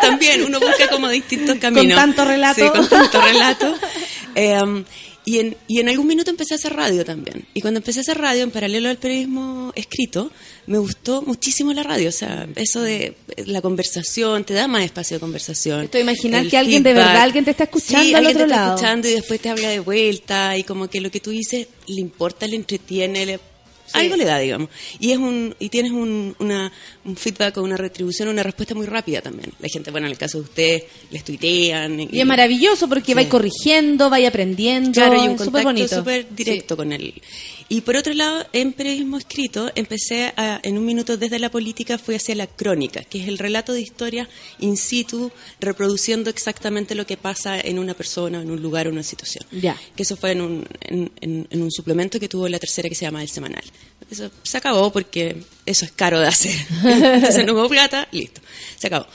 También 0.00 0.44
uno 0.44 0.58
busca 0.60 0.88
como 0.88 1.08
distintos 1.08 1.56
caminos. 1.58 1.96
tanto 1.96 2.24
relato. 2.24 2.62
Sí, 2.62 2.68
con 2.70 2.88
tanto 2.88 3.20
relato. 3.20 3.74
Eh, 4.36 4.84
y, 5.24 5.38
en, 5.38 5.56
y 5.68 5.80
en 5.80 5.88
algún 5.88 6.06
minuto 6.06 6.30
empecé 6.30 6.54
a 6.54 6.56
hacer 6.56 6.74
radio 6.74 7.04
también. 7.04 7.44
Y 7.54 7.60
cuando 7.60 7.78
empecé 7.78 8.00
a 8.00 8.02
hacer 8.02 8.18
radio, 8.18 8.42
en 8.42 8.50
paralelo 8.50 8.88
al 8.88 8.96
periodismo 8.96 9.72
escrito, 9.76 10.30
me 10.66 10.78
gustó 10.78 11.22
muchísimo 11.22 11.72
la 11.72 11.82
radio. 11.82 12.08
O 12.08 12.12
sea, 12.12 12.48
eso 12.56 12.80
de 12.82 13.14
la 13.46 13.60
conversación, 13.60 14.44
te 14.44 14.54
da 14.54 14.66
más 14.68 14.82
espacio 14.84 15.16
de 15.16 15.20
conversación. 15.20 15.84
Estoy 15.84 16.00
imaginar 16.00 16.46
que 16.48 16.56
alguien 16.56 16.82
de 16.82 16.90
feedback. 16.90 17.06
verdad, 17.06 17.22
alguien 17.22 17.44
te 17.44 17.50
está 17.50 17.64
escuchando 17.64 18.02
Sí, 18.04 18.14
al 18.14 18.26
alguien 18.26 18.36
otro 18.36 18.46
te 18.46 18.52
está 18.52 18.60
lado. 18.62 18.74
escuchando 18.76 19.08
y 19.08 19.12
después 19.12 19.40
te 19.40 19.48
habla 19.50 19.68
de 19.68 19.80
vuelta 19.80 20.56
y 20.56 20.62
como 20.64 20.88
que 20.88 21.00
lo 21.00 21.10
que 21.10 21.20
tú 21.20 21.30
dices 21.30 21.66
le 21.86 22.00
importa, 22.00 22.46
le 22.46 22.56
entretiene, 22.56 23.26
le- 23.26 23.40
algo 23.92 24.16
le 24.16 24.24
da, 24.24 24.38
digamos. 24.38 24.68
Y 24.98 25.12
es 25.12 25.18
un 25.18 25.54
y 25.58 25.68
tienes 25.68 25.92
un, 25.92 26.34
una, 26.38 26.72
un 27.04 27.16
feedback 27.16 27.56
o 27.58 27.62
una 27.62 27.76
retribución, 27.76 28.28
una 28.28 28.42
respuesta 28.42 28.74
muy 28.74 28.86
rápida 28.86 29.20
también. 29.20 29.52
La 29.58 29.68
gente, 29.68 29.90
bueno, 29.90 30.06
en 30.06 30.12
el 30.12 30.18
caso 30.18 30.38
de 30.38 30.44
ustedes, 30.44 30.82
les 31.10 31.24
tuitean. 31.24 32.00
Y 32.00 32.20
es 32.20 32.26
maravilloso 32.26 32.88
porque 32.88 33.14
vais 33.14 33.28
corrigiendo, 33.28 34.10
vais 34.10 34.26
aprendiendo. 34.26 34.92
Claro, 34.92 35.16
y 35.24 35.28
un 35.28 35.34
es 35.34 35.42
súper 35.44 35.64
contacto 35.64 35.68
bonito. 35.68 35.96
súper 35.96 36.34
directo 36.34 36.76
con 36.76 36.92
él. 36.92 37.14
Y 37.72 37.82
por 37.82 37.96
otro 37.96 38.12
lado, 38.14 38.44
en 38.52 38.72
periodismo 38.72 39.16
escrito, 39.16 39.70
empecé 39.76 40.32
a, 40.36 40.58
en 40.64 40.76
un 40.76 40.84
minuto 40.84 41.16
desde 41.16 41.38
la 41.38 41.52
política, 41.52 41.98
fui 41.98 42.16
hacia 42.16 42.34
la 42.34 42.48
crónica, 42.48 43.04
que 43.04 43.22
es 43.22 43.28
el 43.28 43.38
relato 43.38 43.72
de 43.72 43.80
historia 43.80 44.28
in 44.58 44.76
situ, 44.76 45.30
reproduciendo 45.60 46.30
exactamente 46.30 46.96
lo 46.96 47.06
que 47.06 47.16
pasa 47.16 47.60
en 47.60 47.78
una 47.78 47.94
persona, 47.94 48.42
en 48.42 48.50
un 48.50 48.60
lugar 48.60 48.88
o 48.88 48.90
una 48.90 49.04
situación. 49.04 49.46
Ya. 49.52 49.76
Que 49.94 50.02
eso 50.02 50.16
fue 50.16 50.32
en 50.32 50.40
un, 50.40 50.66
en, 50.80 51.12
en- 51.20 51.46
en 51.48 51.62
un 51.62 51.70
suplemento 51.70 52.18
que 52.18 52.28
tuvo 52.28 52.48
la 52.48 52.58
tercera 52.58 52.88
que 52.88 52.96
se 52.96 53.02
llama 53.04 53.22
El 53.22 53.28
Semanal. 53.28 53.62
Eso 54.10 54.28
se 54.42 54.56
acabó 54.58 54.90
porque 54.92 55.36
eso 55.64 55.84
es 55.84 55.92
caro 55.92 56.18
de 56.18 56.26
hacer. 56.26 56.56
Entonces 56.84 57.46
no 57.46 57.52
hubo 57.52 57.68
plata, 57.68 58.08
listo, 58.10 58.40
se 58.76 58.88
acabó. 58.88 59.06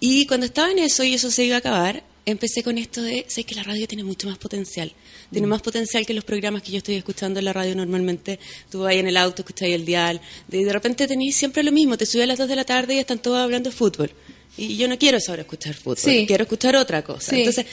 Y 0.00 0.26
cuando 0.26 0.44
estaba 0.44 0.70
en 0.70 0.80
eso 0.80 1.02
y 1.02 1.14
eso 1.14 1.30
se 1.30 1.44
iba 1.46 1.56
a 1.56 1.60
acabar, 1.60 2.04
empecé 2.24 2.62
con 2.62 2.78
esto 2.78 3.02
de, 3.02 3.24
sé 3.28 3.44
que 3.44 3.54
la 3.54 3.62
radio 3.62 3.86
tiene 3.88 4.04
mucho 4.04 4.28
más 4.28 4.38
potencial. 4.38 4.92
Tiene 5.30 5.46
más 5.46 5.62
potencial 5.62 6.06
que 6.06 6.14
los 6.14 6.24
programas 6.24 6.62
que 6.62 6.70
yo 6.72 6.78
estoy 6.78 6.94
escuchando 6.96 7.38
en 7.38 7.44
la 7.46 7.52
radio 7.52 7.74
normalmente. 7.74 8.38
Tú 8.70 8.80
vas 8.80 8.90
ahí 8.90 8.98
en 8.98 9.08
el 9.08 9.16
auto, 9.16 9.42
escuchas 9.42 9.66
ahí 9.66 9.72
el 9.72 9.84
dial. 9.84 10.20
De, 10.48 10.64
de 10.64 10.72
repente 10.72 11.06
tenéis 11.08 11.36
siempre 11.36 11.62
lo 11.62 11.72
mismo. 11.72 11.96
Te 11.96 12.06
subes 12.06 12.24
a 12.24 12.26
las 12.26 12.38
2 12.38 12.48
de 12.48 12.56
la 12.56 12.64
tarde 12.64 12.94
y 12.94 12.98
están 12.98 13.20
todos 13.20 13.38
hablando 13.38 13.70
de 13.70 13.76
fútbol. 13.76 14.10
Y 14.56 14.76
yo 14.76 14.86
no 14.86 14.98
quiero 14.98 15.18
ahora 15.28 15.42
escuchar 15.42 15.74
fútbol, 15.74 15.96
Sí. 15.96 16.24
quiero 16.26 16.42
escuchar 16.44 16.76
otra 16.76 17.02
cosa. 17.02 17.30
Sí. 17.30 17.38
Entonces, 17.38 17.64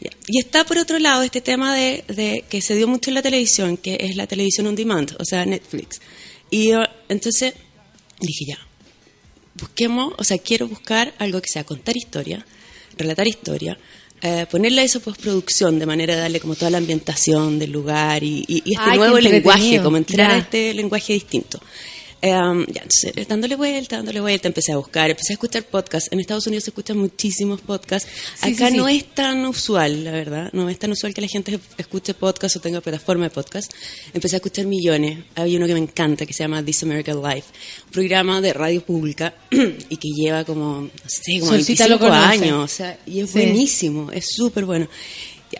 ya. 0.00 0.10
y 0.28 0.38
está 0.38 0.64
por 0.64 0.76
otro 0.76 0.98
lado 0.98 1.22
este 1.22 1.40
tema 1.40 1.74
de, 1.74 2.04
de 2.08 2.44
que 2.50 2.60
se 2.60 2.74
dio 2.76 2.86
mucho 2.86 3.08
en 3.10 3.14
la 3.14 3.22
televisión, 3.22 3.78
que 3.78 3.96
es 4.00 4.16
la 4.16 4.26
televisión 4.26 4.66
on 4.66 4.74
demand, 4.76 5.16
o 5.18 5.24
sea, 5.24 5.46
Netflix. 5.46 5.98
Y 6.50 6.68
yo, 6.68 6.82
entonces 7.08 7.54
dije, 8.20 8.44
ya, 8.48 8.58
busquemos, 9.54 10.12
o 10.18 10.24
sea, 10.24 10.36
quiero 10.38 10.68
buscar 10.68 11.14
algo 11.18 11.40
que 11.40 11.48
sea 11.50 11.64
contar 11.64 11.96
historia, 11.96 12.44
relatar 12.96 13.26
historia, 13.28 13.78
eh, 14.22 14.46
ponerle 14.50 14.80
a 14.80 14.84
eso 14.84 15.00
postproducción 15.00 15.78
de 15.78 15.86
manera 15.86 16.14
de 16.14 16.20
darle 16.22 16.40
como 16.40 16.54
toda 16.54 16.70
la 16.70 16.78
ambientación 16.78 17.58
del 17.58 17.70
lugar 17.72 18.22
y, 18.24 18.44
y- 18.48 18.62
y 18.64 18.72
este 18.74 18.90
Ay, 18.90 18.98
nuevo 18.98 19.18
lenguaje, 19.18 19.80
como 19.82 19.96
entrar 19.98 20.30
a 20.30 20.38
este 20.38 20.72
lenguaje 20.74 21.12
distinto. 21.12 21.60
Um, 22.32 22.66
ya, 22.66 22.82
entonces, 22.82 23.28
dándole 23.28 23.56
vuelta, 23.56 23.96
dándole 23.96 24.20
vuelta, 24.20 24.48
empecé 24.48 24.72
a 24.72 24.76
buscar, 24.76 25.10
empecé 25.10 25.32
a 25.32 25.34
escuchar 25.34 25.62
podcasts. 25.64 26.10
En 26.12 26.20
Estados 26.20 26.46
Unidos 26.46 26.64
se 26.64 26.70
escuchan 26.70 26.98
muchísimos 26.98 27.60
podcasts. 27.60 28.08
Sí, 28.34 28.54
Acá 28.54 28.66
sí, 28.68 28.72
sí. 28.72 28.76
no 28.78 28.88
es 28.88 29.04
tan 29.14 29.44
usual, 29.46 30.04
la 30.04 30.12
verdad. 30.12 30.50
No 30.52 30.68
es 30.68 30.78
tan 30.78 30.90
usual 30.92 31.14
que 31.14 31.20
la 31.20 31.28
gente 31.28 31.58
escuche 31.78 32.14
podcasts 32.14 32.56
o 32.56 32.60
tenga 32.60 32.80
plataforma 32.80 33.24
de 33.24 33.30
podcast. 33.30 33.72
Empecé 34.12 34.36
a 34.36 34.38
escuchar 34.38 34.66
millones. 34.66 35.24
Hay 35.34 35.56
uno 35.56 35.66
que 35.66 35.74
me 35.74 35.80
encanta 35.80 36.26
que 36.26 36.32
se 36.32 36.42
llama 36.44 36.64
This 36.64 36.82
American 36.82 37.22
Life, 37.22 37.48
un 37.86 37.92
programa 37.92 38.40
de 38.40 38.52
radio 38.52 38.82
pública 38.84 39.34
y 39.50 39.96
que 39.96 40.08
lleva 40.08 40.44
como, 40.44 40.82
no 40.82 40.90
sé, 41.06 41.38
como 41.40 41.52
Solcita 41.52 41.86
25 41.86 41.88
lo 41.88 41.98
conoce. 41.98 42.26
años. 42.44 42.64
O 42.64 42.68
sea, 42.68 42.98
y 43.06 43.20
es 43.20 43.32
buenísimo, 43.32 44.10
es 44.12 44.26
súper 44.34 44.64
bueno. 44.64 44.88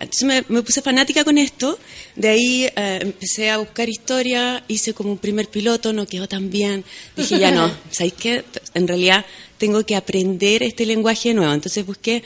Entonces 0.01 0.24
me, 0.24 0.44
me 0.48 0.62
puse 0.62 0.82
fanática 0.82 1.24
con 1.24 1.39
esto, 1.39 1.78
de 2.14 2.28
ahí 2.28 2.64
eh, 2.64 2.98
empecé 3.02 3.51
a 3.51 3.59
buscar 3.59 3.89
historia, 3.89 4.64
hice 4.68 4.94
como 4.94 5.12
un 5.12 5.18
primer 5.18 5.48
piloto, 5.48 5.93
no 5.93 6.06
quedó 6.06 6.28
tan 6.28 6.51
bien, 6.51 6.85
dije 7.16 7.39
ya 7.39 7.51
no, 7.51 7.70
¿sabéis 7.90 8.14
qué? 8.14 8.44
En 8.74 8.86
realidad 8.89 9.24
tengo 9.59 9.85
que 9.85 9.97
aprender 9.97 10.62
este 10.62 10.86
lenguaje 10.86 11.35
nuevo, 11.35 11.52
entonces 11.52 11.85
busqué 11.86 12.23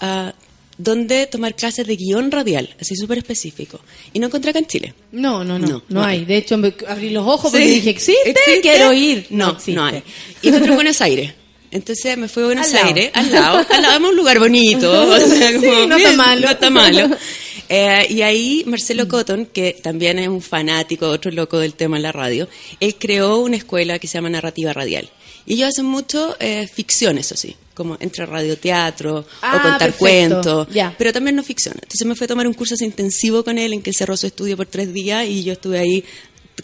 ah, 0.00 0.32
dónde 0.76 1.26
tomar 1.26 1.56
clases 1.56 1.86
de 1.86 1.96
guion 1.96 2.30
radial, 2.30 2.74
así 2.80 2.94
súper 2.94 3.18
específico, 3.18 3.80
y 4.12 4.20
no 4.20 4.26
encontré 4.26 4.50
acá 4.50 4.60
en 4.60 4.66
Chile. 4.66 4.94
No, 5.10 5.42
no, 5.44 5.58
no, 5.58 5.82
no, 5.88 6.04
hay. 6.04 6.18
hay. 6.20 6.24
De 6.24 6.36
hecho, 6.36 6.56
me 6.56 6.72
abrí 6.86 7.10
los 7.10 7.26
ojos 7.26 7.50
porque 7.50 7.66
Sí. 7.66 7.74
dije, 7.74 7.90
¿existe? 7.90 8.30
¿Existe? 8.30 8.60
Quiero 8.60 8.92
ir. 8.92 9.26
No, 9.30 9.56
no 9.66 9.84
hay. 9.84 10.02
Y 10.40 10.48
encontré 10.48 10.70
en 10.70 10.74
Buenos 10.76 11.00
Aires. 11.00 11.32
Entonces 11.70 12.16
me 12.16 12.28
fui 12.28 12.42
a 12.42 12.46
Buenos 12.46 12.66
Al 12.68 12.72
lado. 12.72 12.86
Aires, 12.86 13.10
al 13.14 13.32
lado, 13.32 13.66
al 13.70 13.82
lado, 13.82 13.98
es 14.04 14.10
un 14.10 14.16
lugar 14.16 14.38
bonito, 14.38 14.90
o 15.12 15.18
sea, 15.18 15.50
Sí, 15.52 15.56
como, 15.66 15.86
no 15.86 15.96
está 15.96 16.12
malo. 16.12 16.40
no 16.46 16.50
está 16.52 16.70
malo. 16.70 17.16
Eh, 17.70 18.06
y 18.08 18.22
ahí 18.22 18.62
Marcelo 18.66 19.06
Cotton, 19.08 19.44
que 19.44 19.76
también 19.82 20.18
es 20.18 20.28
un 20.28 20.40
fanático, 20.40 21.06
otro 21.06 21.30
loco 21.30 21.58
del 21.58 21.74
tema 21.74 21.98
en 21.98 22.02
la 22.02 22.12
radio, 22.12 22.48
él 22.80 22.94
creó 22.98 23.40
una 23.40 23.56
escuela 23.58 23.98
que 23.98 24.06
se 24.06 24.14
llama 24.14 24.30
Narrativa 24.30 24.72
Radial. 24.72 25.10
Y 25.44 25.52
ellos 25.52 25.68
hacen 25.68 25.84
mucho 25.84 26.34
eh, 26.40 26.66
ficción, 26.66 27.18
eso 27.18 27.36
sí, 27.36 27.54
como 27.74 27.98
entre 28.00 28.24
radioteatro 28.24 29.26
Ah, 29.42 29.56
o 29.56 29.62
contar 29.62 29.78
perfecto. 29.92 29.98
cuentos, 29.98 30.68
Ya. 30.74 30.94
pero 30.96 31.12
también 31.12 31.36
no 31.36 31.42
ficción. 31.42 31.74
Entonces 31.74 32.06
me 32.06 32.14
fui 32.14 32.24
a 32.24 32.28
tomar 32.28 32.46
un 32.46 32.54
curso 32.54 32.74
así 32.74 32.86
intensivo 32.86 33.44
con 33.44 33.58
él 33.58 33.74
en 33.74 33.82
que 33.82 33.92
cerró 33.92 34.16
su 34.16 34.26
estudio 34.28 34.56
por 34.56 34.64
tres 34.64 34.90
días 34.94 35.26
y 35.26 35.44
yo 35.44 35.52
estuve 35.52 35.78
ahí 35.78 36.02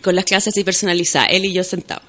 con 0.01 0.17
las 0.17 0.25
clases 0.25 0.55
así 0.55 0.65
personalizadas, 0.65 1.29
él 1.33 1.45
y 1.45 1.53
yo 1.53 1.65
sentados. 1.65 2.05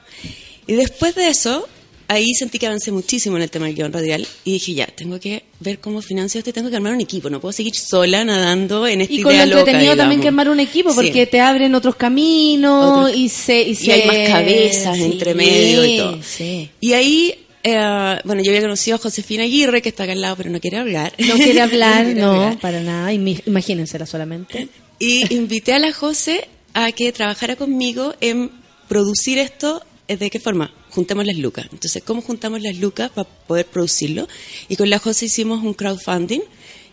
Y 0.67 0.73
después 0.75 1.15
de 1.15 1.27
eso, 1.27 1.67
ahí 2.07 2.33
sentí 2.35 2.59
que 2.59 2.67
avancé 2.67 2.91
muchísimo 2.91 3.35
en 3.37 3.43
el 3.43 3.49
tema 3.49 3.65
del 3.65 3.75
guion 3.75 3.91
radial 3.93 4.27
y 4.43 4.53
dije, 4.53 4.73
ya, 4.73 4.85
tengo 4.87 5.19
que 5.19 5.43
ver 5.59 5.79
cómo 5.79 6.01
financio 6.01 6.39
esto, 6.39 6.53
tengo 6.53 6.69
que 6.69 6.75
armar 6.75 6.93
un 6.93 7.01
equipo, 7.01 7.29
no 7.29 7.39
puedo 7.41 7.51
seguir 7.53 7.75
sola 7.75 8.23
nadando 8.23 8.85
en 8.87 9.01
esta 9.01 9.13
Y 9.13 9.21
con 9.21 9.31
lo 9.31 9.35
idea 9.37 9.45
loca, 9.45 9.59
entretenido 9.61 9.95
también 9.97 10.21
que 10.21 10.27
armar 10.27 10.49
un 10.49 10.59
equipo, 10.59 10.89
Sí. 10.91 10.95
porque 10.95 11.25
te 11.27 11.39
abren 11.41 11.73
otros 11.75 11.95
caminos 11.95 13.07
Otros- 13.09 13.15
y 13.17 13.29
se... 13.29 13.61
Y, 13.61 13.71
Y 13.71 13.75
se- 13.75 13.93
hay 13.93 14.07
más 14.07 14.29
cabezas 14.29 14.97
Sí, 14.97 15.03
entre 15.03 15.33
medio 15.35 15.85
y 15.85 15.97
todo. 15.97 16.19
Sí. 16.23 16.69
Y 16.79 16.93
ahí, 16.93 17.33
eh, 17.63 18.19
bueno, 18.23 18.43
yo 18.43 18.51
había 18.51 18.61
conocido 18.61 18.95
a 18.95 18.99
Josefina 18.99 19.43
Aguirre, 19.43 19.81
que 19.81 19.89
está 19.89 20.03
acá 20.03 20.11
al 20.13 20.21
lado, 20.21 20.35
pero 20.35 20.49
no 20.51 20.59
quiere 20.59 20.77
hablar. 20.77 21.13
No 21.17 21.35
quiere 21.35 21.61
hablar, 21.61 22.03
quiere 22.05 22.21
no, 22.21 22.31
hablar. 22.33 22.59
para 22.59 22.81
nada. 22.81 23.11
Imagínensela 23.13 24.05
solamente. 24.05 24.67
Y 24.99 25.33
invité 25.33 25.73
a 25.73 25.79
la 25.79 25.91
José 25.91 26.47
a 26.73 26.91
que 26.91 27.11
trabajara 27.11 27.55
conmigo 27.55 28.13
en 28.21 28.51
producir 28.87 29.37
esto. 29.39 29.81
¿De 30.07 30.29
qué 30.29 30.39
forma? 30.39 30.71
Juntemos 30.95 31.25
las 31.25 31.37
lucas. 31.37 31.67
Entonces, 31.71 32.01
¿cómo 32.05 32.21
juntamos 32.21 32.61
las 32.61 32.75
lucas 32.77 33.11
para 33.13 33.27
poder 33.27 33.65
producirlo? 33.65 34.27
Y 34.69 34.77
con 34.77 34.89
la 34.89 34.97
José 34.99 35.25
hicimos 35.25 35.61
un 35.63 35.73
crowdfunding 35.73 36.41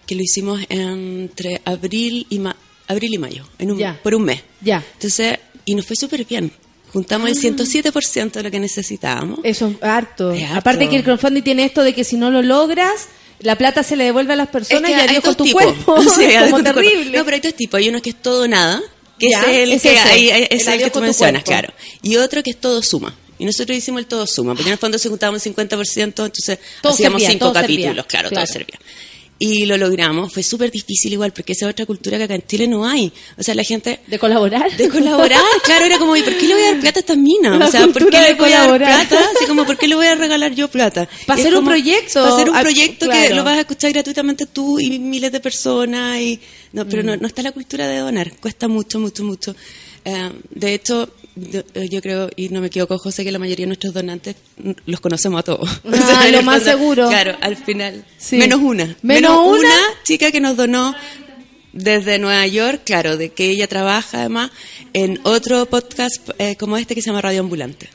que 0.06 0.14
lo 0.16 0.22
hicimos 0.22 0.60
entre 0.68 1.60
abril 1.64 2.26
y, 2.28 2.38
ma- 2.40 2.56
abril 2.88 3.14
y 3.14 3.18
mayo, 3.18 3.46
en 3.60 3.70
un, 3.70 3.78
Ya. 3.78 4.00
por 4.02 4.14
un 4.16 4.24
mes. 4.24 4.42
Ya. 4.60 4.84
Entonces, 4.94 5.38
y 5.64 5.74
nos 5.76 5.86
fue 5.86 5.94
súper 5.96 6.24
bien. 6.24 6.50
Juntamos 6.92 7.30
el 7.30 7.36
107% 7.36 8.32
de 8.32 8.42
lo 8.42 8.50
que 8.50 8.58
necesitábamos. 8.60 9.38
Eso 9.44 9.68
es 9.68 9.82
harto. 9.82 10.32
Es 10.32 10.42
harto. 10.44 10.58
Aparte 10.58 10.88
que 10.88 10.96
el 10.96 11.04
crowdfunding 11.04 11.42
tiene 11.42 11.64
esto 11.64 11.82
de 11.82 11.94
que 11.94 12.02
si 12.04 12.16
no 12.16 12.30
lo 12.30 12.42
logras, 12.42 13.08
la 13.40 13.56
plata 13.56 13.82
se 13.82 13.96
le 13.96 14.04
devuelve 14.04 14.32
a 14.34 14.36
las 14.36 14.48
personas 14.48 14.90
Es 14.90 14.90
y 14.90 14.94
que 14.94 15.00
adiós 15.00 15.16
hay 15.16 15.22
con 15.22 15.34
tu 15.36 15.44
tipos. 15.44 15.62
cuerpo. 15.62 15.96
Es 16.02 16.18
adiós 16.18 16.50
como 16.50 16.62
cuerpo. 16.62 16.80
terrible. 16.80 17.16
No, 17.16 17.24
pero 17.24 17.34
hay 17.36 17.40
dos 17.40 17.54
tipos. 17.54 17.78
Hay 17.78 17.88
uno 17.88 18.02
que 18.02 18.10
es 18.10 18.20
todo 18.20 18.46
nada, 18.48 18.82
que 19.18 19.30
Ya, 19.30 19.40
es 19.42 19.46
el 19.58 19.72
es 19.72 19.82
que 19.82 19.94
ese, 19.94 20.36
el 20.38 20.46
es 20.50 20.62
el 20.66 20.72
adiós 20.74 20.84
que 20.84 20.90
tú 20.90 21.00
mencionas, 21.00 21.44
cuerpo. 21.44 21.60
claro. 21.72 21.74
Y 22.02 22.16
otro 22.16 22.42
que 22.42 22.50
es 22.50 22.60
todo 22.60 22.82
suma. 22.82 23.16
Y 23.42 23.44
nosotros 23.44 23.76
hicimos 23.76 23.98
el 24.00 24.06
todo 24.06 24.24
suma, 24.26 24.54
porque 24.54 24.68
en 24.68 24.74
el 24.74 24.78
fondo 24.78 24.98
se 24.98 25.08
juntábamos 25.08 25.44
50%, 25.44 26.02
entonces 26.04 26.58
Todo 26.80 26.92
hacíamos 26.92 27.20
servía, 27.22 27.32
cinco 27.38 27.52
capítulos, 27.52 27.84
servía. 27.86 28.04
claro, 28.04 28.28
Claro. 28.28 28.46
todo 28.46 28.46
servía. 28.46 28.78
Y 29.38 29.66
lo 29.66 29.76
logramos, 29.76 30.32
fue 30.32 30.44
súper 30.44 30.70
difícil 30.70 31.12
igual, 31.14 31.32
porque 31.32 31.52
esa 31.54 31.66
es 31.66 31.72
otra 31.72 31.84
cultura 31.84 32.16
que 32.16 32.22
acá 32.22 32.36
en 32.36 32.46
Chile 32.46 32.68
no 32.68 32.86
hay. 32.86 33.12
O 33.36 33.42
sea, 33.42 33.56
la 33.56 33.64
gente... 33.64 33.98
De 34.06 34.16
colaborar. 34.16 34.70
De 34.76 34.88
colaborar, 34.88 35.40
claro, 35.64 35.84
era 35.84 35.98
como, 35.98 36.14
¿y 36.14 36.22
por 36.22 36.36
qué 36.38 36.46
le 36.46 36.54
voy 36.54 36.62
a 36.62 36.70
dar 36.72 36.80
plata 36.80 36.98
a 36.98 37.02
esta 37.02 37.16
mina? 37.16 37.58
La 37.58 37.66
o 37.66 37.70
sea, 37.72 37.88
¿por 37.88 38.08
qué 38.08 38.20
le 38.20 38.34
voy 38.34 38.52
a 38.52 38.68
dar 38.68 38.78
plata? 38.78 39.18
Así 39.34 39.46
como, 39.46 39.66
¿por 39.66 39.76
qué 39.76 39.88
le 39.88 39.96
voy 39.96 40.06
a 40.06 40.14
regalar 40.14 40.54
yo 40.54 40.68
plata? 40.68 41.08
Pa' 41.26 41.34
Y 41.34 41.40
es 41.40 41.46
hacer 41.46 41.58
un 41.58 41.64
proyecto. 41.64 42.20
Para 42.22 42.34
hacer 42.36 42.50
un 42.50 42.60
proyecto 42.60 43.08
que 43.10 43.34
lo 43.34 43.42
vas 43.42 43.56
a 43.56 43.60
escuchar 43.62 43.92
gratuitamente 43.92 44.46
tú 44.46 44.78
y 44.78 45.00
miles 45.00 45.32
de 45.32 45.40
personas. 45.40 46.20
y 46.20 46.38
No, 46.72 46.86
pero 46.88 47.02
Mm. 47.02 47.06
no, 47.06 47.16
no 47.16 47.26
está 47.26 47.42
la 47.42 47.50
cultura 47.50 47.88
de 47.88 47.98
donar, 47.98 48.32
cuesta 48.38 48.68
mucho, 48.68 49.00
mucho, 49.00 49.24
mucho. 49.24 49.56
Eh, 50.04 50.32
de 50.50 50.74
hecho, 50.74 51.08
yo, 51.34 51.62
yo 51.90 52.02
creo, 52.02 52.28
y 52.36 52.48
no 52.48 52.60
me 52.60 52.66
equivoco, 52.66 52.98
José, 52.98 53.24
que 53.24 53.32
la 53.32 53.38
mayoría 53.38 53.64
de 53.64 53.68
nuestros 53.68 53.94
donantes 53.94 54.36
los 54.86 55.00
conocemos 55.00 55.40
a 55.40 55.42
todos. 55.42 55.68
Ah, 55.84 56.26
en 56.26 56.32
lo 56.32 56.38
el 56.40 56.44
más 56.44 56.62
seguro. 56.62 57.08
Claro, 57.08 57.36
al 57.40 57.56
final. 57.56 58.04
Sí. 58.18 58.36
Menos 58.36 58.60
una. 58.60 58.96
¿Menos 59.02 59.46
una? 59.46 59.74
chica 60.04 60.30
que 60.30 60.40
nos 60.40 60.56
donó 60.56 60.94
desde 61.72 62.18
Nueva 62.18 62.46
York, 62.46 62.82
claro, 62.84 63.16
de 63.16 63.30
que 63.30 63.50
ella 63.50 63.66
trabaja 63.66 64.20
además 64.20 64.50
en 64.92 65.20
otro 65.22 65.66
podcast 65.66 66.28
eh, 66.38 66.56
como 66.56 66.76
este 66.76 66.94
que 66.94 67.02
se 67.02 67.06
llama 67.06 67.22
Radio 67.22 67.40
Ambulante. 67.40 67.88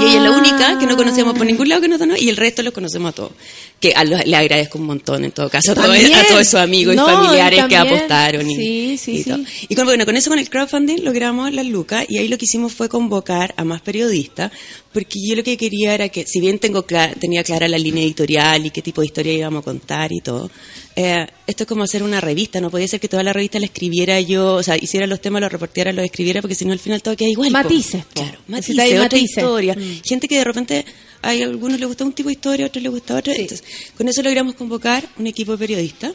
Y 0.00 0.04
ella 0.06 0.16
es 0.16 0.22
la 0.22 0.30
única 0.32 0.78
que 0.78 0.86
no 0.86 0.96
conocemos 0.96 1.36
por 1.36 1.46
ningún 1.46 1.68
lado 1.68 1.80
que 1.80 1.88
nos 1.88 1.98
donó 1.98 2.16
y 2.16 2.28
el 2.28 2.36
resto 2.36 2.62
los 2.62 2.72
conocemos 2.72 3.10
a 3.10 3.14
todos. 3.14 3.32
Que 3.78 3.92
a 3.94 4.02
los- 4.04 4.26
le 4.26 4.36
agradezco 4.36 4.78
un 4.78 4.86
montón 4.86 5.24
en 5.24 5.30
todo 5.30 5.48
caso 5.48 5.70
a, 5.72 5.74
todo- 5.76 5.92
a 5.92 6.24
todos 6.28 6.40
esos 6.40 6.60
amigos 6.60 6.96
No, 6.96 7.06
y 7.08 7.12
familiares 7.14 7.64
que 7.68 7.76
apostaron. 7.76 8.50
Y, 8.50 8.56
Sí, 8.56 8.98
sí, 8.98 9.12
y 9.12 9.22
sí. 9.22 9.30
todo. 9.30 9.38
Y 9.68 9.74
con, 9.76 9.84
bueno, 9.84 10.04
con 10.04 10.16
eso, 10.16 10.30
con 10.30 10.38
el 10.40 10.50
crowdfunding, 10.50 11.04
logramos 11.04 11.52
las 11.52 11.66
lucas 11.66 12.04
y 12.08 12.18
ahí 12.18 12.26
lo 12.28 12.36
que 12.38 12.46
hicimos 12.46 12.72
fue 12.72 12.88
convocar 12.88 13.54
a 13.56 13.62
más 13.64 13.80
periodistas, 13.80 14.50
porque 14.92 15.18
yo 15.28 15.36
lo 15.36 15.42
que 15.44 15.56
quería 15.56 15.94
era 15.94 16.08
que, 16.08 16.24
si 16.26 16.40
bien 16.40 16.58
tengo 16.58 16.82
clara- 16.84 17.14
tenía 17.14 17.42
clara 17.44 17.68
la 17.68 17.78
línea 17.78 18.02
editorial 18.02 18.64
y 18.66 18.70
qué 18.70 18.80
tipo 18.82 19.00
de 19.02 19.06
historia 19.08 19.32
íbamos 19.32 19.60
a 19.60 19.64
contar 19.64 20.10
y 20.12 20.20
todo, 20.20 20.50
eh, 20.96 21.26
esto 21.46 21.64
es 21.64 21.68
como 21.68 21.82
hacer 21.84 22.02
una 22.02 22.20
revista, 22.20 22.60
no 22.60 22.70
podía 22.70 22.88
ser 22.88 22.98
que 22.98 23.08
toda 23.08 23.22
la 23.22 23.32
revista 23.32 23.58
la 23.60 23.66
escribiera 23.66 24.18
yo, 24.20 24.54
o 24.54 24.62
sea, 24.62 24.76
hiciera 24.76 25.06
los 25.06 25.20
temas, 25.20 25.40
los 25.42 25.52
reporteara, 25.52 25.92
los 25.92 26.04
escribiera, 26.04 26.40
porque 26.40 26.54
si 26.54 26.64
no 26.64 26.72
al 26.72 26.78
final 26.78 27.02
todo 27.02 27.16
queda 27.16 27.28
igual. 27.28 27.50
Matices, 27.50 28.04
po. 28.06 28.22
Claro, 28.22 28.38
matices, 28.48 28.84
otra 28.92 29.02
matices. 29.02 29.28
historia. 29.30 29.74
Mm. 29.74 30.00
Gente 30.04 30.26
que 30.28 30.38
de 30.38 30.44
repente, 30.44 30.84
hay 31.22 31.42
algunos 31.42 31.78
les 31.78 31.86
gusta 31.86 32.04
un 32.04 32.12
tipo 32.12 32.28
de 32.28 32.34
historia, 32.34 32.64
a 32.66 32.68
otros 32.68 32.82
les 32.82 32.90
gusta 32.92 33.16
otra. 33.16 33.34
Entonces, 33.34 33.62
con 33.96 34.08
eso 34.08 34.22
logramos 34.22 34.54
convocar 34.54 35.06
un 35.18 35.26
equipo 35.26 35.52
de 35.52 35.58
periodistas 35.58 36.12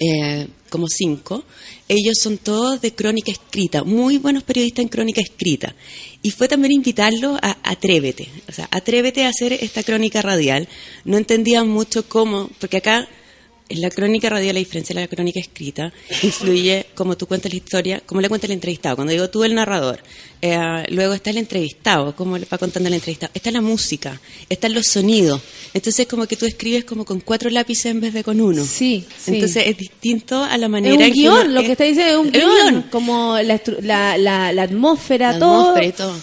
eh, 0.00 0.48
como 0.74 0.88
cinco. 0.88 1.44
Ellos 1.86 2.16
son 2.20 2.36
todos 2.36 2.80
de 2.80 2.92
crónica 2.92 3.30
escrita, 3.30 3.84
muy 3.84 4.18
buenos 4.18 4.42
periodistas 4.42 4.82
en 4.82 4.88
crónica 4.88 5.20
escrita. 5.20 5.72
Y 6.20 6.32
fue 6.32 6.48
también 6.48 6.72
invitarlos 6.72 7.38
a 7.40 7.56
atrévete, 7.62 8.28
o 8.48 8.52
sea, 8.52 8.66
atrévete 8.72 9.24
a 9.24 9.28
hacer 9.28 9.52
esta 9.52 9.84
crónica 9.84 10.20
radial. 10.20 10.66
No 11.04 11.16
entendían 11.16 11.68
mucho 11.68 12.08
cómo, 12.08 12.50
porque 12.58 12.78
acá 12.78 13.08
la 13.78 13.90
crónica 13.90 14.28
radial, 14.30 14.54
la 14.54 14.58
diferencia 14.60 14.94
de 14.94 15.00
la 15.02 15.08
crónica 15.08 15.40
escrita, 15.40 15.92
influye 16.22 16.86
cómo 16.94 17.16
tú 17.16 17.26
cuentas 17.26 17.52
la 17.52 17.56
historia, 17.58 18.02
cómo 18.06 18.20
le 18.20 18.28
cuenta 18.28 18.46
el 18.46 18.52
entrevistado. 18.52 18.96
Cuando 18.96 19.12
digo 19.12 19.28
tú, 19.30 19.44
el 19.44 19.54
narrador. 19.54 20.00
Eh, 20.42 20.84
luego 20.90 21.14
está 21.14 21.30
el 21.30 21.38
entrevistado, 21.38 22.14
cómo 22.14 22.36
le 22.36 22.46
va 22.50 22.58
contando 22.58 22.88
el 22.88 22.94
entrevistado. 22.94 23.30
Está 23.34 23.50
la 23.50 23.60
música, 23.62 24.20
están 24.48 24.74
los 24.74 24.86
sonidos. 24.86 25.40
Entonces, 25.72 26.06
como 26.06 26.26
que 26.26 26.36
tú 26.36 26.44
escribes 26.46 26.84
como 26.84 27.04
con 27.04 27.20
cuatro 27.20 27.48
lápices 27.50 27.86
en 27.86 28.00
vez 28.00 28.12
de 28.12 28.22
con 28.22 28.40
uno. 28.40 28.62
Sí, 28.64 29.04
sí. 29.18 29.34
Entonces, 29.34 29.66
es 29.66 29.78
distinto 29.78 30.42
a 30.44 30.56
la 30.58 30.66
Es 30.66 30.70
manera 30.70 30.94
un 30.94 31.00
en 31.02 31.12
que 31.12 31.20
guion, 31.20 31.34
uno- 31.34 31.44
lo 31.50 31.60
que 31.62 31.72
está 31.72 31.84
diciendo 31.84 32.12
es 32.12 32.18
un 32.18 32.34
es 32.34 32.44
un 32.44 32.50
guion, 32.50 32.68
guion. 32.70 32.82
como 32.90 33.38
la, 33.40 33.60
la, 33.80 34.18
la, 34.18 34.52
la 34.52 34.62
atmósfera, 34.62 35.32
La 35.32 35.38
todo. 35.38 35.60
atmósfera 35.70 35.86
y 35.86 35.92
todo. 35.92 36.14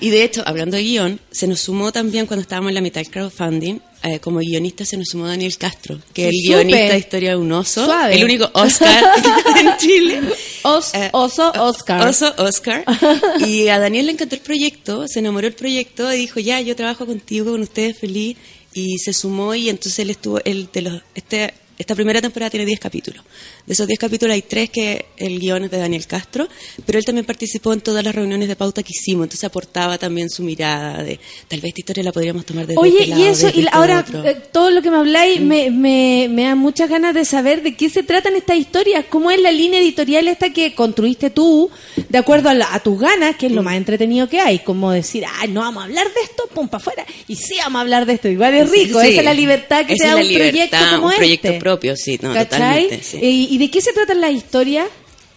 Y 0.00 0.10
de 0.10 0.24
hecho, 0.24 0.42
hablando 0.46 0.76
de 0.76 0.82
guion, 0.82 1.20
se 1.30 1.46
nos 1.46 1.60
sumó 1.60 1.92
también 1.92 2.26
cuando 2.26 2.42
estábamos 2.42 2.70
en 2.70 2.74
la 2.76 2.80
mitad 2.80 3.00
del 3.02 3.10
crowdfunding, 3.10 3.78
eh, 4.02 4.18
como 4.18 4.38
guionista 4.38 4.84
se 4.86 4.96
nos 4.96 5.08
sumó 5.08 5.26
Daniel 5.26 5.56
Castro, 5.58 5.98
que 6.14 6.28
es 6.28 6.34
el 6.34 6.40
guionista 6.42 6.92
de 6.94 6.98
Historia 6.98 7.30
de 7.30 7.36
un 7.36 7.52
oso, 7.52 7.84
Suave. 7.84 8.14
el 8.16 8.24
único 8.24 8.50
Oscar 8.54 9.04
en 9.60 9.76
Chile. 9.76 10.20
Os- 10.62 10.92
oso 11.12 11.52
Oscar. 11.58 12.08
Oso 12.08 12.34
Oscar. 12.38 12.84
Y 13.46 13.68
a 13.68 13.78
Daniel 13.78 14.06
le 14.06 14.12
encantó 14.12 14.34
el 14.36 14.40
proyecto, 14.40 15.06
se 15.06 15.18
enamoró 15.18 15.44
del 15.46 15.54
proyecto 15.54 16.10
y 16.12 16.16
dijo, 16.16 16.40
ya, 16.40 16.60
yo 16.62 16.74
trabajo 16.76 17.04
contigo, 17.04 17.52
con 17.52 17.60
ustedes 17.60 17.98
feliz. 17.98 18.36
y 18.72 18.98
se 18.98 19.12
sumó 19.12 19.54
y 19.54 19.68
entonces 19.68 19.98
él 19.98 20.10
estuvo, 20.10 20.40
él 20.44 20.68
de 20.72 20.80
los, 20.82 21.02
este, 21.14 21.52
esta 21.80 21.94
primera 21.94 22.20
temporada 22.20 22.50
tiene 22.50 22.66
10 22.66 22.78
capítulos. 22.78 23.24
De 23.66 23.72
esos 23.72 23.86
10 23.86 23.98
capítulos 23.98 24.34
hay 24.34 24.42
3 24.42 24.70
que 24.70 25.06
el 25.16 25.38
guion 25.40 25.64
es 25.64 25.70
de 25.70 25.78
Daniel 25.78 26.06
Castro, 26.06 26.46
pero 26.86 26.98
él 26.98 27.04
también 27.04 27.24
participó 27.24 27.72
en 27.72 27.80
todas 27.80 28.04
las 28.04 28.14
reuniones 28.14 28.48
de 28.48 28.56
pauta 28.56 28.82
que 28.82 28.90
hicimos, 28.94 29.24
entonces 29.24 29.44
aportaba 29.44 29.96
también 29.98 30.28
su 30.30 30.42
mirada 30.42 31.02
de 31.02 31.18
tal 31.48 31.60
vez 31.60 31.70
esta 31.70 31.80
historia 31.80 32.04
la 32.04 32.12
podríamos 32.12 32.44
tomar 32.44 32.66
desde 32.66 32.80
Oye, 32.80 32.98
este 32.98 33.06
lado, 33.08 33.22
y 33.22 33.26
eso, 33.26 33.46
desde 33.46 33.60
y 33.60 33.64
este 33.64 33.76
ahora 33.76 34.04
eh, 34.24 34.42
todo 34.52 34.70
lo 34.70 34.82
que 34.82 34.90
me 34.90 34.98
habláis 34.98 35.40
me, 35.40 35.70
me, 35.70 36.28
me 36.30 36.44
da 36.44 36.54
muchas 36.54 36.88
ganas 36.90 37.14
de 37.14 37.24
saber 37.24 37.62
de 37.62 37.74
qué 37.74 37.88
se 37.90 38.02
tratan 38.02 38.36
estas 38.36 38.58
historias, 38.58 39.06
cómo 39.08 39.30
es 39.30 39.40
la 39.40 39.50
línea 39.50 39.80
editorial 39.80 40.28
esta 40.28 40.52
que 40.52 40.74
construiste 40.74 41.30
tú, 41.30 41.70
de 42.08 42.18
acuerdo 42.18 42.48
a, 42.50 42.54
la- 42.54 42.74
a 42.74 42.80
tus 42.80 42.98
ganas, 43.00 43.36
que 43.36 43.46
es 43.46 43.52
Mm. 43.52 43.56
lo 43.56 43.62
más 43.62 43.76
entretenido 43.76 44.28
que 44.28 44.38
hay, 44.40 44.58
como 44.60 44.90
decir, 44.92 45.24
ah, 45.26 45.46
no 45.48 45.60
vamos 45.60 45.82
a 45.82 45.86
hablar 45.86 46.06
de 46.12 46.20
esto, 46.22 46.44
pum, 46.54 46.68
para 46.68 46.80
afuera, 46.82 47.06
y 47.26 47.36
sí 47.36 47.54
vamos 47.58 47.78
a 47.78 47.80
hablar 47.82 48.04
de 48.06 48.12
esto, 48.12 48.28
igual 48.28 48.54
es 48.54 48.70
rico, 48.70 49.00
Sí, 49.00 49.08
esa 49.08 49.18
es 49.20 49.24
la 49.24 49.34
libertad 49.34 49.86
que 49.86 49.94
te 49.96 50.06
da 50.06 50.16
un 50.16 50.22
proyecto 50.34 50.76
como 50.96 51.06
un 51.08 51.14
proyecto 51.14 51.48
este. 51.48 51.58
Propio, 51.70 51.96
sí, 51.96 52.18
totalmente. 52.18 53.00
sí. 53.02 53.16
Eh, 53.18 53.30
¿Y 53.50 53.58
de 53.58 53.70
qué 53.70 53.80
se 53.80 53.92
tratan 53.92 54.20
las 54.20 54.32
historias? 54.32 54.88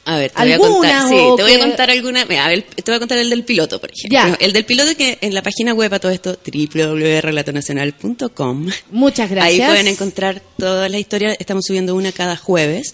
A 0.06 0.18
ver, 0.18 0.32
te 0.32 0.42
voy 0.42 0.52
a 0.52 0.56
¿Algunas 0.56 1.04
contar, 1.04 1.08
sí, 1.08 1.16
te 1.38 1.44
voy 1.44 1.54
a 1.54 1.60
contar 1.60 1.90
alguna, 1.90 2.26
mira, 2.26 2.46
a 2.46 2.50
ver, 2.50 2.64
te 2.64 2.84
voy 2.92 2.96
a 2.96 3.00
contar 3.00 3.18
el 3.20 3.30
del 3.30 3.46
piloto, 3.46 3.80
por 3.80 3.90
ejemplo. 3.90 4.12
Ya. 4.12 4.38
El 4.46 4.52
del 4.52 4.66
piloto 4.66 4.94
que 4.98 5.18
en 5.22 5.34
la 5.34 5.42
página 5.42 5.74
web 5.74 5.94
a 5.94 6.00
todo 6.00 6.12
esto, 6.12 6.38
www.relatonacional.com. 6.46 8.70
Muchas 8.92 9.30
gracias. 9.30 9.62
Ahí 9.62 9.66
pueden 9.66 9.88
encontrar 9.88 10.42
todas 10.58 10.92
las 10.92 11.00
historias, 11.00 11.38
estamos 11.40 11.64
subiendo 11.66 11.96
una 11.96 12.12
cada 12.12 12.36
jueves. 12.36 12.94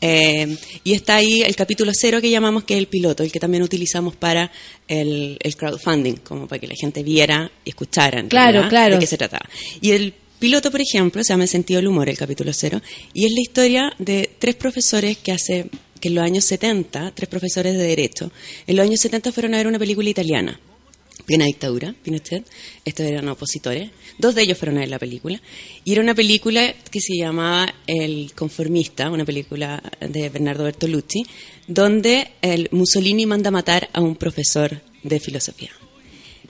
Eh, 0.00 0.56
y 0.82 0.92
está 0.92 1.16
ahí 1.16 1.42
el 1.42 1.56
capítulo 1.56 1.92
cero 1.94 2.20
que 2.20 2.28
llamamos 2.30 2.64
que 2.64 2.74
es 2.74 2.78
el 2.78 2.88
piloto, 2.88 3.22
el 3.22 3.32
que 3.32 3.40
también 3.40 3.62
utilizamos 3.62 4.14
para 4.14 4.50
el, 4.86 5.38
el 5.40 5.56
crowdfunding, 5.56 6.16
como 6.16 6.46
para 6.46 6.58
que 6.60 6.66
la 6.66 6.74
gente 6.78 7.02
viera 7.02 7.50
y 7.64 7.70
escuchara 7.70 8.22
Claro, 8.28 8.68
claro. 8.68 8.94
de 8.94 9.00
qué 9.00 9.06
se 9.06 9.16
trataba. 9.16 9.46
Y 9.80 9.92
el 9.92 10.12
piloto, 10.44 10.70
por 10.70 10.82
ejemplo, 10.82 11.24
se 11.24 11.32
llama 11.32 11.44
El 11.44 11.48
sentido 11.48 11.78
del 11.78 11.88
humor, 11.88 12.06
el 12.06 12.18
capítulo 12.18 12.52
cero, 12.52 12.82
y 13.14 13.24
es 13.24 13.32
la 13.32 13.40
historia 13.40 13.94
de 13.98 14.28
tres 14.38 14.54
profesores 14.56 15.16
que 15.16 15.32
hace 15.32 15.70
que 15.98 16.08
en 16.08 16.16
los 16.16 16.22
años 16.22 16.44
70, 16.44 17.12
tres 17.14 17.30
profesores 17.30 17.72
de 17.72 17.82
derecho, 17.82 18.30
en 18.66 18.76
los 18.76 18.84
años 18.84 19.00
70 19.00 19.32
fueron 19.32 19.54
a 19.54 19.56
ver 19.56 19.68
una 19.68 19.78
película 19.78 20.10
italiana. 20.10 20.60
Plena 21.24 21.46
dictadura, 21.46 21.94
Pinochet, 22.02 22.44
estos 22.84 23.06
eran 23.06 23.26
opositores, 23.26 23.90
dos 24.18 24.34
de 24.34 24.42
ellos 24.42 24.58
fueron 24.58 24.76
a 24.76 24.80
ver 24.80 24.90
la 24.90 24.98
película, 24.98 25.40
y 25.82 25.92
era 25.92 26.02
una 26.02 26.14
película 26.14 26.74
que 26.90 27.00
se 27.00 27.16
llamaba 27.16 27.74
El 27.86 28.34
conformista, 28.34 29.10
una 29.10 29.24
película 29.24 29.82
de 29.98 30.28
Bernardo 30.28 30.64
Bertolucci, 30.64 31.24
donde 31.68 32.32
el 32.42 32.68
Mussolini 32.70 33.24
manda 33.24 33.50
matar 33.50 33.88
a 33.94 34.02
un 34.02 34.14
profesor 34.16 34.78
de 35.02 35.20
filosofía. 35.20 35.70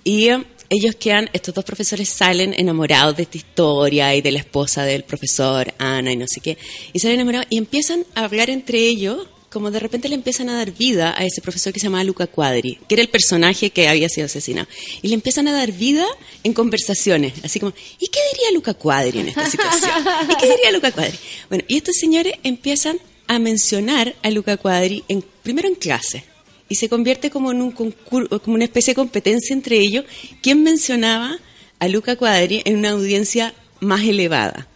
Y 0.02 0.30
eh, 0.30 0.44
ellos 0.70 0.96
quedan, 0.96 1.30
estos 1.32 1.54
dos 1.54 1.64
profesores 1.64 2.08
salen 2.08 2.54
enamorados 2.56 3.16
de 3.16 3.24
esta 3.24 3.36
historia 3.36 4.14
y 4.14 4.22
de 4.22 4.32
la 4.32 4.38
esposa 4.40 4.84
del 4.84 5.04
profesor, 5.04 5.72
Ana, 5.78 6.12
y 6.12 6.16
no 6.16 6.26
sé 6.28 6.40
qué, 6.40 6.58
y 6.92 6.98
salen 6.98 7.16
enamorados 7.16 7.46
y 7.50 7.58
empiezan 7.58 8.04
a 8.14 8.24
hablar 8.24 8.50
entre 8.50 8.78
ellos, 8.78 9.28
como 9.50 9.70
de 9.70 9.78
repente 9.78 10.08
le 10.08 10.16
empiezan 10.16 10.48
a 10.48 10.56
dar 10.56 10.72
vida 10.72 11.14
a 11.16 11.24
ese 11.24 11.40
profesor 11.40 11.72
que 11.72 11.78
se 11.78 11.86
llamaba 11.86 12.02
Luca 12.02 12.26
Quadri, 12.26 12.80
que 12.88 12.96
era 12.96 13.02
el 13.02 13.08
personaje 13.08 13.70
que 13.70 13.86
había 13.86 14.08
sido 14.08 14.26
asesinado. 14.26 14.66
Y 15.00 15.08
le 15.08 15.14
empiezan 15.14 15.46
a 15.46 15.52
dar 15.52 15.70
vida 15.70 16.04
en 16.42 16.52
conversaciones, 16.52 17.34
así 17.44 17.60
como, 17.60 17.72
¿y 18.00 18.08
qué 18.08 18.18
diría 18.32 18.50
Luca 18.52 18.74
Quadri 18.74 19.20
en 19.20 19.28
esta 19.28 19.48
situación? 19.48 20.04
¿Y 20.28 20.34
qué 20.40 20.48
diría 20.48 20.72
Luca 20.72 20.90
Quadri? 20.90 21.16
Bueno, 21.48 21.64
y 21.68 21.76
estos 21.76 21.94
señores 21.94 22.34
empiezan 22.42 22.98
a 23.28 23.38
mencionar 23.38 24.16
a 24.22 24.30
Luca 24.30 24.56
Quadri 24.56 25.04
en, 25.06 25.24
primero 25.42 25.68
en 25.68 25.76
clase, 25.76 26.24
y 26.68 26.76
se 26.76 26.88
convierte 26.88 27.30
como 27.30 27.50
en 27.50 27.62
un 27.62 27.72
concurso, 27.72 28.40
como 28.42 28.54
una 28.54 28.64
especie 28.64 28.92
de 28.92 28.96
competencia 28.96 29.54
entre 29.54 29.76
ellos, 29.76 30.04
quién 30.42 30.62
mencionaba 30.62 31.38
a 31.78 31.88
Luca 31.88 32.16
Quadri 32.16 32.62
en 32.64 32.76
una 32.76 32.90
audiencia 32.90 33.54
más 33.80 34.02
elevada. 34.02 34.68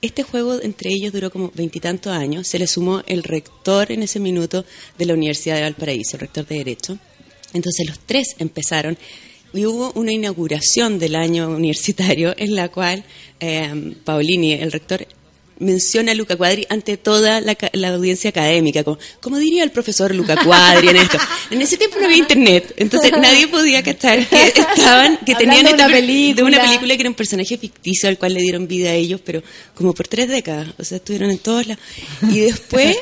Este 0.00 0.22
juego 0.22 0.60
entre 0.60 0.90
ellos 0.90 1.12
duró 1.12 1.30
como 1.30 1.50
veintitantos 1.54 2.12
años, 2.12 2.46
se 2.46 2.58
le 2.58 2.66
sumó 2.66 3.02
el 3.06 3.22
rector 3.22 3.90
en 3.90 4.02
ese 4.02 4.20
minuto 4.20 4.64
de 4.98 5.06
la 5.06 5.14
Universidad 5.14 5.56
de 5.56 5.62
Valparaíso, 5.62 6.16
el 6.16 6.20
rector 6.20 6.46
de 6.46 6.56
Derecho. 6.58 6.98
Entonces 7.54 7.86
los 7.86 7.98
tres 8.00 8.36
empezaron 8.38 8.98
y 9.54 9.64
hubo 9.66 9.92
una 9.92 10.12
inauguración 10.12 10.98
del 10.98 11.14
año 11.14 11.48
universitario 11.48 12.34
en 12.36 12.54
la 12.54 12.68
cual 12.68 13.04
eh, 13.40 13.94
Paolini, 14.04 14.52
el 14.52 14.72
rector, 14.72 15.06
menciona 15.58 16.12
a 16.12 16.14
Luca 16.14 16.36
Quadri 16.36 16.66
ante 16.68 16.96
toda 16.96 17.40
la, 17.40 17.56
la 17.72 17.88
audiencia 17.88 18.30
académica, 18.30 18.84
como, 18.84 18.98
como 19.20 19.38
diría 19.38 19.62
el 19.62 19.70
profesor 19.70 20.14
Luca 20.14 20.36
Quadri 20.42 20.88
en 20.88 20.96
esto. 20.96 21.18
En 21.50 21.62
ese 21.62 21.76
tiempo 21.76 21.98
no 21.98 22.06
había 22.06 22.18
internet, 22.18 22.74
entonces 22.76 23.12
nadie 23.12 23.48
podía 23.48 23.82
cachar 23.82 24.26
que 24.26 24.46
estaban, 24.46 25.18
que 25.18 25.34
tenían 25.34 25.66
Hablando 25.66 25.70
esta 25.70 25.86
una 25.86 25.94
película. 25.94 26.34
de 26.34 26.42
una 26.42 26.62
película 26.62 26.94
que 26.96 27.02
era 27.02 27.10
un 27.10 27.14
personaje 27.14 27.56
ficticio 27.58 28.08
al 28.08 28.18
cual 28.18 28.34
le 28.34 28.40
dieron 28.40 28.66
vida 28.66 28.90
a 28.90 28.94
ellos, 28.94 29.20
pero 29.24 29.42
como 29.74 29.92
por 29.94 30.08
tres 30.08 30.28
décadas, 30.28 30.68
o 30.78 30.84
sea, 30.84 30.96
estuvieron 30.96 31.30
en 31.30 31.38
todos 31.38 31.66
lados. 31.66 31.82
Y 32.30 32.40
después 32.40 32.96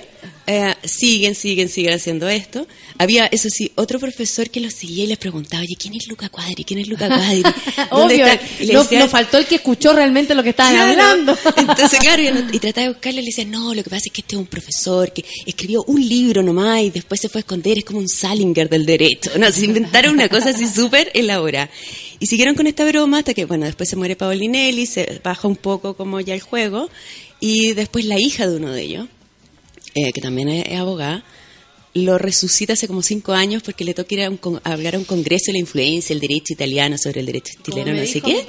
eh, 0.46 0.74
siguen, 0.84 1.34
siguen, 1.34 1.68
siguen 1.68 1.94
haciendo 1.94 2.28
esto. 2.28 2.66
Había, 2.98 3.26
eso 3.26 3.48
sí, 3.50 3.72
otro 3.76 3.98
profesor 3.98 4.50
que 4.50 4.60
los 4.60 4.74
seguía 4.74 5.04
y 5.04 5.06
les 5.06 5.18
preguntaba, 5.18 5.62
oye, 5.62 5.74
¿quién 5.78 5.94
es 5.94 6.06
Luca 6.08 6.28
Quadri? 6.28 6.64
¿Quién 6.64 6.80
es 6.80 6.88
Luca 6.88 7.08
Quadri? 7.08 7.42
¿Dónde 7.90 8.14
Obvio, 8.22 8.26
no, 8.26 8.82
decían- 8.82 8.98
no 9.00 9.08
faltó 9.08 9.38
el 9.38 9.46
que 9.46 9.56
escuchó 9.56 9.92
realmente 9.92 10.34
lo 10.34 10.42
que 10.42 10.50
estaban 10.50 10.74
Claro. 10.74 10.90
hablando. 10.90 11.38
Entonces, 11.56 11.98
claro, 12.00 12.22
y, 12.22 12.56
y 12.56 12.58
trataba 12.58 12.86
de 12.88 12.92
buscarle 12.92 13.20
y 13.20 13.24
le 13.24 13.30
decía, 13.30 13.44
no, 13.44 13.74
lo 13.74 13.82
que 13.82 13.90
pasa 13.90 14.02
es 14.06 14.12
que 14.12 14.20
este 14.20 14.34
es 14.36 14.40
un 14.40 14.46
profesor 14.46 15.12
que 15.12 15.24
escribió 15.46 15.82
un 15.86 16.06
libro 16.06 16.42
nomás 16.42 16.82
y 16.82 16.90
después 16.90 17.20
se 17.20 17.28
fue 17.28 17.40
a 17.40 17.42
esconder, 17.42 17.78
es 17.78 17.84
como 17.84 17.98
un 17.98 18.08
Salinger 18.08 18.68
del 18.68 18.86
derecho. 18.86 19.30
No, 19.38 19.50
se 19.50 19.64
inventaron 19.64 20.14
una 20.14 20.28
cosa 20.28 20.50
así 20.50 20.66
súper 20.66 21.10
elaborada. 21.14 21.70
Y 22.20 22.26
siguieron 22.26 22.54
con 22.54 22.66
esta 22.66 22.84
broma 22.84 23.18
hasta 23.18 23.34
que, 23.34 23.44
bueno, 23.46 23.64
después 23.66 23.88
se 23.88 23.96
muere 23.96 24.14
Paolinelli, 24.16 24.86
se 24.86 25.20
baja 25.24 25.48
un 25.48 25.56
poco 25.56 25.94
como 25.94 26.20
ya 26.20 26.34
el 26.34 26.40
juego, 26.40 26.88
y 27.40 27.72
después 27.72 28.04
la 28.04 28.20
hija 28.20 28.46
de 28.46 28.56
uno 28.56 28.70
de 28.70 28.82
ellos, 28.82 29.08
eh, 29.94 30.12
que 30.12 30.20
también 30.20 30.48
es, 30.48 30.66
es 30.66 30.78
abogada, 30.78 31.22
lo 31.94 32.16
resucita 32.16 32.72
hace 32.72 32.88
como 32.88 33.02
cinco 33.02 33.32
años 33.34 33.62
porque 33.62 33.84
le 33.84 33.92
toca 33.92 34.14
ir 34.14 34.22
a, 34.22 34.30
un 34.30 34.38
con- 34.38 34.60
a 34.64 34.72
hablar 34.72 34.94
a 34.94 34.98
un 34.98 35.04
congreso 35.04 35.46
de 35.48 35.52
la 35.52 35.58
influencia 35.58 36.14
del 36.14 36.20
derecho 36.20 36.54
italiano 36.54 36.96
sobre 36.96 37.20
el 37.20 37.26
derecho 37.26 37.52
chileno, 37.62 37.92
no 37.92 38.06
sé 38.06 38.22
qué. 38.22 38.44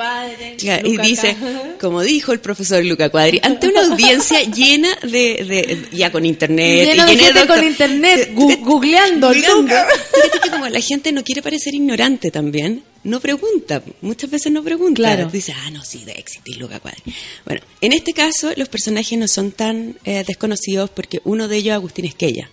Claro, 0.57 0.87
y 0.87 0.95
dice, 0.97 1.35
como 1.81 2.01
dijo 2.03 2.31
el 2.31 2.39
profesor 2.39 2.85
Luca 2.85 3.09
Quadri, 3.09 3.41
ante 3.43 3.67
una 3.67 3.81
audiencia 3.87 4.41
llena 4.53 4.95
de, 5.03 5.09
de- 5.43 5.87
ya 5.97 6.09
con 6.09 6.25
internet 6.25 6.83
y 6.87 6.91
llena 6.91 7.07
gente 7.07 7.33
doctor- 7.33 7.47
con 7.57 7.67
internet, 7.67 8.29
gu- 8.33 8.59
googleando. 8.63 9.33
Luca. 9.33 9.87
Que 10.43 10.49
como 10.49 10.67
la 10.69 10.79
gente 10.79 11.11
no 11.11 11.23
quiere 11.23 11.41
parecer 11.41 11.73
ignorante 11.73 12.31
también, 12.31 12.83
no 13.03 13.19
pregunta, 13.19 13.83
muchas 14.01 14.29
veces 14.29 14.51
no 14.51 14.63
pregunta. 14.63 14.95
Claro. 14.95 15.29
Dice, 15.29 15.53
ah, 15.53 15.69
no, 15.71 15.83
sí, 15.83 16.03
debe 16.05 16.19
existir 16.19 16.55
Luca 16.57 16.79
Quadri. 16.79 17.01
Bueno, 17.45 17.61
en 17.81 17.91
este 17.93 18.13
caso 18.13 18.51
los 18.55 18.69
personajes 18.69 19.17
no 19.19 19.27
son 19.27 19.51
tan 19.51 19.97
eh, 20.05 20.23
desconocidos 20.25 20.89
porque 20.89 21.19
uno 21.25 21.47
de 21.47 21.57
ellos, 21.57 21.73
Agustín 21.73 22.05
Esquella, 22.05 22.49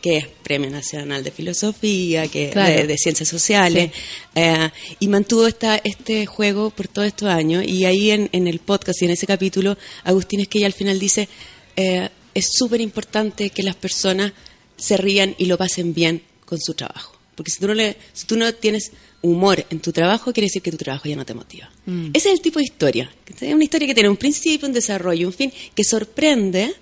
que 0.00 0.16
es 0.18 0.26
Premio 0.42 0.70
Nacional 0.70 1.22
de 1.24 1.30
Filosofía, 1.30 2.28
que 2.28 2.50
Claro. 2.50 2.74
de, 2.74 2.86
de 2.86 2.98
Ciencias 2.98 3.28
Sociales, 3.28 3.90
eh, 4.34 4.70
y 5.00 5.08
mantuvo 5.08 5.46
esta, 5.46 5.80
este 5.84 6.26
juego 6.26 6.70
por 6.70 6.88
todos 6.88 7.08
estos 7.08 7.28
años. 7.28 7.64
Y 7.66 7.84
ahí 7.84 8.10
en, 8.10 8.28
en 8.32 8.46
el 8.46 8.58
podcast 8.58 9.02
y 9.02 9.06
en 9.06 9.12
ese 9.12 9.26
capítulo, 9.26 9.76
Agustín 10.04 10.40
Esquella 10.40 10.66
al 10.66 10.72
final 10.72 10.98
dice, 10.98 11.28
eh, 11.76 12.08
es 12.34 12.46
súper 12.52 12.80
importante 12.80 13.50
que 13.50 13.62
las 13.62 13.76
personas 13.76 14.32
se 14.76 14.96
rían 14.96 15.34
y 15.38 15.46
lo 15.46 15.56
pasen 15.56 15.94
bien 15.94 16.22
con 16.44 16.60
su 16.60 16.74
trabajo. 16.74 17.16
Porque 17.34 17.50
si 17.50 17.58
tú 17.58 17.66
no, 17.66 17.74
le, 17.74 17.96
si 18.12 18.26
tú 18.26 18.36
no 18.36 18.52
tienes 18.54 18.92
humor 19.22 19.64
en 19.70 19.80
tu 19.80 19.92
trabajo, 19.92 20.32
quiere 20.32 20.46
decir 20.46 20.62
que 20.62 20.70
tu 20.70 20.76
trabajo 20.78 21.08
ya 21.08 21.16
no 21.16 21.26
te 21.26 21.34
motiva. 21.34 21.70
Mm. 21.86 22.10
Ese 22.14 22.28
es 22.28 22.34
el 22.34 22.40
tipo 22.40 22.58
de 22.58 22.64
historia. 22.64 23.10
Es 23.40 23.52
una 23.52 23.64
historia 23.64 23.88
que 23.88 23.94
tiene 23.94 24.08
un 24.08 24.16
principio, 24.16 24.66
un 24.68 24.72
desarrollo, 24.74 25.26
un 25.26 25.32
fin, 25.34 25.52
que 25.74 25.84
sorprende. 25.84 26.74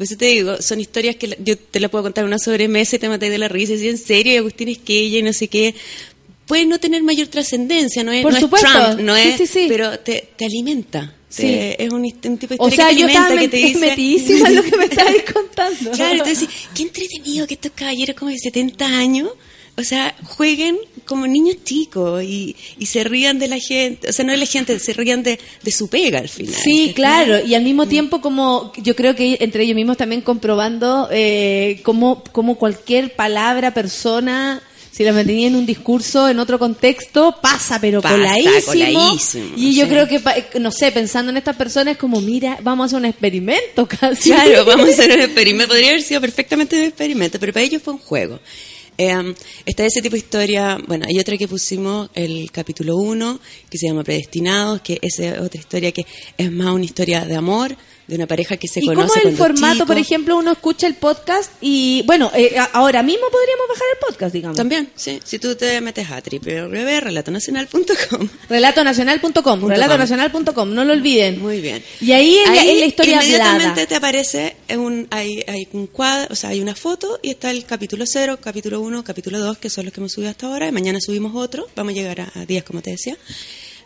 Por 0.00 0.06
eso 0.06 0.16
te 0.16 0.24
digo, 0.24 0.62
son 0.62 0.80
historias 0.80 1.16
que 1.16 1.36
yo 1.44 1.58
te 1.58 1.78
la 1.78 1.90
puedo 1.90 2.04
contar 2.04 2.24
una 2.24 2.38
sobremesa 2.38 2.96
y 2.96 2.98
te 2.98 3.10
matáis 3.10 3.30
de 3.30 3.36
la 3.36 3.48
risa, 3.48 3.74
y 3.74 3.86
en 3.86 3.98
serio, 3.98 4.32
y 4.32 4.36
Agustín 4.38 4.68
Esquella 4.70 5.18
y 5.18 5.22
no 5.22 5.34
sé 5.34 5.48
qué. 5.48 5.74
Puede 6.46 6.64
no 6.64 6.80
tener 6.80 7.02
mayor 7.02 7.26
trascendencia, 7.26 8.02
no 8.02 8.10
es, 8.10 8.22
Por 8.22 8.32
no 8.32 8.38
es 8.38 8.42
supuesto. 8.42 8.66
Trump, 8.66 9.00
no 9.00 9.14
es, 9.14 9.36
sí, 9.36 9.46
sí. 9.46 9.66
pero 9.68 9.98
te, 9.98 10.30
te 10.38 10.46
alimenta. 10.46 11.14
Sí. 11.28 11.42
Te- 11.42 11.84
es 11.84 11.92
un, 11.92 12.02
tipo 12.38 12.54
de 12.54 12.56
O 12.60 12.68
historia 12.70 12.76
sea, 12.76 12.88
que 12.88 12.94
te 12.94 13.00
yo 13.02 13.06
estaba 13.08 13.40
que 13.40 13.48
te 13.48 13.56
dice... 13.58 13.78
metidísima 13.78 14.48
en 14.48 14.56
lo 14.56 14.62
que 14.62 14.76
me 14.78 14.84
estabais 14.90 15.22
contando. 15.30 15.90
Claro, 15.90 16.14
entonces, 16.14 16.48
qué 16.74 16.82
entretenido 16.82 17.46
que 17.46 17.52
estos 17.54 17.72
caballeros 17.72 18.16
como 18.16 18.30
de 18.30 18.38
70 18.38 18.86
años, 18.86 19.28
o 19.76 19.82
sea, 19.84 20.16
jueguen 20.24 20.78
como 21.10 21.26
niños 21.26 21.56
chicos 21.64 22.22
y, 22.22 22.56
y 22.78 22.86
se 22.86 23.04
rían 23.04 23.38
de 23.38 23.48
la 23.48 23.58
gente, 23.58 24.08
o 24.08 24.12
sea, 24.14 24.24
no 24.24 24.32
de 24.32 24.38
la 24.38 24.46
gente, 24.46 24.78
se 24.78 24.94
rían 24.94 25.22
de, 25.22 25.38
de 25.62 25.70
su 25.72 25.88
pega 25.88 26.20
al 26.20 26.30
final. 26.30 26.54
Sí, 26.54 26.92
claro, 26.94 27.44
y 27.44 27.54
al 27.54 27.62
mismo 27.64 27.86
tiempo 27.86 28.22
como 28.22 28.72
yo 28.78 28.96
creo 28.96 29.14
que 29.14 29.36
entre 29.40 29.64
ellos 29.64 29.76
mismos 29.76 29.98
también 29.98 30.22
comprobando 30.22 31.08
eh, 31.12 31.80
cómo, 31.82 32.24
cómo 32.32 32.54
cualquier 32.54 33.14
palabra, 33.14 33.74
persona, 33.74 34.62
si 34.92 35.04
la 35.04 35.12
mantenía 35.12 35.46
en 35.46 35.54
un 35.56 35.66
discurso, 35.66 36.28
en 36.28 36.38
otro 36.40 36.58
contexto, 36.58 37.36
pasa, 37.40 37.80
pero 37.80 38.02
Pasa, 38.02 38.16
coladísimo. 38.16 38.62
coladísimo, 38.66 39.52
y 39.56 39.74
yo 39.74 39.84
sí. 39.84 39.90
creo 39.90 40.08
que, 40.08 40.20
pa- 40.20 40.34
no 40.58 40.70
sé, 40.72 40.90
pensando 40.92 41.30
en 41.30 41.36
estas 41.38 41.56
personas, 41.56 41.92
es 41.92 41.98
como, 41.98 42.20
mira, 42.20 42.58
vamos 42.62 42.84
a 42.84 42.86
hacer 42.86 42.98
un 42.98 43.04
experimento 43.06 43.86
casi. 44.00 44.30
Claro, 44.30 44.64
vamos 44.64 44.88
a 44.88 44.92
hacer 44.92 45.12
un 45.12 45.20
experimento. 45.20 45.68
Podría 45.72 45.90
haber 45.90 46.02
sido 46.02 46.20
perfectamente 46.20 46.76
un 46.76 46.82
experimento, 46.84 47.38
pero 47.38 47.52
para 47.52 47.64
ellos 47.64 47.80
fue 47.82 47.94
un 47.94 48.00
juego. 48.00 48.40
Eh, 49.02 49.34
está 49.64 49.86
ese 49.86 50.02
tipo 50.02 50.12
de 50.12 50.18
historia, 50.18 50.78
bueno, 50.86 51.06
hay 51.08 51.18
otra 51.18 51.38
que 51.38 51.48
pusimos, 51.48 52.10
el 52.12 52.50
capítulo 52.52 52.96
1, 52.96 53.40
que 53.70 53.78
se 53.78 53.86
llama 53.86 54.04
Predestinados, 54.04 54.82
que 54.82 54.98
es 55.00 55.18
otra 55.40 55.58
historia 55.58 55.90
que 55.90 56.02
es 56.36 56.52
más 56.52 56.74
una 56.74 56.84
historia 56.84 57.24
de 57.24 57.34
amor, 57.34 57.74
de 58.10 58.16
una 58.16 58.26
pareja 58.26 58.56
que 58.56 58.66
se 58.66 58.80
¿Y 58.80 58.86
conoce 58.86 59.20
cómo 59.20 59.30
el 59.30 59.36
formato, 59.36 59.86
por 59.86 59.96
ejemplo, 59.96 60.36
uno 60.36 60.50
escucha 60.50 60.88
el 60.88 60.94
podcast 60.94 61.52
y, 61.60 62.02
bueno, 62.06 62.32
eh, 62.34 62.56
ahora 62.72 63.04
mismo 63.04 63.26
podríamos 63.30 63.68
bajar 63.68 63.84
el 63.92 63.98
podcast, 64.04 64.34
digamos. 64.34 64.56
También, 64.56 64.90
sí. 64.96 65.20
Si 65.24 65.38
tú 65.38 65.54
te 65.54 65.80
metes 65.80 66.10
a 66.10 66.20
www.relatonacional.com. 66.20 68.28
Relatonacional.com, 68.48 69.68
relatonacional.com, 69.68 70.74
no 70.74 70.84
lo 70.84 70.92
olviden. 70.92 71.40
Muy 71.40 71.60
bien. 71.60 71.84
Y 72.00 72.10
ahí 72.10 72.36
es 72.36 72.48
la, 72.48 72.60
Ahí 72.60 72.70
es 72.70 72.80
la 72.80 72.86
historia 72.86 73.14
inmediatamente 73.14 73.68
hablada. 73.68 73.86
te 73.86 73.94
aparece 73.94 74.56
un, 74.76 75.06
hay, 75.10 75.44
hay 75.46 75.68
un 75.72 75.86
cuadro, 75.86 76.32
o 76.32 76.36
sea, 76.36 76.50
hay 76.50 76.60
una 76.60 76.74
foto 76.74 77.20
y 77.22 77.30
está 77.30 77.52
el 77.52 77.64
capítulo 77.64 78.06
0, 78.06 78.40
capítulo 78.42 78.80
1, 78.80 79.04
capítulo 79.04 79.38
2, 79.38 79.58
que 79.58 79.70
son 79.70 79.84
los 79.84 79.94
que 79.94 80.00
hemos 80.00 80.10
subido 80.10 80.30
hasta 80.30 80.48
ahora, 80.48 80.66
y 80.66 80.72
mañana 80.72 81.00
subimos 81.00 81.36
otro, 81.36 81.68
vamos 81.76 81.92
a 81.92 81.94
llegar 81.94 82.22
a, 82.22 82.32
a 82.34 82.44
10, 82.44 82.64
como 82.64 82.82
te 82.82 82.90
decía. 82.90 83.16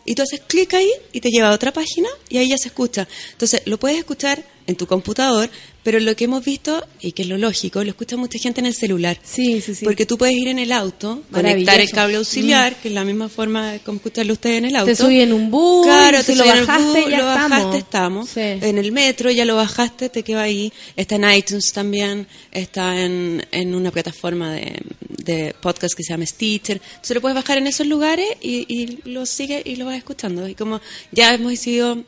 Y 0.05 0.15
tú 0.15 0.23
haces 0.23 0.41
clic 0.41 0.75
ahí 0.75 0.91
y 1.13 1.21
te 1.21 1.31
lleva 1.31 1.51
a 1.51 1.55
otra 1.55 1.73
página 1.73 2.09
y 2.29 2.39
ahí 2.39 2.49
ya 2.49 2.59
se 2.59 2.69
escucha. 2.69 3.09
Entonces, 3.33 3.63
lo 3.67 3.79
puedes 3.79 3.99
escuchar 3.99 4.45
en 4.67 4.77
tu 4.77 4.87
computador, 4.87 5.51
pero 5.83 6.01
lo 6.01 6.17
que 6.17 6.25
hemos 6.25 6.43
visto, 6.43 6.83
y 7.01 7.13
que 7.13 7.23
es 7.23 7.29
lo 7.29 7.37
lógico, 7.37 7.85
lo 7.85 7.91
escucha 7.91 8.17
mucha 8.17 8.39
gente 8.39 8.61
en 8.61 8.67
el 8.67 8.75
celular. 8.75 9.19
Sí, 9.23 9.61
sí, 9.61 9.75
sí. 9.75 9.85
Porque 9.85 10.07
tú 10.07 10.17
puedes 10.17 10.35
ir 10.35 10.49
en 10.49 10.59
el 10.59 10.73
auto, 10.73 11.23
conectar 11.31 11.79
el 11.81 11.91
cable 11.91 12.17
auxiliar, 12.17 12.75
que 12.77 12.89
es 12.89 12.95
la 12.95 13.05
misma 13.05 13.29
forma 13.29 13.75
como 13.85 13.97
escucharlo 13.97 14.33
ustedes 14.33 14.59
en 14.59 14.65
el 14.65 14.77
auto. 14.77 14.87
Te 14.91 14.97
subí 14.97 15.21
en 15.21 15.35
un 15.35 15.51
bus, 15.51 15.85
Claro, 15.87 16.19
si 16.21 16.27
te 16.27 16.37
lo 16.37 16.45
subí 16.45 16.51
en 16.53 16.57
el 16.59 16.67
bajaste, 16.67 17.01
bus, 17.03 17.11
ya 17.11 17.19
lo 17.19 17.29
estamos. 17.31 17.51
bajaste, 17.51 17.79
estamos. 17.79 18.29
Sí. 18.31 18.41
En 18.41 18.79
el 18.79 18.93
metro 18.93 19.31
ya 19.31 19.45
lo 19.45 19.57
bajaste, 19.57 20.09
te 20.09 20.23
queda 20.23 20.43
ahí. 20.43 20.73
Está 20.97 21.17
en 21.17 21.31
iTunes 21.31 21.71
también, 21.73 22.27
está 22.51 22.99
en, 23.05 23.45
en 23.51 23.75
una 23.75 23.91
plataforma 23.91 24.53
de, 24.55 24.81
de 25.09 25.55
podcast 25.61 25.95
que 25.95 26.03
se 26.03 26.15
llama 26.15 26.25
Stitcher. 26.25 26.81
Entonces 26.83 27.15
lo 27.15 27.21
puedes 27.21 27.37
bajar 27.37 27.59
en 27.59 27.67
esos 27.67 27.87
lugares 27.87 28.27
y, 28.41 28.65
y 28.75 29.01
lo 29.11 29.27
sigues 29.27 29.63
y 29.67 29.77
lo 29.77 29.85
vas 29.85 29.99
escuchando. 29.99 30.49
Y 30.49 30.55
como 30.55 30.81
ya 31.13 31.35
hemos 31.35 31.51
decidido, 31.51 32.03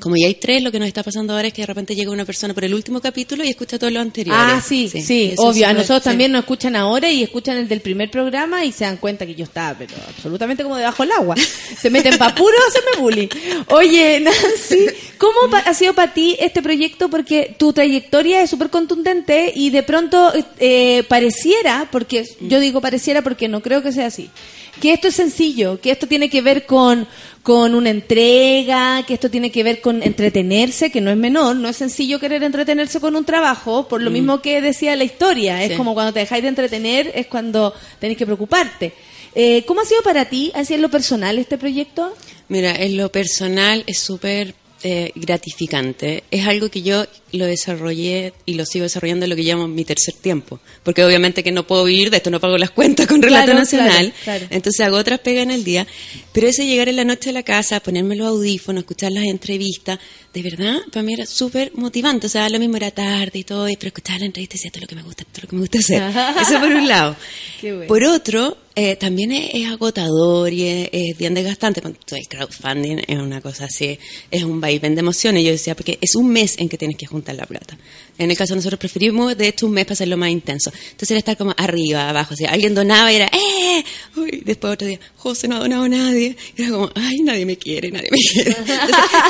como 0.00 0.16
ya 0.16 0.26
hay 0.26 0.34
tres, 0.34 0.62
lo 0.62 0.72
que 0.72 0.78
nos 0.78 0.88
está 0.88 1.02
pasando 1.02 1.34
ahora 1.34 1.48
es 1.48 1.54
que 1.54 1.62
de 1.62 1.66
repente 1.66 1.94
llega 1.94 2.10
una 2.10 2.24
persona 2.24 2.52
por 2.52 2.64
el 2.64 2.74
último 2.74 3.00
capítulo 3.00 3.44
y 3.44 3.50
escucha 3.50 3.78
todos 3.78 3.92
los 3.92 4.02
anteriores. 4.02 4.42
Ah, 4.44 4.60
sí, 4.60 4.88
sí, 4.88 5.30
eso 5.32 5.42
obvio. 5.42 5.68
A 5.68 5.72
nosotros 5.72 6.02
sí. 6.02 6.08
también 6.08 6.32
nos 6.32 6.40
escuchan 6.40 6.76
ahora 6.76 7.10
y 7.10 7.22
escuchan 7.22 7.56
el 7.56 7.68
del 7.68 7.80
primer 7.80 8.10
programa 8.10 8.64
y 8.64 8.72
se 8.72 8.84
dan 8.84 8.96
cuenta 8.96 9.24
que 9.24 9.34
yo 9.34 9.44
estaba, 9.44 9.78
pero 9.78 9.94
absolutamente 10.08 10.62
como 10.62 10.76
debajo 10.76 11.02
del 11.04 11.12
agua. 11.12 11.36
Se 11.78 11.90
meten 11.90 12.18
pa' 12.18 12.34
puro 12.34 12.56
hacerme 12.68 13.00
bullying. 13.00 13.28
Oye, 13.68 14.20
Nancy, 14.20 14.86
¿cómo 15.18 15.54
ha 15.54 15.74
sido 15.74 15.94
para 15.94 16.12
ti 16.12 16.36
este 16.40 16.62
proyecto? 16.62 17.08
Porque 17.08 17.54
tu 17.58 17.72
trayectoria 17.72 18.42
es 18.42 18.50
súper 18.50 18.70
contundente 18.70 19.52
y 19.54 19.70
de 19.70 19.82
pronto 19.82 20.32
eh, 20.58 21.04
pareciera, 21.08 21.88
porque 21.90 22.24
yo 22.40 22.60
digo 22.60 22.80
pareciera 22.80 23.22
porque 23.22 23.48
no 23.48 23.62
creo 23.62 23.82
que 23.82 23.92
sea 23.92 24.06
así, 24.06 24.30
que 24.80 24.92
esto 24.92 25.08
es 25.08 25.14
sencillo, 25.14 25.80
que 25.80 25.90
esto 25.90 26.06
tiene 26.06 26.28
que 26.28 26.40
ver 26.42 26.66
con, 26.66 27.06
con 27.42 27.74
una 27.74 27.90
entrega, 27.90 29.04
que 29.06 29.14
esto 29.14 29.30
tiene 29.30 29.50
que 29.50 29.62
ver 29.62 29.80
con 29.80 30.02
entretenerse, 30.02 30.90
que 30.90 31.00
no 31.00 31.10
es 31.10 31.16
menor, 31.16 31.56
no 31.56 31.68
es 31.68 31.76
sencillo 31.76 32.18
querer 32.20 32.42
entretenerse 32.42 33.00
con 33.00 33.16
un 33.16 33.24
trabajo, 33.24 33.86
por 33.88 34.00
lo 34.02 34.10
Mm. 34.10 34.14
mismo 34.14 34.40
que 34.42 34.60
decía 34.60 34.96
la 34.96 35.04
historia, 35.04 35.62
es 35.64 35.76
como 35.76 35.94
cuando 35.94 36.12
te 36.12 36.20
dejáis 36.20 36.42
de 36.42 36.48
entretener, 36.48 37.12
es 37.14 37.26
cuando 37.26 37.74
tenés 38.00 38.16
que 38.16 38.26
preocuparte. 38.26 38.92
Eh, 39.34 39.64
¿Cómo 39.66 39.80
ha 39.80 39.84
sido 39.84 40.02
para 40.02 40.26
ti, 40.26 40.52
así 40.54 40.74
en 40.74 40.82
lo 40.82 40.88
personal, 40.90 41.38
este 41.38 41.58
proyecto? 41.58 42.14
Mira, 42.48 42.74
en 42.76 42.96
lo 42.96 43.10
personal 43.10 43.82
es 43.86 43.98
súper 43.98 44.54
eh, 44.86 45.12
gratificante. 45.14 46.24
Es 46.30 46.46
algo 46.46 46.68
que 46.68 46.82
yo 46.82 47.04
lo 47.34 47.46
desarrollé 47.46 48.32
y 48.46 48.54
lo 48.54 48.64
sigo 48.66 48.82
desarrollando 48.84 49.24
en 49.26 49.30
lo 49.30 49.36
que 49.36 49.42
llamo 49.42 49.68
mi 49.68 49.84
tercer 49.84 50.14
tiempo. 50.14 50.60
Porque 50.82 51.04
obviamente 51.04 51.42
que 51.42 51.52
no 51.52 51.66
puedo 51.66 51.84
vivir 51.84 52.10
de 52.10 52.18
esto, 52.18 52.30
no 52.30 52.40
pago 52.40 52.56
las 52.58 52.70
cuentas 52.70 53.06
con 53.06 53.20
Relato 53.22 53.44
Claro, 53.46 53.58
Nacional. 53.58 54.12
claro, 54.22 54.38
claro. 54.40 54.46
Entonces 54.50 54.80
hago 54.86 54.96
otras 54.96 55.20
pegas 55.20 55.42
en 55.44 55.50
el 55.50 55.64
día. 55.64 55.86
Pero 56.32 56.46
ese 56.48 56.66
llegar 56.66 56.88
en 56.88 56.96
la 56.96 57.04
noche 57.04 57.30
a 57.30 57.32
la 57.32 57.42
casa, 57.42 57.80
ponerme 57.80 58.16
los 58.16 58.26
audífonos, 58.28 58.82
escuchar 58.82 59.12
las 59.12 59.24
entrevistas, 59.24 59.98
de 60.32 60.42
verdad, 60.42 60.78
para 60.92 61.02
mí 61.04 61.12
era 61.14 61.26
súper 61.26 61.70
motivante. 61.74 62.26
O 62.26 62.30
sea, 62.30 62.48
lo 62.48 62.58
mismo 62.58 62.76
era 62.76 62.90
tarde 62.90 63.38
y 63.38 63.44
todo, 63.44 63.68
y- 63.68 63.76
pero 63.76 63.88
escuchar 63.88 64.18
la 64.20 64.26
entrevista 64.26 64.56
y 64.56 64.58
decía, 64.58 64.68
esto 64.68 64.78
es 64.78 64.82
lo 64.82 64.88
que 64.88 64.94
me 64.96 65.02
gusta, 65.02 65.22
esto 65.22 65.38
es 65.38 65.42
lo 65.44 65.48
que 65.50 65.56
me 65.56 65.60
gusta 65.62 65.78
hacer. 65.78 66.02
Eso 66.42 66.58
por 66.60 66.72
un 66.72 66.88
lado. 66.88 67.16
Qué 67.60 67.72
bueno. 67.72 67.86
Por 67.86 68.02
otro, 68.04 68.58
eh, 68.74 68.96
también 68.96 69.30
es, 69.30 69.50
es 69.54 69.66
agotador 69.70 70.52
y 70.52 70.66
es, 70.66 70.88
es 70.92 71.16
bien 71.16 71.34
desgastante. 71.34 71.80
El 71.84 72.26
crowdfunding 72.28 72.98
es 73.06 73.18
una 73.18 73.40
cosa 73.40 73.66
así, 73.66 73.96
es 74.30 74.42
un 74.42 74.60
vaivén 74.60 74.96
de 74.96 75.00
emociones. 75.00 75.44
Yo 75.44 75.52
decía, 75.52 75.76
porque 75.76 75.98
es 76.00 76.16
un 76.16 76.28
mes 76.30 76.56
en 76.58 76.68
que 76.68 76.76
tienes 76.76 76.96
que 76.96 77.06
juntar 77.06 77.23
la 77.32 77.46
plata. 77.46 77.76
En 78.18 78.30
el 78.30 78.36
caso 78.36 78.54
nosotros 78.54 78.78
preferimos, 78.78 79.36
de 79.36 79.48
hecho, 79.48 79.66
un 79.66 79.72
mes 79.72 79.84
para 79.86 79.94
hacerlo 79.94 80.16
más 80.16 80.30
intenso. 80.30 80.70
Entonces 80.90 81.10
era 81.12 81.18
estar 81.18 81.36
como 81.36 81.54
arriba, 81.56 82.08
abajo. 82.08 82.34
así. 82.34 82.44
alguien 82.44 82.74
donaba 82.74 83.12
y 83.12 83.16
era, 83.16 83.26
¡eh! 83.32 83.84
Uy, 84.16 84.42
después 84.44 84.74
otro 84.74 84.86
día, 84.86 85.00
José, 85.16 85.48
no 85.48 85.56
ha 85.56 85.58
donado 85.60 85.88
nadie. 85.88 86.36
Y 86.56 86.62
era 86.62 86.70
como, 86.72 86.90
¡ay, 86.94 87.20
nadie 87.22 87.46
me 87.46 87.56
quiere, 87.56 87.90
nadie 87.90 88.08
me 88.10 88.18
quiere! 88.18 88.50
Entonces, 88.50 88.76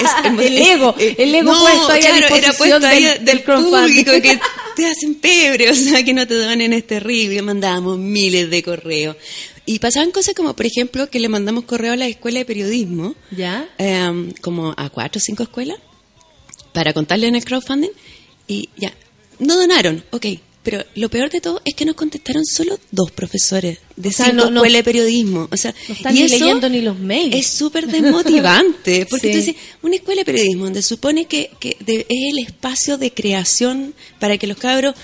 es- 0.02 0.24
El 0.46 0.58
es- 0.58 0.68
ego, 0.68 0.94
eh, 0.98 1.14
el 1.18 1.34
ego 1.34 1.52
no, 1.52 1.60
puesto 1.62 1.92
ahí 1.92 2.00
a 2.04 2.08
claro, 2.10 2.16
era 2.36 2.48
disposición 2.48 2.80
puesto 2.82 2.86
ahí 2.86 3.04
del- 3.04 3.24
del, 3.24 3.40
público 3.42 4.10
que 4.22 4.40
te 4.76 4.86
hacen 4.86 5.14
pebre, 5.14 5.70
o 5.70 5.74
sea, 5.74 6.04
que 6.04 6.12
no 6.12 6.26
te 6.26 6.34
donen 6.34 6.72
es 6.72 6.86
terrible. 6.86 7.40
Mandábamos 7.42 7.98
miles 7.98 8.50
de 8.50 8.62
correos. 8.62 9.16
Y 9.66 9.78
pasaban 9.78 10.10
cosas 10.10 10.34
como, 10.34 10.54
por 10.54 10.66
ejemplo, 10.66 11.08
que 11.08 11.18
le 11.18 11.28
mandamos 11.30 11.64
correo 11.64 11.94
a 11.94 11.96
la 11.96 12.06
escuela 12.06 12.38
de 12.40 12.44
periodismo, 12.44 13.14
¿Ya? 13.30 13.66
eh, 13.78 14.30
como 14.42 14.74
a 14.76 14.90
cuatro 14.90 15.18
o 15.18 15.22
cinco 15.24 15.42
escuelas, 15.44 15.78
para 16.72 16.93
contarle 16.93 17.26
en 17.28 17.36
el 17.36 17.44
crowdfunding, 17.44 17.90
y 18.48 18.68
ya, 18.76 18.93
no 19.39 19.56
donaron, 19.56 20.05
ok. 20.10 20.26
Pero 20.62 20.82
lo 20.94 21.10
peor 21.10 21.28
de 21.31 21.43
todo 21.43 21.60
es 21.66 21.74
que 21.74 21.85
nos 21.85 21.94
contestaron 21.94 22.43
solo 22.47 22.78
dos 22.90 23.10
profesores 23.10 23.81
de 23.97 24.09
O 24.09 24.12
sea, 24.12 24.26
cinco 24.31 24.47
no- 24.47 24.51
no- 24.51 24.62
periodismo. 24.82 25.47
O 25.52 25.56
sea, 25.59 25.74
No 25.89 25.94
están 25.94 26.16
y 26.16 26.20
ni 26.20 26.24
eso 26.24 26.39
leyendo 26.39 26.70
ni 26.70 26.81
los 26.81 26.98
mails. 26.98 27.36
es 27.36 27.47
súper 27.48 27.86
desmotivante, 27.86 29.05
porque 29.10 29.26
Sí. 29.28 29.32
tú 29.32 29.39
dices, 29.44 29.56
una 29.82 29.97
escuela 29.97 30.20
de 30.22 30.24
periodismo 30.24 30.64
donde 30.64 30.81
supone 30.81 31.26
que, 31.26 31.51
que 31.60 31.76
de- 31.81 32.06
es 32.09 32.32
el 32.32 32.39
espacio 32.39 32.97
de 32.97 33.12
creación 33.12 33.93
para 34.18 34.39
que 34.39 34.47
los 34.47 34.56
cabros 34.56 34.94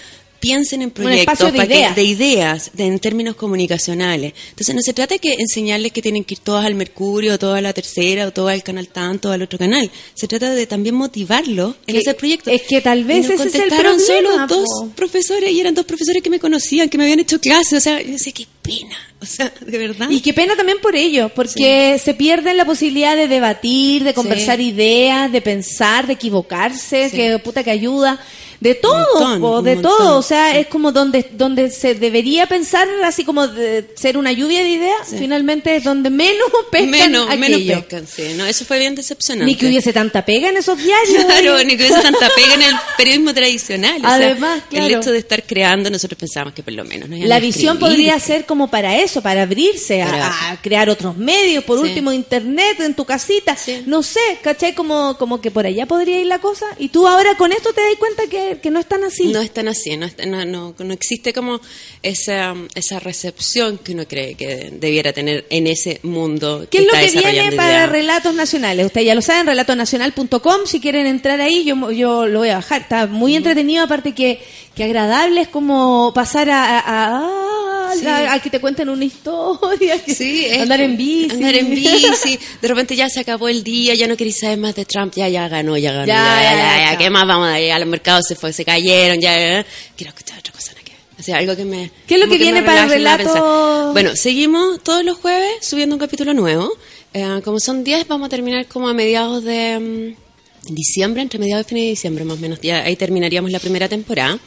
piensen 0.41 0.83
en 0.83 0.91
proyectos, 0.91 1.21
espacio 1.21 1.47
de 1.53 1.57
para 1.59 1.69
que- 1.69 1.75
ideas. 1.75 1.97
de 1.97 2.03
ideas, 2.03 2.71
de- 2.75 2.87
en 2.87 2.99
términos 2.99 3.37
comunicacionales. 3.37 4.33
Entonces 4.51 4.75
no 4.75 4.81
se 4.83 4.93
trata 4.93 5.15
de 5.15 5.19
que 5.21 5.35
enseñarles 5.39 5.93
que 5.93 6.03
tienen 6.03 6.25
que 6.25 6.35
ir 6.35 6.41
todas 6.41 6.65
al 6.65 6.75
Mercurio, 6.75 7.39
todas 7.39 7.59
a 7.59 7.61
la 7.61 7.73
tercera, 7.73 8.27
o 8.27 8.33
todas 8.33 8.55
al 8.55 8.63
canal 8.63 8.89
tanto, 8.89 9.31
al 9.31 9.43
otro 9.43 9.59
canal. 9.59 9.91
Se 10.15 10.27
trata 10.27 10.51
de 10.55 10.67
también 10.67 10.95
motivarlos 10.95 11.77
en 11.87 11.95
Que- 11.95 12.01
ese 12.01 12.15
proyecto. 12.15 12.51
es 12.51 12.63
que 12.63 12.81
tal 12.81 13.05
vez 13.05 13.19
Y 13.19 13.21
nos 13.29 13.31
ese 13.33 13.35
es 13.49 13.55
el 13.55 13.61
contestaron 13.61 13.97
problema, 13.97 14.47
solo 14.47 14.47
dos 14.49 14.91
profesores 14.97 15.53
y 15.53 15.61
eran 15.61 15.75
dos 15.75 15.85
profesores 15.85 16.23
que 16.23 16.31
me 16.31 16.39
conocían, 16.41 16.89
que 16.89 16.97
me 16.99 17.05
habían 17.05 17.21
hecho 17.21 17.39
clases. 17.41 17.75
O 17.75 17.81
sea, 17.81 18.01
yo 18.03 18.19
sé 18.19 18.33
qué 18.33 18.47
pena. 18.63 18.97
O 19.21 19.27
sea, 19.27 19.53
de 19.61 19.77
verdad. 19.79 20.09
Y 20.11 20.21
qué 20.21 20.33
pena 20.33 20.57
también 20.57 20.79
por 20.81 20.97
ello, 20.97 21.29
porque 21.35 22.01
se 22.03 22.15
pierden 22.15 22.57
la 22.57 22.65
posibilidad 22.65 23.15
de 23.17 23.29
debatir, 23.29 24.05
de 24.05 24.15
conversar 24.15 24.59
Sí. 24.59 24.69
ideas, 24.69 25.31
de 25.31 25.43
pensar, 25.43 26.07
de 26.07 26.15
equivocarse, 26.15 27.11
Sí. 27.11 27.17
que 27.17 27.39
puta 27.39 27.63
que 27.63 27.71
ayuda, 27.71 28.19
de 28.61 28.75
todo, 28.75 29.07
montón, 29.15 29.41
po, 29.41 29.63
de 29.63 29.75
montón, 29.77 29.93
todo, 29.99 30.19
o 30.19 30.23
sea, 30.23 30.59
es 30.59 30.67
como 30.67 30.93
donde 30.93 31.27
donde 31.33 31.71
se 31.71 31.95
debería 31.95 32.47
pensar 32.47 32.87
así 33.05 33.25
como 33.25 33.49
de 33.49 33.91
ser 33.97 34.19
una 34.19 34.33
lluvia 34.33 34.63
de 34.63 34.69
ideas, 34.69 35.09
Sí. 35.09 35.17
finalmente 35.19 35.75
es 35.77 35.85
donde 35.85 36.11
menos 36.11 36.47
pescan 36.71 36.91
menos, 36.91 37.39
menos 37.39 37.61
pescan, 37.63 38.07
sí. 38.07 38.35
No, 38.37 38.45
eso 38.45 38.65
fue 38.67 38.79
bien 38.79 38.95
decepcionante. 38.95 39.47
Ni 39.51 39.57
que 39.57 39.67
hubiese 39.67 39.93
tanta 39.93 40.25
pega 40.25 40.49
en 40.51 40.57
esos 40.59 40.77
diarios. 40.77 41.25
Claro, 41.31 41.57
ni 41.65 41.77
que 41.77 41.85
hubiese 41.87 42.03
tanta 42.03 42.29
pega 42.35 42.55
en 42.55 42.63
el 42.63 42.75
periodismo 42.97 43.33
tradicional. 43.33 43.97
O 43.97 44.01
sea, 44.01 44.15
Además, 44.15 44.63
claro. 44.69 44.87
El 44.87 44.95
hecho 44.95 45.11
de 45.13 45.19
estar 45.19 45.43
creando, 45.45 45.89
nosotros 45.91 46.19
pensábamos 46.19 46.53
que 46.55 46.63
por 46.63 46.73
lo 46.75 46.85
menos 46.85 47.09
nos 47.09 47.17
iban 47.19 47.29
La 47.29 47.41
visión 47.41 47.77
escribir. 47.77 47.97
podría 47.97 48.19
ser 48.21 48.45
como 48.47 48.69
para 48.69 48.97
eso, 48.99 49.23
para 49.23 49.43
abrirse 49.43 50.03
a- 50.03 50.59
crear 50.63 50.91
otros 50.91 51.17
medios, 51.17 51.65
por 51.65 51.79
Sí. 51.79 51.85
último 51.89 52.13
internet 52.13 52.81
en 52.81 52.95
tu 52.95 53.05
casita, 53.07 53.57
no 53.87 54.03
sé, 54.03 54.21
¿cachai? 54.43 54.75
Como, 54.75 55.17
como 55.19 55.41
que 55.41 55.51
por 55.51 55.65
allá 55.67 55.87
podría 55.87 56.21
ir 56.21 56.27
la 56.27 56.41
cosa 56.41 56.67
y 56.79 56.89
tú 56.91 57.07
ahora 57.09 57.37
con 57.37 57.53
esto 57.53 57.73
te 57.73 57.81
das 57.81 57.95
cuenta 57.99 58.27
que, 58.27 58.50
que 58.59 58.71
no 58.71 58.81
es 58.81 58.87
tan 58.87 59.05
así. 59.05 59.29
No 59.29 59.41
es 59.41 59.53
tan 59.53 59.69
así, 59.69 59.97
no, 59.97 60.09
no, 60.27 60.45
no, 60.45 60.75
no 60.79 60.93
existe 60.93 61.33
como 61.33 61.61
esa, 62.03 62.55
esa 62.75 62.99
recepción 62.99 63.79
que 63.79 63.93
uno 63.93 64.07
cree 64.07 64.35
que 64.35 64.71
debiera 64.73 65.13
tener 65.13 65.47
en 65.51 65.67
ese 65.67 66.01
mundo. 66.03 66.67
¿Qué 66.71 66.79
es 66.79 66.85
lo 66.85 66.93
está 66.95 67.21
que 67.21 67.31
viene 67.31 67.57
para. 67.57 67.87
Relatos 67.87 68.35
Nacionales? 68.35 68.87
Ustedes 68.87 69.07
ya 69.07 69.15
lo 69.15 69.23
saben, 69.23 69.47
relatonacional.com, 69.47 70.67
si 70.67 70.81
quieren 70.81 71.07
entrar 71.07 71.41
ahí, 71.41 71.65
yo, 71.65 71.91
yo 71.91 72.27
lo 72.27 72.41
voy 72.41 72.51
a 72.51 72.57
bajar. 72.57 72.83
Está 72.83 73.07
muy 73.07 73.37
entretenido, 73.37 73.85
aparte 73.85 74.15
que, 74.15 74.41
que 74.75 74.85
agradable, 74.85 75.43
es 75.43 75.49
como 75.49 76.13
pasar 76.15 76.49
a, 76.51 76.79
a- 76.79 76.81
a- 76.81 77.91
a- 77.91 77.95
Sí. 77.97 78.07
a- 78.07 78.35
a 78.35 78.39
que 78.41 78.51
te 78.51 78.61
cuenten 78.61 78.89
una 78.89 79.05
historia, 79.05 80.03
que 80.05 80.15
Sí, 80.15 80.45
es 80.47 80.63
andar 80.63 80.81
en 80.81 80.97
bici. 80.97 81.35
Andar 81.35 81.55
en 81.57 81.71
bici. 81.75 82.39
De 82.63 82.69
repente 82.69 82.95
ya 82.95 83.09
se 83.09 83.21
acabó 83.21 83.49
el 83.49 83.65
día, 83.65 83.95
ya 83.95 84.07
no 84.07 84.17
queréis 84.17 84.39
saber 84.39 84.59
más 84.59 84.75
de 84.77 84.85
Trump, 84.85 85.13
ya, 85.17 85.29
ya 85.29 85.49
ganó, 85.49 85.77
ya 85.77 85.93
ganó, 85.93 86.07
Ya, 86.07 86.41
ya, 86.43 86.57
ya, 86.57 86.93
ya, 86.93 86.99
¿qué 86.99 87.11
más 87.11 87.27
vamos 87.27 87.49
a 87.49 87.61
ir? 87.61 87.73
A 87.73 87.79
los 87.81 87.89
mercados 87.89 88.25
se 88.29 88.37
fue, 88.37 88.53
se 88.53 88.65
cayeron, 88.65 89.21
ya. 89.21 89.65
Quiero 89.97 90.11
escuchar 90.11 90.39
otra 90.39 90.53
cosa. 90.53 90.73
¿no? 90.73 90.81
O 91.19 91.23
sea, 91.23 91.37
algo 91.37 91.55
que 91.55 91.65
me... 91.67 91.91
¿Qué 92.07 92.15
es 92.15 92.21
lo 92.21 92.29
que 92.31 92.39
viene 92.39 92.63
para 92.63 92.85
el 92.85 92.89
relato? 92.89 93.91
Bueno, 93.93 94.13
seguimos 94.17 94.83
todos 94.83 95.05
los 95.05 95.19
jueves 95.19 95.51
subiendo 95.61 95.95
un 95.95 96.01
capítulo 96.01 96.33
nuevo. 96.33 96.71
Eh, 97.13 97.43
como 97.45 97.61
son 97.61 97.85
10, 97.85 98.09
vamos 98.09 98.27
a 98.27 98.29
terminar 98.31 98.65
como 98.67 98.89
a 98.89 98.95
mediados 98.95 99.45
de... 99.45 100.15
mm, 100.17 100.30
diciembre, 100.69 101.23
entre 101.23 101.39
mediados 101.39 101.67
de 101.67 101.69
fin 101.69 101.79
de 101.79 101.91
diciembre 101.91 102.25
más 102.25 102.39
o 102.39 102.41
menos, 102.41 102.61
ya 102.61 102.83
ahí 102.83 102.97
terminaríamos 102.97 103.51
la 103.51 103.59
primera 103.59 103.89
temporada. 103.89 104.39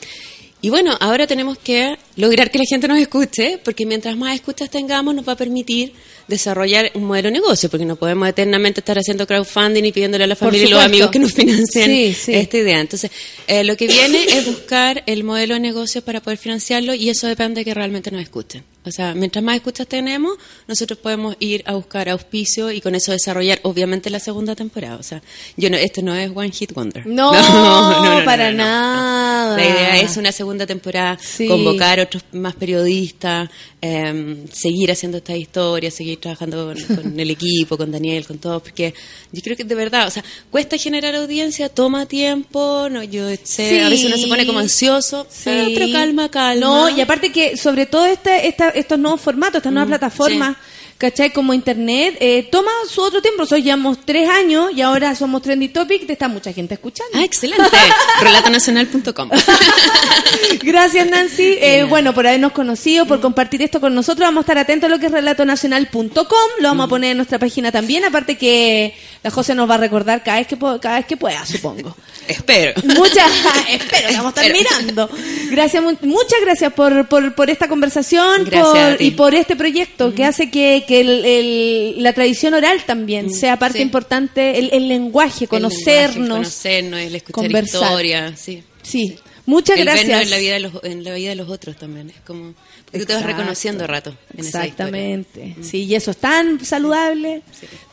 Y 0.61 0.69
bueno, 0.69 0.95
ahora 1.01 1.27
tenemos 1.27 1.57
que 1.57 1.97
lograr 2.15 2.49
que 2.49 2.57
la 2.57 2.63
gente 2.65 2.87
nos 2.87 2.97
escuche, 2.97 3.59
porque 3.63 3.85
mientras 3.85 4.15
más 4.15 4.35
escuchas 4.35 4.69
tengamos 4.69 5.13
nos 5.13 5.27
va 5.27 5.33
a 5.33 5.37
permitir 5.37 5.93
desarrollar 6.27 6.91
un 6.95 7.05
modelo 7.05 7.27
de 7.27 7.33
negocio, 7.33 7.69
porque 7.69 7.85
no 7.85 7.95
podemos 7.95 8.27
eternamente 8.27 8.79
estar 8.81 8.97
haciendo 8.97 9.27
crowdfunding 9.27 9.83
y 9.83 9.91
pidiéndole 9.91 10.23
a 10.23 10.27
la 10.27 10.35
familia 10.35 10.67
y 10.67 10.69
los 10.69 10.83
amigos 10.83 11.11
que 11.11 11.19
nos 11.19 11.33
financien 11.33 11.85
Sí, 11.85 12.13
sí. 12.13 12.33
esta 12.33 12.57
idea. 12.57 12.79
Entonces, 12.79 13.11
eh, 13.47 13.63
lo 13.63 13.75
que 13.77 13.87
viene 13.87 14.23
es 14.25 14.45
buscar 14.45 15.03
el 15.05 15.23
modelo 15.23 15.53
de 15.55 15.59
negocio 15.59 16.01
para 16.01 16.21
poder 16.21 16.37
financiarlo 16.37 16.93
y 16.93 17.09
eso 17.09 17.27
depende 17.27 17.61
de 17.61 17.65
que 17.65 17.73
realmente 17.73 18.11
nos 18.11 18.21
escuchen. 18.21 18.63
O 18.85 18.91
sea, 18.91 19.13
mientras 19.15 19.41
más 19.41 19.55
escuchas 19.55 19.87
tenemos, 19.87 20.37
nosotros 20.67 20.99
podemos 20.99 21.37
ir 21.39 21.63
a 21.65 21.73
buscar 21.73 22.09
auspicio 22.09 22.69
y 22.69 22.81
con 22.81 22.95
eso 22.95 23.13
desarrollar, 23.13 23.61
obviamente, 23.63 24.09
la 24.09 24.19
segunda 24.19 24.55
temporada. 24.55 24.97
O 24.97 25.03
sea, 25.03 25.21
yo 25.55 25.69
no, 25.69 25.77
esto 25.77 26.01
no 26.01 26.13
es 26.13 26.29
One 26.35 26.51
Hit 26.51 26.73
Wonder. 26.73 27.05
No, 27.07 27.31
para 28.25 28.51
nada. 28.51 29.55
La 29.55 29.63
idea 29.65 30.01
es 30.01 30.17
una 30.17 30.33
segunda 30.33 30.65
temporada, 30.65 31.17
Sí. 31.21 31.47
convocar 31.47 32.01
otros 32.01 32.23
más 32.33 32.55
periodistas, 32.55 33.49
eh, 33.81 34.43
seguir 34.51 34.91
haciendo 34.91 35.17
esta 35.19 35.35
historia, 35.35 35.89
seguir 35.89 36.12
trabajando 36.17 36.73
con, 36.87 36.95
con 36.95 37.19
el 37.19 37.29
equipo, 37.31 37.77
con 37.77 37.91
Daniel, 37.91 38.25
con 38.27 38.37
todos, 38.37 38.61
porque 38.61 38.93
yo 39.31 39.41
creo 39.41 39.55
que 39.57 39.63
de 39.63 39.75
verdad, 39.75 40.07
o 40.07 40.11
sea, 40.11 40.23
cuesta 40.51 40.77
generar 40.77 41.15
audiencia, 41.15 41.69
toma 41.69 42.05
tiempo, 42.05 42.87
no, 42.89 43.03
yo 43.03 43.27
sé, 43.43 43.83
a 43.83 43.89
veces 43.89 44.05
uno 44.07 44.17
se 44.17 44.27
pone 44.27 44.45
como 44.45 44.59
ansioso, 44.59 45.25
Sí. 45.29 45.41
pero, 45.45 45.65
pero 45.73 45.91
calma, 45.91 46.29
calma. 46.29 46.65
No, 46.65 46.89
y 46.89 47.01
aparte 47.01 47.31
que 47.31 47.57
sobre 47.57 47.85
todo 47.85 48.05
este, 48.05 48.47
esta- 48.47 48.69
estos 48.69 48.97
nuevos 48.99 49.21
formatos, 49.21 49.57
estas 49.57 49.71
nuevas 49.73 49.87
Mm, 49.87 49.91
plataformas, 49.91 50.57
¿cachai? 50.97 51.31
Como 51.33 51.53
Internet, 51.53 52.17
eh, 52.19 52.47
toma 52.51 52.71
su 52.89 53.01
otro 53.01 53.21
tiempo. 53.21 53.41
Nosotros 53.43 53.63
llevamos 53.63 53.97
tres 54.05 54.29
años 54.29 54.71
y 54.75 54.81
ahora 54.81 55.15
somos 55.15 55.41
Trendy 55.41 55.69
Topic, 55.69 56.05
te 56.07 56.13
está 56.13 56.27
mucha 56.27 56.53
gente 56.53 56.73
escuchando. 56.75 57.11
Ah, 57.17 57.23
excelente. 57.23 57.63
Relatonacional.com. 58.21 59.29
Gracias, 60.61 61.07
Nancy. 61.07 61.57
Eh, 61.59 61.83
bueno, 61.83 62.13
por 62.13 62.27
habernos 62.27 62.51
conocido, 62.51 63.05
por 63.05 63.19
compartir 63.21 63.61
esto 63.61 63.79
con 63.79 63.93
nosotros. 63.93 64.25
Vamos 64.27 64.41
a 64.41 64.43
estar 64.43 64.57
atentos 64.57 64.87
a 64.89 64.93
lo 64.93 64.99
que 64.99 65.07
es 65.07 65.11
relatonacional.com. 65.11 66.13
Lo 66.59 66.67
vamos 66.69 66.85
a 66.85 66.89
poner 66.89 67.11
en 67.11 67.17
nuestra 67.17 67.39
página 67.39 67.71
también. 67.71 68.05
Aparte 68.05 68.37
que 68.37 68.95
la 69.23 69.31
José 69.31 69.55
nos 69.55 69.69
va 69.69 69.75
a 69.75 69.77
recordar 69.77 70.23
cada 70.23 70.37
vez 70.39 70.47
que, 70.47 70.57
cada 70.57 70.97
vez 70.97 71.05
que 71.05 71.17
pueda, 71.17 71.45
supongo. 71.45 71.95
Espero. 72.27 72.73
Muchas, 72.85 73.29
espero 73.67 74.07
que 74.07 74.15
vamos 74.15 74.33
a 74.37 74.41
estar 74.41 74.53
mirando. 74.57 75.09
Gracias, 75.51 75.83
mu- 75.83 75.97
muchas 76.03 76.39
gracias 76.41 76.71
por, 76.71 77.05
por, 77.09 77.35
por 77.35 77.49
esta 77.49 77.67
conversación 77.67 78.45
por- 78.45 79.01
y 79.01 79.11
por 79.11 79.35
este 79.35 79.57
proyecto 79.57 80.13
que 80.15 80.23
hace 80.23 80.49
que, 80.49 80.85
que 80.87 80.92
el- 80.99 81.25
el- 81.25 82.03
la 82.03 82.13
tradición 82.13 82.53
oral 82.53 82.83
también 82.85 83.33
sea 83.33 83.57
parte 83.57 83.77
sí. 83.79 83.83
importante, 83.83 84.59
el, 84.59 84.69
el 84.73 84.87
lenguaje, 84.87 85.47
conocernos. 85.47 86.15
lenguaje, 86.15 86.29
conocernos, 86.29 86.99
el 86.99 87.15
escuchar 87.15 87.43
conversar. 87.43 87.81
historia, 87.83 88.33
sí. 88.37 88.63
Sí, 88.81 89.17
muchas 89.45 89.77
el 89.77 89.85
gracias. 89.85 90.07
vernos 90.07 90.23
en 90.25 90.29
la 90.31 90.37
vida 90.37 90.53
de 90.53 90.59
los, 90.59 90.73
en 90.83 91.03
la 91.03 91.13
vida 91.13 91.29
de 91.29 91.35
los 91.35 91.49
otros 91.49 91.75
también. 91.77 92.09
Es 92.09 92.17
como 92.25 92.53
porque 92.85 92.99
tú 92.99 93.05
te 93.05 93.13
vas 93.15 93.25
reconociendo 93.25 93.87
rato. 93.87 94.15
En 94.37 94.45
esa 94.45 94.59
Exactamente. 94.65 95.55
Sí, 95.63 95.85
y 95.85 95.95
eso 95.95 96.11
es 96.11 96.17
tan 96.17 96.63
saludable, 96.63 97.41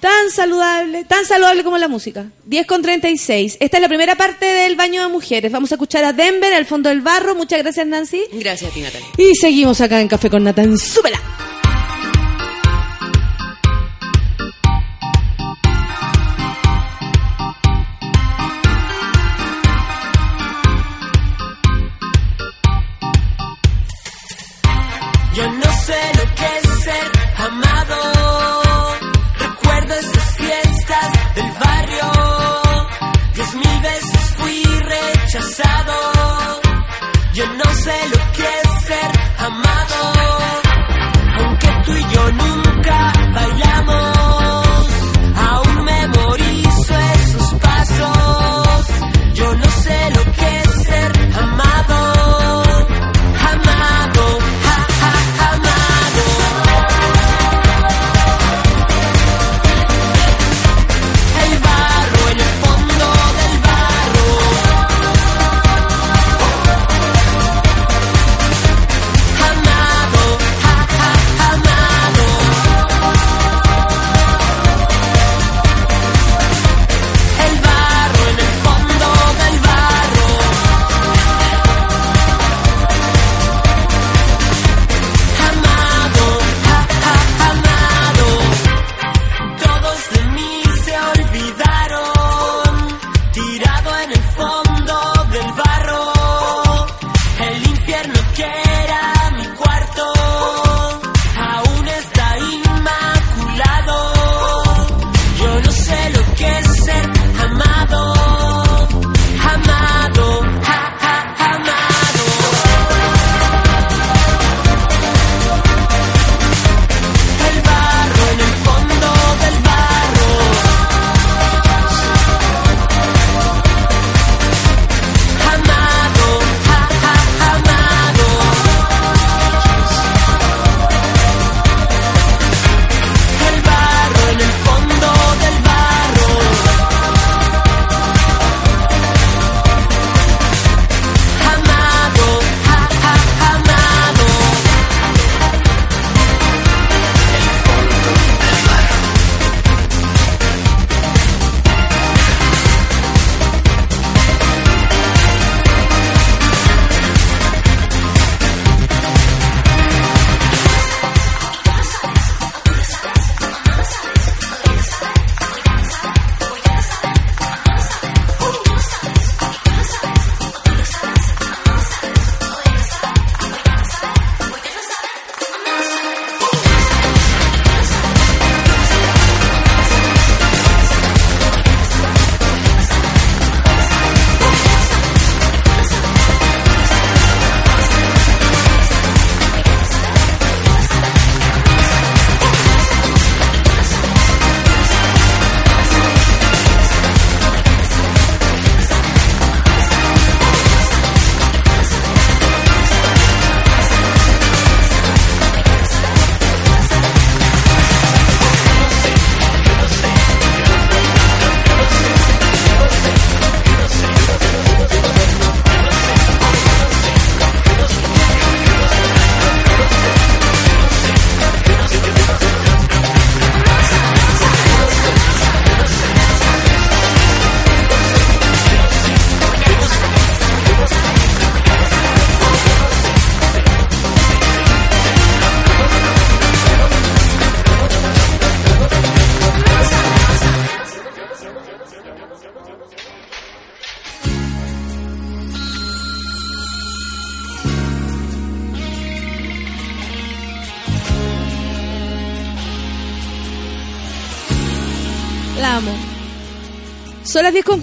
tan 0.01 0.31
saludable, 0.31 1.05
tan 1.05 1.25
saludable 1.25 1.65
como 1.65 1.79
la 1.79 1.89
música. 1.89 2.27
10 2.45 2.67
con 2.67 2.83
36. 2.83 3.57
Esta 3.61 3.77
es 3.79 3.81
la 3.81 3.89
primera 3.89 4.15
parte 4.17 4.45
del 4.45 4.77
baño 4.77 5.01
de 5.03 5.09
mujeres. 5.09 5.51
Vamos 5.53 5.71
a 5.73 5.77
escuchar 5.77 6.05
a 6.05 6.13
Denver 6.13 6.53
al 6.53 6.67
fondo 6.67 6.89
del 6.91 7.01
barro. 7.01 7.35
Muchas 7.35 7.61
gracias, 7.61 7.87
Nancy. 7.87 8.21
Gracias 8.33 8.71
a 8.71 8.75
ti, 8.75 8.81
Natalia. 8.81 9.07
Y 9.17 9.35
seguimos 9.37 9.81
acá 9.81 10.01
en 10.01 10.09
Café 10.09 10.29
con 10.29 10.45
Nathan. 10.45 10.77
¡Súbela! 10.77 11.19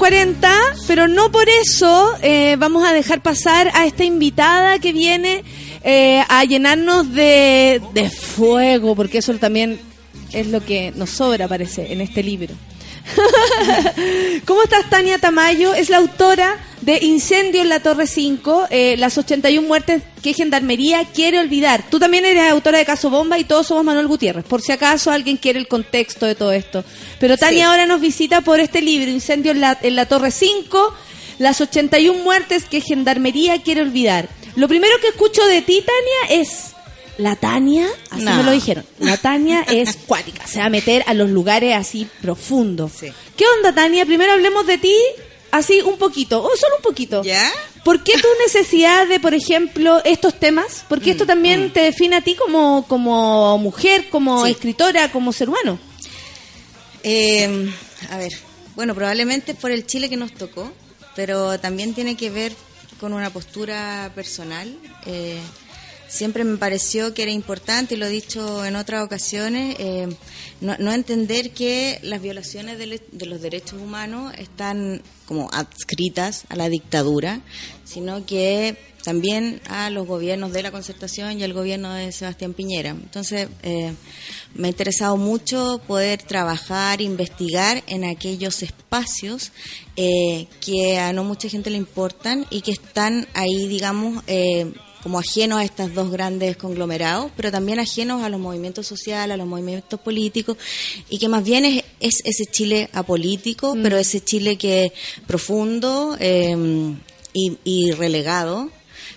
40, 0.07 0.49
pero 0.87 1.09
no 1.09 1.33
por 1.33 1.49
eso 1.49 2.13
eh, 2.21 2.55
vamos 2.57 2.87
a 2.87 2.93
dejar 2.93 3.21
pasar 3.21 3.69
a 3.73 3.85
esta 3.85 4.05
invitada 4.05 4.79
que 4.79 4.93
viene 4.93 5.43
eh, 5.83 6.23
a 6.29 6.45
llenarnos 6.45 7.11
de, 7.11 7.81
de 7.93 8.09
fuego, 8.09 8.95
porque 8.95 9.17
eso 9.17 9.33
también 9.33 9.77
es 10.31 10.47
lo 10.47 10.63
que 10.63 10.93
nos 10.95 11.09
sobra, 11.09 11.49
parece, 11.49 11.91
en 11.91 11.99
este 11.99 12.23
libro. 12.23 12.55
¿Cómo 14.45 14.63
estás, 14.63 14.89
Tania 14.89 15.17
Tamayo? 15.17 15.73
Es 15.73 15.89
la 15.89 15.97
autora 15.97 16.57
de 16.81 16.99
Incendio 17.01 17.61
en 17.61 17.69
la 17.69 17.79
Torre 17.81 18.07
5, 18.07 18.67
eh, 18.69 18.95
las 18.97 19.17
81 19.17 19.67
muertes 19.67 20.03
que 20.21 20.33
Gendarmería 20.33 21.03
quiere 21.05 21.39
olvidar. 21.39 21.83
Tú 21.89 21.99
también 21.99 22.25
eres 22.25 22.49
autora 22.49 22.77
de 22.77 22.85
Caso 22.85 23.09
Bomba 23.09 23.39
y 23.39 23.43
todos 23.43 23.67
somos 23.67 23.83
Manuel 23.83 24.07
Gutiérrez, 24.07 24.45
por 24.45 24.61
si 24.61 24.71
acaso 24.71 25.11
alguien 25.11 25.37
quiere 25.37 25.59
el 25.59 25.67
contexto 25.67 26.25
de 26.25 26.35
todo 26.35 26.51
esto. 26.51 26.83
Pero 27.19 27.37
Tania 27.37 27.65
Sí. 27.65 27.69
ahora 27.71 27.85
nos 27.87 27.99
visita 27.99 28.41
por 28.41 28.59
este 28.59 28.81
libro, 28.81 29.09
Incendio 29.09 29.51
en 29.51 29.61
la, 29.61 29.77
en 29.81 29.95
la 29.95 30.05
Torre 30.05 30.31
5, 30.31 30.93
las 31.39 31.59
81 31.61 32.23
muertes 32.23 32.65
que 32.65 32.81
Gendarmería 32.81 33.61
quiere 33.61 33.81
olvidar. 33.81 34.29
Lo 34.55 34.67
primero 34.67 34.95
que 35.01 35.07
escucho 35.09 35.45
de 35.47 35.61
ti, 35.61 35.83
Tania, 35.83 36.41
es... 36.41 36.73
La 37.17 37.35
Tania, 37.35 37.87
así 38.11 38.23
No. 38.23 38.35
me 38.37 38.43
lo 38.43 38.51
dijeron, 38.51 38.85
la 38.99 39.17
Tania 39.17 39.61
es 39.67 39.95
cuática, 39.95 40.45
se 40.45 40.59
va 40.59 40.65
a 40.65 40.69
meter 40.69 41.03
a 41.07 41.13
los 41.13 41.29
lugares 41.29 41.75
así 41.75 42.07
profundos. 42.21 42.91
¿Qué 43.35 43.45
onda, 43.57 43.73
Tania? 43.73 44.05
Primero 44.05 44.33
hablemos 44.33 44.67
de 44.67 44.77
ti, 44.77 44.95
así 45.51 45.81
un 45.81 45.97
poquito, 45.97 46.43
o 46.43 46.49
solo 46.55 46.75
un 46.77 46.83
poquito. 46.83 47.23
¿Ya? 47.23 47.49
¿Por 47.83 48.03
qué 48.03 48.13
tu 48.13 48.27
necesidad 48.45 49.07
de, 49.07 49.19
por 49.19 49.33
ejemplo, 49.33 50.01
estos 50.03 50.39
temas? 50.39 50.83
Porque 50.89 51.09
Mm, 51.11 51.13
esto 51.13 51.25
también 51.25 51.73
te 51.73 51.79
define 51.81 52.17
a 52.17 52.21
ti 52.21 52.35
como, 52.35 52.85
como 52.87 53.57
mujer, 53.57 54.09
como 54.09 54.45
escritora, 54.45 55.09
como 55.11 55.31
ser 55.33 55.47
humano. 55.49 55.79
Eh, 57.03 57.71
a 58.11 58.17
ver, 58.17 58.33
bueno, 58.75 58.93
probablemente 58.93 59.53
por 59.55 59.71
el 59.71 59.85
Chile 59.85 60.09
que 60.09 60.17
nos 60.17 60.33
tocó, 60.33 60.71
pero 61.15 61.59
también 61.59 61.93
tiene 61.93 62.15
que 62.15 62.29
ver 62.29 62.53
con 62.99 63.13
una 63.13 63.29
postura 63.29 64.11
personal. 64.15 64.75
Eh, 65.05 65.39
siempre 66.07 66.43
me 66.43 66.57
pareció 66.57 67.13
que 67.13 67.23
era 67.23 67.31
importante, 67.31 67.95
y 67.95 67.97
lo 67.97 68.05
he 68.05 68.09
dicho 68.09 68.65
en 68.65 68.75
otras 68.75 69.03
ocasiones, 69.05 69.75
eh, 69.79 70.07
no, 70.61 70.91
entender 70.93 71.51
que 71.51 71.99
las 72.01 72.21
violaciones 72.21 72.77
de, 72.79 72.87
le- 72.87 73.01
de 73.11 73.25
los 73.25 73.41
derechos 73.41 73.79
humanos 73.81 74.33
están 74.37 75.01
como 75.25 75.49
adscritas 75.51 76.45
a 76.49 76.55
la 76.55 76.69
dictadura, 76.69 77.41
sino 77.85 78.25
que 78.25 78.77
también 79.03 79.61
a 79.69 79.89
los 79.89 80.05
gobiernos 80.05 80.51
de 80.51 80.63
la 80.63 80.71
concertación 80.71 81.39
y 81.39 81.43
al 81.43 81.53
gobierno 81.53 81.93
de 81.93 82.11
Sebastián 82.11 82.53
Piñera. 82.53 82.89
Entonces, 82.89 83.47
eh, 83.63 83.93
me 84.53 84.67
ha 84.67 84.71
interesado 84.71 85.15
mucho 85.15 85.79
poder 85.87 86.21
trabajar, 86.23 87.01
investigar 87.01 87.83
en 87.87 88.03
aquellos 88.03 88.63
espacios 88.63 89.51
eh, 89.95 90.47
que 90.59 90.97
a 90.99 91.13
no 91.13 91.23
mucha 91.23 91.47
gente 91.47 91.69
le 91.69 91.77
importan 91.77 92.45
y 92.49 92.61
que 92.61 92.71
están 92.71 93.27
ahí, 93.33 93.67
digamos, 93.69 94.23
como 95.07 95.19
ajenos 95.19 95.59
a 95.59 95.63
estos 95.63 95.93
dos 95.93 96.11
grandes 96.11 96.57
conglomerados, 96.57 97.31
pero 97.37 97.49
también 97.49 97.79
ajenos 97.79 98.23
a 98.23 98.27
los 98.27 98.41
movimientos 98.41 98.85
sociales, 98.85 99.35
a 99.35 99.37
los 99.37 99.47
movimientos 99.47 99.97
políticos, 100.01 100.57
y 101.07 101.17
que 101.17 101.29
más 101.29 101.45
bien 101.45 101.63
es, 101.63 101.85
es 102.01 102.21
ese 102.25 102.45
Chile 102.45 102.89
apolítico, 102.91 103.73
Mm. 103.73 103.83
pero 103.83 103.97
ese 103.97 104.19
Chile 104.19 104.57
que 104.57 104.83
es 104.87 104.91
profundo 105.25 106.17
eh, 106.19 106.53
y, 107.31 107.57
y 107.63 107.91
relegado, 107.91 108.69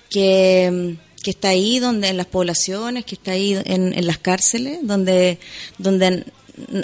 que, 0.09 0.95
que 1.25 1.31
está 1.31 1.49
ahí 1.49 1.81
donde 1.81 2.07
en 2.07 2.19
las 2.19 2.27
poblaciones, 2.27 3.05
que 3.05 3.17
está 3.17 3.33
ahí 3.33 3.59
en, 3.65 3.93
en 3.93 4.07
las 4.07 4.19
cárceles, 4.19 4.79
donde, 4.83 5.41
donde 5.79 6.25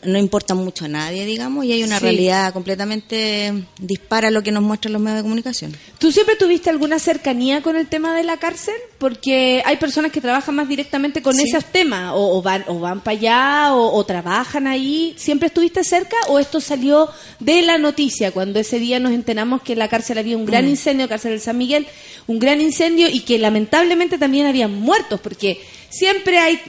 no 0.04 0.18
importa 0.18 0.54
mucho 0.54 0.84
a 0.84 0.88
nadie, 0.88 1.24
digamos, 1.26 1.64
y 1.64 1.72
hay 1.72 1.82
una 1.82 1.98
Sí. 1.98 2.04
realidad 2.04 2.52
completamente 2.52 3.52
dispara 3.80 4.28
a 4.28 4.30
lo 4.30 4.42
que 4.42 4.52
nos 4.52 4.62
muestran 4.62 4.92
los 4.92 5.02
medios 5.02 5.18
de 5.18 5.22
comunicación. 5.22 5.76
¿Tú 5.98 6.12
siempre 6.12 6.36
tuviste 6.36 6.70
alguna 6.70 6.98
cercanía 6.98 7.62
con 7.62 7.76
el 7.76 7.86
tema 7.86 8.14
de 8.16 8.22
la 8.24 8.36
cárcel? 8.38 8.74
Porque 8.98 9.62
hay 9.64 9.76
personas 9.76 10.12
que 10.12 10.20
trabajan 10.20 10.54
más 10.54 10.68
directamente 10.68 11.22
con 11.22 11.34
Sí. 11.34 11.44
esos 11.48 11.64
temas, 11.66 12.12
o, 12.14 12.38
o 12.38 12.42
van, 12.42 12.64
o 12.68 12.78
van 12.78 13.00
para 13.00 13.16
allá, 13.18 13.74
o, 13.74 13.94
o 13.96 14.04
trabajan 14.04 14.66
ahí. 14.66 15.14
¿Siempre 15.16 15.48
estuviste 15.48 15.84
cerca 15.84 16.16
o 16.28 16.38
esto 16.38 16.60
salió 16.60 17.08
de 17.40 17.62
la 17.62 17.78
noticia 17.78 18.30
cuando 18.32 18.58
ese 18.60 18.78
día 18.78 18.98
nos 19.00 19.12
enteramos 19.12 19.62
que 19.62 19.72
en 19.74 19.78
la 19.80 19.88
cárcel 19.88 20.18
había 20.18 20.36
un 20.36 20.46
gran 20.46 20.64
Mm. 20.66 20.68
incendio, 20.68 21.08
cárcel 21.08 21.32
del 21.32 21.40
San 21.40 21.58
Miguel, 21.58 21.86
un 22.26 22.38
gran 22.38 22.60
incendio 22.60 23.08
y 23.08 23.20
que 23.20 23.38
lamentablemente 23.38 24.18
también 24.18 24.46
había 24.46 24.68
muertos? 24.68 25.20
Porque 25.20 25.60
siempre 25.90 26.38
hay 26.38 26.60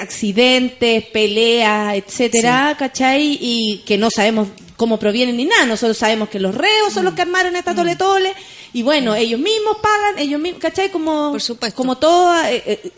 accidentes, 0.00 1.04
peleas, 1.06 1.96
etcétera, 1.96 2.76
¿cachai? 2.78 3.38
Y 3.40 3.82
que 3.86 3.98
no 3.98 4.10
sabemos 4.10 4.48
cómo 4.76 4.98
provienen 4.98 5.36
ni 5.36 5.44
nada. 5.44 5.66
Nosotros 5.66 5.96
sabemos 5.96 6.28
que 6.28 6.40
los 6.40 6.54
reos 6.54 6.92
son 6.92 7.04
los 7.04 7.14
que 7.14 7.22
armaron 7.22 7.56
esta 7.56 7.74
tole 7.74 7.96
tole 7.96 8.32
y 8.72 8.82
bueno, 8.82 9.14
ellos 9.14 9.38
mismos 9.38 9.76
pagan, 9.82 10.18
ellos 10.18 10.40
mismos, 10.40 10.60
¿cachai? 10.60 10.90
Como, 10.90 11.36
como 11.74 11.98
todo, 11.98 12.34
eh, 12.44 12.62
eh, 12.66 12.90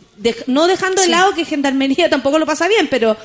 no 0.47 0.67
dejando 0.67 1.01
de 1.01 1.07
Sí. 1.07 1.11
lado 1.11 1.35
que 1.35 1.45
Gendarmería 1.45 2.09
tampoco 2.11 2.39
lo 2.39 2.47
pasa 2.47 2.69
bien, 2.69 2.89
pero 2.91 3.17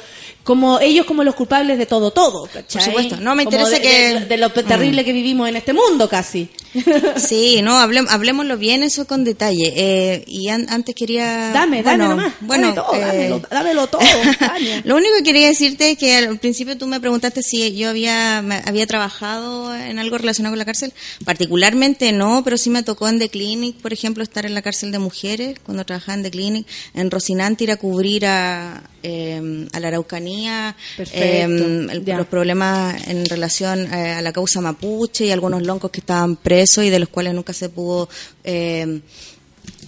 como 0.44 0.80
ellos 0.80 1.06
como 1.06 1.24
los 1.24 1.36
culpables 1.36 1.78
de 1.78 1.86
todo, 1.86 2.12
todo, 2.12 2.46
¿cachai? 2.46 2.64
Por 2.74 2.82
supuesto. 2.82 3.18
No, 3.18 3.36
me 3.36 3.44
interesa 3.44 3.72
de- 3.72 3.82
que- 3.82 4.14
De, 4.22 4.26
de 4.26 4.38
lo 4.38 4.50
terrible 4.52 5.04
que 5.06 5.12
vivimos 5.14 5.48
en 5.50 5.56
este 5.58 5.74
mundo 5.74 6.08
casi. 6.10 6.50
Sí, 7.18 7.62
no, 7.62 7.78
hablem- 7.80 8.08
hablemoslo 8.10 8.58
bien, 8.58 8.82
eso 8.84 9.06
con 9.06 9.24
detalle. 9.24 9.74
Eh, 9.76 10.24
y 10.28 10.50
an- 10.50 10.68
antes 10.70 10.96
quería... 10.96 11.52
Dame, 11.52 11.84
dame 11.84 12.08
nomás, 12.08 12.34
Bueno, 12.42 12.68
dame 12.68 12.76
todo, 12.82 12.96
eh, 12.96 13.00
dámelo, 13.02 13.42
dámelo 13.50 13.88
todo. 13.88 14.02
Lo 14.86 14.96
único 14.96 15.16
que 15.18 15.24
quería 15.24 15.48
decirte 15.48 15.92
es 15.92 15.98
que 15.98 16.16
al 16.16 16.40
principio 16.40 16.78
tú 16.78 16.88
me 16.88 17.00
preguntaste 17.00 17.44
si 17.44 17.76
yo 17.76 17.90
había 17.90 18.38
había 18.40 18.88
trabajado 18.88 19.76
en 19.76 20.00
algo 20.00 20.18
relacionado 20.18 20.54
con 20.54 20.60
la 20.60 20.66
cárcel. 20.66 20.94
Particularmente 21.26 22.12
no, 22.12 22.44
pero 22.44 22.58
sí 22.58 22.70
me 22.70 22.84
tocó 22.84 23.08
en 23.08 23.20
The 23.20 23.30
Clinic, 23.30 23.78
por 23.78 23.94
ejemplo, 23.94 24.24
estar 24.24 24.46
en 24.46 24.54
la 24.54 24.62
cárcel 24.62 24.92
de 24.92 25.00
mujeres 25.00 25.58
cuando 25.64 25.86
trabajaba 25.86 26.16
en 26.16 26.24
The 26.24 26.32
Clinic. 26.32 26.68
En 26.94 27.10
Rocinante 27.12 27.64
ir 27.64 27.72
a 27.72 27.78
cubrir 27.78 28.26
a, 28.26 28.82
eh, 29.04 29.68
a 29.72 29.80
la 29.80 29.88
Araucanía 29.90 30.76
eh, 31.14 31.44
el- 31.92 32.04
los 32.18 32.28
problemas 32.28 33.08
en 33.08 33.26
relación 33.26 33.92
eh, 33.94 34.12
a 34.14 34.22
la 34.22 34.32
causa 34.34 34.62
mapuche 34.62 35.26
y 35.26 35.32
algunos 35.32 35.62
loncos 35.64 35.92
que 35.92 36.00
estaban 36.02 36.36
presos 36.36 36.84
y 36.84 36.90
de 36.90 37.00
los 37.00 37.10
cuales 37.10 37.34
nunca 37.34 37.54
se 37.54 37.70
pudo... 37.70 38.10
eh, 38.44 39.02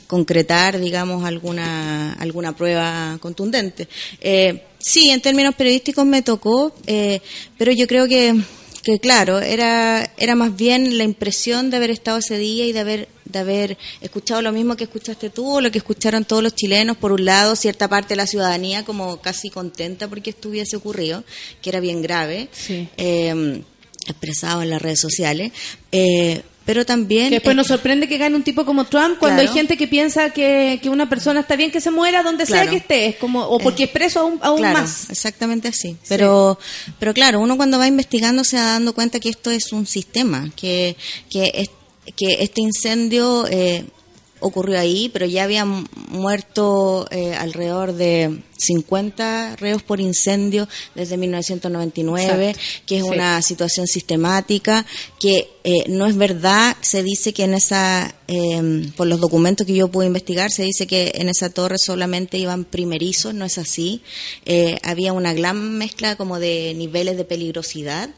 concretar, 0.08 0.78
digamos, 0.80 1.24
alguna, 1.24 2.14
alguna 2.14 2.54
prueba 2.54 3.18
contundente. 3.22 3.88
Eh, 4.20 4.64
sí, 4.78 5.10
en 5.10 5.22
términos 5.22 5.56
periodísticos 5.56 6.06
me 6.06 6.22
tocó, 6.22 6.76
eh, 6.86 7.22
pero 7.58 7.72
yo 7.72 7.88
creo 7.88 8.08
que, 8.10 8.36
que 8.84 9.00
claro, 9.00 9.40
era, 9.40 10.12
era 10.18 10.36
más 10.36 10.56
bien 10.56 10.98
la 10.98 11.04
impresión 11.04 11.70
de 11.70 11.78
haber 11.78 11.92
estado 11.92 12.18
ese 12.18 12.38
día 12.38 12.66
y 12.66 12.72
de 12.72 12.80
haber, 12.80 13.10
de 13.26 13.40
haber 13.40 13.78
escuchado 14.02 14.42
lo 14.42 14.52
mismo 14.52 14.76
que 14.76 14.86
escuchaste 14.86 15.30
tú 15.30 15.58
o 15.58 15.62
lo 15.62 15.70
que 15.72 15.78
escucharon 15.78 16.26
todos 16.26 16.42
los 16.42 16.56
chilenos, 16.56 16.98
por 16.98 17.12
un 17.12 17.24
lado, 17.26 17.56
cierta 17.56 17.88
parte 17.88 18.10
de 18.10 18.16
la 18.18 18.28
ciudadanía 18.28 18.84
como 18.84 19.22
casi 19.22 19.50
contenta 19.52 20.08
porque 20.08 20.32
esto 20.32 20.50
hubiese 20.50 20.76
ocurrido, 20.78 21.24
que 21.62 21.70
era 21.70 21.80
bien 21.80 22.02
grave, 22.02 22.50
Sí. 22.52 22.88
eh, 22.98 23.62
expresado 24.08 24.64
en 24.64 24.72
las 24.72 24.82
redes 24.82 25.00
sociales, 25.00 25.52
eh, 25.92 26.42
pero 26.66 26.86
también... 26.86 27.30
Que 27.30 27.36
después 27.36 27.56
nos 27.56 27.68
sorprende 27.68 28.08
que 28.08 28.18
gane 28.18 28.36
un 28.36 28.44
tipo 28.44 28.66
como 28.66 28.86
Trump 28.86 29.18
cuando 29.18 29.38
Claro. 29.42 29.50
hay 29.50 29.58
gente 29.58 29.78
que 29.78 29.88
piensa 29.88 30.30
que, 30.30 30.80
que 30.82 30.90
una 30.90 31.10
persona 31.10 31.40
está 31.42 31.56
bien 31.56 31.72
que 31.72 31.82
se 31.82 31.90
muera 31.92 32.22
donde 32.24 32.46
sea 32.46 32.68
que 32.68 32.78
esté, 32.78 33.08
es 33.08 33.16
como, 33.16 33.42
o 33.42 33.58
porque 33.60 33.86
es 33.86 33.90
preso 33.90 34.20
aún, 34.22 34.40
aún 34.42 34.58
Claro, 34.60 34.80
más. 34.80 35.10
exactamente 35.10 35.68
así. 35.68 35.98
Pero, 36.08 36.60
pero 37.00 37.14
claro, 37.14 37.40
uno 37.40 37.58
cuando 37.58 37.78
va 37.80 37.88
investigando 37.88 38.44
se 38.44 38.58
va 38.58 38.64
dando 38.74 38.94
cuenta 38.94 39.20
que 39.20 39.30
esto 39.30 39.50
es 39.52 39.72
un 39.74 39.86
sistema, 39.88 40.50
que, 40.56 40.96
que, 41.30 41.52
es- 41.56 41.70
que 42.16 42.44
este 42.44 42.62
incendio 42.62 43.46
eh, 43.50 43.86
ocurrió 44.42 44.80
ahí, 44.80 45.10
pero 45.14 45.26
ya 45.26 45.44
habían 45.46 45.88
muerto 46.10 47.08
eh, 47.12 47.34
alrededor 47.34 47.94
de 47.94 48.42
50 48.58 49.56
reos 49.56 49.82
por 49.82 50.00
incendio 50.00 50.68
desde 50.94 51.18
1999, 51.18 52.50
Exacto. 52.50 52.62
que 52.86 52.98
es 52.98 53.04
Sí. 53.04 53.10
una 53.10 53.42
situación 53.42 53.88
sistemática, 53.88 54.86
que 55.20 55.50
eh, 55.64 55.84
no 55.88 56.06
es 56.08 56.16
verdad, 56.18 56.76
se 56.82 57.02
dice 57.04 57.34
que 57.34 57.44
en 57.44 57.54
esa, 57.54 58.14
eh, 58.28 58.92
por 58.96 59.08
los 59.08 59.20
documentos 59.20 59.66
que 59.68 59.74
yo 59.76 59.88
pude 59.90 60.08
investigar, 60.08 60.52
se 60.52 60.64
dice 60.64 60.88
que 60.88 61.12
en 61.16 61.30
esa 61.30 61.50
torre 61.52 61.78
solamente 61.78 62.38
iban 62.38 62.66
primerizos, 62.66 63.34
no 63.34 63.46
es 63.46 63.58
así, 63.58 64.02
Eh, 64.46 64.78
había 64.84 65.14
una 65.14 65.34
gran 65.34 65.78
mezcla 65.78 66.16
como 66.16 66.40
de 66.40 66.74
niveles 66.76 67.16
de 67.18 67.26
peligrosidad, 67.26 68.10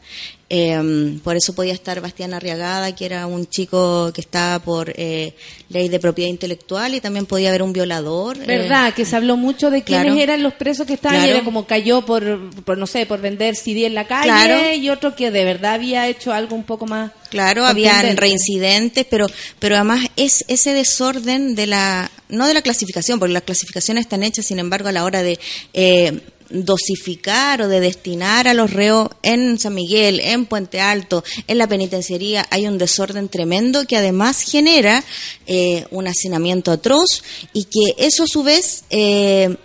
Eh, 0.56 1.18
por 1.24 1.34
eso 1.36 1.52
podía 1.52 1.72
estar 1.72 2.00
Bastián 2.00 2.32
Arriagada, 2.32 2.94
que 2.94 3.06
era 3.06 3.26
un 3.26 3.44
chico 3.48 4.12
que 4.14 4.20
estaba 4.20 4.60
por 4.60 4.92
eh, 4.94 5.34
ley 5.68 5.88
de 5.88 5.98
propiedad 5.98 6.30
intelectual, 6.30 6.94
y 6.94 7.00
también 7.00 7.26
podía 7.26 7.48
haber 7.48 7.62
un 7.64 7.72
violador. 7.72 8.36
eh, 8.36 8.44
¿Verdad? 8.46 8.94
Que 8.94 9.04
se 9.04 9.16
habló 9.16 9.36
mucho 9.36 9.70
de 9.70 9.82
quiénes 9.82 10.04
Claro. 10.12 10.20
eran 10.20 10.42
los 10.44 10.54
presos 10.54 10.86
que 10.86 10.94
estaban 10.94 11.16
y 11.18 11.22
Claro. 11.22 11.36
era 11.38 11.44
como 11.44 11.66
cayó 11.66 12.04
por, 12.06 12.50
por, 12.64 12.78
no 12.78 12.86
sé, 12.86 13.04
por 13.04 13.20
vender 13.20 13.56
CD 13.56 13.86
en 13.86 13.94
la 13.94 14.06
calle 14.06 14.26
Claro. 14.28 14.74
y 14.74 14.88
otro 14.90 15.16
que 15.16 15.32
de 15.32 15.44
verdad 15.44 15.74
había 15.74 16.06
hecho 16.08 16.32
algo 16.32 16.54
un 16.54 16.62
poco 16.64 16.86
más. 16.86 17.10
Claro, 17.30 17.66
habían 17.66 18.16
reincidentes, 18.16 19.06
pero, 19.10 19.26
pero 19.58 19.74
además 19.74 20.06
es 20.14 20.44
ese 20.46 20.72
desorden 20.72 21.56
de 21.56 21.66
la, 21.66 22.08
no 22.28 22.46
de 22.46 22.54
la 22.54 22.62
clasificación, 22.62 23.18
porque 23.18 23.32
las 23.32 23.42
clasificaciones 23.42 24.02
están 24.02 24.22
hechas, 24.22 24.46
sin 24.46 24.60
embargo, 24.60 24.88
a 24.88 24.92
la 24.92 25.02
hora 25.02 25.24
de, 25.24 25.40
eh, 25.72 26.20
dosificar 26.50 27.62
o 27.62 27.68
de 27.68 27.80
destinar 27.80 28.48
a 28.48 28.54
los 28.54 28.72
reos 28.72 29.08
en 29.22 29.58
San 29.58 29.74
Miguel, 29.74 30.20
en 30.20 30.46
Puente 30.46 30.80
Alto, 30.80 31.24
en 31.46 31.58
la 31.58 31.66
penitenciaría, 31.66 32.46
hay 32.50 32.66
un 32.66 32.78
desorden 32.78 33.28
tremendo 33.28 33.86
que 33.86 33.96
además 33.96 34.42
genera 34.42 35.04
eh, 35.46 35.86
un 35.90 36.06
hacinamiento 36.06 36.70
atroz 36.70 37.22
y 37.52 37.64
que 37.64 37.94
eso 37.98 38.24
a 38.24 38.28
su 38.28 38.42
vez 38.42 38.84
eh, 38.90 39.56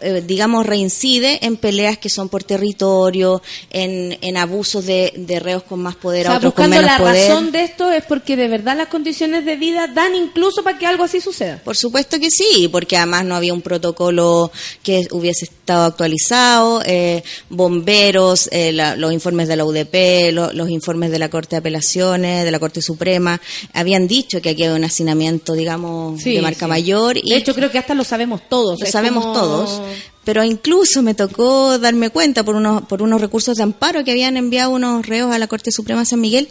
eh, 0.00 0.22
digamos, 0.26 0.66
reincide 0.66 1.44
en 1.44 1.56
peleas 1.56 1.98
que 1.98 2.08
son 2.08 2.28
por 2.28 2.44
territorio, 2.44 3.42
en, 3.70 4.16
en 4.20 4.36
abusos 4.36 4.84
de, 4.86 5.12
de 5.16 5.40
reos 5.40 5.62
con 5.62 5.80
más 5.82 5.96
poder 5.96 6.22
O 6.22 6.24
sea, 6.26 6.34
a 6.34 6.38
otros 6.38 6.54
con 6.54 6.70
menos 6.70 6.84
la 6.86 6.98
poder. 6.98 7.28
razón 7.28 7.52
de 7.52 7.62
esto 7.64 7.90
es 7.90 8.04
porque 8.04 8.36
de 8.36 8.48
verdad 8.48 8.76
las 8.76 8.88
condiciones 8.88 9.44
de 9.44 9.56
vida 9.56 9.86
dan 9.88 10.14
incluso 10.14 10.62
para 10.62 10.78
que 10.78 10.86
algo 10.86 11.04
así 11.04 11.20
suceda. 11.20 11.60
Por 11.64 11.76
supuesto 11.76 12.18
que 12.20 12.30
sí, 12.30 12.68
porque 12.70 12.96
además 12.96 13.24
no 13.24 13.34
había 13.36 13.52
un 13.54 13.62
protocolo 13.62 14.50
que 14.82 15.06
hubiese 15.10 15.44
estado 15.46 15.84
actualizado, 15.84 16.82
eh, 16.84 17.22
bomberos, 17.50 18.48
eh, 18.52 18.72
la- 18.72 18.96
los 18.96 19.12
informes 19.12 19.48
de 19.48 19.56
la 19.56 19.64
UDP, 19.64 20.32
lo- 20.32 20.52
los 20.52 20.68
informes 20.70 21.10
de 21.10 21.18
la 21.18 21.28
Corte 21.30 21.56
de 21.56 21.58
Apelaciones, 21.58 22.44
de 22.44 22.50
la 22.50 22.58
Corte 22.58 22.82
Suprema, 22.82 23.40
habían 23.72 24.06
dicho 24.08 24.40
que 24.42 24.50
aquí 24.50 24.64
había 24.64 24.76
un 24.76 24.84
hacinamiento, 24.84 25.54
digamos, 25.54 26.20
Sí, 26.20 26.34
de 26.34 26.42
marca 26.42 26.66
sí. 26.66 26.70
mayor. 26.70 27.16
Y 27.16 27.30
De 27.30 27.36
hecho, 27.36 27.54
creo 27.54 27.70
que 27.70 27.78
hasta 27.78 27.94
lo 27.94 28.04
sabemos 28.04 28.42
todos. 28.48 28.80
lo 28.80 28.86
sabemos 28.86 29.24
como- 29.24 29.34
todos. 29.38 29.71
Pero 30.24 30.44
incluso 30.44 31.02
me 31.02 31.14
tocó 31.14 31.78
darme 31.78 32.10
cuenta 32.10 32.44
por 32.44 32.54
unos, 32.54 32.82
por 32.82 33.02
unos 33.02 33.20
recursos 33.20 33.56
de 33.56 33.62
amparo 33.62 34.04
que 34.04 34.12
habían 34.12 34.36
enviado 34.36 34.70
unos 34.70 35.06
reos 35.06 35.32
a 35.32 35.38
la 35.38 35.48
Corte 35.48 35.72
Suprema 35.72 36.00
de 36.00 36.06
San 36.06 36.20
Miguel 36.20 36.48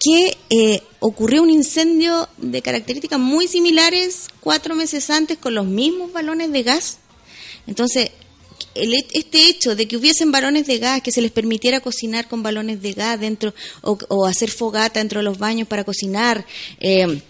que 0.00 0.36
eh, 0.50 0.82
ocurrió 1.00 1.42
un 1.42 1.50
incendio 1.50 2.28
de 2.36 2.62
características 2.62 3.18
muy 3.18 3.48
similares 3.48 4.28
cuatro 4.40 4.74
meses 4.74 5.10
antes 5.10 5.38
con 5.38 5.54
los 5.54 5.66
mismos 5.66 6.12
balones 6.12 6.52
de 6.52 6.62
gas. 6.62 6.98
Entonces, 7.66 8.10
este 8.74 9.48
hecho 9.48 9.74
de 9.74 9.88
que 9.88 9.96
hubiesen 9.96 10.30
balones 10.30 10.66
de 10.66 10.78
gas, 10.78 11.02
que 11.02 11.12
se 11.12 11.20
les 11.20 11.32
permitiera 11.32 11.80
cocinar 11.80 12.28
con 12.28 12.42
balones 12.42 12.80
de 12.80 12.92
gas 12.92 13.18
dentro 13.18 13.52
o, 13.82 14.26
hacer 14.26 14.50
fogata 14.50 15.00
dentro 15.00 15.20
de 15.20 15.24
los 15.24 15.38
baños 15.38 15.66
para 15.66 15.84
cocinar, 15.84 16.46
eh, 16.78 17.20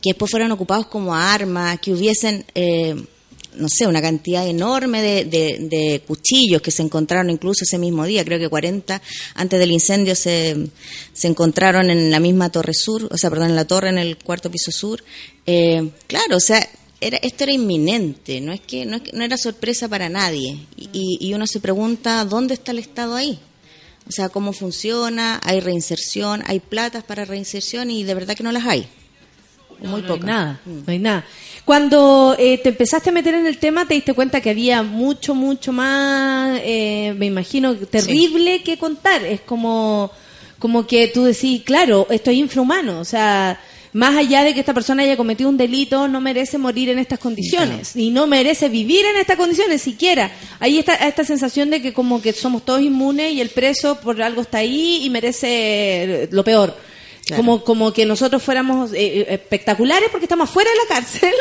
que 0.00 0.10
después 0.10 0.30
fueran 0.30 0.52
ocupados 0.52 0.86
como 0.86 1.14
armas, 1.14 1.80
que 1.80 1.92
hubiesen... 1.92 2.44
eh, 2.54 3.04
no 3.56 3.68
sé, 3.68 3.86
una 3.86 4.00
cantidad 4.02 4.46
enorme 4.46 5.02
de, 5.02 5.24
de- 5.24 6.02
cuchillos 6.06 6.62
que 6.62 6.70
se 6.70 6.82
encontraron 6.82 7.30
incluso 7.30 7.64
ese 7.64 7.78
mismo 7.78 8.04
día, 8.04 8.24
creo 8.24 8.38
que 8.38 8.48
40 8.48 9.00
antes 9.34 9.58
del 9.60 9.70
incendio 9.72 10.14
se, 10.14 10.68
se 11.12 11.26
encontraron 11.28 11.90
en 11.90 12.10
la 12.10 12.20
misma 12.20 12.50
torre 12.50 12.74
sur, 12.74 13.08
o 13.10 13.16
sea, 13.18 13.30
perdón, 13.30 13.50
en 13.50 13.56
la 13.56 13.66
torre 13.66 13.88
en 13.90 13.98
el 13.98 14.16
cuarto 14.18 14.50
piso 14.50 14.70
sur. 14.70 15.02
Eh, 15.46 15.90
claro, 16.06 16.36
o 16.36 16.40
sea, 16.40 16.66
era, 17.00 17.16
esto 17.18 17.44
era 17.44 17.52
inminente, 17.52 18.40
no 18.40 18.52
es 18.52 18.60
que 18.60 18.86
no, 18.86 18.96
es 18.96 19.02
que- 19.02 19.12
no 19.12 19.24
era 19.24 19.36
sorpresa 19.36 19.88
para 19.88 20.08
nadie. 20.08 20.56
Y, 20.76 21.18
y 21.20 21.34
uno 21.34 21.46
se 21.46 21.60
pregunta, 21.60 22.24
¿dónde 22.24 22.54
está 22.54 22.72
el 22.72 22.78
Estado 22.78 23.14
ahí? 23.16 23.38
O 24.08 24.12
sea, 24.12 24.28
¿cómo 24.30 24.52
funciona? 24.52 25.40
¿Hay 25.44 25.60
reinserción? 25.60 26.42
¿Hay 26.46 26.58
platas 26.60 27.04
para 27.04 27.24
reinserción? 27.24 27.90
Y 27.90 28.02
de 28.04 28.14
verdad 28.14 28.34
que 28.36 28.42
no 28.42 28.50
las 28.52 28.66
hay. 28.66 28.86
Muy 29.82 29.90
no 29.90 29.96
hay 29.96 30.02
pocas. 30.02 30.26
nada, 30.26 30.60
no 30.64 30.84
hay 30.86 30.98
nada. 30.98 31.24
Cuando 31.64 32.34
eh, 32.38 32.58
te 32.58 32.70
empezaste 32.70 33.10
a 33.10 33.12
meter 33.12 33.34
en 33.34 33.46
el 33.46 33.58
tema, 33.58 33.86
te 33.86 33.94
diste 33.94 34.14
cuenta 34.14 34.40
que 34.40 34.50
había 34.50 34.82
mucho, 34.82 35.34
mucho 35.34 35.72
más, 35.72 36.60
eh, 36.64 37.14
me 37.16 37.26
imagino, 37.26 37.74
terrible 37.76 38.62
que 38.62 38.78
contar. 38.78 39.24
Es 39.24 39.42
como, 39.42 40.10
como 40.58 40.86
que 40.86 41.08
tú 41.08 41.24
decís, 41.24 41.62
claro, 41.62 42.08
esto 42.10 42.30
es 42.30 42.36
infrahumano. 42.36 42.98
O 42.98 43.04
sea, 43.04 43.60
más 43.92 44.16
allá 44.16 44.42
de 44.42 44.54
que 44.54 44.60
esta 44.60 44.74
persona 44.74 45.04
haya 45.04 45.16
cometido 45.16 45.48
un 45.48 45.56
delito, 45.56 46.08
no 46.08 46.20
merece 46.20 46.58
morir 46.58 46.88
en 46.88 46.98
estas 46.98 47.20
condiciones. 47.20 47.94
Y 47.94 48.10
no 48.10 48.26
merece 48.26 48.68
vivir 48.68 49.04
en 49.06 49.16
estas 49.16 49.36
condiciones 49.36 49.82
siquiera. 49.82 50.32
Ahí 50.58 50.78
está 50.78 50.94
esta 50.94 51.24
sensación 51.24 51.70
de 51.70 51.80
que 51.80 51.92
como 51.92 52.20
que 52.20 52.32
somos 52.32 52.64
todos 52.64 52.80
inmunes 52.80 53.32
y 53.32 53.40
el 53.40 53.50
preso 53.50 54.00
por 54.00 54.20
algo 54.20 54.42
está 54.42 54.58
ahí 54.58 55.04
y 55.04 55.10
merece 55.10 56.28
lo 56.32 56.42
peor. 56.42 56.74
Claro. 57.26 57.42
Como, 57.42 57.62
como 57.64 57.92
que 57.92 58.04
nosotros 58.04 58.42
fuéramos 58.42 58.92
eh, 58.92 58.96
eh, 59.20 59.26
espectaculares 59.30 60.08
porque 60.10 60.24
estamos 60.24 60.50
fuera 60.50 60.68
de 60.70 60.76
la 60.76 60.94
cárcel 60.94 61.34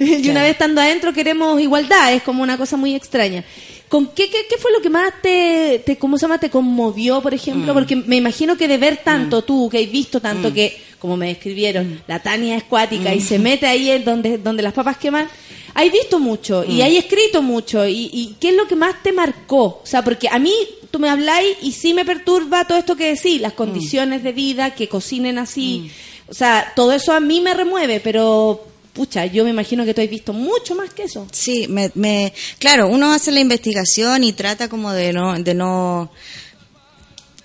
y 0.00 0.28
una 0.30 0.42
vez 0.42 0.52
estando 0.52 0.80
adentro 0.80 1.12
queremos 1.12 1.60
igualdad, 1.60 2.14
es 2.14 2.22
como 2.22 2.42
una 2.42 2.56
cosa 2.56 2.76
muy 2.78 2.94
extraña. 2.94 3.44
¿Con 3.88 4.06
qué, 4.06 4.30
qué, 4.30 4.46
qué 4.48 4.56
fue 4.56 4.72
lo 4.72 4.80
que 4.80 4.88
más 4.88 5.12
te, 5.20 5.82
te, 5.84 5.98
cómo 5.98 6.16
se 6.16 6.22
llama, 6.22 6.38
te 6.40 6.48
conmovió, 6.48 7.20
por 7.20 7.34
ejemplo? 7.34 7.72
Mm. 7.72 7.76
Porque 7.76 7.94
me 7.96 8.16
imagino 8.16 8.56
que 8.56 8.66
de 8.66 8.78
ver 8.78 8.96
tanto 9.04 9.42
tú, 9.42 9.68
que 9.68 9.84
has 9.84 9.90
visto 9.92 10.18
tanto 10.18 10.48
Mm. 10.48 10.54
que, 10.54 10.80
como 10.98 11.18
me 11.18 11.26
describieron, 11.26 12.02
la 12.06 12.18
Tania 12.22 12.56
es 12.56 12.62
cuática 12.64 13.14
y 13.14 13.18
Mm. 13.18 13.22
se 13.22 13.38
mete 13.38 13.66
ahí 13.66 13.98
donde, 14.02 14.38
donde 14.38 14.62
las 14.62 14.72
papas 14.72 14.96
queman, 14.96 15.28
hay 15.74 15.90
visto 15.90 16.18
mucho 16.18 16.64
y 16.64 16.78
Mm. 16.78 16.82
hay 16.82 16.96
escrito 16.96 17.42
mucho. 17.42 17.86
Y, 17.86 18.10
y 18.12 18.36
qué 18.40 18.50
es 18.50 18.54
lo 18.56 18.66
que 18.66 18.76
más 18.76 19.02
te 19.02 19.12
marcó? 19.12 19.64
O 19.82 19.86
sea, 19.86 20.02
porque 20.04 20.28
a 20.30 20.38
mí 20.38 20.52
tú 20.90 20.98
me 20.98 21.08
habláis 21.08 21.56
y 21.62 21.72
sí 21.72 21.94
me 21.94 22.04
perturba 22.04 22.66
todo 22.66 22.78
esto 22.78 22.96
que 22.96 23.14
decís, 23.14 23.38
Mm. 23.38 23.42
las 23.42 23.52
condiciones 23.54 24.22
de 24.22 24.32
vida, 24.32 24.74
que 24.74 24.88
cocinen 24.88 25.38
así. 25.38 25.90
O 26.28 26.34
sea, 26.34 26.72
todo 26.76 26.92
eso 26.92 27.12
a 27.12 27.20
mí 27.20 27.40
me 27.40 27.54
remueve, 27.54 28.00
pero 28.00 28.66
pucha, 28.92 29.24
yo 29.26 29.44
me 29.44 29.50
imagino 29.50 29.84
que 29.86 29.94
tú 29.94 30.02
has 30.02 30.10
visto 30.10 30.32
mucho 30.34 30.74
más 30.74 30.92
que 30.92 31.04
eso. 31.04 31.26
Sí, 31.32 31.66
me, 31.68 31.90
me, 31.94 32.32
claro, 32.58 32.88
uno 32.88 33.10
hace 33.12 33.30
la 33.32 33.40
investigación 33.40 34.22
y 34.24 34.32
trata 34.34 34.68
como 34.68 34.92
de 34.92 35.12
no, 35.14 35.38
de 35.42 35.54
no, 35.54 36.10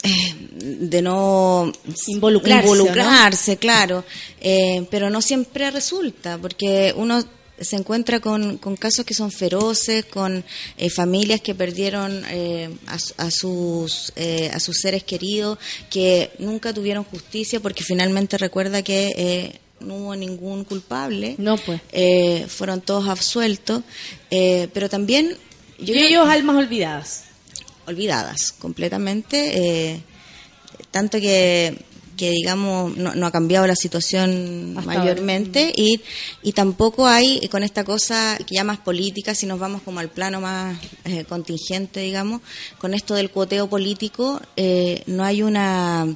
eh, 0.03 0.35
de 0.49 1.01
no 1.01 1.71
Involucrarse, 2.07 2.67
involucrarse, 2.67 3.57
claro, 3.57 4.03
Eh, 4.41 4.85
pero 4.91 5.09
no 5.09 5.21
siempre 5.21 5.71
resulta, 5.71 6.37
porque 6.37 6.93
uno 6.95 7.23
se 7.59 7.75
encuentra 7.75 8.19
con, 8.19 8.57
con 8.57 8.75
casos 8.75 9.05
que 9.05 9.13
son 9.13 9.31
feroces, 9.31 10.05
con 10.05 10.43
eh, 10.77 10.89
familias 10.89 11.41
que 11.41 11.55
perdieron 11.55 12.23
eh, 12.29 12.69
a, 12.87 13.25
a 13.25 13.31
sus 13.31 14.13
eh, 14.15 14.51
a 14.53 14.59
sus 14.59 14.79
seres 14.79 15.03
queridos, 15.03 15.57
que 15.89 16.31
nunca 16.39 16.73
tuvieron 16.73 17.03
justicia, 17.03 17.59
porque 17.59 17.83
finalmente 17.83 18.37
recuerda 18.37 18.81
que 18.81 19.59
no 19.79 19.95
hubo 19.95 20.15
ningún 20.15 20.63
culpable. 20.63 21.35
No, 21.37 21.57
pues. 21.57 21.81
Fueron 22.51 22.81
todos 22.81 23.07
absueltos, 23.07 23.83
pero 24.29 24.89
también 24.89 25.37
yo 25.79 25.93
Y 25.93 25.99
ellos 25.99 26.27
almas 26.27 26.55
olvidadas. 26.57 27.23
olvidadas 27.85 28.51
completamente, 28.53 30.01
tanto 30.91 31.19
que, 31.19 31.77
que 32.17 32.31
digamos 32.31 32.97
no, 32.97 33.15
no 33.15 33.27
ha 33.27 33.31
cambiado 33.31 33.67
la 33.67 33.75
situación 33.75 34.73
Hasta 34.77 34.93
mayormente 34.93 35.71
y, 35.75 36.01
y 36.41 36.51
tampoco 36.51 37.07
hay 37.07 37.39
eh, 37.41 37.49
con 37.49 37.63
esta 37.63 37.83
cosa 37.83 38.37
que 38.45 38.55
ya 38.55 38.63
más 38.63 38.79
política, 38.79 39.35
si 39.35 39.45
nos 39.45 39.59
vamos 39.59 39.81
como 39.83 39.99
al 39.99 40.09
plano 40.09 40.41
más 40.41 40.77
eh, 41.05 41.23
contingente, 41.25 42.01
digamos, 42.01 42.41
con 42.79 42.93
esto 42.93 43.15
del 43.15 43.29
cuoteo 43.29 43.69
político, 43.69 44.41
eh, 44.55 45.03
no 45.05 45.23
hay 45.23 45.43
una 45.43 46.07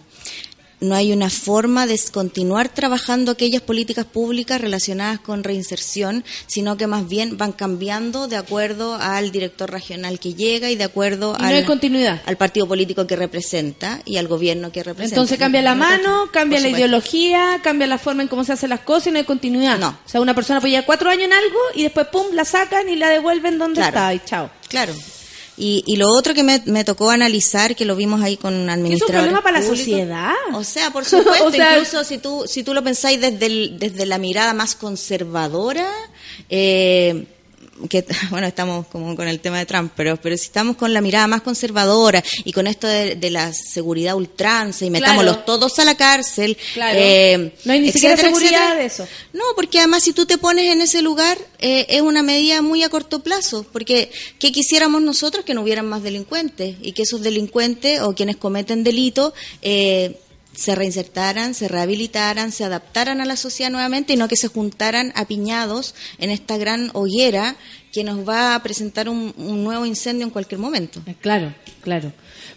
no 0.81 0.95
hay 0.95 1.13
una 1.13 1.29
forma 1.29 1.87
de 1.87 1.99
continuar 2.11 2.69
trabajando 2.69 3.31
aquellas 3.31 3.61
políticas 3.61 4.03
públicas 4.05 4.59
relacionadas 4.59 5.19
con 5.19 5.43
reinserción, 5.43 6.25
sino 6.47 6.75
que 6.75 6.87
más 6.87 7.07
bien 7.07 7.37
van 7.37 7.51
cambiando 7.53 8.27
de 8.27 8.35
acuerdo 8.35 8.95
al 8.95 9.31
director 9.31 9.69
regional 9.71 10.19
que 10.19 10.33
llega 10.33 10.69
y 10.71 10.75
de 10.75 10.83
acuerdo 10.83 11.35
Y 11.37 11.41
no 11.41 11.47
al, 11.47 11.55
hay 11.55 11.63
continuidad. 11.65 12.21
al 12.25 12.35
partido 12.35 12.67
político 12.67 13.07
que 13.07 13.15
representa 13.15 14.01
y 14.05 14.17
al 14.17 14.27
gobierno 14.27 14.71
que 14.71 14.83
representa. 14.83 15.15
Entonces 15.15 15.37
cambia 15.37 15.61
la 15.61 15.75
mano, 15.75 16.29
cambia 16.33 16.59
la 16.59 16.69
ideología, 16.69 17.59
cambia 17.63 17.87
la 17.87 17.97
forma 17.97 18.23
en 18.23 18.27
cómo 18.27 18.43
se 18.43 18.53
hacen 18.53 18.69
las 18.71 18.81
cosas 18.81 19.07
y 19.07 19.11
no 19.11 19.19
hay 19.19 19.25
continuidad. 19.25 19.77
No. 19.77 19.89
O 20.03 20.09
sea, 20.09 20.19
una 20.19 20.33
persona 20.33 20.59
puede 20.59 20.71
llevar 20.71 20.85
cuatro 20.85 21.09
años 21.09 21.25
en 21.25 21.33
algo 21.33 21.59
y 21.75 21.83
después, 21.83 22.07
pum, 22.07 22.25
la 22.33 22.43
sacan 22.45 22.89
y 22.89 22.95
la 22.95 23.09
devuelven 23.09 23.57
donde 23.59 23.75
Claro. 23.81 23.89
está 23.89 24.13
y 24.15 24.19
chao. 24.25 24.49
Claro. 24.67 24.93
Y, 25.63 25.83
y 25.85 25.95
lo 25.97 26.07
otro 26.09 26.33
que 26.33 26.41
me, 26.43 26.61
me 26.65 26.83
tocó 26.83 27.11
analizar, 27.11 27.75
que 27.75 27.85
lo 27.85 27.95
vimos 27.95 28.19
ahí 28.23 28.35
con 28.35 28.53
Es 28.55 28.61
un 28.63 28.69
administradores 28.71 29.15
problema 29.21 29.43
para 29.43 29.59
la 29.59 29.65
públicos. 29.65 29.85
sociedad. 29.87 30.33
O 30.53 30.63
sea, 30.63 30.89
por 30.91 31.05
supuesto, 31.05 31.45
O 31.45 31.51
sea- 31.51 31.73
incluso 31.77 32.03
si 32.03 32.17
tú, 32.17 32.43
si 32.47 32.63
tú 32.63 32.73
lo 32.73 32.83
pensáis 32.83 33.21
desde, 33.21 33.45
el- 33.45 33.77
desde 33.77 34.05
la 34.07 34.17
mirada 34.17 34.53
más 34.55 34.73
conservadora, 34.75 35.87
eh, 36.49 37.25
que 37.89 38.05
bueno, 38.29 38.47
estamos 38.47 38.87
como 38.87 39.15
con 39.15 39.27
el 39.27 39.39
tema 39.39 39.59
de 39.59 39.65
Trump, 39.65 39.91
pero, 39.95 40.17
pero 40.17 40.35
si 40.37 40.45
estamos 40.45 40.75
con 40.75 40.93
la 40.93 41.01
mirada 41.01 41.27
más 41.27 41.41
conservadora 41.41 42.23
y 42.43 42.51
con 42.51 42.67
esto 42.67 42.87
de, 42.87 43.15
de 43.15 43.29
la 43.29 43.53
seguridad 43.53 44.15
ultranza 44.15 44.85
y 44.85 44.89
metámoslos 44.89 45.37
Claro. 45.37 45.45
todos 45.45 45.79
a 45.79 45.85
la 45.85 45.95
cárcel, 45.95 46.57
Claro. 46.73 46.97
eh, 47.01 47.53
no 47.65 47.73
hay 47.73 47.79
ni 47.79 47.91
siquiera 47.91 48.15
etcétera, 48.15 48.35
seguridad 48.35 48.61
etcétera. 48.61 48.79
de 48.81 48.85
eso. 48.85 49.07
No, 49.33 49.43
porque 49.55 49.79
además 49.79 50.03
si 50.03 50.13
tú 50.13 50.25
te 50.25 50.37
pones 50.37 50.65
en 50.71 50.81
ese 50.81 51.01
lugar 51.01 51.37
eh, 51.59 51.85
es 51.89 52.01
una 52.01 52.23
medida 52.23 52.61
muy 52.61 52.83
a 52.83 52.89
corto 52.89 53.19
plazo, 53.21 53.65
porque 53.71 54.11
¿qué 54.39 54.51
quisiéramos 54.51 55.01
nosotros? 55.01 55.45
Que 55.45 55.53
no 55.53 55.61
hubieran 55.61 55.87
más 55.87 56.03
delincuentes 56.03 56.75
y 56.81 56.91
que 56.93 57.03
esos 57.03 57.21
delincuentes 57.21 58.01
o 58.01 58.13
quienes 58.15 58.37
cometen 58.37 58.83
delitos 58.83 59.33
eh, 59.61 60.17
se 60.53 60.75
reinsertaran, 60.75 61.53
se 61.53 61.67
rehabilitaran, 61.67 62.51
se 62.51 62.63
adaptaran 62.63 63.21
a 63.21 63.25
la 63.25 63.35
sociedad 63.35 63.71
nuevamente 63.71 64.13
y 64.13 64.17
no 64.17 64.27
que 64.27 64.35
se 64.35 64.47
juntaran 64.47 65.13
apiñados 65.15 65.95
en 66.17 66.29
esta 66.29 66.57
gran 66.57 66.91
hoguera 66.93 67.55
que 67.91 68.03
nos 68.03 68.27
va 68.27 68.55
a 68.55 68.63
presentar 68.63 69.09
un, 69.09 69.33
un 69.37 69.63
nuevo 69.63 69.85
incendio 69.85 70.25
en 70.25 70.31
cualquier 70.31 70.59
momento. 70.59 71.01
Claro, 71.21 71.53
claro. 71.81 72.11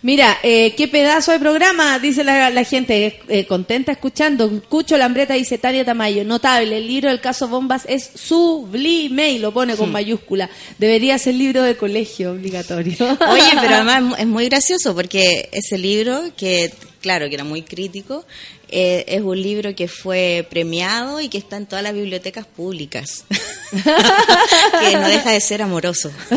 Mira, 0.05 0.37
eh, 0.43 0.75
qué 0.77 0.87
pedazo 0.87 1.33
de 1.33 1.39
programa, 1.39 1.99
dice 1.99 2.25
la, 2.25 2.51
la 2.51 2.65
gente, 2.65 3.21
eh, 3.27 3.47
contenta 3.47 3.91
escuchando. 3.91 4.63
Cucho 4.69 4.99
Lambreta 4.99 5.33
dice 5.33 5.57
Tania 5.57 5.83
Tamayo, 5.83 6.25
notable, 6.25 6.77
el 6.77 6.87
libro 6.87 7.09
del 7.09 7.23
caso 7.23 7.49
Bombas 7.49 7.87
es 7.89 8.11
sublime 8.15 9.33
y 9.33 9.39
lo 9.39 9.53
pone 9.53 9.77
con 9.77 9.91
mayúscula. 9.91 10.51
Debería 10.79 11.17
ser 11.19 11.37
libro 11.37 11.63
de 11.63 11.79
colegio 11.79 12.33
obligatorio. 12.33 12.95
Oye, 13.31 13.53
pero 13.61 13.75
además 13.77 14.19
es 14.19 14.27
muy 14.27 14.47
gracioso 14.49 14.95
porque 14.95 15.49
ese 15.53 15.79
libro, 15.79 16.21
que 16.37 16.71
claro, 17.05 17.29
que 17.29 17.35
era 17.35 17.45
muy 17.45 17.61
crítico, 17.61 18.25
eh, 18.71 19.05
es 19.09 19.21
un 19.21 19.39
libro 19.43 19.75
que 19.75 19.89
fue 19.89 20.47
premiado 20.49 21.21
y 21.21 21.29
que 21.29 21.37
está 21.37 21.59
en 21.59 21.67
todas 21.67 21.83
las 21.83 21.93
bibliotecas 21.93 22.47
públicas. 22.47 23.27
que 24.91 24.97
no 24.97 25.09
deja 25.09 25.31
de 25.31 25.41
ser 25.41 25.63
amoroso. 25.63 26.11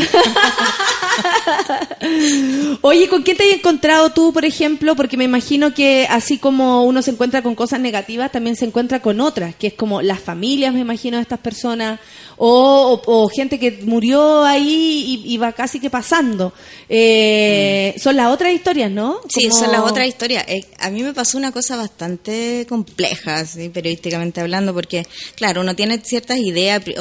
Oye, 2.82 3.08
¿con 3.10 3.24
quién 3.24 3.38
te 3.38 3.44
has 3.50 3.56
encontrado 3.58 4.12
tú, 4.12 4.32
por 4.34 4.46
ejemplo? 4.46 4.96
Porque 4.96 5.18
me 5.18 5.24
imagino 5.24 5.74
que 5.74 6.08
así 6.10 6.38
como 6.38 6.84
uno 6.84 7.02
se 7.02 7.12
encuentra 7.12 7.42
con 7.42 7.56
cosas 7.56 7.80
negativas, 7.80 8.32
también 8.32 8.56
se 8.56 8.66
encuentra 8.66 9.02
con 9.02 9.20
otras, 9.20 9.56
que 9.56 9.68
es 9.68 9.74
como 9.74 10.02
las 10.02 10.20
familias, 10.20 10.74
me 10.74 10.82
imagino, 10.82 11.18
de 11.18 11.24
estas 11.24 11.40
personas, 11.40 12.00
o, 12.38 13.02
o- 13.06 13.24
o 13.24 13.28
gente 13.30 13.60
que 13.60 13.80
murió 13.84 14.44
ahí 14.46 15.22
y, 15.26 15.34
y 15.34 15.38
va 15.38 15.52
casi 15.54 15.80
que 15.80 15.90
pasando. 15.90 16.54
Eh, 16.88 17.96
Son 18.00 18.16
las 18.16 18.32
otras 18.32 18.54
historias, 18.54 18.92
¿no? 18.92 19.20
Sí, 19.28 19.48
Como- 19.50 19.62
son 19.64 19.72
las 19.72 19.82
otras 19.82 20.08
historias. 20.08 20.46
Eh, 20.48 20.66
a 20.80 20.90
mí 20.90 21.02
me 21.04 21.14
pasó 21.14 21.38
una 21.38 21.52
cosa 21.52 21.76
bastante 21.76 22.66
compleja, 22.70 23.44
¿sí? 23.46 23.70
periodísticamente 23.70 24.40
hablando, 24.42 24.74
porque, 24.74 25.06
claro, 25.36 25.62
uno 25.62 25.76
tiene 25.76 26.00
ciertas 26.00 26.38
ideas 26.38 26.84
pri- 26.84 26.96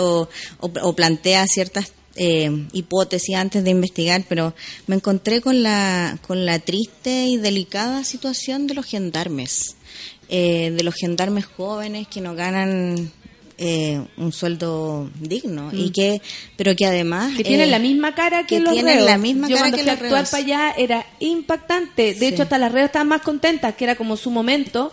o, 0.61 0.66
o- 0.66 0.89
o 0.89 0.93
plantea 0.97 1.44
ciertas 1.47 1.93
eh, 2.19 2.51
hipótesis 2.73 3.35
antes 3.36 3.62
de 3.62 3.70
investigar, 3.70 4.24
pero 4.28 4.55
me 4.86 4.97
encontré 4.97 5.40
con 5.43 5.62
la, 5.62 6.19
con 6.27 6.47
la 6.47 6.59
triste 6.61 7.27
y 7.27 7.36
delicada 7.36 8.05
situación 8.05 8.66
de 8.66 8.73
los 8.74 8.86
gendarmes, 8.86 9.77
eh, 10.31 10.70
de 10.70 10.82
los 10.82 10.94
gendarmes 10.94 11.44
jóvenes 11.44 12.09
que 12.09 12.20
no 12.23 12.35
ganan 12.35 13.12
eh, 13.59 14.03
un 14.19 14.32
sueldo 14.32 15.11
digno 15.20 15.70
y 15.73 15.89
Mm. 15.89 15.93
que 15.93 16.23
pero 16.57 16.74
que 16.77 16.85
además 16.86 17.35
que 17.36 17.43
tienen 17.44 17.69
eh, 17.69 17.70
la 17.70 17.78
misma 17.78 18.15
cara 18.15 18.47
que, 18.47 18.61
los 18.61 18.73
tienen 18.73 18.97
reos. 18.97 19.07
la 19.11 19.16
misma 19.19 19.48
Yo 19.48 19.57
cara 19.57 19.70
cuando 19.70 19.77
que 19.78 19.82
fui 19.82 19.90
a 19.90 19.94
los 19.94 20.03
actuar 20.03 20.20
reos. 20.20 20.31
para 20.31 20.43
allá 20.44 20.74
era 20.77 21.07
impactante. 21.20 22.03
De 22.15 22.19
Sí. 22.19 22.24
hecho, 22.27 22.43
hasta 22.44 22.59
las 22.59 22.73
reos 22.73 22.86
estaban 22.86 23.09
más 23.09 23.23
contentas, 23.23 23.74
que 23.74 23.85
era 23.85 23.94
como 23.97 24.16
su 24.16 24.31
momento. 24.31 24.93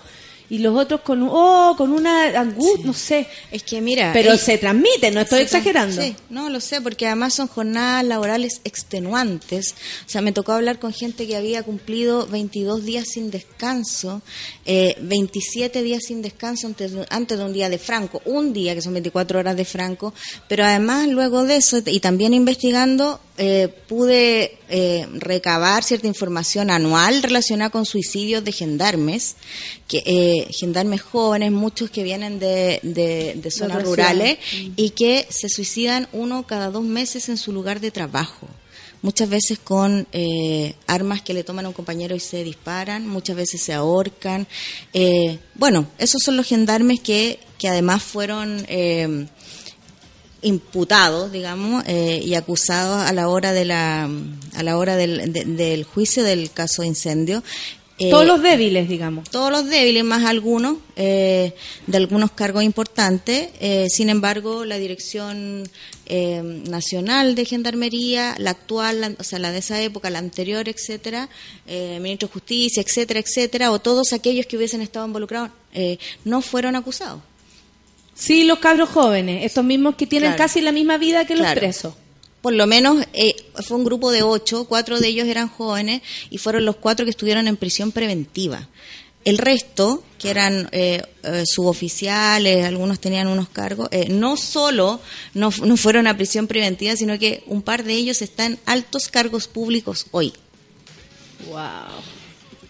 Y 0.53 0.59
los 0.59 0.77
otros 0.77 1.01
con, 1.01 1.23
un- 1.23 1.30
oh, 1.31 1.73
con 1.75 1.91
una 1.91 2.25
angustia, 2.39 2.85
no 2.85 2.93
sé. 2.93 3.25
Es 3.51 3.63
que 3.63 3.81
mira... 3.81 4.11
Pero 4.13 4.38
se 4.38 4.59
transmite, 4.59 5.09
no 5.09 5.21
estoy 5.21 5.41
exagerando. 5.41 5.99
Sí, 5.99 6.15
no 6.30 6.47
lo 6.51 6.59
sé, 6.59 6.80
porque 6.80 7.07
además 7.07 7.34
son 7.34 7.47
jornadas 7.47 8.05
laborales 8.05 8.61
extenuantes. 8.63 9.73
O 10.05 10.09
sea, 10.09 10.21
me 10.21 10.31
tocó 10.31 10.51
hablar 10.51 10.77
con 10.77 10.93
gente 10.93 11.25
que 11.25 11.35
había 11.35 11.63
cumplido 11.63 12.27
22 12.27 12.85
días 12.85 13.07
sin 13.11 13.31
descanso, 13.31 14.21
eh, 14.65 14.95
27 15.01 15.81
días 15.81 16.03
sin 16.07 16.21
descanso 16.21 16.67
antes 16.67 16.91
de, 16.91 17.05
antes 17.09 17.38
de 17.38 17.43
un 17.45 17.53
día 17.53 17.69
de 17.69 17.80
franco, 17.80 18.21
un 18.25 18.53
día 18.53 18.75
que 18.75 18.81
son 18.84 18.93
24 18.93 19.39
horas 19.39 19.57
de 19.57 19.65
franco, 19.65 20.13
pero 20.47 20.63
además 20.65 21.07
luego 21.07 21.43
de 21.45 21.55
eso, 21.57 21.81
y 21.85 21.99
también 21.99 22.34
investigando, 22.35 23.19
eh, 23.38 23.68
pude 23.88 24.60
eh, 24.69 25.07
recabar 25.14 25.84
cierta 25.84 26.07
información 26.07 26.69
anual 26.69 27.23
relacionada 27.23 27.72
con 27.72 27.85
suicidios 27.85 28.43
de 28.43 28.51
gendarmes, 28.51 29.35
que 29.88 30.03
eh, 30.05 30.47
gendarmes 30.51 31.01
jóvenes, 31.01 31.51
muchos 31.51 31.89
que 31.89 32.03
vienen 32.03 32.39
de, 32.39 32.80
de, 32.84 33.34
de 33.35 33.51
zonas 33.51 33.84
rurales 33.84 34.38
ciudades. 34.39 34.73
y 34.76 34.91
que 34.91 35.26
se 35.30 35.49
suicidan 35.49 36.07
uno 36.14 36.45
cada 36.45 36.69
dos 36.69 36.84
meses 36.84 37.27
en 37.30 37.38
su 37.38 37.51
lugar 37.51 37.80
de 37.80 37.91
trabajo. 37.91 38.47
Muchas 39.01 39.27
veces 39.27 39.60
con 39.60 40.07
eh, 40.14 40.76
armas 40.88 41.22
que 41.22 41.34
le 41.34 41.43
toman 41.43 41.65
a 41.65 41.69
un 41.69 41.73
compañero 41.73 42.15
y 42.15 42.22
se 42.22 42.43
disparan, 42.43 43.05
muchas 43.05 43.35
veces 43.35 43.61
se 43.61 43.73
ahorcan. 43.73 44.47
Eh, 44.93 45.39
bueno, 45.55 45.88
esos 45.97 46.22
son 46.23 46.38
los 46.38 46.47
gendarmes 46.47 47.01
que, 47.01 47.39
que 47.57 47.68
además 47.68 48.01
fueron 48.01 48.65
imputados, 50.44 51.32
digamos, 51.32 51.84
eh, 51.88 52.22
y 52.24 52.36
acusados 52.36 53.02
a 53.03 53.11
la 53.14 53.28
hora 53.30 53.52
de 53.53 53.65
la 53.65 54.10
a 54.56 54.64
la 54.64 54.78
hora 54.78 54.95
del, 54.95 55.32
de- 55.34 55.45
del 55.45 55.84
juicio 55.84 56.24
del 56.24 56.52
caso 56.52 56.82
de 56.84 56.90
incendio. 56.90 57.44
Eh, 57.99 58.10
Todos 58.10 58.26
los 58.26 58.41
débiles, 58.41 58.90
digamos. 58.90 59.30
todos 59.30 59.52
los 59.52 59.70
débiles, 59.70 60.03
más 60.03 60.26
algunos, 60.26 60.78
eh, 60.95 61.53
de 61.86 61.98
algunos 61.98 62.32
cargos 62.32 62.64
importantes. 62.64 63.49
Eh, 63.60 63.86
sin 63.90 64.10
embargo, 64.10 64.65
la 64.65 64.78
Dirección 64.80 65.70
eh, 66.07 66.41
Nacional 66.44 67.36
de 67.36 67.45
Gendarmería, 67.45 68.36
la 68.40 68.49
actual, 68.49 68.99
la- 69.02 69.14
o 69.20 69.24
sea, 69.24 69.38
la 69.38 69.52
de 69.52 69.60
esa 69.60 69.80
época, 69.80 70.10
la 70.10 70.20
anterior, 70.20 70.68
etcétera, 70.68 71.30
eh, 71.68 71.99
Ministro 72.02 72.28
de 72.28 72.34
Justicia, 72.34 72.82
etcétera, 72.82 73.20
etcétera, 73.20 73.72
o 73.72 73.80
todos 73.80 74.11
aquellos 74.11 74.48
que 74.48 74.57
hubiesen 74.57 74.82
estado 74.82 75.06
involucrados, 75.06 75.52
eh, 75.74 75.98
no 76.26 76.41
fueron 76.41 76.76
acusados. 76.76 77.22
Sí, 78.25 78.43
los 78.45 78.59
cabros 78.59 78.87
jóvenes, 78.89 79.43
estos 79.43 79.65
mismos 79.65 79.95
que 79.95 80.07
tienen 80.07 80.29
Claro. 80.31 80.43
casi 80.43 80.61
la 80.61 80.71
misma 80.71 80.97
vida 80.97 81.25
que 81.25 81.33
los 81.35 81.41
Claro. 81.45 81.59
presos. 81.59 81.93
Por 82.41 82.53
lo 82.53 82.67
menos 82.67 83.05
eh, 83.13 83.35
fue 83.67 83.75
un 83.77 83.83
grupo 83.83 84.11
de 84.11 84.23
ocho, 84.23 84.63
cuatro 84.65 84.99
de 84.99 85.07
ellos 85.09 85.27
eran 85.27 85.49
jóvenes 85.49 86.01
y 86.29 86.37
fueron 86.37 86.63
los 86.65 86.77
cuatro 86.77 87.05
que 87.05 87.09
estuvieron 87.11 87.47
en 87.49 87.57
prisión 87.57 87.91
preventiva. 87.91 88.69
El 89.25 89.37
resto, 89.37 90.03
que 90.19 90.29
eran 90.29 90.69
eh, 90.71 91.01
eh, 91.23 91.43
suboficiales, 91.45 92.65
algunos 92.65 92.99
tenían 92.99 93.27
unos 93.27 93.49
cargos, 93.49 93.87
eh, 93.91 94.07
no 94.09 94.35
solo 94.37 95.01
no, 95.33 95.51
fu- 95.51 95.65
no 95.65 95.75
fueron 95.77 96.07
a 96.07 96.15
prisión 96.15 96.47
preventiva, 96.47 96.95
sino 96.95 97.17
que 97.19 97.43
un 97.47 97.61
par 97.61 97.83
de 97.83 97.93
ellos 97.93 98.21
están 98.21 98.53
en 98.53 98.59
altos 98.65 99.07
cargos 99.09 99.47
públicos 99.47 100.05
hoy. 100.11 100.31
Wow. 101.47 101.57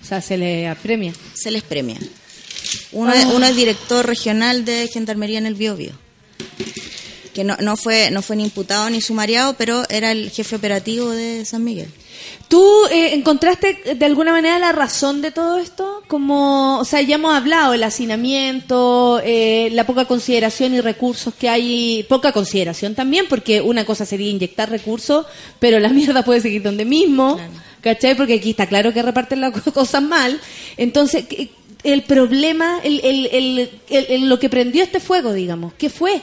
O 0.02 0.06
sea, 0.06 0.20
se 0.22 0.38
le 0.38 0.68
apremia. 0.68 1.14
Se 1.34 1.50
les 1.52 1.64
premia. 1.64 1.98
Uno, 2.92 3.12
es, 3.14 3.26
uno 3.26 3.46
es 3.46 3.56
director 3.56 4.06
regional 4.06 4.66
de 4.66 4.88
Gendarmería 4.92 5.38
en 5.38 5.46
el 5.46 5.56
Biobío 5.56 5.94
que 7.34 7.44
no, 7.44 7.58
no 7.62 7.76
fue 7.76 8.12
no 8.12 8.22
fue 8.22 8.36
ni 8.36 8.44
imputado 8.44 8.88
ni 8.92 9.02
sumariado, 9.02 9.56
pero 9.58 9.84
era 9.90 10.12
el 10.12 10.30
jefe 10.30 10.56
operativo 10.56 11.10
de 11.10 11.46
San 11.46 11.64
Miguel. 11.64 11.90
¿Tú 12.48 12.64
eh, 12.92 13.16
encontraste 13.16 13.96
de 13.96 14.06
alguna 14.06 14.32
manera 14.32 14.60
la 14.60 14.72
razón 14.72 15.24
de 15.24 15.32
todo 15.32 15.58
esto? 15.58 16.04
Como, 16.08 16.78
o 16.80 16.86
sea, 16.86 17.02
ya 17.02 17.16
hemos 17.16 17.36
hablado, 17.36 17.74
el 17.74 17.82
hacinamiento, 17.84 19.20
eh, 19.26 19.70
la 19.72 19.86
poca 19.88 20.06
consideración 20.06 20.76
y 20.76 20.82
recursos 20.82 21.34
que 21.34 21.50
hay, 21.50 22.06
poca 22.08 22.32
consideración 22.32 22.94
también, 22.94 23.26
porque 23.28 23.62
una 23.62 23.84
cosa 23.84 24.06
sería 24.06 24.30
inyectar 24.30 24.70
recursos, 24.70 25.26
pero 25.60 25.80
la 25.80 25.90
mierda 25.94 26.24
puede 26.24 26.40
seguir 26.42 26.62
donde 26.62 26.86
mismo, 26.86 27.40
¿cachai? 27.82 28.16
Porque 28.16 28.36
aquí 28.36 28.52
está 28.52 28.68
claro 28.68 28.94
que 28.94 29.02
reparten 29.02 29.42
las 29.42 29.60
cosas 29.74 30.04
mal. 30.04 30.40
Entonces, 30.78 31.26
¿qué- 31.28 31.50
el 31.84 32.04
problema, 32.04 32.80
el, 32.84 33.00
el, 33.04 33.26
el, 33.32 33.60
el- 33.90 34.06
el- 34.10 34.30
lo 34.30 34.40
que 34.40 34.50
prendió 34.50 34.84
este 34.84 35.00
fuego, 35.00 35.34
digamos, 35.34 35.74
¿qué 35.74 35.90
fue? 35.90 36.22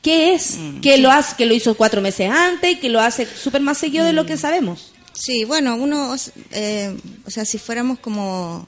¿Qué 0.00 0.34
es? 0.34 0.58
que 0.82 0.98
lo 0.98 1.10
hace, 1.12 1.36
que 1.36 1.46
lo 1.46 1.54
hizo 1.54 1.74
cuatro 1.76 2.00
meses 2.00 2.28
antes 2.30 2.72
y 2.72 2.76
que 2.76 2.88
lo 2.88 3.00
hace 3.00 3.26
súper 3.26 3.60
más 3.60 3.78
seguido 3.78 4.04
de 4.04 4.12
lo 4.12 4.26
que 4.26 4.36
sabemos. 4.36 4.92
Sí, 5.12 5.44
bueno, 5.44 5.76
uno, 5.76 6.16
eh, 6.52 6.96
o 7.26 7.30
sea, 7.30 7.44
si 7.44 7.58
fuéramos 7.58 7.98
como, 8.00 8.66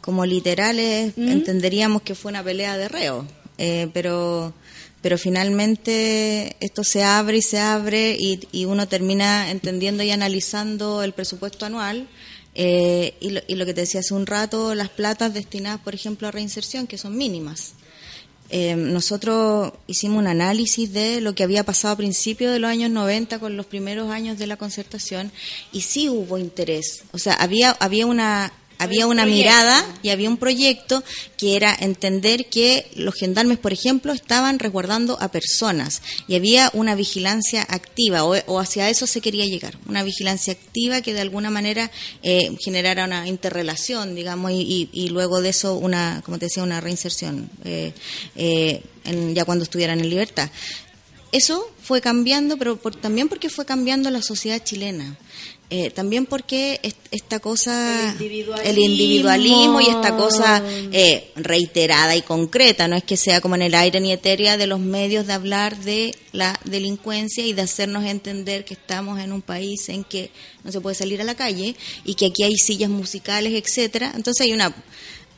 como 0.00 0.24
literales, 0.24 1.12
entenderíamos 1.18 2.00
que 2.02 2.14
fue 2.14 2.30
una 2.30 2.42
pelea 2.42 2.78
de 2.78 2.88
reo, 2.88 3.26
eh, 3.58 3.88
pero, 3.92 4.54
pero 5.04 5.18
finalmente 5.18 6.56
esto 6.60 6.82
se 6.82 7.02
abre 7.02 7.36
y 7.36 7.42
se 7.42 7.58
abre 7.58 8.16
y, 8.18 8.40
y 8.52 8.64
uno 8.64 8.88
termina 8.88 9.50
entendiendo 9.50 10.02
y 10.02 10.10
analizando 10.10 11.02
el 11.02 11.12
presupuesto 11.12 11.66
anual. 11.66 12.08
eh, 12.54 13.12
y, 13.20 13.28
lo, 13.28 13.42
y 13.46 13.56
lo 13.56 13.66
que 13.66 13.74
te 13.74 13.82
decía 13.82 14.00
hace 14.00 14.14
un 14.14 14.24
rato, 14.24 14.74
las 14.74 14.88
platas 14.88 15.34
destinadas, 15.34 15.82
por 15.82 15.94
ejemplo, 15.94 16.26
a 16.26 16.30
reinserción, 16.30 16.86
que 16.86 16.96
son 16.96 17.18
mínimas. 17.18 17.74
Eh, 18.48 18.76
nosotros 18.76 19.74
hicimos 19.86 20.20
un 20.20 20.26
análisis 20.26 20.90
de 20.94 21.20
lo 21.20 21.34
que 21.34 21.42
había 21.42 21.64
pasado 21.64 21.92
a 21.92 21.96
principios 21.98 22.50
de 22.54 22.58
los 22.58 22.70
años 22.70 22.90
90 22.90 23.38
con 23.40 23.58
los 23.58 23.66
primeros 23.66 24.10
años 24.10 24.38
de 24.38 24.46
la 24.46 24.56
concertación 24.56 25.30
y 25.70 25.82
sí 25.82 26.08
hubo 26.08 26.38
interés. 26.38 27.04
O 27.12 27.18
sea, 27.18 27.34
había, 27.34 27.72
había 27.72 28.06
una 28.06 28.54
había 28.78 29.06
una 29.06 29.24
mirada 29.26 29.86
y 30.02 30.08
había 30.10 30.28
un 30.28 30.36
proyecto 30.36 31.02
que 31.36 31.56
era 31.56 31.74
entender 31.78 32.46
que 32.46 32.86
los 32.96 33.14
gendarmes, 33.14 33.58
por 33.58 33.72
ejemplo, 33.72 34.12
estaban 34.12 34.58
resguardando 34.58 35.16
a 35.20 35.28
personas 35.30 36.02
y 36.28 36.34
había 36.34 36.70
una 36.74 36.94
vigilancia 36.94 37.62
activa 37.68 38.24
o, 38.24 38.34
o 38.46 38.58
hacia 38.60 38.90
eso 38.90 39.06
se 39.06 39.20
quería 39.20 39.44
llegar, 39.46 39.78
una 39.86 40.02
vigilancia 40.02 40.52
activa 40.52 41.00
que 41.02 41.14
de 41.14 41.20
alguna 41.20 41.50
manera 41.50 41.90
eh, 42.22 42.56
generara 42.64 43.04
una 43.04 43.28
interrelación, 43.28 44.14
digamos, 44.14 44.50
y, 44.50 44.60
y- 44.62 44.90
y 44.92 45.08
luego 45.08 45.40
de 45.40 45.50
eso 45.50 45.74
una, 45.76 46.22
como 46.24 46.38
te 46.38 46.46
decía, 46.46 46.62
una 46.62 46.80
reinserción 46.80 47.50
eh, 47.64 47.92
eh, 48.36 48.82
en- 49.04 49.34
ya 49.34 49.44
cuando 49.44 49.64
estuvieran 49.64 50.00
en 50.00 50.10
libertad. 50.10 50.50
Eso 51.32 51.68
fue 51.82 52.00
cambiando, 52.00 52.56
pero 52.56 52.76
por- 52.76 52.94
también 52.94 53.28
porque 53.28 53.48
fue 53.50 53.64
cambiando 53.66 54.08
la 54.10 54.22
sociedad 54.22 54.62
chilena. 54.62 55.16
Eh, 55.76 55.90
también 55.90 56.26
porque 56.26 56.78
est- 56.82 56.96
esta 57.10 57.40
cosa, 57.40 58.10
El 58.10 58.22
individualismo. 58.22 58.70
el 58.70 58.78
individualismo 58.78 59.80
y 59.80 59.86
esta 59.86 60.16
cosa 60.16 60.62
eh, 60.92 61.30
reiterada 61.36 62.14
y 62.16 62.22
concreta, 62.22 62.86
no 62.86 62.96
es 62.96 63.02
que 63.04 63.16
sea 63.16 63.40
como 63.40 63.54
en 63.56 63.62
el 63.62 63.74
aire 63.74 64.00
ni 64.00 64.12
etérea 64.12 64.56
de 64.56 64.66
los 64.66 64.78
medios 64.78 65.26
de 65.26 65.32
hablar 65.32 65.76
de 65.78 66.14
la 66.32 66.58
delincuencia 66.64 67.44
y 67.44 67.52
de 67.52 67.62
hacernos 67.62 68.04
entender 68.04 68.64
que 68.64 68.74
estamos 68.74 69.18
en 69.20 69.32
un 69.32 69.42
país 69.42 69.88
en 69.88 70.04
que 70.04 70.30
no 70.62 70.70
se 70.72 70.80
puede 70.80 70.94
salir 70.94 71.20
a 71.20 71.24
la 71.24 71.34
calle 71.34 71.74
y 72.04 72.14
que 72.14 72.26
aquí 72.26 72.42
hay 72.44 72.54
sillas 72.56 72.90
musicales, 72.90 73.52
etcétera. 73.54 74.12
Entonces 74.14 74.46
hay 74.46 74.52
una 74.52 74.74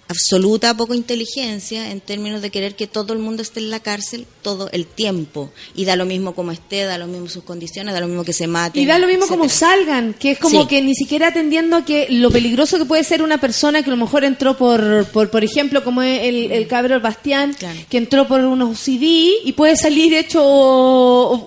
absoluta 0.09 0.77
poco 0.77 0.95
inteligencia 0.95 1.91
en 1.91 2.01
términos 2.01 2.41
de 2.43 2.51
querer 2.51 2.77
que 2.77 2.87
todo 2.87 3.13
el 3.13 3.19
mundo 3.19 3.43
esté 3.43 3.61
en 3.61 3.71
la 3.71 3.81
cárcel 3.81 4.27
todo 4.43 4.69
el 4.73 4.87
tiempo 4.87 5.51
y 5.75 5.85
da 5.85 5.97
lo 5.97 6.05
mismo 6.05 6.35
como 6.35 6.53
esté, 6.53 6.85
da 6.85 6.97
lo 6.97 7.07
mismo 7.09 7.29
sus 7.29 7.43
condiciones, 7.43 7.93
da 7.93 8.01
lo 8.01 8.07
mismo 8.07 8.23
que 8.25 8.33
se 8.33 8.47
mate. 8.47 8.79
Y 8.81 8.87
da 8.87 8.99
lo 8.99 9.09
mismo 9.09 9.27
como 9.27 9.49
salgan, 9.49 10.15
que 10.15 10.33
es 10.33 10.39
como 10.39 10.63
Sí. 10.63 10.69
que 10.69 10.81
ni 10.83 10.95
siquiera 10.95 11.29
atendiendo 11.29 11.77
a 11.77 11.85
que 11.85 12.07
lo 12.09 12.31
peligroso 12.31 12.79
que 12.79 12.85
puede 12.85 13.03
ser 13.05 13.21
una 13.23 13.39
persona 13.39 13.83
que 13.83 13.91
a 13.91 13.95
lo 13.95 14.03
mejor 14.05 14.25
entró 14.25 14.57
por, 14.57 15.07
por, 15.07 15.31
por 15.31 15.43
ejemplo, 15.43 15.83
como 15.83 16.03
es 16.03 16.23
el, 16.25 16.53
el 16.53 16.67
cabro 16.69 17.01
Bastián, 17.01 17.57
que 17.91 17.99
entró 17.99 18.29
por 18.29 18.41
unos 18.43 18.79
CD 18.79 19.33
y 19.45 19.53
puede 19.55 19.77
salir 19.77 20.15
hecho 20.15 20.43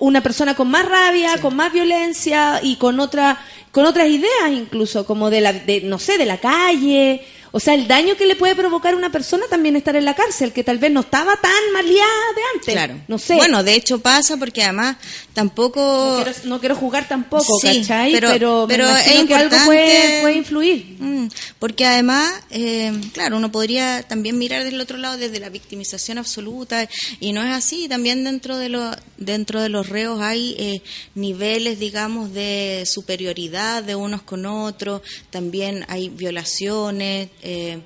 una 0.00 0.22
persona 0.22 0.54
con 0.54 0.70
más 0.70 0.86
rabia, 0.86 1.38
con 1.40 1.56
más 1.56 1.72
violencia 1.72 2.60
y 2.62 2.76
con 2.76 3.00
otra 3.00 3.40
con 3.72 3.84
otras 3.86 4.08
ideas 4.08 4.50
incluso, 4.52 5.06
como 5.06 5.30
de 5.30 5.40
la, 5.40 5.52
de, 5.52 5.80
no 5.82 6.00
sé, 6.00 6.18
de 6.18 6.26
la 6.26 6.38
calle. 6.38 7.22
O 7.52 7.60
sea, 7.60 7.74
el 7.74 7.88
daño 7.88 8.16
que 8.16 8.26
le 8.26 8.36
puede 8.36 8.54
provocar 8.54 8.94
a 8.94 8.96
una 8.96 9.10
persona 9.10 9.44
también 9.50 9.76
estar 9.76 9.96
en 9.96 10.04
la 10.04 10.14
cárcel, 10.14 10.52
que 10.52 10.62
tal 10.64 10.78
vez 10.78 10.90
no 10.90 11.00
estaba 11.00 11.36
tan 11.36 11.72
maleada 11.72 12.32
de 12.36 12.42
antes. 12.54 12.74
Claro. 12.74 13.00
No 13.08 13.18
sé. 13.18 13.34
Bueno, 13.34 13.62
de 13.64 13.74
hecho 13.74 13.98
pasa 14.00 14.36
porque 14.36 14.62
además 14.62 14.96
tampoco... 15.34 15.80
No 15.80 16.24
quiero, 16.24 16.38
no 16.44 16.60
quiero 16.60 16.76
jugar 16.76 17.08
tampoco, 17.08 17.58
Sí, 17.60 17.80
¿cachai? 17.80 18.12
pero- 18.12 18.30
Pero, 18.30 18.66
me 18.66 18.74
pero 18.74 18.84
imagino 18.88 19.20
es 19.22 19.26
que 19.26 19.34
algo 19.34 19.56
puede, 19.64 20.20
puede 20.22 20.34
influir. 20.36 20.96
Mm, 20.98 21.28
Porque 21.58 21.84
además, 21.86 22.32
eh, 22.50 22.92
claro, 23.12 23.36
uno 23.36 23.50
podría 23.50 24.02
también 24.02 24.38
mirar 24.38 24.62
desde 24.64 24.74
el 24.76 24.80
otro 24.80 24.96
lado, 24.98 25.16
desde 25.16 25.40
la 25.40 25.48
victimización 25.48 26.18
absoluta, 26.18 26.88
y 27.20 27.32
no 27.32 27.42
es 27.42 27.50
así. 27.54 27.88
También 27.88 28.24
dentro 28.24 28.58
de, 28.58 28.68
lo, 28.68 28.90
dentro 29.16 29.60
de 29.60 29.68
los 29.68 29.88
reos 29.88 30.20
hay 30.20 30.54
eh, 30.58 30.82
niveles, 31.14 31.78
digamos, 31.78 32.32
de 32.32 32.84
superioridad 32.86 33.82
de 33.82 33.94
unos 33.94 34.22
con 34.22 34.46
otros, 34.46 35.02
también 35.30 35.84
hay 35.88 36.08
violaciones, 36.08 37.28
eh, 37.42 37.80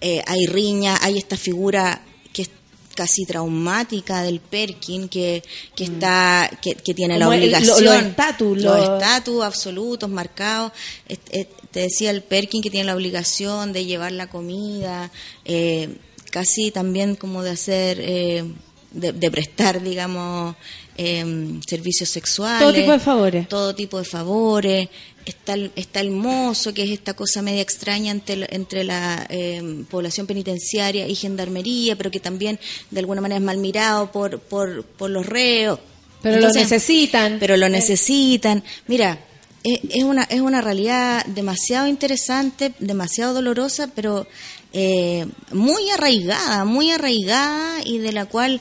eh, 0.00 0.22
hay 0.26 0.46
riñas, 0.46 0.98
hay 1.02 1.18
esta 1.18 1.36
figura 1.36 2.02
que 2.32 2.42
es 2.42 2.50
casi 2.94 3.24
traumática 3.24 4.22
del 4.22 4.40
Perkin 4.40 5.08
que, 5.08 5.42
que 5.76 5.84
está 5.84 6.50
que, 6.62 6.74
que 6.74 6.94
tiene 6.94 7.18
la 7.18 7.26
Como 7.26 7.36
obligación 7.36 7.84
los 7.84 7.94
estatus, 8.02 8.62
los 8.62 8.76
lo- 8.78 8.94
estatus 8.94 9.44
absolutos 9.44 10.08
marcados. 10.10 10.72
Et- 11.08 11.20
et- 11.30 11.48
te 11.70 11.80
decía 11.80 12.10
el 12.10 12.22
Perkin 12.22 12.62
que 12.62 12.70
tiene 12.70 12.86
la 12.86 12.94
obligación 12.96 13.72
de 13.72 13.84
llevar 13.84 14.12
la 14.12 14.28
comida 14.28 15.10
eh, 15.44 15.96
casi 16.30 16.70
también 16.70 17.14
como 17.14 17.42
de 17.42 17.50
hacer 17.50 17.98
eh, 18.00 18.44
de, 18.90 19.12
de 19.12 19.30
prestar 19.30 19.82
digamos 19.82 20.56
em, 20.96 21.60
servicios 21.62 22.08
sexuales. 22.08 22.60
Todo 22.60 22.72
tipo 22.72 22.92
de 22.92 22.98
favores. 22.98 23.48
todo 23.48 23.74
tipo 23.74 23.98
de 23.98 24.04
favores 24.04 24.88
está 25.28 25.54
el, 25.54 25.70
está 25.76 26.00
el 26.00 26.10
mozo 26.10 26.72
que 26.74 26.82
es 26.84 26.90
esta 26.90 27.14
cosa 27.14 27.42
media 27.42 27.62
extraña 27.62 28.10
entre, 28.12 28.36
la- 28.36 28.46
entre 28.50 28.84
la 28.84 29.26
em, 29.28 29.84
población 29.84 30.26
penitenciaria 30.26 31.06
y 31.08 31.14
gendarmería 31.14 31.96
pero 31.96 32.10
que 32.10 32.20
también 32.20 32.58
de 32.90 33.00
alguna 33.00 33.20
manera 33.20 33.38
es 33.38 33.44
mal 33.44 33.58
mirado 33.58 34.10
por 34.12 34.38
por, 34.40 34.84
por 34.84 35.10
los 35.10 35.24
reos 35.26 35.78
Pero 36.22 36.40
lo 36.40 36.52
necesitan. 36.52 37.36
pero 37.38 37.56
lo 37.56 37.68
necesitan. 37.68 38.62
Mira, 38.88 39.18
es, 39.64 39.80
es 39.90 40.02
una 40.04 40.24
es 40.24 40.40
una 40.40 40.60
realidad 40.60 41.24
demasiado 41.26 41.86
interesante, 41.86 42.72
demasiado 42.80 43.34
dolorosa, 43.34 43.88
pero 43.94 44.26
eh, 44.72 45.26
muy 45.52 45.88
arraigada, 45.90 46.64
muy 46.64 46.90
arraigada 46.90 47.80
y 47.84 47.98
de 47.98 48.12
la 48.12 48.26
cual 48.26 48.60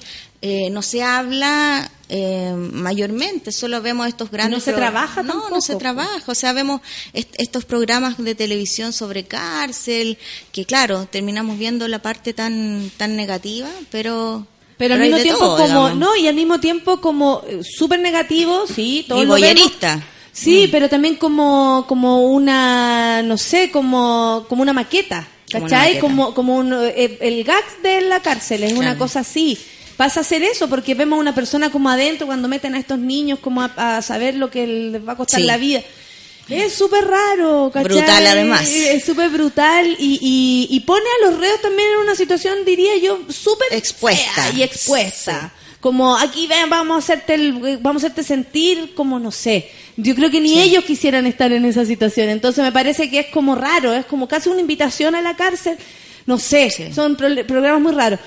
eh, 0.49 0.69
no 0.69 0.82
se 0.82 1.03
habla 1.03 1.90
eh, 2.10 2.53
mayormente. 2.72 3.52
Solo 3.52 3.82
vemos 3.82 4.07
estos 4.07 4.30
grandes. 4.32 4.60
No 4.60 4.64
se 4.64 4.74
trabaja 4.74 5.24
No, 5.24 5.49
no 5.49 5.60
se 5.61 5.76
trabaja. 5.76 6.22
O 6.32 6.36
sea, 6.36 6.53
vemos 6.53 6.80
est- 7.14 7.36
estos 7.38 7.65
programas 7.65 8.18
de 8.18 8.34
televisión 8.36 8.94
sobre 8.94 9.26
cárcel, 9.26 10.18
que 10.52 10.64
claro, 10.65 11.06
terminamos 11.11 11.57
viendo 11.57 11.88
la 11.88 11.99
parte 11.99 12.34
tan 12.34 12.90
tan 12.98 13.15
negativa, 13.15 13.69
pero 13.91 14.45
Pero 14.78 14.94
al 14.95 15.02
mismo 15.02 15.18
tiempo 15.18 15.40
todo, 15.40 15.57
como, 15.57 15.68
digamos. 15.90 15.95
no, 15.98 16.15
y 16.15 16.28
al 16.28 16.36
mismo 16.36 16.60
tiempo 16.60 17.02
como 17.02 17.41
eh, 17.48 17.61
súper 17.64 17.99
negativo, 17.99 18.65
sí, 18.68 19.03
todo 19.07 19.22
y 19.22 19.26
lo 19.26 19.34
vemos. 19.34 19.49
voyerista. 19.56 20.03
Sí, 20.32 20.69
pero 20.72 20.88
también 20.88 21.15
como, 21.15 21.86
como 21.88 22.22
una, 22.30 23.24
no 23.24 23.38
sé, 23.38 23.72
como, 23.72 24.45
como 24.48 24.61
una 24.61 24.72
maqueta, 24.72 25.28
Como 25.52 25.65
una 25.65 25.69
¿cachai? 25.72 25.90
maqueta. 25.95 26.02
Como, 26.02 26.34
como 26.36 26.56
un, 26.57 26.74
eh, 26.74 27.18
el 27.22 27.44
gag 27.44 27.65
de 27.82 28.02
la 28.02 28.22
cárcel, 28.22 28.64
es 28.64 28.74
una 28.74 28.98
cosa 28.99 29.22
así. 29.22 29.57
Pasa 29.98 30.19
a 30.19 30.24
ser 30.24 30.44
eso, 30.44 30.69
porque 30.69 30.94
vemos 30.94 31.18
a 31.18 31.19
una 31.22 31.34
persona 31.36 31.72
como 31.72 31.90
adentro 31.90 32.28
cuando 32.28 32.48
meten 32.48 32.76
a 32.76 32.80
estos 32.80 32.99
niños 32.99 33.40
como 33.40 33.61
a, 33.64 33.98
a 33.98 34.02
saber 34.03 34.36
lo 34.36 34.49
que 34.52 34.65
les 34.68 35.06
va 35.07 35.14
a 35.14 35.18
costar 35.18 35.41
Sí. 35.41 35.45
la 35.48 35.57
vida. 35.57 35.82
Es 36.49 36.76
súper 36.76 37.03
raro, 37.06 37.69
¿cachai? 37.74 37.91
Brutal, 37.91 38.26
además. 38.26 38.69
Es 38.69 39.03
súper 39.03 39.30
brutal 39.30 39.95
y, 39.99 40.18
y, 40.22 40.68
y 40.74 40.80
pone 40.82 41.03
a 41.03 41.30
los 41.30 41.40
reos 41.40 41.60
también 41.61 41.90
en 41.95 41.98
una 41.99 42.15
situación, 42.15 42.64
diría 42.64 42.95
yo, 43.03 43.19
súper 43.28 43.68
Expuesta. 43.74 44.44
fea 44.44 44.52
y 44.56 44.64
expuesta. 44.64 45.52
Como 45.82 46.15
aquí 46.18 46.48
ven, 46.48 46.69
vamos 46.69 46.95
a 46.95 46.99
hacerte 46.99 47.34
el- 47.34 47.80
vamos 47.82 48.03
a 48.03 48.07
hacerte 48.07 48.24
sentir 48.24 48.94
como 48.95 49.19
no 49.19 49.32
sé. 49.32 49.69
Yo 49.98 50.15
creo 50.15 50.30
que 50.32 50.40
ni 50.40 50.60
ellos 50.61 50.86
quisieran 50.86 51.26
estar 51.26 51.52
en 51.52 51.65
esa 51.65 51.86
situación. 51.86 52.30
Entonces 52.30 52.64
me 52.64 52.72
parece 52.72 53.10
que 53.10 53.19
es 53.19 53.26
como 53.28 53.56
raro, 53.56 53.94
es 53.94 54.06
como 54.06 54.28
casi 54.28 54.48
una 54.49 54.61
invitación 54.61 55.15
a 55.15 55.22
la 55.22 55.36
cárcel. 55.36 55.78
No 56.26 56.38
sé, 56.40 56.91
son 56.94 57.15
pro- 57.15 57.45
programas 57.45 57.82
muy 57.82 57.94
raros. 57.94 58.19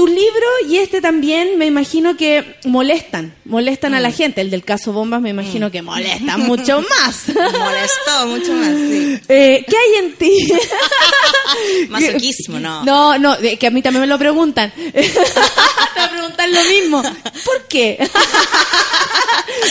Tu 0.00 0.06
libro 0.06 0.46
y 0.66 0.78
este 0.78 1.02
también 1.02 1.58
me 1.58 1.66
imagino 1.66 2.16
que 2.16 2.56
molestan, 2.64 3.34
molestan 3.44 3.92
Mm. 3.92 3.96
a 3.96 4.00
la 4.00 4.10
gente. 4.10 4.40
El 4.40 4.48
del 4.50 4.64
caso 4.64 4.94
Bombas 4.94 5.20
me 5.20 5.28
imagino 5.28 5.70
que 5.70 5.82
molestan 5.82 6.40
mucho 6.40 6.80
más. 6.88 7.28
Molestó 7.28 8.26
mucho 8.28 8.50
más, 8.54 8.68
sí. 8.78 9.18
Eh, 9.28 9.62
¿Qué 9.68 9.76
hay 9.76 9.94
en 10.06 10.14
ti? 10.16 10.48
Masoquismo, 11.90 12.58
no. 12.60 12.82
No, 12.82 13.18
no, 13.18 13.36
que 13.58 13.66
a 13.66 13.70
mí 13.70 13.82
también 13.82 14.00
me 14.00 14.06
lo 14.06 14.18
preguntan. 14.18 14.72
Te 14.72 16.08
preguntan 16.10 16.50
lo 16.50 16.64
mismo. 16.64 17.02
¿Por 17.02 17.66
qué? 17.68 17.98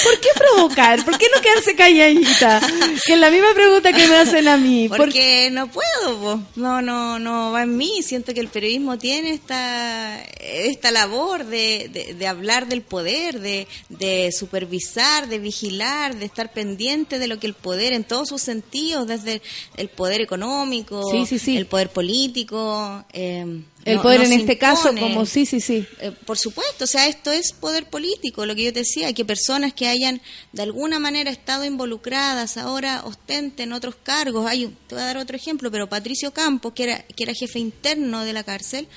¿Por 0.03 0.19
qué 0.19 0.29
provocar? 0.35 1.03
¿Por 1.05 1.17
qué 1.17 1.25
no 1.33 1.41
quedarse 1.41 1.75
calladita? 1.75 2.59
Que 3.05 3.13
es 3.13 3.19
la 3.19 3.31
misma 3.31 3.53
pregunta 3.55 3.91
que 3.93 4.07
me 4.07 4.15
hacen 4.17 4.47
a 4.47 4.57
mí. 4.57 4.87
¿Por 4.89 4.97
Porque 4.97 5.49
no 5.51 5.67
puedo, 5.71 6.19
po. 6.19 6.41
no, 6.55 6.81
no, 6.83 7.17
no 7.17 7.51
va 7.51 7.63
en 7.63 7.75
mí. 7.77 8.03
Siento 8.03 8.33
que 8.33 8.41
el 8.41 8.47
periodismo 8.49 8.97
tiene 8.99 9.31
esta, 9.31 10.18
esta 10.39 10.91
labor 10.91 11.45
de, 11.45 11.89
de, 11.91 12.13
de 12.13 12.27
hablar 12.27 12.67
del 12.67 12.81
poder, 12.81 13.39
de, 13.39 13.67
de 13.89 14.31
supervisar, 14.31 15.27
de 15.27 15.39
vigilar, 15.39 16.15
de 16.17 16.25
estar 16.25 16.51
pendiente 16.53 17.19
de 17.19 17.27
lo 17.27 17.39
que 17.39 17.47
el 17.47 17.53
poder 17.53 17.93
en 17.93 18.03
todos 18.03 18.29
sus 18.29 18.41
sentidos, 18.41 19.07
desde 19.07 19.41
el 19.77 19.89
poder 19.89 20.21
económico, 20.21 21.09
Sí, 21.11 21.25
sí, 21.25 21.39
sí. 21.39 21.57
el 21.57 21.65
poder 21.65 21.89
político. 21.89 23.03
eh, 23.13 23.45
El 23.85 23.95
no- 23.95 24.01
poder 24.01 24.19
no 24.19 24.25
en 24.25 24.33
este 24.33 24.57
caso, 24.57 24.93
como 24.93 25.25
sí, 25.25 25.45
sí, 25.45 25.61
sí. 25.61 25.85
Eh, 26.01 26.11
por 26.25 26.37
supuesto, 26.37 26.83
o 26.83 26.87
sea, 26.87 27.07
esto 27.07 27.31
es 27.31 27.53
poder 27.53 27.85
político, 27.89 28.45
lo 28.45 28.53
que 28.55 28.65
yo 28.65 28.73
te 28.73 28.79
decía, 28.79 29.13
que 29.13 29.23
personas 29.25 29.73
que 29.73 29.87
hayan 29.87 30.21
de 30.51 30.61
alguna 30.63 30.99
manera 30.99 31.31
estado 31.31 31.63
involucradas 31.65 32.57
ahora 32.57 33.03
ostenten 33.05 33.71
otros 33.73 33.95
cargos. 34.03 34.45
Hay, 34.47 34.67
te 34.87 34.95
voy 34.95 35.03
a 35.03 35.07
dar 35.07 35.17
otro 35.17 35.35
ejemplo, 35.37 35.71
pero 35.71 35.87
Patricio 35.87 36.31
Campos, 36.31 36.73
que 36.73 36.83
era, 36.83 37.03
que 37.03 37.23
era 37.23 37.33
jefe 37.33 37.59
interno 37.59 38.23
de 38.25 38.33
la 38.33 38.43
cárcel, 38.43 38.87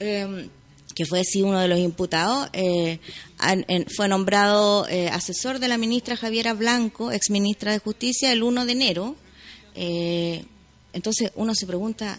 eh, 0.00 0.48
que 0.96 1.04
fue 1.04 1.22
sí 1.24 1.42
uno 1.42 1.60
de 1.60 1.68
los 1.68 1.78
imputados, 1.78 2.48
eh, 2.54 2.98
fue 3.94 4.08
nombrado 4.08 4.88
eh, 4.88 5.10
asesor 5.10 5.58
de 5.58 5.68
la 5.68 5.76
ministra 5.76 6.16
Javiera 6.16 6.54
Blanco, 6.54 7.12
ex 7.12 7.28
ministra 7.28 7.72
de 7.72 7.80
Justicia, 7.80 8.32
el 8.32 8.42
1 8.42 8.64
de 8.64 8.72
enero. 8.72 9.16
Eh, 9.74 10.46
entonces 10.94 11.32
uno 11.34 11.54
se 11.54 11.66
pregunta, 11.66 12.18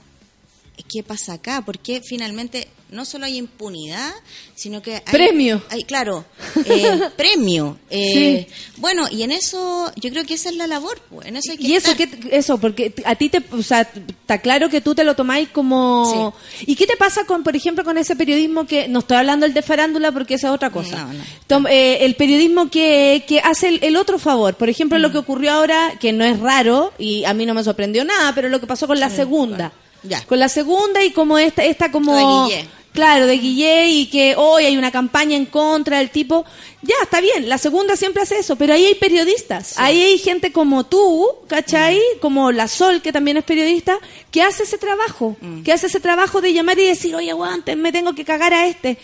¿qué 0.87 1.01
pasa 1.01 1.33
acá? 1.33 1.63
¿Por 1.65 1.79
qué 1.79 2.01
finalmente 2.07 2.67
no 2.89 3.03
solo 3.05 3.25
hay 3.25 3.37
impunidad, 3.37 4.11
sino 4.55 4.81
que 4.81 4.95
hay... 4.95 5.01
Premio. 5.11 5.61
Hay, 5.69 5.83
claro, 5.83 6.25
eh, 6.65 6.99
premio. 7.17 7.77
Eh, 7.89 8.47
Sí. 8.47 8.53
Bueno, 8.77 9.07
y 9.11 9.23
en 9.23 9.31
eso 9.31 9.91
yo 9.95 10.09
creo 10.11 10.23
que 10.25 10.35
esa 10.35 10.49
es 10.49 10.55
la 10.55 10.67
labor, 10.67 11.01
pues, 11.09 11.27
en 11.27 11.35
eso 11.37 11.51
hay 11.51 11.57
que 11.57 11.63
Y 11.67 11.75
eso, 11.75 11.91
estar. 11.91 12.07
¿qué- 12.09 12.29
eso, 12.37 12.57
porque 12.59 12.93
a 13.05 13.15
ti 13.15 13.29
te, 13.29 13.43
o 13.51 13.61
sea, 13.63 13.81
está 13.81 14.37
claro 14.39 14.69
que 14.69 14.81
tú 14.81 14.95
te 14.95 15.03
lo 15.03 15.15
tomáis 15.15 15.49
como... 15.49 16.33
¿Y 16.61 16.75
qué 16.75 16.85
te 16.87 16.95
pasa 16.95 17.25
con, 17.25 17.43
por 17.43 17.55
ejemplo, 17.55 17.83
con 17.83 17.97
ese 17.97 18.15
periodismo 18.15 18.65
que, 18.65 18.87
no 18.87 18.99
estoy 18.99 19.17
hablando 19.17 19.45
el 19.45 19.53
de 19.53 19.61
farándula 19.61 20.11
porque 20.11 20.35
esa 20.35 20.47
es 20.47 20.53
otra 20.53 20.69
cosa, 20.69 21.07
Tom- 21.47 21.67
eh, 21.67 21.97
el 22.05 22.15
periodismo 22.15 22.69
que, 22.69 23.25
que 23.27 23.39
hace 23.39 23.67
el, 23.69 23.79
el 23.83 23.95
otro 23.97 24.17
favor, 24.19 24.55
por 24.55 24.69
ejemplo, 24.69 24.97
Mm. 24.97 25.01
lo 25.01 25.11
que 25.11 25.17
ocurrió 25.17 25.51
ahora, 25.51 25.93
que 25.99 26.13
no 26.13 26.23
es 26.23 26.39
raro, 26.39 26.93
y 26.97 27.25
a 27.25 27.33
mí 27.33 27.45
no 27.45 27.53
me 27.53 27.63
sorprendió 27.63 28.05
nada, 28.05 28.33
pero 28.33 28.47
lo 28.49 28.59
que 28.59 28.67
pasó 28.67 28.87
con 28.87 28.99
la 28.99 29.09
segunda. 29.09 29.71
Ya. 30.03 30.23
Con 30.25 30.39
la 30.39 30.47
segunda 30.47 31.03
y 31.03 31.11
como 31.11 31.37
esta, 31.39 31.65
esta 31.65 31.91
como... 31.91 32.47
claro, 32.93 33.27
de 33.27 33.37
Guille 33.37 33.87
y 33.89 34.05
que 34.07 34.35
hoy 34.37 34.65
hay 34.65 34.77
una 34.77 34.91
campaña 34.91 35.35
en 35.37 35.45
contra 35.45 35.99
del 35.99 36.09
tipo, 36.09 36.45
ya, 36.81 36.95
está 37.03 37.21
bien, 37.21 37.47
la 37.49 37.57
segunda 37.57 37.95
siempre 37.95 38.23
hace 38.23 38.39
eso, 38.39 38.55
pero 38.55 38.73
ahí 38.73 38.85
hay 38.85 38.95
periodistas, 38.95 39.75
ahí 39.77 40.01
hay 40.01 40.17
gente 40.17 40.51
como 40.51 40.85
tú, 40.85 41.27
¿cachai? 41.47 41.99
Como 42.21 42.51
la 42.51 42.67
Sol, 42.67 43.01
que 43.01 43.11
también 43.11 43.37
es 43.37 43.43
periodista, 43.43 43.97
que 44.31 44.41
hace 44.41 44.63
ese 44.63 44.77
trabajo, 44.77 45.35
que 45.63 45.71
hace 45.73 45.87
ese 45.87 45.99
trabajo 45.99 46.41
de 46.41 46.53
llamar 46.53 46.77
y 46.79 46.87
decir, 46.87 47.15
oye, 47.15 47.31
aguante, 47.31 47.75
me 47.75 47.91
tengo 47.91 48.13
que 48.13 48.25
cagar 48.25 48.53
a 48.53 48.67
este. 48.67 48.97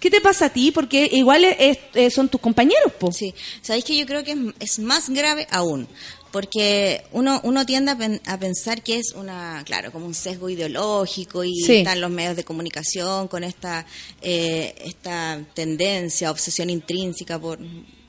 ¿Qué 0.00 0.10
te 0.10 0.20
pasa 0.20 0.46
a 0.46 0.50
ti? 0.50 0.72
Porque 0.72 1.08
igual 1.10 1.44
es- 1.44 1.78
es- 1.94 2.12
son 2.14 2.28
tus 2.28 2.38
compañeros, 2.40 2.92
po. 2.98 3.10
Sí, 3.12 3.34
sabéis 3.62 3.84
que 3.86 3.96
yo 3.96 4.04
creo 4.04 4.22
que 4.22 4.32
es, 4.32 4.38
es 4.60 4.78
más 4.78 5.08
grave 5.08 5.46
aún, 5.50 5.88
porque 6.36 7.02
uno 7.12 7.40
uno 7.44 7.64
tiende 7.64 7.92
a, 7.92 7.96
pen- 7.96 8.20
a 8.26 8.38
pensar 8.38 8.82
que 8.82 8.96
es 8.98 9.12
una, 9.14 9.62
claro, 9.64 9.90
como 9.90 10.04
un 10.04 10.12
sesgo 10.14 10.50
ideológico 10.50 11.42
y 11.44 11.54
Sí. 11.64 11.76
están 11.76 11.98
los 12.02 12.10
medios 12.10 12.36
de 12.36 12.44
comunicación 12.44 13.26
con 13.26 13.42
esta 13.42 13.86
eh, 14.20 14.74
esta 14.84 15.40
tendencia, 15.54 16.30
obsesión 16.30 16.68
intrínseca 16.68 17.38
por 17.38 17.58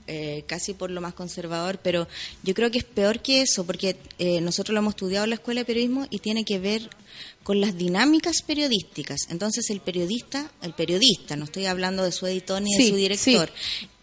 eh, 0.07 0.43
casi 0.45 0.73
por 0.73 0.91
lo 0.91 0.99
más 0.99 1.13
conservador, 1.13 1.79
pero 1.81 2.05
yo 2.43 2.53
creo 2.53 2.69
que 2.69 2.79
es 2.79 2.83
peor 2.83 3.21
que 3.21 3.41
eso, 3.43 3.65
porque 3.65 3.95
eh, 4.19 4.41
nosotros 4.41 4.73
lo 4.73 4.79
hemos 4.79 4.91
estudiado 4.95 5.23
en 5.23 5.29
la 5.29 5.35
escuela 5.35 5.61
de 5.61 5.65
periodismo 5.65 6.05
y 6.09 6.19
tiene 6.19 6.43
que 6.43 6.59
ver 6.59 6.89
con 7.43 7.61
las 7.61 7.77
dinámicas 7.77 8.41
periodísticas. 8.45 9.19
Entonces 9.29 9.69
el 9.69 9.79
periodista, 9.79 10.51
el 10.61 10.73
periodista, 10.73 11.37
no 11.37 11.45
estoy 11.45 11.65
hablando 11.65 12.03
de 12.03 12.11
su 12.11 12.27
editor 12.27 12.61
ni 12.61 12.73
Sí, 12.73 12.83
de 12.83 12.89
su 12.89 12.95
director, 12.97 13.49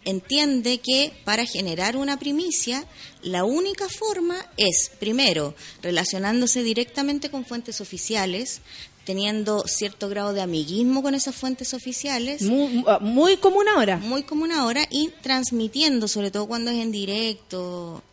entiende 0.03 0.77
que 0.79 1.11
para 1.23 1.45
generar 1.45 1.97
una 1.97 2.17
primicia, 2.19 2.85
la 3.25 3.43
única 3.43 3.89
forma 3.89 4.37
es, 4.55 4.91
primero, 4.99 5.55
relacionándose 5.81 6.61
directamente 6.61 7.31
con 7.31 7.43
fuentes 7.43 7.81
oficiales, 7.81 8.61
teniendo 9.03 9.63
cierto 9.67 10.09
grado 10.09 10.31
de 10.33 10.41
amiguismo 10.41 11.01
con 11.01 11.15
esas 11.15 11.35
fuentes 11.35 11.73
oficiales. 11.73 12.43
Muy, 12.43 12.85
muy 13.01 13.37
común 13.37 13.67
ahora. 13.67 13.97
Muy 13.97 14.23
común 14.23 14.51
ahora 14.51 14.87
y 14.91 15.09
transmitiendo, 15.21 16.07
sobre 16.07 16.29
todo 16.29 16.45
cuando 16.45 16.69
es 16.69 16.77
en 16.77 16.91
directo, 16.91 18.03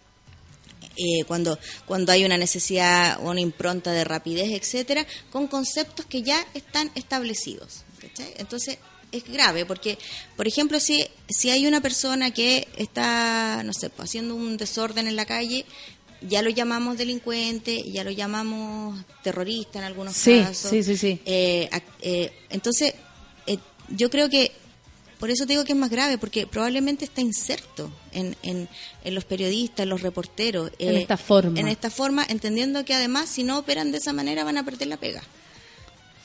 eh, 0.97 1.25
cuando, 1.27 1.59
cuando 1.85 2.11
hay 2.11 2.25
una 2.25 2.39
necesidad 2.39 3.19
o 3.23 3.31
una 3.31 3.41
impronta 3.41 3.93
de 3.93 4.05
rapidez, 4.05 4.51
etcétera, 4.51 5.07
con 5.31 5.47
conceptos 5.47 6.07
que 6.07 6.23
ya 6.23 6.43
están 6.55 6.91
establecidos. 6.95 7.85
¿cachai? 8.01 8.33
Entonces 8.39 8.79
es 9.13 9.25
grave 9.25 9.65
porque, 9.67 9.99
por 10.37 10.49
ejemplo, 10.49 10.81
si, 10.81 11.05
si 11.29 11.51
hay 11.51 11.67
una 11.67 11.81
persona 11.81 12.31
que 12.33 12.67
está, 12.77 13.63
no 13.65 13.73
sé, 13.73 13.91
pues, 13.91 14.09
haciendo 14.09 14.35
un 14.35 14.57
desorden 14.57 15.07
en 15.07 15.17
la 15.17 15.27
calle, 15.27 15.65
ya 16.23 16.41
lo 16.43 16.51
llamamos 16.51 16.99
delincuente, 16.99 17.83
ya 17.91 18.05
lo 18.05 18.11
llamamos 18.11 18.99
terrorista 19.23 19.79
en 19.81 19.85
algunos 19.85 20.15
Sí, 20.17 20.41
casos. 20.41 20.71
sí, 20.71 20.83
sí, 20.83 20.97
sí. 20.97 21.21
Eh, 21.25 21.69
eh, 22.01 22.33
entonces, 22.51 22.95
eh, 23.47 23.59
yo 23.89 24.09
creo 24.11 24.29
que 24.29 24.53
por 25.19 25.31
eso 25.31 25.47
te 25.47 25.53
digo 25.53 25.65
que 25.65 25.73
es 25.73 25.79
más 25.79 25.91
grave, 25.91 26.19
porque 26.19 26.49
probablemente 26.49 27.05
está 27.05 27.21
inserto 27.21 27.93
en, 28.13 28.35
en, 28.43 28.69
en 29.05 29.15
los 29.15 29.25
periodistas, 29.25 29.85
en 29.85 29.89
los 29.91 30.03
reporteros. 30.03 30.71
eh, 30.81 30.89
En 30.91 30.97
esta 30.97 31.17
forma. 31.17 31.61
En 31.61 31.69
esta 31.69 31.91
forma, 31.91 32.25
entendiendo 32.29 32.85
que 32.85 32.95
además, 32.95 33.29
si 33.29 33.45
no 33.45 33.59
operan 33.59 33.93
de 33.93 33.99
esa 33.99 34.13
manera, 34.13 34.43
van 34.43 34.59
a 34.59 34.65
perder 34.65 34.89
la 34.89 34.97
pega. 34.97 35.23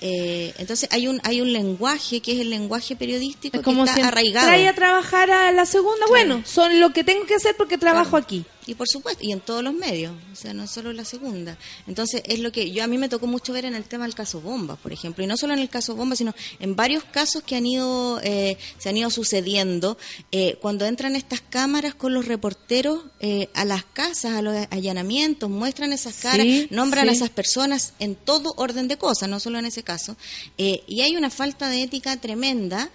Eh, 0.02 0.54
entonces, 0.60 0.88
hay 0.92 1.08
un 1.08 1.20
hay 1.24 1.42
un 1.42 1.52
lenguaje 1.52 2.22
que 2.22 2.34
es 2.34 2.40
el 2.40 2.50
lenguaje 2.50 2.96
periodístico 2.96 3.58
Es 3.58 3.64
como 3.64 3.84
que 3.84 3.90
está 3.90 4.02
si 4.02 4.08
arraigado. 4.08 4.48
trae 4.48 4.68
a 4.68 4.76
trabajar 4.76 5.32
a 5.32 5.52
la 5.52 5.66
segunda. 5.66 6.06
Bueno, 6.08 6.44
son 6.46 6.80
lo 6.80 6.92
que 6.94 7.04
tengo 7.04 7.26
que 7.26 7.36
hacer 7.36 7.56
porque 7.58 7.78
trabajo 7.78 8.16
aquí. 8.18 8.46
Y 8.68 8.76
por 8.76 8.88
supuesto, 8.88 9.24
y 9.24 9.32
en 9.32 9.40
todos 9.40 9.64
los 9.64 9.74
medios, 9.74 10.14
o 10.32 10.36
sea, 10.36 10.54
no 10.54 10.68
solo 10.68 10.92
la 10.94 11.06
segunda. 11.06 11.58
Entonces, 11.88 12.22
es 12.26 12.40
lo 12.40 12.52
que 12.52 12.70
yo 12.72 12.84
a 12.84 12.88
mí 12.88 12.98
me 12.98 13.08
tocó 13.10 13.26
mucho 13.26 13.54
ver 13.54 13.66
en 13.66 13.76
el 13.76 13.86
tema 13.86 14.06
del 14.06 14.14
caso 14.14 14.42
Bombas, 14.42 14.78
por 14.78 14.92
ejemplo, 14.92 15.24
y 15.24 15.28
no 15.28 15.38
solo 15.38 15.54
en 15.54 15.60
el 15.60 15.70
caso 15.70 15.96
Bombas, 15.96 16.18
sino 16.18 16.36
en 16.60 16.76
varios 16.76 17.04
casos 17.06 17.44
que 17.44 17.56
han 17.56 17.66
ido, 17.66 18.20
eh, 18.24 18.58
se 18.78 18.90
han 18.90 18.98
ido 18.98 19.10
sucediendo, 19.10 19.98
eh, 20.32 20.58
cuando 20.62 20.86
entran 20.86 21.16
estas 21.16 21.42
cámaras 21.42 21.96
con 21.96 22.14
los 22.14 22.26
reporteros 22.26 23.04
eh, 23.20 23.50
a 23.54 23.64
las 23.66 23.86
casas, 23.86 24.34
a 24.34 24.42
los 24.42 24.56
allanamientos, 24.70 25.50
muestran 25.50 25.94
esas 25.94 26.16
caras, 26.16 26.46
Sí, 26.46 26.68
nombran 26.70 27.06
sí. 27.06 27.10
a 27.10 27.14
esas 27.14 27.30
personas 27.30 27.94
en 28.00 28.16
todo 28.16 28.54
orden 28.58 28.88
de 28.88 28.98
cosas, 28.98 29.30
no 29.30 29.40
solo 29.40 29.60
en 29.60 29.66
ese 29.66 29.84
caso, 29.84 30.18
eh, 30.58 30.84
y 30.88 31.02
hay 31.02 31.16
una 31.16 31.30
falta 31.30 31.70
de 31.70 31.84
ética 31.84 32.18
tremenda 32.18 32.92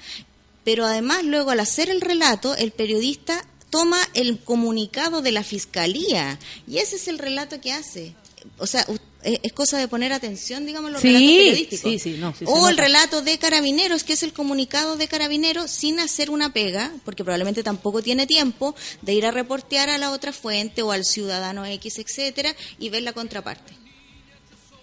pero 0.65 0.87
además 0.87 1.25
luego 1.25 1.51
al 1.51 1.61
hacer 1.61 1.91
el 1.91 2.01
relato, 2.01 2.55
el 2.55 2.71
periodista 2.71 3.45
toma 3.73 3.99
el 4.15 4.39
comunicado 4.39 5.23
de 5.23 5.33
la 5.33 5.43
fiscalía 5.43 6.39
y 6.69 6.77
ese 6.79 6.97
es 6.97 7.09
el 7.09 7.19
relato 7.19 7.59
que 7.61 7.73
hace. 7.73 8.15
O 8.59 8.67
sea, 8.67 8.85
u- 8.89 8.97
es 9.23 9.53
cosa 9.53 9.79
de 9.79 9.87
poner 9.89 10.13
atención, 10.13 10.67
digamos, 10.67 10.91
los 10.91 11.01
Sí, 11.01 11.09
relatos 11.09 11.29
periodísticos. 11.29 11.91
sí, 11.93 11.99
sí, 12.01 12.17
no, 12.19 12.35
o 12.47 12.69
el 12.69 12.77
relato 12.77 13.23
de 13.23 13.39
carabineros, 13.39 14.03
que 14.03 14.13
es 14.15 14.23
el 14.25 14.33
comunicado 14.33 14.97
de 14.97 15.07
carabineros 15.09 15.71
sin 15.71 16.01
hacer 16.01 16.29
una 16.29 16.53
pega, 16.53 16.93
porque 17.05 17.23
probablemente 17.25 17.63
tampoco 17.63 18.03
tiene 18.03 18.27
tiempo 18.27 18.75
de 19.01 19.15
ir 19.15 19.25
a 19.27 19.31
reportear 19.31 19.91
a 19.91 19.99
la 19.99 20.11
otra 20.11 20.33
fuente 20.33 20.83
o 20.83 20.91
al 20.93 21.05
ciudadano 21.05 21.65
X, 21.65 21.99
etcétera, 21.99 22.55
y 22.81 22.89
ver 22.91 23.05
la 23.05 23.13
contraparte. 23.13 23.73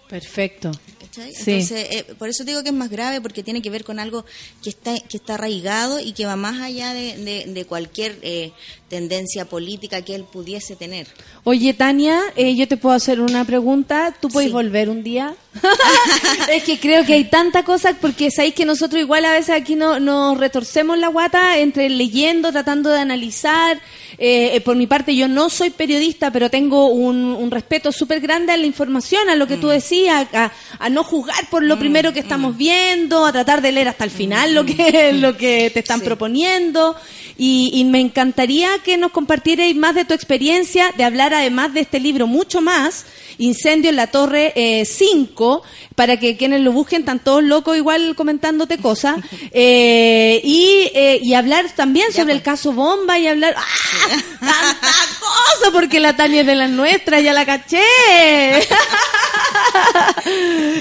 Perfecto. 0.10 0.72
¿cachai? 1.00 1.34
Sí. 1.34 1.52
Entonces, 1.52 1.88
eh, 1.92 2.06
por 2.18 2.30
eso 2.30 2.44
digo 2.44 2.64
que 2.64 2.70
es 2.70 2.76
más 2.76 2.90
grave 2.90 3.22
porque 3.22 3.44
tiene 3.44 3.62
que 3.62 3.70
ver 3.70 3.84
con 3.84 4.00
algo 4.00 4.26
que 4.64 4.70
está 4.72 5.00
que 5.00 5.18
está 5.18 5.36
arraigado 5.36 6.00
y 6.00 6.14
que 6.14 6.26
va 6.26 6.36
más 6.36 6.60
allá 6.62 6.94
de, 6.94 7.18
de- 7.18 7.46
de 7.48 7.66
cualquier 7.66 8.18
eh, 8.24 8.52
tendencia 8.90 9.46
política 9.46 10.02
que 10.02 10.16
él 10.16 10.24
pudiese 10.24 10.76
tener. 10.76 11.08
Oye, 11.44 11.74
Tania, 11.76 12.20
eh, 12.36 12.56
yo 12.56 12.68
te 12.68 12.76
puedo 12.78 12.96
hacer 12.96 13.22
una 13.22 13.46
pregunta. 13.46 14.16
¿Tú 14.20 14.30
puedes 14.30 14.52
volver 14.52 14.90
un 14.90 15.04
día? 15.04 15.36
es 16.52 16.64
que 16.64 16.80
creo 16.80 17.06
que 17.06 17.14
hay 17.14 17.26
tanta 17.26 17.64
cosa, 17.64 17.96
porque 18.00 18.32
sabéis 18.32 18.56
que 18.56 18.66
nosotros 18.66 19.00
igual 19.02 19.26
a 19.26 19.34
veces 19.34 19.52
aquí 19.56 19.76
no, 19.76 20.00
nos 20.00 20.38
retorcemos 20.38 20.98
la 20.98 21.08
guata 21.10 21.60
entre 21.60 21.90
leyendo, 21.90 22.52
tratando 22.52 22.90
de 22.90 23.00
analizar. 23.00 23.80
Eh, 24.22 24.58
eh, 24.58 24.62
por 24.62 24.76
mi 24.76 24.86
parte, 24.86 25.16
yo 25.16 25.30
no 25.30 25.50
soy 25.50 25.70
periodista, 25.70 26.30
pero 26.30 26.50
tengo 26.50 26.88
un, 26.88 27.16
un 27.16 27.52
respeto 27.52 27.94
súper 27.94 28.20
grande 28.20 28.52
a 28.52 28.58
la 28.58 28.66
información, 28.66 29.30
a 29.30 29.36
lo 29.36 29.48
que 29.48 29.56
tú 29.56 29.70
decías, 29.70 30.28
a, 30.34 30.52
a 30.78 30.90
no 30.90 31.06
juzgar 31.06 31.50
por 31.50 31.64
lo 31.64 31.80
primero 31.80 32.12
que 32.12 32.20
estamos 32.20 32.58
viendo, 32.58 33.26
a 33.26 33.32
tratar 33.32 33.62
de 33.62 33.72
leer 33.72 33.88
hasta 33.88 34.04
el 34.04 34.12
final 34.12 34.54
lo 34.54 34.66
que, 34.66 35.14
lo 35.14 35.38
que 35.38 35.70
te 35.74 35.80
están 35.80 36.02
proponiendo. 36.02 36.98
Y, 37.38 37.72
y 37.74 37.86
me 37.86 38.02
encantaría 38.02 38.70
que 38.84 38.98
nos 38.98 39.12
compartierais 39.12 39.74
más 39.74 39.96
de 39.96 40.04
tu 40.04 40.14
experiencia, 40.14 40.92
de 40.98 41.06
hablar 41.06 41.34
además 41.34 41.74
de 41.74 41.80
este 41.80 42.02
libro 42.02 42.28
mucho 42.28 42.60
más, 42.60 43.06
Incendio 43.38 43.90
en 43.90 43.96
la 43.96 44.08
Torre 44.08 44.52
eh, 44.58 44.84
5, 44.84 45.64
para 45.96 46.20
que 46.20 46.36
quienes 46.36 46.60
lo 46.60 46.74
busquen 46.74 47.04
están 47.04 47.20
todos 47.20 47.42
locos 47.42 47.78
igual 47.78 48.14
comentándote 48.18 48.78
cosas, 48.80 49.16
eh, 49.54 50.42
y, 50.44 50.90
eh, 50.94 51.20
y 51.24 51.34
hablar 51.34 51.66
también 51.74 52.12
sobre 52.12 52.34
el 52.34 52.42
caso 52.42 52.74
Bomba 52.74 53.18
y 53.18 53.28
hablar... 53.28 53.56
¡Ah! 53.58 54.09
¡Tanta 54.40 54.88
cosa! 55.20 55.72
Porque 55.72 56.00
la 56.00 56.16
Tania 56.16 56.42
es 56.42 56.48
de 56.48 56.56
las 56.56 56.70
nuestras, 56.70 57.24
ya 57.24 57.34
la 57.34 57.46
caché. 57.46 57.82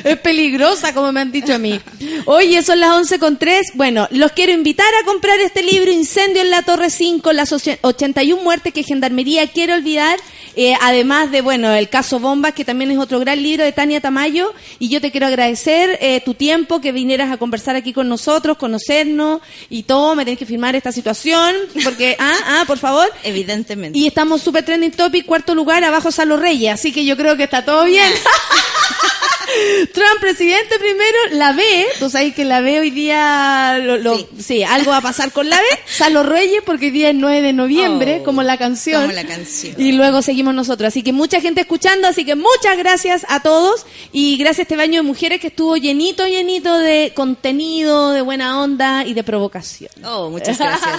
es 0.04 0.18
peligrosa, 0.20 0.94
como 0.94 1.12
me 1.12 1.20
han 1.20 1.32
dicho 1.32 1.54
a 1.54 1.58
mí. 1.58 1.80
Oye, 2.26 2.62
son 2.62 2.80
las 2.80 2.90
11 2.90 3.18
con 3.18 3.38
3. 3.38 3.72
Bueno, 3.74 4.06
los 4.10 4.32
quiero 4.32 4.52
invitar 4.52 4.86
a 5.00 5.04
comprar 5.04 5.38
este 5.40 5.62
libro, 5.62 5.90
Incendio 5.90 6.42
en 6.42 6.50
la 6.50 6.62
Torre 6.62 6.90
5, 6.90 7.32
las 7.32 7.52
oche- 7.52 7.78
81 7.82 8.42
muertes 8.42 8.72
que 8.72 8.82
Gendarmería 8.82 9.46
quiere 9.48 9.74
olvidar. 9.74 10.18
Eh, 10.60 10.74
además 10.80 11.30
de, 11.30 11.40
bueno, 11.40 11.72
el 11.72 11.88
caso 11.88 12.18
Bombas, 12.18 12.52
que 12.52 12.64
también 12.64 12.90
es 12.90 12.98
otro 12.98 13.20
gran 13.20 13.40
libro 13.40 13.62
de 13.62 13.70
Tania 13.70 14.00
Tamayo. 14.00 14.52
Y 14.80 14.88
yo 14.88 15.00
te 15.00 15.12
quiero 15.12 15.28
agradecer 15.28 15.96
eh, 16.00 16.20
tu 16.24 16.34
tiempo, 16.34 16.80
que 16.80 16.90
vinieras 16.90 17.30
a 17.30 17.36
conversar 17.36 17.76
aquí 17.76 17.92
con 17.92 18.08
nosotros, 18.08 18.56
conocernos 18.58 19.40
y 19.70 19.84
todo. 19.84 20.16
Me 20.16 20.24
tenés 20.24 20.40
que 20.40 20.46
firmar 20.46 20.74
esta 20.74 20.90
situación, 20.90 21.54
porque, 21.84 22.16
ah, 22.20 22.34
ah, 22.44 22.64
por 22.66 22.78
favor. 22.78 23.06
Evidentemente. 23.22 23.96
Y 23.96 24.08
estamos 24.08 24.42
super 24.42 24.64
trending 24.64 24.90
topic, 24.90 25.24
cuarto 25.26 25.54
lugar, 25.54 25.84
abajo 25.84 26.10
Salo 26.10 26.36
Reyes, 26.36 26.72
así 26.74 26.90
que 26.90 27.04
yo 27.04 27.16
creo 27.16 27.36
que 27.36 27.44
está 27.44 27.64
todo 27.64 27.84
bien. 27.84 28.12
Trump 29.94 30.20
presidente 30.20 30.78
primero, 30.78 31.18
la 31.32 31.52
B, 31.52 31.62
tú 31.98 32.10
sabes 32.10 32.34
que 32.34 32.44
la 32.44 32.60
B 32.60 32.80
hoy 32.80 32.90
día, 32.90 33.78
lo- 33.82 33.96
lo- 33.96 34.28
sí. 34.38 34.62
algo 34.62 34.90
va 34.90 34.98
a 34.98 35.02
pasar 35.02 35.32
con 35.32 35.48
la 35.48 35.56
B, 35.56 35.62
Salo 35.86 36.22
Reyes, 36.22 36.62
porque 36.66 36.86
hoy 36.86 36.90
día 36.90 37.08
es 37.10 37.14
9 37.14 37.40
de 37.42 37.52
noviembre, 37.54 38.18
Oh, 38.20 38.24
como 38.24 38.42
la 38.42 38.58
canción. 38.58 39.00
como 39.02 39.14
la 39.14 39.24
canción. 39.26 39.74
Y 39.78 39.92
luego 39.92 40.20
seguimos 40.20 40.47
nosotros, 40.54 40.88
así 40.88 41.02
que 41.02 41.12
mucha 41.12 41.40
gente 41.40 41.60
escuchando, 41.60 42.08
así 42.08 42.24
que 42.24 42.34
muchas 42.34 42.76
gracias 42.76 43.26
a 43.28 43.40
todos 43.40 43.86
y 44.12 44.36
gracias 44.36 44.60
a 44.60 44.62
este 44.62 44.76
baño 44.76 45.02
de 45.02 45.02
mujeres 45.02 45.40
que 45.40 45.48
estuvo 45.48 45.76
llenito, 45.76 46.26
llenito 46.26 46.76
de 46.78 47.12
contenido, 47.14 48.10
de 48.10 48.22
buena 48.22 48.60
onda 48.62 49.04
y 49.04 49.14
de 49.14 49.22
provocación. 49.24 49.90
Oh, 50.04 50.30
muchas 50.30 50.58
gracias. 50.58 50.98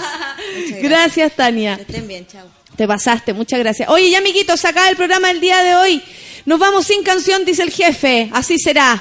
Muchas 0.56 0.82
Gracias, 0.82 1.36
Tania. 1.36 1.76
Que 1.76 1.82
estén 1.82 2.08
bien, 2.08 2.26
chao. 2.26 2.46
Te 2.76 2.86
pasaste, 2.86 3.32
muchas 3.32 3.58
gracias. 3.58 3.88
Oye, 3.88 4.10
ya 4.10 4.18
amiguitos, 4.18 4.64
acaba 4.64 4.88
el 4.88 4.96
programa 4.96 5.28
del 5.28 5.40
día 5.40 5.62
de 5.62 5.74
hoy. 5.74 6.02
Nos 6.46 6.58
vamos 6.58 6.86
sin 6.86 7.02
canción, 7.02 7.44
dice 7.44 7.62
el 7.62 7.70
jefe. 7.70 8.30
Así 8.32 8.58
será. 8.58 8.98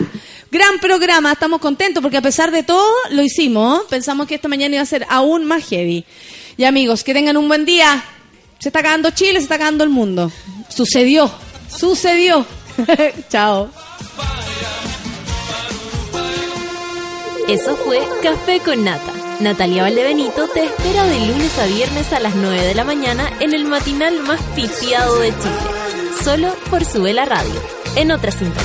Gran 0.51 0.79
programa, 0.79 1.31
estamos 1.31 1.61
contentos 1.61 2.01
porque 2.01 2.17
a 2.17 2.21
pesar 2.21 2.51
de 2.51 2.63
todo 2.63 2.91
lo 3.11 3.21
hicimos. 3.21 3.81
¿eh? 3.81 3.83
Pensamos 3.89 4.27
que 4.27 4.35
esta 4.35 4.47
mañana 4.47 4.75
iba 4.75 4.83
a 4.83 4.85
ser 4.85 5.05
aún 5.09 5.45
más 5.45 5.67
heavy. 5.69 6.05
Y 6.57 6.63
amigos, 6.65 7.03
que 7.03 7.13
tengan 7.13 7.37
un 7.37 7.47
buen 7.47 7.65
día. 7.65 8.03
Se 8.59 8.69
está 8.69 8.79
acabando 8.79 9.09
Chile, 9.11 9.39
se 9.39 9.43
está 9.43 9.55
acabando 9.55 9.83
el 9.83 9.89
mundo. 9.89 10.31
Sucedió, 10.67 11.31
sucedió. 11.69 12.45
Chao. 13.29 13.69
Eso 17.47 17.75
fue 17.77 17.99
Café 18.21 18.59
con 18.59 18.83
Nata. 18.83 19.11
Natalia 19.39 19.83
Valdebenito 19.83 20.49
te 20.49 20.65
espera 20.65 21.05
de 21.05 21.19
lunes 21.25 21.57
a 21.57 21.65
viernes 21.65 22.11
a 22.11 22.19
las 22.19 22.35
9 22.35 22.61
de 22.61 22.75
la 22.75 22.83
mañana 22.83 23.31
en 23.39 23.53
el 23.53 23.63
matinal 23.63 24.19
más 24.23 24.41
pifiado 24.55 25.19
de 25.19 25.29
Chile. 25.29 26.13
Solo 26.23 26.53
por 26.69 26.83
Sube 26.83 27.13
la 27.13 27.23
Radio. 27.23 27.61
En 27.95 28.11
otra 28.11 28.31
sintonía. 28.31 28.63